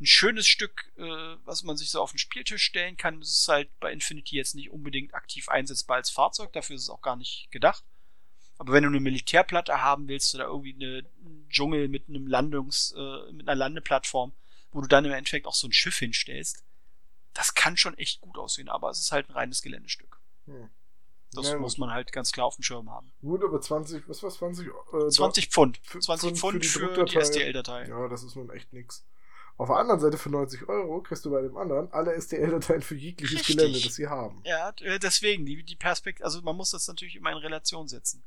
ein 0.00 0.06
schönes 0.06 0.46
Stück, 0.46 0.92
äh, 0.96 1.36
was 1.44 1.62
man 1.62 1.76
sich 1.76 1.90
so 1.90 2.00
auf 2.00 2.12
den 2.12 2.18
Spieltisch 2.18 2.62
stellen 2.62 2.96
kann. 2.96 3.20
Das 3.20 3.30
ist 3.30 3.48
halt 3.48 3.68
bei 3.80 3.92
Infinity 3.92 4.36
jetzt 4.36 4.54
nicht 4.54 4.70
unbedingt 4.70 5.14
aktiv 5.14 5.48
einsetzbar 5.48 5.98
als 5.98 6.10
Fahrzeug, 6.10 6.52
dafür 6.52 6.76
ist 6.76 6.82
es 6.82 6.90
auch 6.90 7.02
gar 7.02 7.16
nicht 7.16 7.48
gedacht. 7.50 7.84
Aber 8.58 8.72
wenn 8.72 8.82
du 8.82 8.88
eine 8.88 9.00
Militärplatte 9.00 9.82
haben 9.82 10.08
willst 10.08 10.34
oder 10.34 10.44
irgendwie 10.44 10.74
eine 10.74 11.04
Dschungel 11.48 11.88
mit 11.88 12.08
einem 12.08 12.26
Landungs, 12.26 12.92
äh, 12.96 13.32
mit 13.32 13.48
einer 13.48 13.56
Landeplattform, 13.56 14.32
wo 14.72 14.80
du 14.80 14.86
dann 14.86 15.04
im 15.04 15.12
Endeffekt 15.12 15.46
auch 15.46 15.54
so 15.54 15.66
ein 15.66 15.72
Schiff 15.72 15.98
hinstellst, 15.98 16.62
das 17.32 17.54
kann 17.54 17.76
schon 17.76 17.96
echt 17.96 18.20
gut 18.20 18.36
aussehen, 18.36 18.68
aber 18.68 18.90
es 18.90 19.00
ist 19.00 19.12
halt 19.12 19.28
ein 19.28 19.34
reines 19.34 19.62
Geländestück. 19.62 20.18
Hm. 20.46 20.68
Das 21.32 21.48
ja, 21.48 21.58
muss 21.58 21.78
man 21.78 21.90
halt 21.90 22.12
ganz 22.12 22.32
klar 22.32 22.46
auf 22.46 22.56
dem 22.56 22.62
Schirm 22.62 22.90
haben. 22.90 23.12
Gut, 23.22 23.44
aber 23.44 23.60
20, 23.60 24.08
was 24.08 24.22
war 24.22 24.30
20? 24.30 24.66
Äh, 24.66 25.08
20 25.10 25.48
Pfund. 25.48 25.80
20 26.00 26.36
Pfund 26.36 26.66
für 26.66 27.04
die, 27.04 27.12
die 27.12 27.24
STL-Datei. 27.24 27.86
Ja, 27.88 28.08
das 28.08 28.24
ist 28.24 28.34
nun 28.34 28.50
echt 28.50 28.72
nix. 28.72 29.04
Auf 29.56 29.68
der 29.68 29.76
anderen 29.76 30.00
Seite 30.00 30.16
für 30.16 30.30
90 30.30 30.68
Euro 30.68 31.02
kriegst 31.02 31.24
du 31.24 31.30
bei 31.30 31.42
dem 31.42 31.56
anderen 31.56 31.92
alle 31.92 32.18
STL-Dateien 32.18 32.80
für 32.80 32.96
jegliches 32.96 33.40
Richtig. 33.40 33.58
Gelände, 33.58 33.80
das 33.80 33.94
sie 33.94 34.08
haben. 34.08 34.42
Ja, 34.44 34.72
äh, 34.80 34.98
deswegen, 34.98 35.44
die, 35.44 35.62
die 35.62 35.76
Perspektive, 35.76 36.24
also 36.24 36.40
man 36.40 36.56
muss 36.56 36.70
das 36.70 36.88
natürlich 36.88 37.14
immer 37.14 37.30
in 37.30 37.36
Relation 37.36 37.86
setzen. 37.86 38.22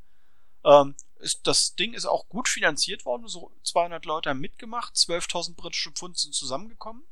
Ähm, 0.63 0.95
ist, 1.19 1.45
das 1.47 1.75
Ding 1.75 1.93
ist 1.93 2.05
auch 2.05 2.29
gut 2.29 2.47
finanziert 2.47 3.05
worden, 3.05 3.27
so 3.27 3.51
200 3.63 4.05
Leute 4.05 4.29
haben 4.29 4.39
mitgemacht, 4.39 4.93
12.000 4.93 5.55
britische 5.55 5.91
Pfund 5.91 6.17
sind 6.17 6.35
zusammengekommen. 6.35 7.03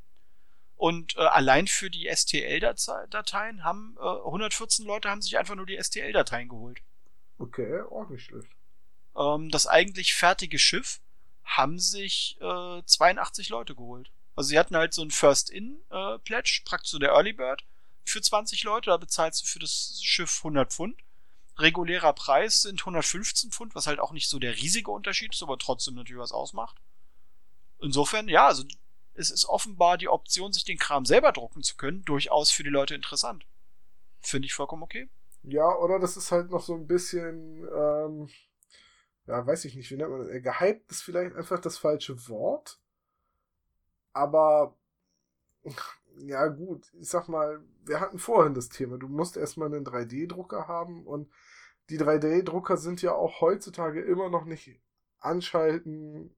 Und 0.81 1.15
äh, 1.15 1.19
allein 1.19 1.67
für 1.67 1.91
die 1.91 2.09
STL-Dateien 2.11 3.63
haben 3.63 3.95
äh, 3.99 4.25
114 4.25 4.83
Leute 4.83 5.11
haben 5.11 5.21
sich 5.21 5.37
einfach 5.37 5.53
nur 5.53 5.67
die 5.67 5.77
STL-Dateien 5.79 6.49
geholt. 6.49 6.81
Okay, 7.37 7.81
auch 7.81 8.09
nicht 8.09 8.25
schlecht. 8.25 8.47
Ähm, 9.15 9.51
das 9.51 9.67
eigentlich 9.67 10.15
fertige 10.15 10.57
Schiff 10.57 10.99
haben 11.43 11.77
sich 11.77 12.35
äh, 12.41 12.81
82 12.83 13.49
Leute 13.49 13.75
geholt. 13.75 14.09
Also 14.35 14.47
sie 14.47 14.57
hatten 14.57 14.75
halt 14.75 14.95
so 14.95 15.03
ein 15.03 15.11
First-In-Pledge, 15.11 16.61
äh, 16.63 16.67
praktisch 16.67 16.89
so 16.89 16.97
der 16.97 17.11
Early 17.11 17.33
Bird, 17.33 17.63
für 18.03 18.19
20 18.23 18.63
Leute, 18.63 18.89
da 18.89 18.97
bezahlst 18.97 19.43
du 19.43 19.45
für 19.45 19.59
das 19.59 19.99
Schiff 20.01 20.39
100 20.39 20.73
Pfund. 20.73 20.99
Regulärer 21.59 22.13
Preis 22.13 22.63
sind 22.63 22.79
115 22.79 23.51
Pfund, 23.51 23.75
was 23.75 23.85
halt 23.85 23.99
auch 23.99 24.13
nicht 24.13 24.29
so 24.29 24.39
der 24.39 24.55
riesige 24.55 24.89
Unterschied 24.89 25.31
ist, 25.31 25.43
aber 25.43 25.59
trotzdem 25.59 25.93
natürlich 25.93 26.19
was 26.19 26.31
ausmacht. 26.31 26.77
Insofern, 27.79 28.27
ja, 28.27 28.47
also 28.47 28.63
es 29.21 29.31
ist 29.31 29.45
offenbar 29.45 29.97
die 29.97 30.09
Option, 30.09 30.51
sich 30.51 30.65
den 30.65 30.77
Kram 30.77 31.05
selber 31.05 31.31
drucken 31.31 31.63
zu 31.63 31.77
können, 31.77 32.03
durchaus 32.03 32.51
für 32.51 32.63
die 32.63 32.69
Leute 32.69 32.95
interessant. 32.95 33.45
Finde 34.21 34.47
ich 34.47 34.53
vollkommen 34.53 34.83
okay. 34.83 35.09
Ja, 35.43 35.75
oder 35.77 35.99
das 35.99 36.17
ist 36.17 36.31
halt 36.31 36.51
noch 36.51 36.61
so 36.61 36.75
ein 36.75 36.87
bisschen, 36.87 37.67
ähm, 37.75 38.29
ja, 39.27 39.45
weiß 39.45 39.65
ich 39.65 39.75
nicht, 39.75 39.89
wie 39.91 39.95
nennt 39.95 40.11
man 40.11 40.19
das? 40.19 40.43
Gehypt 40.43 40.91
ist 40.91 41.01
vielleicht 41.01 41.35
einfach 41.35 41.59
das 41.59 41.77
falsche 41.77 42.27
Wort. 42.27 42.79
Aber, 44.13 44.75
ja, 46.17 46.47
gut, 46.47 46.91
ich 46.99 47.09
sag 47.09 47.27
mal, 47.27 47.63
wir 47.83 47.99
hatten 47.99 48.19
vorhin 48.19 48.53
das 48.53 48.69
Thema. 48.69 48.97
Du 48.97 49.07
musst 49.07 49.37
erstmal 49.37 49.73
einen 49.73 49.85
3D-Drucker 49.85 50.67
haben 50.67 51.07
und 51.07 51.31
die 51.89 51.99
3D-Drucker 51.99 52.77
sind 52.77 53.01
ja 53.01 53.13
auch 53.13 53.41
heutzutage 53.41 54.01
immer 54.01 54.29
noch 54.29 54.45
nicht 54.45 54.79
anschalten 55.19 56.35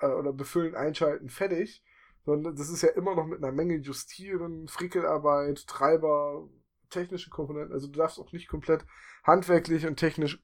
äh, 0.00 0.06
oder 0.06 0.32
befüllen, 0.32 0.74
einschalten, 0.74 1.28
fertig. 1.28 1.82
Sondern 2.24 2.56
das 2.56 2.70
ist 2.70 2.82
ja 2.82 2.90
immer 2.90 3.14
noch 3.14 3.26
mit 3.26 3.42
einer 3.42 3.52
Menge 3.52 3.76
Justieren, 3.76 4.68
Frickelarbeit, 4.68 5.66
Treiber, 5.66 6.48
technische 6.90 7.30
Komponenten. 7.30 7.72
Also 7.72 7.88
du 7.88 7.98
darfst 7.98 8.18
auch 8.18 8.32
nicht 8.32 8.48
komplett 8.48 8.86
handwerklich 9.24 9.86
und 9.86 9.96
technisch 9.96 10.42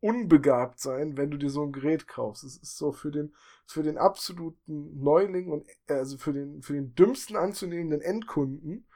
unbegabt 0.00 0.80
sein, 0.80 1.16
wenn 1.16 1.30
du 1.30 1.36
dir 1.36 1.50
so 1.50 1.62
ein 1.62 1.72
Gerät 1.72 2.08
kaufst. 2.08 2.42
Es 2.42 2.56
ist 2.56 2.76
so 2.76 2.90
für 2.90 3.10
den, 3.10 3.34
für 3.66 3.82
den 3.82 3.98
absoluten 3.98 4.98
Neuling 4.98 5.48
und 5.48 5.68
also 5.88 6.16
für 6.16 6.32
den, 6.32 6.62
für 6.62 6.72
den 6.72 6.94
dümmsten 6.94 7.36
anzunehmenden 7.36 8.00
Endkunden 8.00 8.86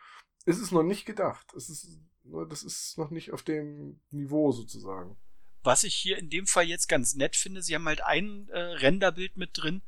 ist 0.47 0.61
es 0.61 0.73
noch 0.73 0.83
nicht 0.83 1.05
gedacht. 1.05 1.53
Es 1.55 1.69
ist, 1.69 2.01
das 2.49 2.63
ist 2.63 2.99
noch 2.99 3.11
nicht 3.11 3.33
auf 3.33 3.43
dem 3.43 4.01
Niveau 4.11 4.51
sozusagen. 4.53 5.17
Was 5.63 5.85
ich 5.85 5.95
hier 5.95 6.19
in 6.19 6.31
dem 6.31 6.47
Fall 6.47 6.65
jetzt 6.65 6.89
ganz 6.89 7.15
nett 7.15 7.37
finde, 7.37 7.63
sie 7.63 7.75
haben 7.75 7.87
halt 7.87 8.03
ein 8.03 8.49
äh, 8.49 8.59
Renderbild 8.59 9.37
mit 9.37 9.51
drin. 9.55 9.83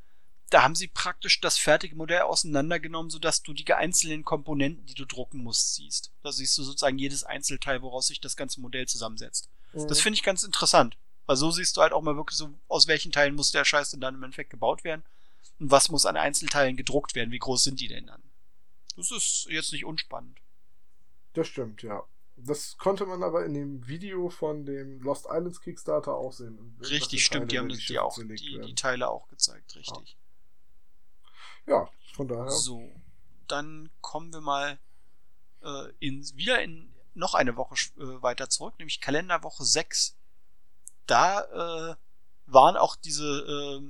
Da 0.50 0.62
haben 0.62 0.76
sie 0.76 0.86
praktisch 0.86 1.40
das 1.40 1.58
fertige 1.58 1.96
Modell 1.96 2.22
auseinandergenommen, 2.22 3.10
sodass 3.10 3.42
du 3.42 3.52
die 3.52 3.72
einzelnen 3.72 4.24
Komponenten, 4.24 4.86
die 4.86 4.94
du 4.94 5.04
drucken 5.04 5.42
musst, 5.42 5.74
siehst. 5.74 6.12
Da 6.22 6.30
siehst 6.30 6.56
du 6.56 6.62
sozusagen 6.62 6.98
jedes 6.98 7.24
Einzelteil, 7.24 7.82
woraus 7.82 8.06
sich 8.06 8.20
das 8.20 8.36
ganze 8.36 8.60
Modell 8.60 8.86
zusammensetzt. 8.86 9.48
Mhm. 9.72 9.88
Das 9.88 10.00
finde 10.00 10.16
ich 10.16 10.22
ganz 10.22 10.44
interessant. 10.44 10.96
Weil 11.26 11.36
so 11.36 11.50
siehst 11.50 11.76
du 11.76 11.82
halt 11.82 11.92
auch 11.92 12.02
mal 12.02 12.16
wirklich 12.16 12.38
so, 12.38 12.54
aus 12.68 12.86
welchen 12.86 13.10
Teilen 13.10 13.34
muss 13.34 13.50
der 13.50 13.64
Scheiß 13.64 13.90
denn 13.90 14.00
dann 14.00 14.14
im 14.14 14.22
Endeffekt 14.22 14.50
gebaut 14.50 14.84
werden 14.84 15.02
und 15.58 15.70
was 15.70 15.90
muss 15.90 16.06
an 16.06 16.16
Einzelteilen 16.16 16.76
gedruckt 16.76 17.14
werden, 17.14 17.32
wie 17.32 17.38
groß 17.38 17.64
sind 17.64 17.80
die 17.80 17.88
denn 17.88 18.06
dann. 18.06 18.22
Das 18.96 19.10
ist 19.10 19.46
jetzt 19.50 19.72
nicht 19.72 19.84
unspannend. 19.84 20.38
Das 21.34 21.48
stimmt, 21.48 21.82
ja. 21.82 22.04
Das 22.36 22.76
konnte 22.76 23.06
man 23.06 23.22
aber 23.22 23.44
in 23.46 23.54
dem 23.54 23.86
Video 23.86 24.28
von 24.28 24.66
dem 24.66 25.00
Lost 25.00 25.26
Islands 25.26 25.60
Kickstarter 25.60 26.14
auch 26.14 26.32
sehen. 26.32 26.76
Richtig, 26.80 27.24
stimmt, 27.24 27.50
die 27.50 27.58
haben 27.58 27.68
die, 27.68 27.78
die 27.78 27.98
auch, 27.98 28.14
die, 28.14 28.34
die, 28.34 28.74
Teile 28.74 29.08
auch 29.08 29.26
gezeigt, 29.28 29.74
richtig. 29.74 30.10
Ja, 30.10 30.16
ja 31.66 31.88
von 32.14 32.28
daher. 32.28 32.50
So, 32.50 32.90
dann 33.48 33.90
kommen 34.00 34.32
wir 34.32 34.40
mal 34.40 34.78
äh, 35.62 35.92
in, 36.00 36.24
wieder 36.36 36.62
in 36.62 36.92
noch 37.14 37.34
eine 37.34 37.56
Woche 37.56 37.74
äh, 37.98 38.22
weiter 38.22 38.48
zurück, 38.48 38.74
nämlich 38.78 39.00
Kalenderwoche 39.00 39.64
6 39.64 40.16
da 41.06 41.92
äh, 41.92 41.96
waren 42.46 42.76
auch 42.76 42.96
diese 42.96 43.24
äh, 43.24 43.82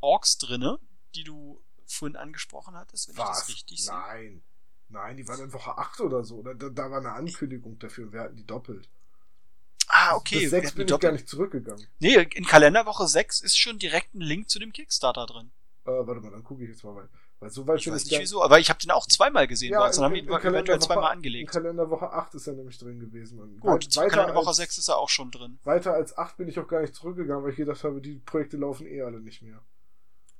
Orks 0.00 0.38
drinne, 0.38 0.78
die 1.14 1.24
du 1.24 1.62
vorhin 1.86 2.16
angesprochen 2.16 2.76
hattest, 2.76 3.08
wenn 3.08 3.16
Was? 3.18 3.28
ich 3.28 3.46
das 3.46 3.48
richtig 3.48 3.84
sehe. 3.84 3.94
Nein. 3.94 4.42
Nein, 4.88 5.16
die 5.16 5.28
waren 5.28 5.40
in 5.40 5.52
Woche 5.52 5.76
8 5.78 6.00
oder 6.00 6.24
so. 6.24 6.42
Da, 6.42 6.54
da 6.54 6.90
war 6.90 6.98
eine 6.98 7.12
Ankündigung 7.12 7.78
dafür. 7.78 8.12
Wir 8.12 8.22
hatten 8.22 8.36
die 8.36 8.46
doppelt. 8.46 8.88
Ah, 9.86 10.16
okay. 10.16 10.40
Bis 10.40 10.50
6 10.50 10.72
bin 10.72 10.88
ich 10.88 10.98
gar 10.98 11.12
nicht 11.12 11.28
zurückgegangen. 11.28 11.86
Nee, 12.00 12.14
in 12.16 12.44
Kalenderwoche 12.44 13.06
6 13.06 13.40
ist 13.40 13.56
schon 13.56 13.78
direkt 13.78 14.14
ein 14.14 14.20
Link 14.20 14.50
zu 14.50 14.58
dem 14.58 14.72
Kickstarter 14.72 15.26
drin. 15.26 15.52
Äh, 15.84 16.06
warte 16.06 16.20
mal, 16.20 16.30
dann 16.30 16.44
gucke 16.44 16.62
ich 16.64 16.70
jetzt 16.70 16.84
mal. 16.84 17.08
Weil 17.40 17.50
so 17.50 17.66
weit 17.66 17.80
ich 17.80 17.90
weiß 17.90 18.04
nicht 18.04 18.20
wieso, 18.20 18.42
aber 18.42 18.60
ich 18.60 18.68
habe 18.68 18.78
den 18.78 18.90
auch 18.90 19.06
zweimal 19.06 19.46
gesehen, 19.46 19.72
ja, 19.72 19.90
dann 19.90 20.04
haben 20.04 20.14
wir 20.14 20.44
eventuell 20.44 20.78
zweimal 20.78 21.12
angelegt. 21.12 21.48
In 21.48 21.62
Kalenderwoche 21.62 22.12
8 22.12 22.34
ist 22.34 22.46
er 22.46 22.52
nämlich 22.52 22.76
drin 22.76 23.00
gewesen. 23.00 23.40
Und 23.40 23.60
Gut, 23.60 23.96
weiter 23.96 24.10
Kalenderwoche 24.10 24.48
als, 24.48 24.56
6 24.58 24.78
ist 24.78 24.88
er 24.88 24.98
auch 24.98 25.08
schon 25.08 25.30
drin. 25.30 25.58
Weiter 25.64 25.94
als 25.94 26.16
8 26.18 26.36
bin 26.36 26.48
ich 26.48 26.58
auch 26.58 26.68
gar 26.68 26.82
nicht 26.82 26.94
zurückgegangen, 26.94 27.42
weil 27.42 27.52
ich 27.52 27.56
gedacht 27.56 27.82
habe, 27.82 28.02
die 28.02 28.16
Projekte 28.16 28.58
laufen 28.58 28.86
eh 28.86 29.00
alle 29.00 29.20
nicht 29.20 29.40
mehr. 29.40 29.62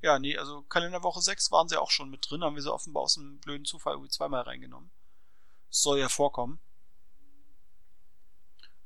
Ja, 0.02 0.18
nee, 0.18 0.36
also 0.36 0.62
Kalenderwoche 0.62 1.22
6 1.22 1.50
waren 1.52 1.68
sie 1.68 1.80
auch 1.80 1.90
schon 1.90 2.10
mit 2.10 2.28
drin, 2.28 2.42
haben 2.42 2.54
wir 2.54 2.62
sie 2.62 2.72
offenbar 2.72 3.04
aus 3.04 3.16
einem 3.16 3.38
blöden 3.38 3.64
Zufall 3.64 3.94
irgendwie 3.94 4.10
zweimal 4.10 4.42
reingenommen. 4.42 4.90
Das 5.70 5.80
soll 5.80 5.98
ja 5.98 6.10
vorkommen. 6.10 6.60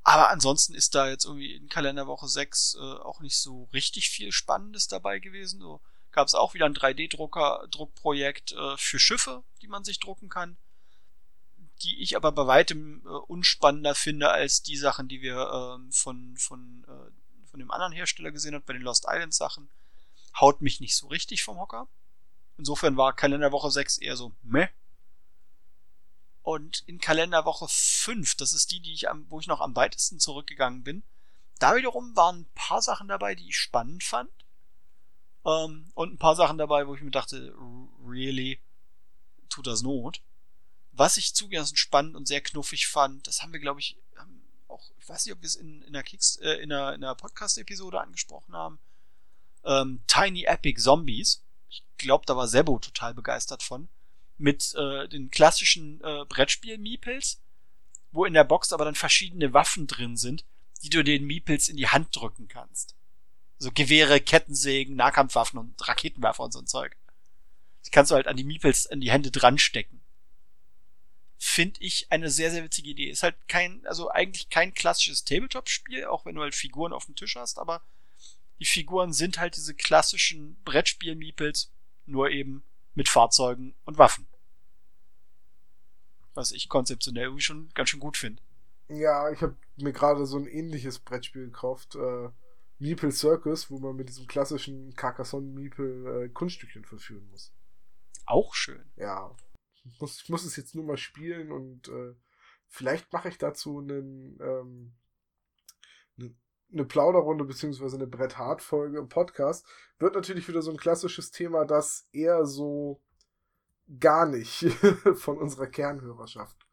Aber 0.04 0.30
ansonsten 0.30 0.74
ist 0.74 0.94
da 0.94 1.08
jetzt 1.08 1.24
irgendwie 1.24 1.54
in 1.54 1.68
Kalenderwoche 1.68 2.28
6 2.28 2.76
äh, 2.78 2.78
auch 2.78 3.20
nicht 3.20 3.38
so 3.38 3.64
richtig 3.72 4.10
viel 4.10 4.32
Spannendes 4.32 4.86
dabei 4.86 5.18
gewesen. 5.18 5.60
So 5.60 5.80
gab 6.14 6.28
es 6.28 6.34
auch 6.34 6.54
wieder 6.54 6.66
ein 6.66 6.74
3D-Drucker, 6.74 7.66
Druckprojekt 7.70 8.52
äh, 8.52 8.76
für 8.76 8.98
Schiffe, 8.98 9.42
die 9.60 9.66
man 9.66 9.84
sich 9.84 9.98
drucken 9.98 10.28
kann, 10.28 10.56
die 11.82 12.00
ich 12.00 12.16
aber 12.16 12.30
bei 12.30 12.46
weitem 12.46 13.02
äh, 13.04 13.08
unspannender 13.08 13.96
finde 13.96 14.30
als 14.30 14.62
die 14.62 14.76
Sachen, 14.76 15.08
die 15.08 15.20
wir 15.20 15.36
äh, 15.36 15.92
von, 15.92 16.36
von, 16.36 16.84
äh, 16.84 17.48
von 17.50 17.58
dem 17.58 17.72
anderen 17.72 17.92
Hersteller 17.92 18.30
gesehen 18.30 18.54
haben, 18.54 18.64
bei 18.64 18.72
den 18.72 18.82
Lost 18.82 19.06
Islands 19.08 19.36
Sachen. 19.36 19.68
Haut 20.40 20.62
mich 20.62 20.80
nicht 20.80 20.96
so 20.96 21.08
richtig 21.08 21.42
vom 21.42 21.58
Hocker. 21.58 21.88
Insofern 22.56 22.96
war 22.96 23.12
Kalenderwoche 23.12 23.70
6 23.70 23.98
eher 23.98 24.16
so 24.16 24.32
meh. 24.42 24.68
Und 26.42 26.84
in 26.86 27.00
Kalenderwoche 27.00 27.66
5, 27.68 28.36
das 28.36 28.52
ist 28.52 28.70
die, 28.70 28.80
die 28.80 28.92
ich 28.92 29.10
am, 29.10 29.28
wo 29.30 29.40
ich 29.40 29.48
noch 29.48 29.60
am 29.60 29.74
weitesten 29.74 30.20
zurückgegangen 30.20 30.84
bin, 30.84 31.02
da 31.58 31.74
wiederum 31.74 32.14
waren 32.14 32.40
ein 32.40 32.52
paar 32.54 32.82
Sachen 32.82 33.08
dabei, 33.08 33.34
die 33.34 33.48
ich 33.48 33.56
spannend 33.56 34.04
fand. 34.04 34.30
Ähm, 35.44 35.90
und 35.94 36.14
ein 36.14 36.18
paar 36.18 36.36
Sachen 36.36 36.58
dabei, 36.58 36.86
wo 36.86 36.94
ich 36.94 37.02
mir 37.02 37.10
dachte, 37.10 37.54
really, 38.04 38.60
tut 39.48 39.66
das 39.66 39.82
Not. 39.82 40.20
Was 40.92 41.16
ich 41.16 41.34
zugelassen 41.34 41.76
spannend 41.76 42.16
und 42.16 42.28
sehr 42.28 42.40
knuffig 42.40 42.86
fand, 42.86 43.26
das 43.26 43.42
haben 43.42 43.52
wir, 43.52 43.60
glaube 43.60 43.80
ich, 43.80 43.96
auch, 44.68 44.90
ich 44.98 45.08
weiß 45.08 45.26
nicht, 45.26 45.34
ob 45.34 45.42
wir 45.42 45.46
es 45.46 45.56
in, 45.56 45.82
in 45.82 45.92
der 45.92 46.02
Kicks, 46.02 46.36
äh, 46.36 46.54
in 46.54 46.68
der, 46.68 46.94
in 46.94 47.00
der 47.00 47.14
Podcast-Episode 47.14 48.00
angesprochen 48.00 48.54
haben. 48.54 48.78
Ähm, 49.64 50.00
Tiny 50.06 50.44
Epic 50.44 50.80
Zombies. 50.80 51.42
Ich 51.68 51.82
glaube, 51.96 52.26
da 52.26 52.36
war 52.36 52.48
Sebo 52.48 52.78
total 52.78 53.14
begeistert 53.14 53.62
von. 53.62 53.88
Mit 54.36 54.74
äh, 54.74 55.08
den 55.08 55.30
klassischen 55.30 56.00
äh, 56.02 56.24
Brettspiel-Meeples, 56.28 57.40
wo 58.12 58.24
in 58.24 58.34
der 58.34 58.44
Box 58.44 58.72
aber 58.72 58.84
dann 58.84 58.94
verschiedene 58.94 59.52
Waffen 59.52 59.86
drin 59.86 60.16
sind, 60.16 60.44
die 60.82 60.90
du 60.90 61.04
den 61.04 61.24
Meeples 61.24 61.68
in 61.68 61.76
die 61.76 61.88
Hand 61.88 62.14
drücken 62.14 62.48
kannst. 62.48 62.94
So 63.58 63.70
Gewehre, 63.72 64.20
Kettensägen, 64.20 64.96
Nahkampfwaffen 64.96 65.58
und 65.58 65.88
Raketenwerfer 65.88 66.44
und 66.44 66.52
so 66.52 66.58
ein 66.58 66.66
Zeug. 66.66 66.96
Die 67.86 67.90
kannst 67.90 68.10
du 68.10 68.14
halt 68.14 68.26
an 68.26 68.36
die 68.36 68.44
Meeples 68.44 68.86
in 68.86 69.00
die 69.00 69.10
Hände 69.10 69.30
dran 69.30 69.58
stecken. 69.58 70.00
Finde 71.38 71.80
ich 71.80 72.10
eine 72.10 72.30
sehr, 72.30 72.50
sehr 72.50 72.64
witzige 72.64 72.90
Idee. 72.90 73.10
Ist 73.10 73.22
halt 73.22 73.36
kein, 73.48 73.86
also 73.86 74.10
eigentlich 74.10 74.48
kein 74.48 74.74
klassisches 74.74 75.24
Tabletop-Spiel, 75.24 76.06
auch 76.06 76.24
wenn 76.24 76.34
du 76.34 76.42
halt 76.42 76.54
Figuren 76.54 76.92
auf 76.92 77.06
dem 77.06 77.16
Tisch 77.16 77.36
hast, 77.36 77.58
aber 77.58 77.82
die 78.60 78.64
Figuren 78.64 79.12
sind 79.12 79.38
halt 79.38 79.56
diese 79.56 79.74
klassischen 79.74 80.56
Brettspiel-Meeples, 80.64 81.70
nur 82.06 82.30
eben 82.30 82.62
mit 82.94 83.08
Fahrzeugen 83.08 83.74
und 83.84 83.98
Waffen. 83.98 84.26
Was 86.34 86.52
ich 86.52 86.68
konzeptionell 86.68 87.24
irgendwie 87.24 87.42
schon 87.42 87.68
ganz 87.74 87.90
schön 87.90 88.00
gut 88.00 88.16
finde. 88.16 88.42
Ja, 88.88 89.30
ich 89.30 89.40
habe 89.40 89.56
mir 89.76 89.92
gerade 89.92 90.26
so 90.26 90.38
ein 90.38 90.46
ähnliches 90.46 90.98
Brettspiel 90.98 91.46
gekauft, 91.46 91.94
äh, 91.94 92.28
Meeple 92.78 93.12
Circus, 93.12 93.70
wo 93.70 93.78
man 93.78 93.96
mit 93.96 94.08
diesem 94.08 94.26
klassischen 94.26 94.94
Carcassonne 94.94 95.48
Meeple 95.48 96.24
äh, 96.24 96.28
Kunststückchen 96.28 96.84
verführen 96.84 97.26
muss. 97.28 97.52
Auch 98.26 98.54
schön. 98.54 98.84
Ja. 98.96 99.34
Ich 99.84 100.00
muss, 100.00 100.22
ich 100.22 100.28
muss 100.28 100.44
es 100.44 100.56
jetzt 100.56 100.74
nur 100.74 100.84
mal 100.84 100.96
spielen 100.96 101.52
und 101.52 101.88
äh, 101.88 102.14
vielleicht 102.68 103.12
mache 103.12 103.28
ich 103.28 103.38
dazu 103.38 103.78
einen, 103.78 104.38
ähm, 104.40 104.94
eine, 106.18 106.34
eine 106.72 106.84
Plauderrunde 106.84 107.44
beziehungsweise 107.44 107.96
eine 107.96 108.06
Brett 108.06 108.38
Hart 108.38 108.62
Folge 108.62 108.98
im 108.98 109.08
Podcast. 109.08 109.66
Wird 109.98 110.14
natürlich 110.14 110.48
wieder 110.48 110.62
so 110.62 110.70
ein 110.70 110.78
klassisches 110.78 111.30
Thema, 111.30 111.64
das 111.64 112.08
eher 112.12 112.46
so 112.46 113.02
gar 114.00 114.26
nicht 114.26 114.64
von 115.14 115.38
unserer 115.38 115.66
Kernhörerschaft 115.66 116.66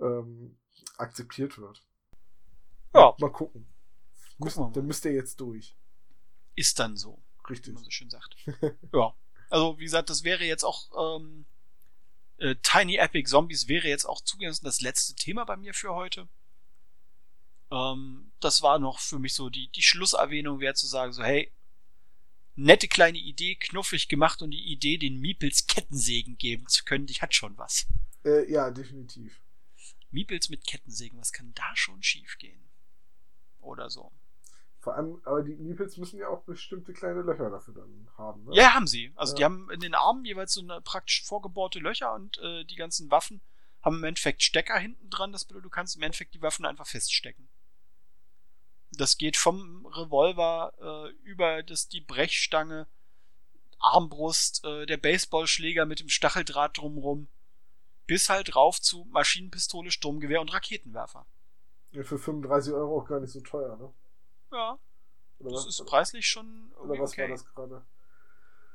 ähm, 0.00 0.58
akzeptiert 0.98 1.58
wird. 1.58 1.82
Ja. 2.94 3.16
Mal 3.18 3.32
gucken. 3.32 3.66
Müsst. 4.38 4.56
Dann 4.58 4.86
müsst 4.86 5.04
ihr 5.04 5.12
jetzt 5.12 5.40
durch. 5.40 5.74
Ist 6.54 6.78
dann 6.78 6.96
so, 6.96 7.20
wie 7.44 7.52
Richtig. 7.52 7.74
man 7.74 7.84
so 7.84 7.90
schön 7.90 8.10
sagt. 8.10 8.36
ja. 8.92 9.14
Also, 9.50 9.78
wie 9.78 9.84
gesagt, 9.84 10.10
das 10.10 10.24
wäre 10.24 10.44
jetzt 10.44 10.64
auch, 10.64 11.18
ähm, 11.18 11.46
äh, 12.38 12.54
Tiny 12.62 12.96
Epic 12.96 13.28
Zombies 13.28 13.68
wäre 13.68 13.88
jetzt 13.88 14.04
auch 14.04 14.20
zugegeben 14.20 14.56
das 14.62 14.80
letzte 14.80 15.14
Thema 15.14 15.44
bei 15.44 15.56
mir 15.56 15.74
für 15.74 15.94
heute. 15.94 16.28
Ähm, 17.70 18.30
das 18.40 18.62
war 18.62 18.78
noch 18.78 19.00
für 19.00 19.18
mich 19.18 19.34
so 19.34 19.50
die, 19.50 19.68
die 19.68 19.82
Schlusserwähnung 19.82 20.60
wäre 20.60 20.74
zu 20.74 20.86
sagen, 20.86 21.12
so, 21.12 21.22
hey, 21.22 21.52
nette 22.56 22.88
kleine 22.88 23.18
Idee, 23.18 23.56
knuffig 23.56 24.08
gemacht 24.08 24.42
und 24.42 24.50
die 24.50 24.72
Idee, 24.72 24.98
den 24.98 25.18
Meeples 25.20 25.66
Kettensägen 25.66 26.38
geben 26.38 26.66
zu 26.66 26.84
können, 26.84 27.06
die 27.06 27.14
hat 27.14 27.34
schon 27.34 27.56
was. 27.56 27.86
Äh, 28.24 28.50
ja, 28.50 28.70
definitiv. 28.70 29.40
Meeples 30.10 30.48
mit 30.48 30.66
Kettensägen, 30.66 31.18
was 31.18 31.32
kann 31.32 31.52
da 31.54 31.70
schon 31.74 32.02
schiefgehen? 32.02 32.60
Oder 33.60 33.90
so. 33.90 34.12
Vor 34.80 34.94
allem, 34.94 35.20
aber 35.24 35.42
die 35.42 35.56
Meeples 35.56 35.96
müssen 35.96 36.18
ja 36.20 36.28
auch 36.28 36.42
bestimmte 36.44 36.92
kleine 36.92 37.22
Löcher 37.22 37.50
dafür 37.50 37.74
dann 37.74 38.08
haben. 38.16 38.44
Ne? 38.44 38.54
Ja, 38.54 38.74
haben 38.74 38.86
sie. 38.86 39.12
Also 39.16 39.34
die 39.34 39.42
Ja. 39.42 39.46
haben 39.46 39.68
in 39.70 39.80
den 39.80 39.94
Armen 39.94 40.24
jeweils 40.24 40.52
so 40.52 40.60
eine 40.60 40.80
praktisch 40.80 41.24
vorgebohrte 41.24 41.80
Löcher 41.80 42.14
und 42.14 42.38
äh, 42.38 42.64
die 42.64 42.76
ganzen 42.76 43.10
Waffen 43.10 43.40
haben 43.82 43.96
im 43.96 44.04
Endeffekt 44.04 44.42
Stecker 44.42 44.78
hinten 44.78 45.10
dran. 45.10 45.32
Das 45.32 45.44
bedeutet, 45.44 45.64
du 45.66 45.70
kannst 45.70 45.96
im 45.96 46.02
Endeffekt 46.02 46.34
die 46.34 46.42
Waffen 46.42 46.64
einfach 46.64 46.86
feststecken. 46.86 47.48
Das 48.92 49.18
geht 49.18 49.36
vom 49.36 49.84
Revolver 49.86 50.72
äh, 50.80 51.10
über 51.28 51.62
das, 51.62 51.88
die 51.88 52.00
Brechstange, 52.00 52.86
Armbrust, 53.80 54.64
äh, 54.64 54.86
der 54.86 54.96
Baseballschläger 54.96 55.86
mit 55.86 56.00
dem 56.00 56.08
Stacheldraht 56.08 56.78
drumrum, 56.78 57.28
bis 58.06 58.28
halt 58.28 58.56
rauf 58.56 58.80
zu 58.80 59.04
Maschinenpistole, 59.10 59.90
Sturmgewehr 59.90 60.40
und 60.40 60.52
Raketenwerfer. 60.52 61.26
Ja, 61.92 62.02
für 62.04 62.18
35 62.18 62.72
Euro 62.72 63.00
auch 63.00 63.06
gar 63.08 63.20
nicht 63.20 63.32
so 63.32 63.40
teuer, 63.40 63.76
ne? 63.76 63.92
Ja, 64.52 64.78
Oder 65.38 65.50
das 65.52 65.66
was, 65.66 65.78
ist 65.80 65.86
preislich 65.86 66.26
schon 66.28 66.72
oder 66.82 66.98
was 66.98 67.12
okay. 67.12 67.22
war 67.22 67.28
das 67.28 67.44
gerade? 67.46 67.82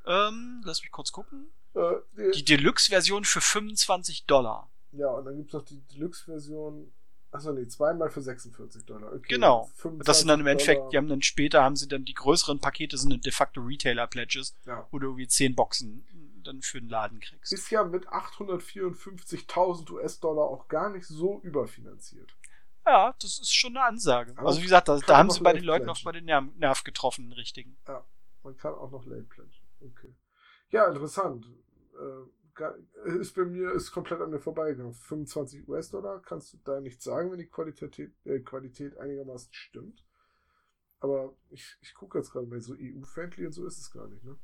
Ähm, 0.05 0.61
lass 0.65 0.81
mich 0.81 0.91
kurz 0.91 1.11
gucken. 1.11 1.51
Äh, 1.73 1.95
die, 2.17 2.31
Die 2.31 2.45
Deluxe-Version 2.45 3.25
für 3.25 3.41
25 3.41 4.25
Dollar. 4.25 4.69
ja, 4.91 5.07
und 5.09 5.25
dann 5.25 5.37
gibt's 5.37 5.53
noch 5.53 5.63
die 5.65 5.79
Deluxe-Version. 5.93 6.91
Achso, 7.31 7.51
nee, 7.51 7.67
zweimal 7.67 8.11
für 8.11 8.21
46 8.21 8.85
Dollar. 8.85 9.11
Okay, 9.11 9.25
Genau. 9.29 9.63
25 9.77 10.05
Das 10.05 10.19
sind 10.19 10.27
dann 10.27 10.41
im 10.41 10.45
Endeffekt, 10.45 10.77
Dollar. 10.81 10.89
die 10.91 10.97
haben 10.97 11.07
dann 11.07 11.21
später, 11.23 11.63
haben 11.63 11.75
sie 11.75 11.87
dann 11.87 12.05
die 12.05 12.13
größeren 12.13 12.59
Pakete, 12.59 12.95
sind 12.97 13.09
dann 13.11 13.21
de 13.21 13.31
facto 13.31 13.61
Retailer-Pledges, 13.61 14.55
Ja. 14.67 14.87
wo 14.91 14.99
du 14.99 15.07
irgendwie 15.07 15.27
10 15.27 15.55
Boxen 15.55 16.05
dann 16.43 16.61
für 16.61 16.79
den 16.79 16.89
Laden 16.89 17.19
kriegst. 17.21 17.51
Ist 17.51 17.71
ja 17.71 17.83
mit 17.85 18.07
854.000 18.09 19.89
US-Dollar 19.91 20.43
auch 20.45 20.67
gar 20.67 20.89
nicht 20.89 21.07
so 21.07 21.39
überfinanziert. 21.41 22.35
Ja, 22.85 23.15
das 23.19 23.39
ist 23.39 23.53
schon 23.53 23.77
eine 23.77 23.85
Ansage. 23.85 24.33
Aber 24.37 24.47
also 24.47 24.59
wie 24.59 24.63
gesagt, 24.63 24.87
da, 24.87 24.99
da 24.99 25.17
haben 25.17 25.29
sie 25.29 25.41
bei 25.41 25.53
den 25.53 25.63
Leuten 25.63 25.89
auch 25.89 26.01
bei 26.03 26.11
den 26.11 26.25
Nerv, 26.25 26.45
Nerv 26.55 26.83
getroffen, 26.83 27.29
den 27.29 27.33
richtigen. 27.33 27.77
Man 28.43 28.57
kann 28.57 28.73
auch 28.73 28.91
noch 28.91 29.05
Late 29.05 29.23
Pledge. 29.23 29.61
Okay. 29.79 30.13
Ja, 30.69 30.87
interessant. 30.87 31.49
Äh, 31.93 32.27
ist 33.19 33.35
bei 33.35 33.45
mir, 33.45 33.71
ist 33.71 33.91
komplett 33.91 34.21
an 34.21 34.29
mir 34.29 34.39
vorbeigegangen. 34.39 34.93
25 34.93 35.67
US-Dollar 35.67 36.21
kannst 36.21 36.53
du 36.53 36.57
da 36.63 36.79
nichts 36.79 37.03
sagen, 37.03 37.31
wenn 37.31 37.39
die 37.39 37.47
Qualität, 37.47 37.97
äh, 38.25 38.39
Qualität 38.39 38.97
einigermaßen 38.97 39.51
stimmt. 39.53 40.05
Aber 40.99 41.35
ich, 41.49 41.77
ich 41.81 41.93
gucke 41.93 42.17
jetzt 42.17 42.31
gerade 42.31 42.45
mal, 42.45 42.61
so 42.61 42.75
EU-friendly 42.77 43.45
und 43.45 43.53
so 43.53 43.65
ist 43.65 43.79
es 43.79 43.91
gar 43.91 44.07
nicht, 44.07 44.23
ne? 44.23 44.37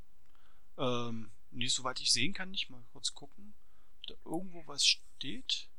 Ähm, 0.78 1.32
nee, 1.52 1.68
soweit 1.68 2.00
ich 2.00 2.12
sehen 2.12 2.34
kann, 2.34 2.52
nicht 2.52 2.70
mal 2.70 2.84
kurz 2.92 3.14
gucken, 3.14 3.54
ob 3.98 4.08
da 4.08 4.16
irgendwo 4.26 4.66
was 4.66 4.86
steht. 4.86 5.70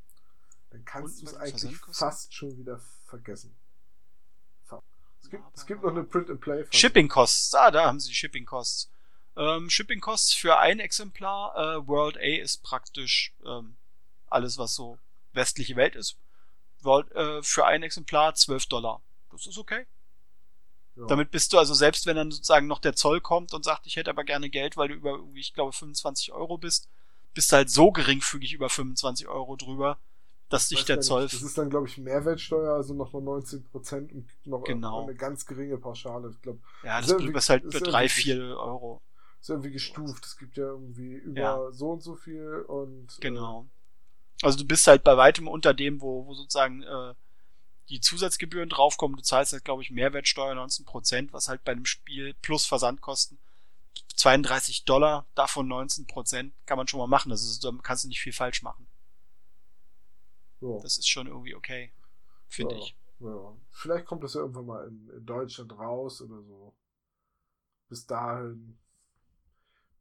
Dann 0.71 0.85
kannst 0.85 1.21
du 1.21 1.27
es 1.27 1.35
eigentlich 1.35 1.77
fast 1.93 2.33
schon 2.35 2.57
wieder 2.57 2.81
vergessen. 3.07 3.55
Es 5.23 5.29
gibt, 5.29 5.45
es 5.55 5.67
gibt 5.67 5.83
noch 5.83 5.91
eine 5.91 6.03
Print-and-Play. 6.03 6.67
Shipping 6.73 7.09
Costs, 7.09 7.55
ah, 7.55 7.71
da 7.71 7.87
haben 7.87 8.01
sie 8.01 8.09
die 8.09 8.15
Shipping 8.15 8.47
Costs. 8.47 8.91
Ähm, 9.37 9.71
Shipping 9.71 10.01
Costs 10.01 10.33
für 10.35 10.59
ein 10.59 10.81
Exemplar, 10.81 11.55
äh, 11.57 11.87
World 11.87 12.17
A 12.17 12.43
ist 12.43 12.63
praktisch 12.63 13.33
ähm, 13.45 13.77
alles, 14.29 14.59
was 14.59 14.75
so 14.75 14.99
westliche 15.33 15.77
Welt 15.77 15.95
ist. 15.95 16.17
World, 16.81 17.13
äh, 17.13 17.43
für 17.43 17.67
ein 17.67 17.83
Exemplar 17.83 18.35
12 18.35 18.67
Dollar. 18.67 19.03
Das 19.31 19.47
ist 19.47 19.59
okay. 19.59 19.87
Ja. 20.97 21.07
Damit 21.07 21.31
bist 21.31 21.53
du 21.53 21.59
also, 21.59 21.75
selbst 21.75 22.07
wenn 22.07 22.17
dann 22.17 22.31
sozusagen 22.31 22.67
noch 22.67 22.81
der 22.81 22.97
Zoll 22.97 23.21
kommt 23.21 23.55
und 23.55 23.65
sagt, 23.65 23.87
ich 23.87 23.97
hätte 23.97 24.11
aber 24.11 24.25
gerne 24.25 24.51
Geld, 24.51 24.77
weil 24.77 24.89
du 24.89 24.95
über, 24.95 25.21
ich 25.35 25.55
glaube, 25.55 25.73
25 25.73 26.33
Euro 26.33 26.59
bist, 26.59 26.89
bist 27.35 27.53
du 27.53 27.57
halt 27.57 27.71
so 27.71 27.93
geringfügig 27.93 28.53
über 28.53 28.69
25 28.69 29.29
Euro 29.29 29.57
drüber, 29.57 29.99
dass 30.51 30.71
Weiß 30.71 30.85
der 30.85 31.01
Zoll. 31.01 31.23
nicht. 31.23 31.35
Das 31.35 31.43
ist 31.43 31.57
dann, 31.57 31.71
glaube 31.71 31.89
ich, 31.89 31.97
Mehrwertsteuer, 31.97 32.75
also 32.75 32.93
nochmal 32.93 33.23
19% 33.23 34.13
und 34.13 34.29
noch 34.45 34.65
Genau. 34.65 35.05
eine 35.05 35.15
ganz 35.15 35.47
geringe 35.47 35.79
Pauschale. 35.79 36.29
Ich 36.31 36.43
glaube, 36.43 36.59
ja, 36.83 37.01
das 37.01 37.11
ist 37.11 37.49
halt 37.49 37.63
für 37.63 37.69
irgendwie 37.79 37.91
3, 37.91 38.05
gesch- 38.07 38.09
4 38.11 38.43
Euro. 38.59 39.01
ist 39.41 39.49
irgendwie 39.49 39.71
gestuft. 39.71 40.27
Es 40.27 40.37
gibt 40.37 40.57
ja 40.59 40.65
irgendwie 40.65 41.15
über 41.15 41.41
Ja. 41.41 41.73
so 41.73 41.93
und 41.93 42.03
so 42.03 42.15
viel 42.15 42.65
und. 42.69 43.17
Genau. 43.21 43.67
Also 44.43 44.59
du 44.59 44.65
bist 44.67 44.87
halt 44.87 45.03
bei 45.05 45.17
weitem 45.17 45.49
unter 45.49 45.73
dem, 45.73 46.01
wo, 46.03 46.27
wo 46.27 46.35
sozusagen 46.35 46.83
äh, 46.83 47.15
die 47.89 48.01
Zusatzgebühren 48.01 48.69
draufkommen. 48.69 49.17
Du 49.17 49.23
zahlst 49.23 49.53
halt, 49.53 49.65
glaube 49.65 49.83
ich, 49.83 49.91
Mehrwertsteuer 49.91 50.55
19%, 50.55 51.33
was 51.33 51.49
halt 51.49 51.65
bei 51.65 51.73
einem 51.73 51.87
Spiel 51.87 52.35
plus 52.43 52.67
Versandkosten 52.67 53.39
32 54.17 54.85
Dollar, 54.85 55.27
davon 55.35 55.67
19%, 55.69 56.51
kann 56.67 56.77
man 56.77 56.87
schon 56.89 56.99
mal 57.01 57.07
machen. 57.07 57.33
Ist, 57.33 57.65
da 57.65 57.71
kannst 57.83 58.05
du 58.05 58.09
nicht 58.09 58.21
viel 58.21 58.33
falsch 58.33 58.63
machen. 58.63 58.87
Ja, 60.61 60.79
Das 60.83 60.99
ist 60.99 61.09
schon 61.09 61.27
irgendwie 61.27 61.55
okay, 61.55 61.93
finde 62.49 62.75
Ja. 62.77 62.81
ich. 62.81 62.97
ja. 63.21 63.57
Vielleicht 63.71 64.07
kommt 64.07 64.23
das 64.25 64.35
ja 64.35 64.41
irgendwann 64.41 64.67
mal 64.67 64.87
in, 64.89 65.09
in 65.11 65.27
Deutschland 65.27 65.73
raus 65.73 66.21
oder 66.23 66.43
so. 66.43 66.75
Bis 67.89 68.07
dahin 68.07 68.79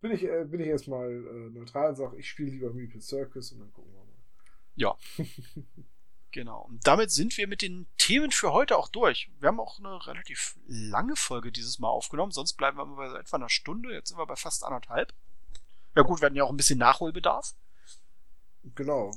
bin 0.01 0.11
ich, 0.11 0.23
äh, 0.23 0.45
bin 0.45 0.59
ich 0.59 0.67
erstmal 0.67 1.09
äh, 1.11 1.49
neutral 1.49 1.89
und 1.89 1.95
sage, 1.95 2.17
ich 2.17 2.29
spiele 2.29 2.51
lieber 2.51 2.73
Meeple 2.73 3.01
Circus 3.01 3.51
und 3.51 3.59
dann 3.59 3.73
gucken 3.73 3.91
wir 3.93 3.99
mal. 3.99 4.15
Ja. 4.75 4.97
Genau. 6.31 6.61
Und 6.65 6.85
damit 6.85 7.09
sind 7.09 7.35
wir 7.37 7.47
mit 7.47 7.63
den 7.63 7.87
Themen 7.97 8.29
für 8.29 8.53
heute 8.53 8.77
auch 8.77 8.87
durch. 8.87 9.31
Wir 9.39 9.47
haben 9.47 9.59
auch 9.59 9.79
eine 9.79 10.05
relativ 10.05 10.59
lange 10.67 11.15
Folge 11.15 11.51
dieses 11.51 11.79
Mal 11.79 11.87
aufgenommen. 11.89 12.31
Sonst 12.31 12.53
bleiben 12.53 12.77
wir 12.77 12.85
bei 12.85 13.09
so 13.09 13.15
etwa 13.15 13.37
einer 13.37 13.49
Stunde. 13.49 13.91
Jetzt 13.91 14.09
sind 14.09 14.17
wir 14.19 14.27
bei 14.27 14.35
fast 14.35 14.63
anderthalb. 14.63 15.11
Ja 15.95 16.03
gut, 16.03 16.21
wir 16.21 16.27
hatten 16.27 16.35
ja 16.35 16.43
auch 16.43 16.51
ein 16.51 16.57
bisschen 16.57 16.77
Nachholbedarf. 16.77 17.55
Genau. 18.75 19.11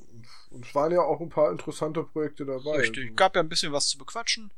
Und, 0.50 0.66
es 0.66 0.74
waren 0.74 0.92
ja 0.92 1.00
auch 1.00 1.20
ein 1.20 1.28
paar 1.28 1.50
interessante 1.50 2.02
Projekte 2.04 2.44
dabei. 2.44 2.78
Richtig. 2.78 3.04
Also, 3.04 3.14
Gab 3.16 3.36
ja 3.36 3.42
ein 3.42 3.48
bisschen 3.48 3.72
was 3.72 3.88
zu 3.88 3.98
bequatschen. 3.98 4.52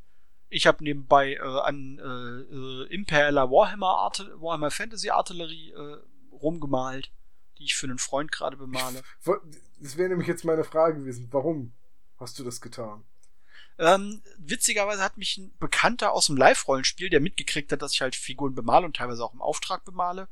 Ich 0.50 0.66
habe 0.66 0.84
nebenbei 0.84 1.34
äh, 1.34 1.40
an 1.40 1.98
äh, 1.98 2.54
äh, 2.54 2.94
Imperialer 2.94 3.50
Warhammer, 3.50 3.98
Arte 3.98 4.40
Warhammer 4.40 4.70
Fantasy 4.70 5.10
Artillerie 5.10 5.72
äh, 5.72 5.96
rumgemalt, 6.32 7.10
die 7.58 7.64
ich 7.64 7.74
für 7.74 7.86
einen 7.86 7.98
Freund 7.98 8.30
gerade 8.30 8.56
bemale. 8.56 9.02
Das 9.80 9.96
wäre 9.96 10.10
nämlich 10.10 10.28
jetzt 10.28 10.44
meine 10.44 10.64
Frage 10.64 11.00
gewesen. 11.00 11.28
Warum 11.30 11.72
hast 12.18 12.38
du 12.38 12.44
das 12.44 12.60
getan? 12.60 13.04
Ähm, 13.78 14.22
witzigerweise 14.38 15.02
hat 15.02 15.16
mich 15.16 15.36
ein 15.36 15.52
Bekannter 15.58 16.12
aus 16.12 16.26
dem 16.26 16.36
Live-Rollenspiel, 16.36 17.10
der 17.10 17.20
mitgekriegt 17.20 17.72
hat, 17.72 17.82
dass 17.82 17.92
ich 17.92 18.02
halt 18.02 18.14
Figuren 18.14 18.54
bemale 18.54 18.86
und 18.86 18.96
teilweise 18.96 19.24
auch 19.24 19.34
im 19.34 19.42
Auftrag 19.42 19.84
bemale, 19.84 20.28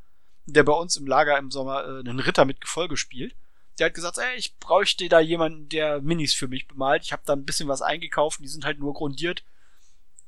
der 0.47 0.63
bei 0.63 0.73
uns 0.73 0.97
im 0.97 1.07
Lager 1.07 1.37
im 1.39 1.51
Sommer 1.51 1.85
äh, 1.85 2.01
einen 2.01 2.21
Ritter 2.21 2.45
mit 2.45 2.61
Gefolge 2.61 2.97
spielt. 2.97 3.35
Der 3.79 3.87
hat 3.87 3.95
gesagt, 3.95 4.19
ey, 4.19 4.37
ich 4.37 4.59
bräuchte 4.59 5.09
da 5.09 5.21
jemanden, 5.21 5.69
der 5.69 6.01
Minis 6.01 6.35
für 6.35 6.49
mich 6.49 6.69
bemalt. 6.69 7.05
Ich 7.05 7.13
habe 7.13 7.23
da 7.25 7.33
ein 7.33 7.45
bisschen 7.45 7.69
was 7.69 7.83
eingekauft, 7.83 8.41
die 8.41 8.49
sind 8.49 8.65
halt 8.65 8.79
nur 8.79 8.95
grundiert. 8.95 9.45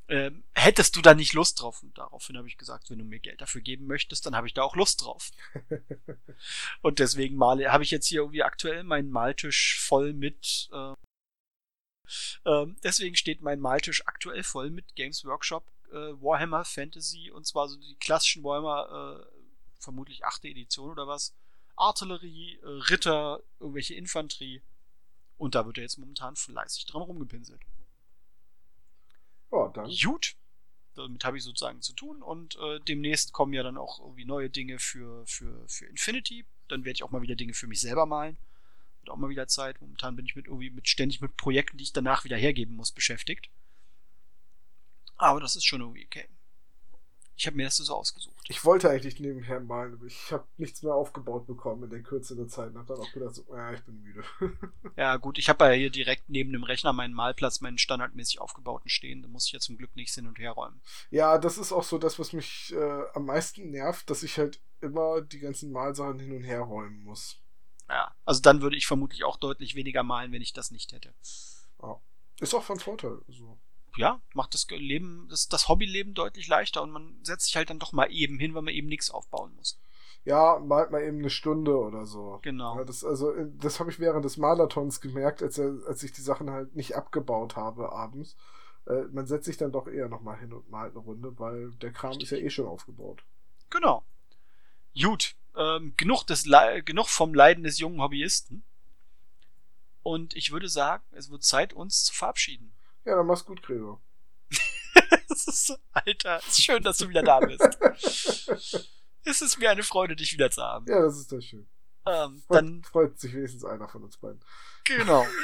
ähm, 0.09 0.45
hättest 0.55 0.97
du 0.97 1.03
da 1.03 1.15
nicht 1.15 1.33
Lust 1.33 1.61
drauf? 1.63 1.83
Und 1.83 1.97
daraufhin 1.97 2.37
habe 2.37 2.49
ich 2.49 2.59
gesagt, 2.59 2.91
wenn 2.91 2.99
du 2.99 3.05
mir 3.05 3.21
Geld 3.21 3.41
dafür 3.41 3.63
geben 3.63 3.87
möchtest, 3.87 4.27
dann 4.27 4.37
habe 4.37 4.47
ich 4.47 4.55
da 4.55 4.63
auch 4.63 4.77
Lust 4.77 5.03
drauf. 5.03 5.31
und 6.83 6.99
deswegen 6.99 7.37
male, 7.37 7.73
habe 7.73 7.85
ich 7.85 7.91
jetzt 7.91 8.07
hier 8.07 8.21
irgendwie 8.21 8.43
aktuell 8.43 8.85
meinen 8.85 9.11
Maltisch 9.11 9.79
voll 9.81 10.13
mit. 10.13 10.69
Äh, 10.73 10.93
äh, 12.45 12.67
deswegen 12.83 13.17
steht 13.17 13.41
mein 13.41 13.61
Maltisch 13.61 14.07
aktuell 14.07 14.43
voll 14.43 14.71
mit 14.71 14.95
Games 14.95 15.25
Workshop 15.25 15.65
äh, 15.95 16.21
Warhammer 16.21 16.65
Fantasy 16.65 17.31
und 17.31 17.47
zwar 17.47 17.69
so 17.69 17.77
die 17.77 17.97
klassischen 17.97 18.43
Warhammer, 18.43 19.23
äh, 19.23 19.27
vermutlich 19.79 20.25
achte 20.25 20.49
Edition 20.49 20.91
oder 20.91 21.07
was. 21.07 21.35
Artillerie, 21.77 22.59
äh, 22.63 22.67
Ritter, 22.67 23.43
irgendwelche 23.61 23.95
Infanterie. 23.95 24.63
Und 25.37 25.55
da 25.55 25.67
wird 25.67 25.79
er 25.79 25.83
jetzt 25.83 25.99
momentan 25.99 26.37
fleißig 26.37 26.87
dran 26.87 27.03
rumgepinselt. 27.03 27.61
Oh, 29.51 29.69
dann. 29.69 29.91
Gut. 30.03 30.37
Damit 30.95 31.25
habe 31.25 31.37
ich 31.37 31.43
sozusagen 31.43 31.83
zu 31.83 31.93
tun 31.93 32.23
und 32.23 32.57
äh, 32.57 32.79
demnächst 32.81 33.33
kommen 33.33 33.53
ja 33.53 33.65
dann 33.65 33.77
auch 33.77 33.99
irgendwie 33.99 34.25
neue 34.25 34.49
Dinge 34.49 34.79
für, 34.79 35.27
für, 35.27 35.69
für 35.69 35.87
Infinity. 35.87 36.47
Dann 36.69 36.85
werde 36.85 36.97
ich 36.97 37.03
auch 37.03 37.11
mal 37.11 37.23
wieder 37.23 37.35
Dinge 37.35 37.53
für 37.53 37.67
mich 37.67 37.81
selber 37.81 38.07
malen. 38.07 38.37
Wird 39.01 39.11
auch 39.11 39.17
mal 39.17 39.29
wieder 39.29 39.49
Zeit. 39.49 39.81
Momentan 39.81 40.15
bin 40.15 40.25
ich 40.25 40.37
mit 40.37 40.47
irgendwie 40.47 40.71
mit 40.71 40.89
ständig 40.89 41.21
mit 41.21 41.37
Projekten, 41.37 41.79
die 41.79 41.85
ich 41.85 41.93
danach 41.93 42.25
wieder 42.25 42.37
hergeben 42.37 42.77
muss, 42.77 42.93
beschäftigt. 42.93 43.51
Aber 45.17 45.41
das 45.41 45.57
ist 45.57 45.65
schon 45.65 45.81
irgendwie 45.81 46.07
okay. 46.07 46.29
Ich 47.37 47.47
habe 47.47 47.57
mir 47.57 47.65
das 47.65 47.77
so 47.77 47.95
ausgesucht. 47.95 48.35
Ich 48.49 48.65
wollte 48.65 48.89
eigentlich 48.89 49.19
nebenher 49.19 49.59
malen, 49.59 49.95
aber 49.95 50.07
ich 50.07 50.31
habe 50.31 50.47
nichts 50.57 50.83
mehr 50.83 50.95
aufgebaut 50.95 51.47
bekommen 51.47 51.85
in 51.85 51.91
der 51.91 52.03
Kürze 52.03 52.37
der 52.37 52.47
Zeit 52.47 52.71
und 52.71 52.79
habe 52.79 52.95
dann 52.95 53.03
auch 53.03 53.13
gedacht, 53.13 53.35
so, 53.35 53.45
ja, 53.51 53.73
ich 53.73 53.83
bin 53.83 54.01
müde. 54.03 54.23
ja, 54.97 55.17
gut, 55.17 55.39
ich 55.39 55.49
habe 55.49 55.65
ja 55.65 55.73
hier 55.73 55.91
direkt 55.91 56.29
neben 56.29 56.53
dem 56.53 56.63
Rechner 56.63 56.93
meinen 56.93 57.15
Malplatz, 57.15 57.61
meinen 57.61 57.79
standardmäßig 57.79 58.41
aufgebauten 58.41 58.89
stehen. 58.89 59.23
Da 59.23 59.29
muss 59.29 59.47
ich 59.47 59.53
ja 59.53 59.59
zum 59.59 59.77
Glück 59.77 59.97
nichts 59.97 60.15
hin 60.15 60.29
und 60.29 60.39
her 60.39 60.53
räumen. 60.53 60.81
Ja, 61.11 61.39
das 61.39 61.59
ist 61.59 61.73
auch 61.73 61.83
so 61.83 61.99
das, 61.99 62.19
was 62.19 62.33
mich 62.33 62.73
äh, 62.73 63.03
am 63.15 63.27
meisten 63.27 63.71
nervt, 63.71 64.09
dass 64.11 64.23
ich 64.23 64.39
halt 64.39 64.61
immer 64.81 65.21
die 65.21 65.41
ganzen 65.41 65.73
Malsachen 65.73 66.21
hin 66.21 66.37
und 66.37 66.45
her 66.45 66.61
räumen 66.61 67.03
muss. 67.03 67.41
Ja, 67.89 68.15
also 68.25 68.41
dann 68.41 68.63
würde 68.63 68.77
ich 68.77 68.87
vermutlich 68.87 69.25
auch 69.25 69.37
deutlich 69.37 69.75
weniger 69.75 70.05
malen, 70.05 70.31
wenn 70.31 70.43
ich 70.43 70.53
das 70.53 70.71
nicht 70.71 70.93
hätte. 70.93 71.13
Ja. 71.83 72.01
Ist 72.41 72.55
auch 72.55 72.63
von 72.63 72.79
Vorteil. 72.79 73.19
So 73.29 73.59
ja, 73.97 74.21
macht 74.35 74.55
das 74.55 74.67
Leben, 74.71 75.27
das, 75.29 75.49
das 75.49 75.69
Hobbyleben 75.69 76.15
deutlich 76.15 76.49
leichter 76.49 76.83
und 76.83 76.91
man 76.91 77.17
setzt 77.23 77.47
sich 77.47 77.57
halt 77.57 77.71
dann 77.71 77.79
doch 77.79 77.93
mal 77.93 78.11
eben 78.11 78.39
hin, 78.39 78.55
weil 78.55 78.63
man 78.63 78.75
eben 78.75 78.89
nichts 78.89 79.11
aufbauen 79.11 79.55
muss. 79.57 79.79
Ja, 80.25 80.59
malt 80.59 80.91
mal 80.91 81.03
eben 81.03 81.19
eine 81.19 81.31
Stunde 81.31 81.77
oder 81.77 82.07
so. 82.07 82.39
Genau. 82.43 82.79
Ja, 82.79 82.85
das, 82.85 83.05
also, 83.05 83.33
das 83.59 83.79
habe 83.79 83.91
ich 83.91 84.01
während 84.01 84.25
des 84.25 84.39
Marathons 84.39 85.01
gemerkt, 85.03 85.43
als, 85.43 85.61
als 85.61 86.03
ich 86.03 86.13
die 86.13 86.23
Sachen 86.23 86.51
halt 86.51 86.75
nicht 86.75 86.97
abgebaut 86.97 87.57
habe 87.57 87.93
abends. 87.93 88.37
Äh, 88.87 89.03
man 89.13 89.27
setzt 89.27 89.45
sich 89.45 89.59
dann 89.59 89.73
doch 89.73 89.87
eher 89.87 90.09
nochmal 90.09 90.39
hin 90.39 90.53
und 90.53 90.71
malt 90.71 90.93
eine 90.93 91.05
Runde, 91.05 91.39
weil 91.39 91.73
der 91.73 91.93
Kram 91.93 92.11
Richtig. 92.11 92.33
ist 92.33 92.39
ja 92.39 92.45
eh 92.45 92.51
schon 92.51 92.67
aufgebaut. 92.67 93.23
Genau. 93.69 94.03
Gut. 94.99 95.37
Ähm, 95.57 95.93
genug, 95.97 96.25
des 96.25 96.47
Le 96.47 96.83
genug 96.83 97.09
vom 97.09 97.35
Leiden 97.35 97.65
des 97.65 97.79
jungen 97.79 98.01
Hobbyisten. 98.01 98.65
Und 100.03 100.35
ich 100.37 100.53
würde 100.53 100.69
sagen, 100.69 101.05
es 101.13 101.31
wird 101.31 101.45
Zeit, 101.45 101.73
uns 101.73 102.05
zu 102.05 102.15
verabschieden. 102.15 102.74
Ja, 103.05 103.17
dann 103.17 103.27
mach's 103.27 103.45
gut, 103.45 103.63
Gregor. 103.63 104.01
das 105.29 105.47
ist 105.47 105.67
so, 105.67 105.77
Alter, 105.93 106.39
ist 106.39 106.63
schön, 106.63 106.83
dass 106.83 106.99
du 106.99 107.09
wieder 107.09 107.23
da 107.23 107.41
bist. 107.41 107.61
es 109.25 109.43
ist 109.43 109.59
mir 109.59 109.71
eine 109.71 109.83
Freude, 109.83 110.17
dich 110.17 110.33
wieder 110.33 110.51
zu 110.51 110.63
haben. 110.63 110.87
Ja, 110.89 111.01
das 111.01 111.19
ist 111.19 111.31
doch 111.31 111.41
schön. 111.41 111.69
Ähm, 112.07 112.43
freut, 112.47 112.57
dann 112.57 112.83
freut 112.83 113.19
sich 113.19 113.35
wenigstens 113.35 113.65
einer 113.65 113.89
von 113.89 114.05
uns 114.05 114.17
beiden. 114.19 114.41
Genau. 114.85 115.27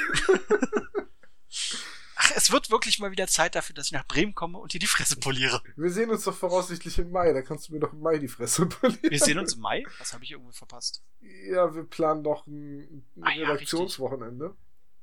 Ach, 2.15 2.31
es 2.35 2.51
wird 2.51 2.69
wirklich 2.69 2.99
mal 2.99 3.09
wieder 3.11 3.25
Zeit 3.27 3.55
dafür, 3.55 3.73
dass 3.73 3.87
ich 3.87 3.93
nach 3.93 4.05
Bremen 4.05 4.35
komme 4.35 4.59
und 4.59 4.73
dir 4.73 4.79
die 4.79 4.85
Fresse 4.85 5.15
poliere. 5.15 5.63
Wir 5.75 5.89
sehen 5.89 6.11
uns 6.11 6.23
doch 6.23 6.35
voraussichtlich 6.35 6.99
im 6.99 7.09
Mai, 7.11 7.33
da 7.33 7.41
kannst 7.41 7.69
du 7.69 7.73
mir 7.73 7.79
doch 7.79 7.93
im 7.93 8.01
Mai 8.01 8.19
die 8.19 8.27
Fresse 8.27 8.67
polieren. 8.67 8.99
Wir 9.01 9.19
sehen 9.19 9.39
uns 9.39 9.55
im 9.55 9.61
Mai? 9.61 9.83
Was 9.97 10.13
habe 10.13 10.23
ich 10.23 10.31
irgendwie 10.31 10.53
verpasst? 10.53 11.03
Ja, 11.19 11.73
wir 11.73 11.83
planen 11.83 12.23
doch 12.23 12.45
ein, 12.45 13.03
ein 13.15 13.23
ah, 13.23 13.29
Redaktionswochenende. 13.29 14.45
Ja, 14.45 14.55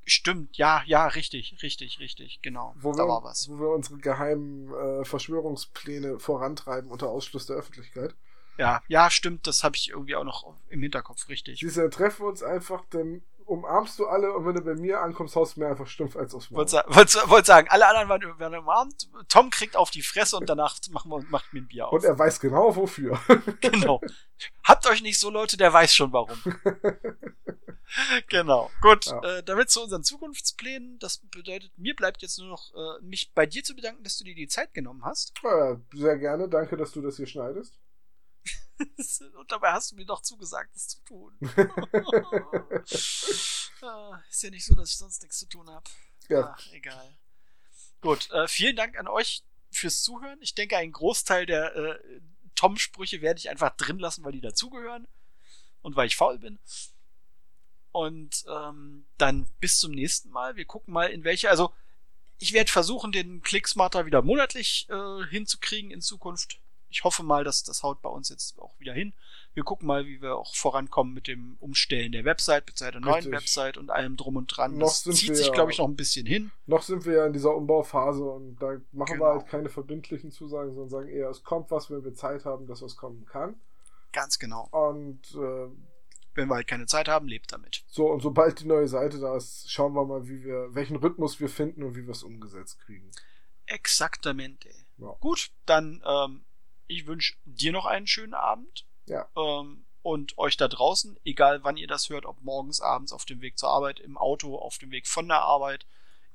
Stimmt, 0.09 0.57
ja, 0.57 0.81
ja, 0.85 1.07
richtig, 1.07 1.55
richtig, 1.61 1.99
richtig, 1.99 2.39
genau. 2.41 2.73
Wo 2.79 2.91
da 2.91 3.03
wir, 3.03 3.07
war 3.07 3.23
was. 3.23 3.47
Wo 3.49 3.59
wir 3.59 3.69
unsere 3.69 3.97
geheimen 3.99 4.73
äh, 4.73 5.05
Verschwörungspläne 5.05 6.19
vorantreiben 6.19 6.89
unter 6.89 7.09
Ausschluss 7.09 7.45
der 7.45 7.57
Öffentlichkeit. 7.57 8.15
Ja, 8.57 8.81
ja, 8.87 9.09
stimmt, 9.09 9.47
das 9.47 9.63
habe 9.63 9.75
ich 9.75 9.89
irgendwie 9.89 10.15
auch 10.15 10.23
noch 10.23 10.55
im 10.69 10.81
Hinterkopf, 10.81 11.29
richtig. 11.29 11.59
Du, 11.59 11.89
treffen 11.89 12.23
wir 12.23 12.29
uns 12.29 12.43
einfach, 12.43 12.83
dann 12.89 13.21
umarmst 13.49 13.97
du 13.99 14.07
alle 14.07 14.31
und 14.33 14.45
wenn 14.45 14.55
du 14.55 14.61
bei 14.61 14.75
mir 14.75 15.01
ankommst, 15.01 15.35
haust 15.35 15.55
du 15.55 15.61
mir 15.61 15.67
einfach 15.67 15.87
stumpf 15.87 16.15
als 16.15 16.33
aufs 16.33 16.51
Maul. 16.51 16.59
Wollte 16.59 16.83
wollt, 16.87 17.29
wollt 17.29 17.45
sagen, 17.45 17.67
alle 17.69 17.87
anderen 17.87 18.09
werden, 18.09 18.39
werden 18.39 18.59
umarmt, 18.59 19.09
Tom 19.27 19.49
kriegt 19.49 19.75
auf 19.75 19.89
die 19.89 20.01
Fresse 20.01 20.37
und 20.37 20.47
danach 20.47 20.77
machen 20.91 21.09
wir, 21.09 21.21
macht 21.29 21.51
mir 21.53 21.61
ein 21.61 21.67
Bier 21.67 21.87
auf. 21.87 21.93
Und 21.93 22.03
er 22.03 22.17
weiß 22.17 22.39
genau 22.39 22.75
wofür. 22.75 23.19
genau. 23.61 24.01
Habt 24.63 24.87
euch 24.87 25.01
nicht 25.01 25.19
so 25.19 25.29
Leute, 25.29 25.57
der 25.57 25.73
weiß 25.73 25.93
schon 25.93 26.13
warum. 26.13 26.37
genau. 28.29 28.69
Gut, 28.81 29.07
ja. 29.07 29.21
äh, 29.21 29.43
damit 29.43 29.69
zu 29.69 29.81
unseren 29.81 30.03
Zukunftsplänen. 30.03 30.99
Das 30.99 31.17
bedeutet, 31.17 31.71
mir 31.77 31.95
bleibt 31.95 32.21
jetzt 32.21 32.37
nur 32.39 32.49
noch, 32.49 32.73
äh, 32.73 33.03
mich 33.03 33.33
bei 33.33 33.45
dir 33.45 33.63
zu 33.63 33.75
bedanken, 33.75 34.03
dass 34.03 34.17
du 34.17 34.23
dir 34.23 34.35
die 34.35 34.47
Zeit 34.47 34.73
genommen 34.73 35.03
hast. 35.03 35.33
Ja, 35.43 35.77
sehr 35.93 36.17
gerne. 36.17 36.47
Danke, 36.47 36.77
dass 36.77 36.91
du 36.91 37.01
das 37.01 37.17
hier 37.17 37.27
schneidest. 37.27 37.79
Und 39.37 39.51
dabei 39.51 39.71
hast 39.71 39.91
du 39.91 39.95
mir 39.95 40.05
doch 40.05 40.21
zugesagt, 40.21 40.75
das 40.75 40.87
zu 40.87 41.03
tun. 41.03 41.37
ah, 43.81 44.21
ist 44.29 44.43
ja 44.43 44.49
nicht 44.49 44.65
so, 44.65 44.75
dass 44.75 44.89
ich 44.89 44.97
sonst 44.97 45.21
nichts 45.21 45.39
zu 45.39 45.47
tun 45.47 45.69
habe. 45.69 45.89
Ja. 46.29 46.55
Ach, 46.57 46.71
egal. 46.71 47.17
Gut, 48.01 48.29
äh, 48.31 48.47
vielen 48.47 48.75
Dank 48.75 48.97
an 48.97 49.07
euch 49.07 49.43
fürs 49.71 50.01
Zuhören. 50.01 50.41
Ich 50.41 50.55
denke, 50.55 50.77
einen 50.77 50.91
Großteil 50.91 51.45
der 51.45 51.75
äh, 51.75 51.99
Tom-Sprüche 52.55 53.21
werde 53.21 53.39
ich 53.39 53.49
einfach 53.49 53.75
drin 53.75 53.99
lassen, 53.99 54.23
weil 54.23 54.31
die 54.31 54.41
dazugehören. 54.41 55.07
Und 55.81 55.95
weil 55.95 56.07
ich 56.07 56.17
faul 56.17 56.39
bin. 56.39 56.59
Und 57.91 58.45
ähm, 58.49 59.05
dann 59.17 59.49
bis 59.59 59.79
zum 59.79 59.91
nächsten 59.91 60.29
Mal. 60.29 60.55
Wir 60.55 60.65
gucken 60.65 60.93
mal, 60.93 61.09
in 61.09 61.23
welche. 61.23 61.49
Also, 61.49 61.73
ich 62.37 62.53
werde 62.53 62.71
versuchen, 62.71 63.11
den 63.11 63.41
Clicksmarter 63.41 64.05
wieder 64.05 64.21
monatlich 64.21 64.87
äh, 64.89 65.25
hinzukriegen 65.29 65.91
in 65.91 66.01
Zukunft 66.01 66.59
ich 66.89 67.03
hoffe 67.03 67.23
mal, 67.23 67.43
dass 67.43 67.63
das 67.63 67.83
haut 67.83 68.01
bei 68.01 68.09
uns 68.09 68.29
jetzt 68.29 68.59
auch 68.59 68.79
wieder 68.79 68.93
hin. 68.93 69.13
Wir 69.53 69.63
gucken 69.63 69.87
mal, 69.87 70.05
wie 70.05 70.21
wir 70.21 70.35
auch 70.35 70.55
vorankommen 70.55 71.13
mit 71.13 71.27
dem 71.27 71.57
Umstellen 71.59 72.11
der 72.11 72.25
Website, 72.25 72.65
beziehungsweise 72.65 73.01
der 73.01 73.11
neuen 73.11 73.31
Website 73.31 73.77
und 73.77 73.89
allem 73.89 74.17
drum 74.17 74.35
und 74.35 74.47
dran. 74.47 74.77
Noch 74.77 74.87
das 74.87 75.03
zieht 75.03 75.35
sich, 75.35 75.51
glaube 75.51 75.71
ich, 75.71 75.77
noch 75.77 75.87
ein 75.87 75.95
bisschen 75.95 76.25
hin. 76.25 76.51
Noch 76.65 76.81
sind 76.81 77.05
wir 77.05 77.13
ja 77.13 77.25
in 77.25 77.33
dieser 77.33 77.55
Umbauphase 77.55 78.23
und 78.23 78.57
da 78.57 78.79
machen 78.91 79.13
genau. 79.13 79.25
wir 79.25 79.33
halt 79.39 79.47
keine 79.47 79.69
verbindlichen 79.69 80.31
Zusagen, 80.31 80.71
sondern 80.73 80.89
sagen 80.89 81.09
eher, 81.09 81.29
es 81.29 81.43
kommt 81.43 81.71
was, 81.71 81.89
wenn 81.89 82.03
wir 82.03 82.13
Zeit 82.13 82.45
haben, 82.45 82.67
dass 82.67 82.81
was 82.81 82.95
kommen 82.95 83.25
kann. 83.25 83.59
Ganz 84.11 84.39
genau. 84.39 84.67
Und 84.71 85.35
äh, 85.35 85.67
wenn 86.35 86.47
wir 86.47 86.55
halt 86.55 86.67
keine 86.67 86.85
Zeit 86.85 87.07
haben, 87.07 87.27
lebt 87.27 87.51
damit. 87.51 87.83
So, 87.87 88.07
und 88.07 88.21
sobald 88.21 88.59
die 88.59 88.67
neue 88.67 88.87
Seite 88.87 89.19
da 89.19 89.35
ist, 89.35 89.69
schauen 89.71 89.93
wir 89.93 90.05
mal, 90.05 90.27
wie 90.27 90.43
wir, 90.43 90.73
welchen 90.73 90.95
Rhythmus 90.95 91.39
wir 91.39 91.49
finden 91.49 91.83
und 91.83 91.95
wie 91.95 92.05
wir 92.05 92.11
es 92.11 92.23
umgesetzt 92.23 92.79
kriegen. 92.79 93.11
Exaktamente. 93.65 94.69
Ja. 94.97 95.15
Gut, 95.19 95.51
dann 95.65 96.03
ähm, 96.05 96.45
ich 96.89 97.07
wünsche 97.07 97.35
dir 97.45 97.71
noch 97.71 97.85
einen 97.85 98.07
schönen 98.07 98.33
Abend. 98.33 98.85
Ja. 99.05 99.27
Ähm, 99.37 99.85
und 100.01 100.37
euch 100.37 100.57
da 100.57 100.67
draußen, 100.67 101.17
egal 101.23 101.63
wann 101.63 101.77
ihr 101.77 101.87
das 101.87 102.09
hört, 102.09 102.25
ob 102.25 102.41
morgens, 102.41 102.81
abends, 102.81 103.11
auf 103.11 103.25
dem 103.25 103.41
Weg 103.41 103.57
zur 103.57 103.69
Arbeit, 103.69 103.99
im 103.99 104.17
Auto, 104.17 104.57
auf 104.57 104.77
dem 104.77 104.91
Weg 104.91 105.07
von 105.07 105.27
der 105.27 105.41
Arbeit, 105.41 105.85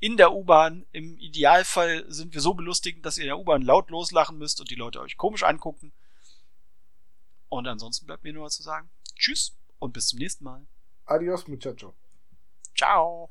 in 0.00 0.16
der 0.16 0.32
U-Bahn. 0.32 0.86
Im 0.92 1.18
Idealfall 1.18 2.04
sind 2.08 2.34
wir 2.34 2.40
so 2.40 2.54
belustigend, 2.54 3.04
dass 3.04 3.16
ihr 3.16 3.24
in 3.24 3.28
der 3.28 3.38
U-Bahn 3.38 3.62
laut 3.62 3.90
loslachen 3.90 4.38
müsst 4.38 4.60
und 4.60 4.70
die 4.70 4.74
Leute 4.74 5.00
euch 5.00 5.16
komisch 5.16 5.42
angucken. 5.42 5.92
Und 7.48 7.66
ansonsten 7.66 8.06
bleibt 8.06 8.24
mir 8.24 8.32
nur 8.32 8.48
zu 8.50 8.62
sagen, 8.62 8.88
tschüss 9.16 9.56
und 9.78 9.92
bis 9.92 10.08
zum 10.08 10.18
nächsten 10.18 10.44
Mal. 10.44 10.66
Adios, 11.06 11.48
muchacho. 11.48 11.94
Ciao. 12.76 13.30